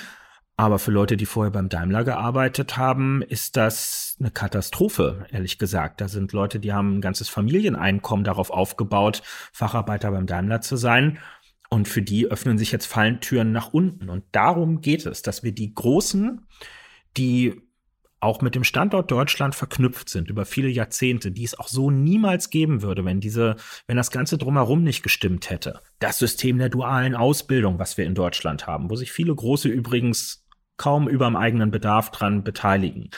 Aber 0.59 0.79
für 0.79 0.89
Leute, 0.89 1.17
die 1.17 1.27
vorher 1.27 1.51
beim 1.51 1.69
Daimler 1.69 2.03
gearbeitet 2.03 2.77
haben, 2.77 3.21
ist 3.21 3.57
das 3.57 4.17
eine 4.19 4.31
Katastrophe, 4.31 5.27
ehrlich 5.31 5.59
gesagt. 5.59 6.01
Da 6.01 6.07
sind 6.07 6.34
Leute, 6.34 6.59
die 6.59 6.73
haben 6.73 6.97
ein 6.97 7.01
ganzes 7.01 7.29
Familieneinkommen 7.29 8.25
darauf 8.25 8.49
aufgebaut, 8.49 9.21
Facharbeiter 9.53 10.09
beim 10.09 10.25
Daimler 10.25 10.61
zu 10.61 10.75
sein. 10.75 11.19
Und 11.69 11.88
für 11.88 12.01
die 12.01 12.25
öffnen 12.25 12.57
sich 12.57 12.71
jetzt 12.71 12.88
Fallentüren 12.88 13.51
nach 13.51 13.71
unten. 13.71 14.09
Und 14.09 14.23
darum 14.31 14.81
geht 14.81 15.05
es, 15.05 15.21
dass 15.21 15.43
wir 15.43 15.51
die 15.51 15.75
Großen, 15.75 16.41
die 17.17 17.61
auch 18.19 18.41
mit 18.41 18.55
dem 18.55 18.63
Standort 18.63 19.11
Deutschland 19.11 19.53
verknüpft 19.53 20.09
sind 20.09 20.27
über 20.27 20.45
viele 20.45 20.69
Jahrzehnte, 20.69 21.31
die 21.31 21.43
es 21.43 21.59
auch 21.59 21.67
so 21.67 21.91
niemals 21.91 22.49
geben 22.49 22.81
würde, 22.81 23.05
wenn 23.05 23.19
diese, 23.19 23.57
wenn 23.85 23.97
das 23.97 24.09
Ganze 24.09 24.39
drumherum 24.39 24.84
nicht 24.84 25.03
gestimmt 25.03 25.51
hätte. 25.51 25.81
Das 25.99 26.17
System 26.17 26.57
der 26.57 26.69
dualen 26.69 27.13
Ausbildung, 27.13 27.77
was 27.77 27.95
wir 27.95 28.05
in 28.05 28.15
Deutschland 28.15 28.65
haben, 28.65 28.89
wo 28.89 28.95
sich 28.95 29.11
viele 29.11 29.35
große 29.35 29.69
übrigens 29.69 30.46
kaum 30.77 31.07
über 31.07 31.25
dem 31.25 31.35
eigenen 31.35 31.71
Bedarf 31.71 32.11
dran 32.11 32.43
beteiligen. 32.43 33.09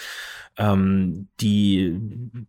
Ähm, 0.57 1.27
die 1.39 2.47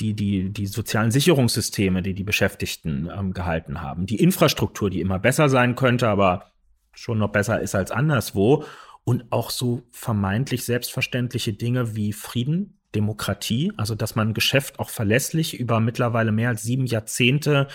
die, 0.00 0.14
die, 0.14 0.50
die 0.50 0.66
sozialen 0.66 1.10
Sicherungssysteme, 1.10 2.02
die 2.02 2.14
die 2.14 2.24
Beschäftigten 2.24 3.10
ähm, 3.16 3.32
gehalten 3.32 3.80
haben, 3.80 4.06
die 4.06 4.20
Infrastruktur, 4.20 4.90
die 4.90 5.00
immer 5.00 5.18
besser 5.18 5.48
sein 5.48 5.74
könnte, 5.74 6.08
aber 6.08 6.52
schon 6.92 7.18
noch 7.18 7.32
besser 7.32 7.60
ist 7.60 7.74
als 7.74 7.90
anderswo 7.90 8.64
und 9.04 9.24
auch 9.30 9.50
so 9.50 9.82
vermeintlich 9.90 10.64
selbstverständliche 10.64 11.52
Dinge 11.52 11.94
wie 11.94 12.12
Frieden, 12.12 12.78
Demokratie, 12.94 13.72
also 13.76 13.94
dass 13.94 14.16
man 14.16 14.28
ein 14.28 14.34
Geschäft 14.34 14.78
auch 14.78 14.90
verlässlich 14.90 15.58
über 15.58 15.80
mittlerweile 15.80 16.32
mehr 16.32 16.48
als 16.48 16.62
sieben 16.62 16.86
Jahrzehnte 16.86 17.68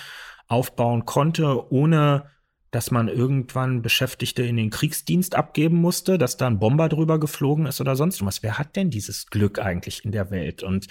aufbauen 0.48 1.06
konnte, 1.06 1.72
ohne 1.72 2.26
dass 2.72 2.90
man 2.90 3.10
irgendwann 3.10 3.82
Beschäftigte 3.82 4.44
in 4.44 4.56
den 4.56 4.70
Kriegsdienst 4.70 5.36
abgeben 5.36 5.76
musste, 5.76 6.18
dass 6.18 6.38
da 6.38 6.48
ein 6.48 6.60
Bomber 6.60 6.88
drüber 6.88 7.20
geflogen 7.20 7.66
ist 7.66 7.82
oder 7.82 7.98
sonst 7.98 8.26
was. 8.26 8.44
Wer 8.44 8.58
hat 8.58 8.78
denn 8.78 8.90
dieses 8.90 9.28
Glück 9.28 9.60
eigentlich 9.60 10.06
in 10.06 10.14
der 10.14 10.32
Welt? 10.32 10.64
Und 10.64 10.88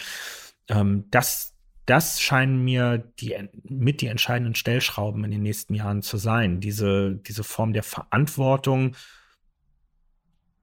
ähm, 0.69 1.05
das, 1.11 1.55
das 1.87 2.21
scheinen 2.21 2.63
mir 2.63 2.99
die, 3.19 3.35
mit 3.63 4.03
die 4.03 4.09
entscheidenden 4.09 4.55
Stellschrauben 4.55 5.25
in 5.25 5.31
den 5.31 5.43
nächsten 5.43 5.75
Jahren 5.75 6.03
zu 6.03 6.19
sein. 6.19 6.61
Diese, 6.61 7.17
diese 7.27 7.45
Form 7.45 7.73
der 7.73 7.83
Verantwortung, 7.83 8.95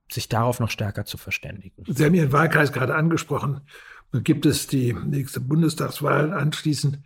sich 0.10 0.30
darauf 0.30 0.60
noch 0.60 0.69
stärker 0.69 1.03
zu 1.03 1.18
verständigen. 1.18 1.84
Sie 1.88 2.06
haben 2.06 2.14
Ihren 2.14 2.31
Wahlkreis 2.31 2.72
gerade 2.72 2.95
angesprochen. 2.95 3.61
Gibt 4.14 4.45
es 4.45 4.68
die 4.68 4.94
nächste 4.94 5.41
Bundestagswahl 5.41 6.31
anschließend. 6.31 6.99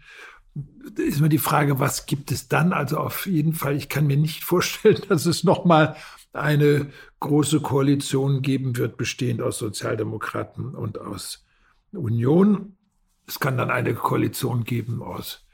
Ist 0.98 1.22
mir 1.22 1.30
die 1.30 1.38
Frage, 1.38 1.80
was 1.80 2.06
gibt 2.06 2.32
es 2.32 2.50
dann? 2.50 2.74
Also 2.74 2.98
auf 2.98 3.26
jeden 3.26 3.54
Fall, 3.54 3.76
ich 3.76 3.88
kann 3.90 4.08
mir 4.08 4.18
nicht 4.18 4.44
vorstellen, 4.44 5.02
dass 5.10 5.26
es 5.26 5.44
nochmal 5.44 5.96
eine 6.34 6.92
große 7.20 7.62
Koalition 7.62 8.42
geben 8.42 8.78
wird, 8.78 8.98
bestehend 8.98 9.42
aus 9.42 9.58
Sozialdemokraten 9.58 10.76
und 10.76 11.00
aus 11.00 11.46
Union. 11.92 12.78
Es 13.28 13.40
kann 13.40 13.58
dann 13.58 13.70
eine 13.70 13.94
Koalition 13.94 14.64
geben 14.64 15.02
aus 15.02 15.46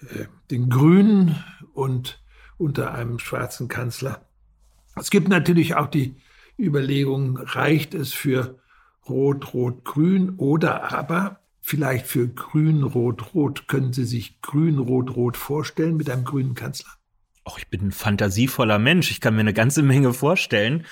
äh, 0.00 0.26
den 0.50 0.68
Grünen 0.70 1.42
und 1.72 2.22
unter 2.56 2.92
einem 2.92 3.18
schwarzen 3.18 3.68
Kanzler. 3.68 4.26
Es 4.96 5.10
gibt 5.10 5.28
natürlich 5.28 5.76
auch 5.76 5.86
die 5.86 6.16
Überlegung, 6.58 7.36
reicht 7.38 7.94
es 7.94 8.12
für 8.12 8.58
Rot, 9.08 9.54
Rot, 9.54 9.84
Grün 9.84 10.34
oder 10.36 10.92
aber 10.92 11.37
vielleicht 11.68 12.06
für 12.06 12.28
Grün, 12.28 12.82
Rot, 12.82 13.34
Rot. 13.34 13.68
Können 13.68 13.92
Sie 13.92 14.04
sich 14.04 14.40
Grün, 14.40 14.78
Rot, 14.78 15.14
Rot 15.14 15.36
vorstellen 15.36 15.96
mit 15.96 16.08
einem 16.08 16.24
grünen 16.24 16.54
Kanzler? 16.54 16.90
Ach, 17.44 17.58
ich 17.58 17.68
bin 17.68 17.88
ein 17.88 17.92
fantasievoller 17.92 18.78
Mensch. 18.78 19.10
Ich 19.10 19.20
kann 19.20 19.34
mir 19.34 19.40
eine 19.40 19.52
ganze 19.52 19.82
Menge 19.82 20.14
vorstellen. 20.14 20.86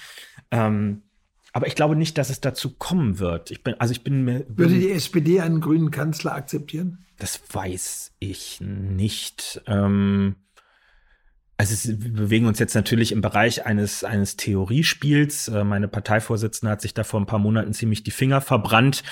Ähm, 0.50 1.02
aber 1.52 1.66
ich 1.66 1.74
glaube 1.74 1.96
nicht, 1.96 2.18
dass 2.18 2.28
es 2.28 2.42
dazu 2.42 2.76
kommen 2.76 3.18
wird. 3.18 3.50
Ich 3.50 3.62
bin, 3.62 3.74
also 3.80 3.92
ich 3.92 4.04
bin 4.04 4.22
mir. 4.22 4.44
Würde 4.48 4.74
die 4.74 4.90
SPD 4.90 5.40
einen 5.40 5.62
grünen 5.62 5.90
Kanzler 5.90 6.34
akzeptieren? 6.34 7.06
Das 7.18 7.40
weiß 7.50 8.12
ich 8.18 8.60
nicht. 8.60 9.62
Ähm, 9.66 10.36
also 11.58 11.72
es, 11.72 11.88
wir 11.88 12.12
bewegen 12.12 12.46
uns 12.46 12.58
jetzt 12.58 12.74
natürlich 12.74 13.12
im 13.12 13.22
Bereich 13.22 13.64
eines, 13.64 14.04
eines 14.04 14.36
Theoriespiels. 14.36 15.48
Äh, 15.48 15.64
meine 15.64 15.88
Parteivorsitzende 15.88 16.70
hat 16.70 16.82
sich 16.82 16.92
da 16.92 17.02
vor 17.02 17.18
ein 17.18 17.26
paar 17.26 17.38
Monaten 17.38 17.72
ziemlich 17.72 18.02
die 18.02 18.10
Finger 18.10 18.42
verbrannt, 18.42 19.02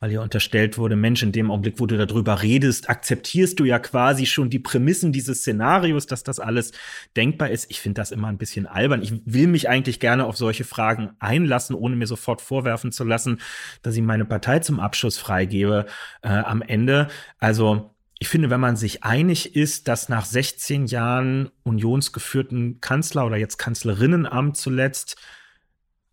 weil 0.00 0.10
ihr 0.10 0.20
unterstellt 0.20 0.78
wurde, 0.78 0.96
Mensch, 0.96 1.22
in 1.22 1.30
dem 1.30 1.52
Augenblick, 1.52 1.78
wo 1.78 1.86
du 1.86 1.96
darüber 1.96 2.42
redest, 2.42 2.90
akzeptierst 2.90 3.60
du 3.60 3.64
ja 3.64 3.78
quasi 3.78 4.26
schon 4.26 4.50
die 4.50 4.58
Prämissen 4.58 5.12
dieses 5.12 5.38
Szenarios, 5.38 6.06
dass 6.06 6.24
das 6.24 6.40
alles 6.40 6.72
denkbar 7.16 7.50
ist. 7.50 7.70
Ich 7.70 7.80
finde 7.80 8.00
das 8.00 8.10
immer 8.10 8.26
ein 8.26 8.38
bisschen 8.38 8.66
albern. 8.66 9.02
Ich 9.02 9.12
will 9.24 9.46
mich 9.46 9.68
eigentlich 9.68 10.00
gerne 10.00 10.26
auf 10.26 10.36
solche 10.36 10.64
Fragen 10.64 11.10
einlassen, 11.20 11.76
ohne 11.76 11.94
mir 11.94 12.08
sofort 12.08 12.40
vorwerfen 12.40 12.90
zu 12.90 13.04
lassen, 13.04 13.40
dass 13.82 13.94
ich 13.94 14.02
meine 14.02 14.24
Partei 14.24 14.58
zum 14.58 14.80
Abschuss 14.80 15.18
freigebe 15.18 15.86
äh, 16.22 16.28
am 16.28 16.62
Ende. 16.62 17.06
Also 17.38 17.92
ich 18.22 18.28
finde, 18.28 18.50
wenn 18.50 18.60
man 18.60 18.76
sich 18.76 19.02
einig 19.02 19.56
ist, 19.56 19.88
dass 19.88 20.08
nach 20.08 20.24
16 20.24 20.86
Jahren 20.86 21.50
unionsgeführten 21.64 22.80
Kanzler 22.80 23.26
oder 23.26 23.36
jetzt 23.36 23.58
Kanzlerinnenamt 23.58 24.56
zuletzt 24.56 25.16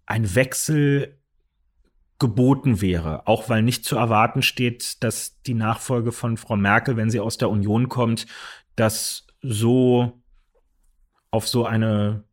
ein 0.07 0.33
Wechsel 0.33 1.19
geboten 2.17 2.81
wäre, 2.81 3.27
auch 3.27 3.47
weil 3.47 3.61
nicht 3.61 3.85
zu 3.85 3.95
erwarten 3.95 4.41
steht, 4.41 5.03
dass 5.03 5.39
die 5.43 5.53
Nachfolge 5.53 6.11
von 6.11 6.37
Frau 6.37 6.55
Merkel, 6.55 6.97
wenn 6.97 7.11
sie 7.11 7.19
aus 7.19 7.37
der 7.37 7.51
Union 7.51 7.89
kommt, 7.89 8.25
das 8.75 9.27
so 9.43 10.19
auf 11.29 11.47
so 11.47 11.67
eine 11.67 12.23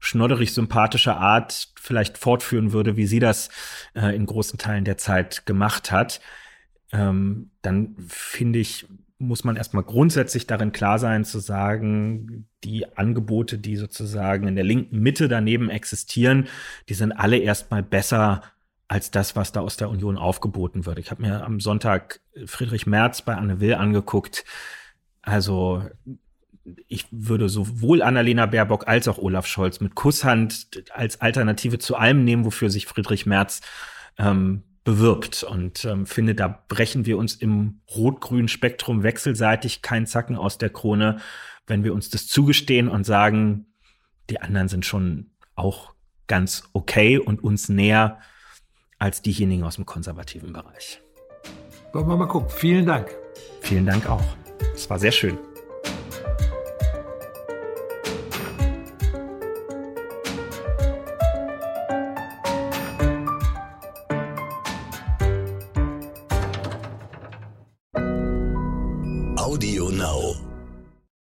schnodderig 0.00 0.52
sympathische 0.52 1.14
Art 1.14 1.68
vielleicht 1.76 2.18
fortführen 2.18 2.72
würde, 2.72 2.96
wie 2.96 3.06
sie 3.06 3.20
das 3.20 3.50
äh, 3.94 4.16
in 4.16 4.26
großen 4.26 4.58
Teilen 4.58 4.84
der 4.84 4.98
Zeit 4.98 5.46
gemacht 5.46 5.92
hat 5.92 6.20
ähm, 6.92 7.50
dann 7.62 7.96
finde 8.08 8.58
ich, 8.58 8.86
muss 9.18 9.44
man 9.44 9.56
erstmal 9.56 9.82
grundsätzlich 9.82 10.46
darin 10.46 10.72
klar 10.72 10.98
sein, 10.98 11.24
zu 11.24 11.40
sagen, 11.40 12.48
die 12.64 12.96
Angebote, 12.96 13.58
die 13.58 13.76
sozusagen 13.76 14.48
in 14.48 14.54
der 14.54 14.64
linken 14.64 14.98
Mitte 14.98 15.28
daneben 15.28 15.68
existieren, 15.68 16.48
die 16.88 16.94
sind 16.94 17.12
alle 17.12 17.36
erstmal 17.36 17.82
besser 17.82 18.42
als 18.88 19.10
das, 19.10 19.36
was 19.36 19.52
da 19.52 19.60
aus 19.60 19.76
der 19.76 19.90
Union 19.90 20.18
aufgeboten 20.18 20.84
wird. 20.84 20.98
Ich 20.98 21.10
habe 21.10 21.22
mir 21.22 21.44
am 21.44 21.60
Sonntag 21.60 22.20
Friedrich 22.46 22.86
Merz 22.86 23.22
bei 23.22 23.36
Anne 23.36 23.60
Will 23.60 23.74
angeguckt. 23.74 24.44
Also 25.22 25.84
ich 26.88 27.06
würde 27.10 27.48
sowohl 27.48 28.02
Annalena 28.02 28.46
Baerbock 28.46 28.88
als 28.88 29.06
auch 29.06 29.18
Olaf 29.18 29.46
Scholz 29.46 29.80
mit 29.80 29.94
Kusshand 29.94 30.82
als 30.92 31.20
Alternative 31.20 31.78
zu 31.78 31.96
allem 31.96 32.24
nehmen, 32.24 32.44
wofür 32.44 32.70
sich 32.70 32.86
Friedrich 32.86 33.26
Merz 33.26 33.60
ähm, 34.18 34.64
bewirbt 34.90 35.44
und 35.44 35.84
ähm, 35.84 36.04
finde, 36.04 36.34
da 36.34 36.64
brechen 36.66 37.06
wir 37.06 37.16
uns 37.16 37.36
im 37.36 37.80
rot-grünen 37.94 38.48
Spektrum 38.48 39.04
wechselseitig 39.04 39.82
keinen 39.82 40.06
Zacken 40.06 40.34
aus 40.34 40.58
der 40.58 40.70
Krone, 40.70 41.20
wenn 41.68 41.84
wir 41.84 41.94
uns 41.94 42.10
das 42.10 42.26
zugestehen 42.26 42.88
und 42.88 43.04
sagen, 43.04 43.66
die 44.30 44.40
anderen 44.40 44.66
sind 44.66 44.84
schon 44.84 45.30
auch 45.54 45.94
ganz 46.26 46.64
okay 46.72 47.18
und 47.18 47.44
uns 47.44 47.68
näher 47.68 48.18
als 48.98 49.22
diejenigen 49.22 49.62
aus 49.62 49.76
dem 49.76 49.86
konservativen 49.86 50.52
Bereich. 50.52 51.00
Wollen 51.92 52.08
wir 52.08 52.16
mal 52.16 52.26
gucken. 52.26 52.50
Vielen 52.50 52.84
Dank. 52.84 53.14
Vielen 53.60 53.86
Dank 53.86 54.08
auch. 54.10 54.24
Es 54.74 54.90
war 54.90 54.98
sehr 54.98 55.12
schön. 55.12 55.38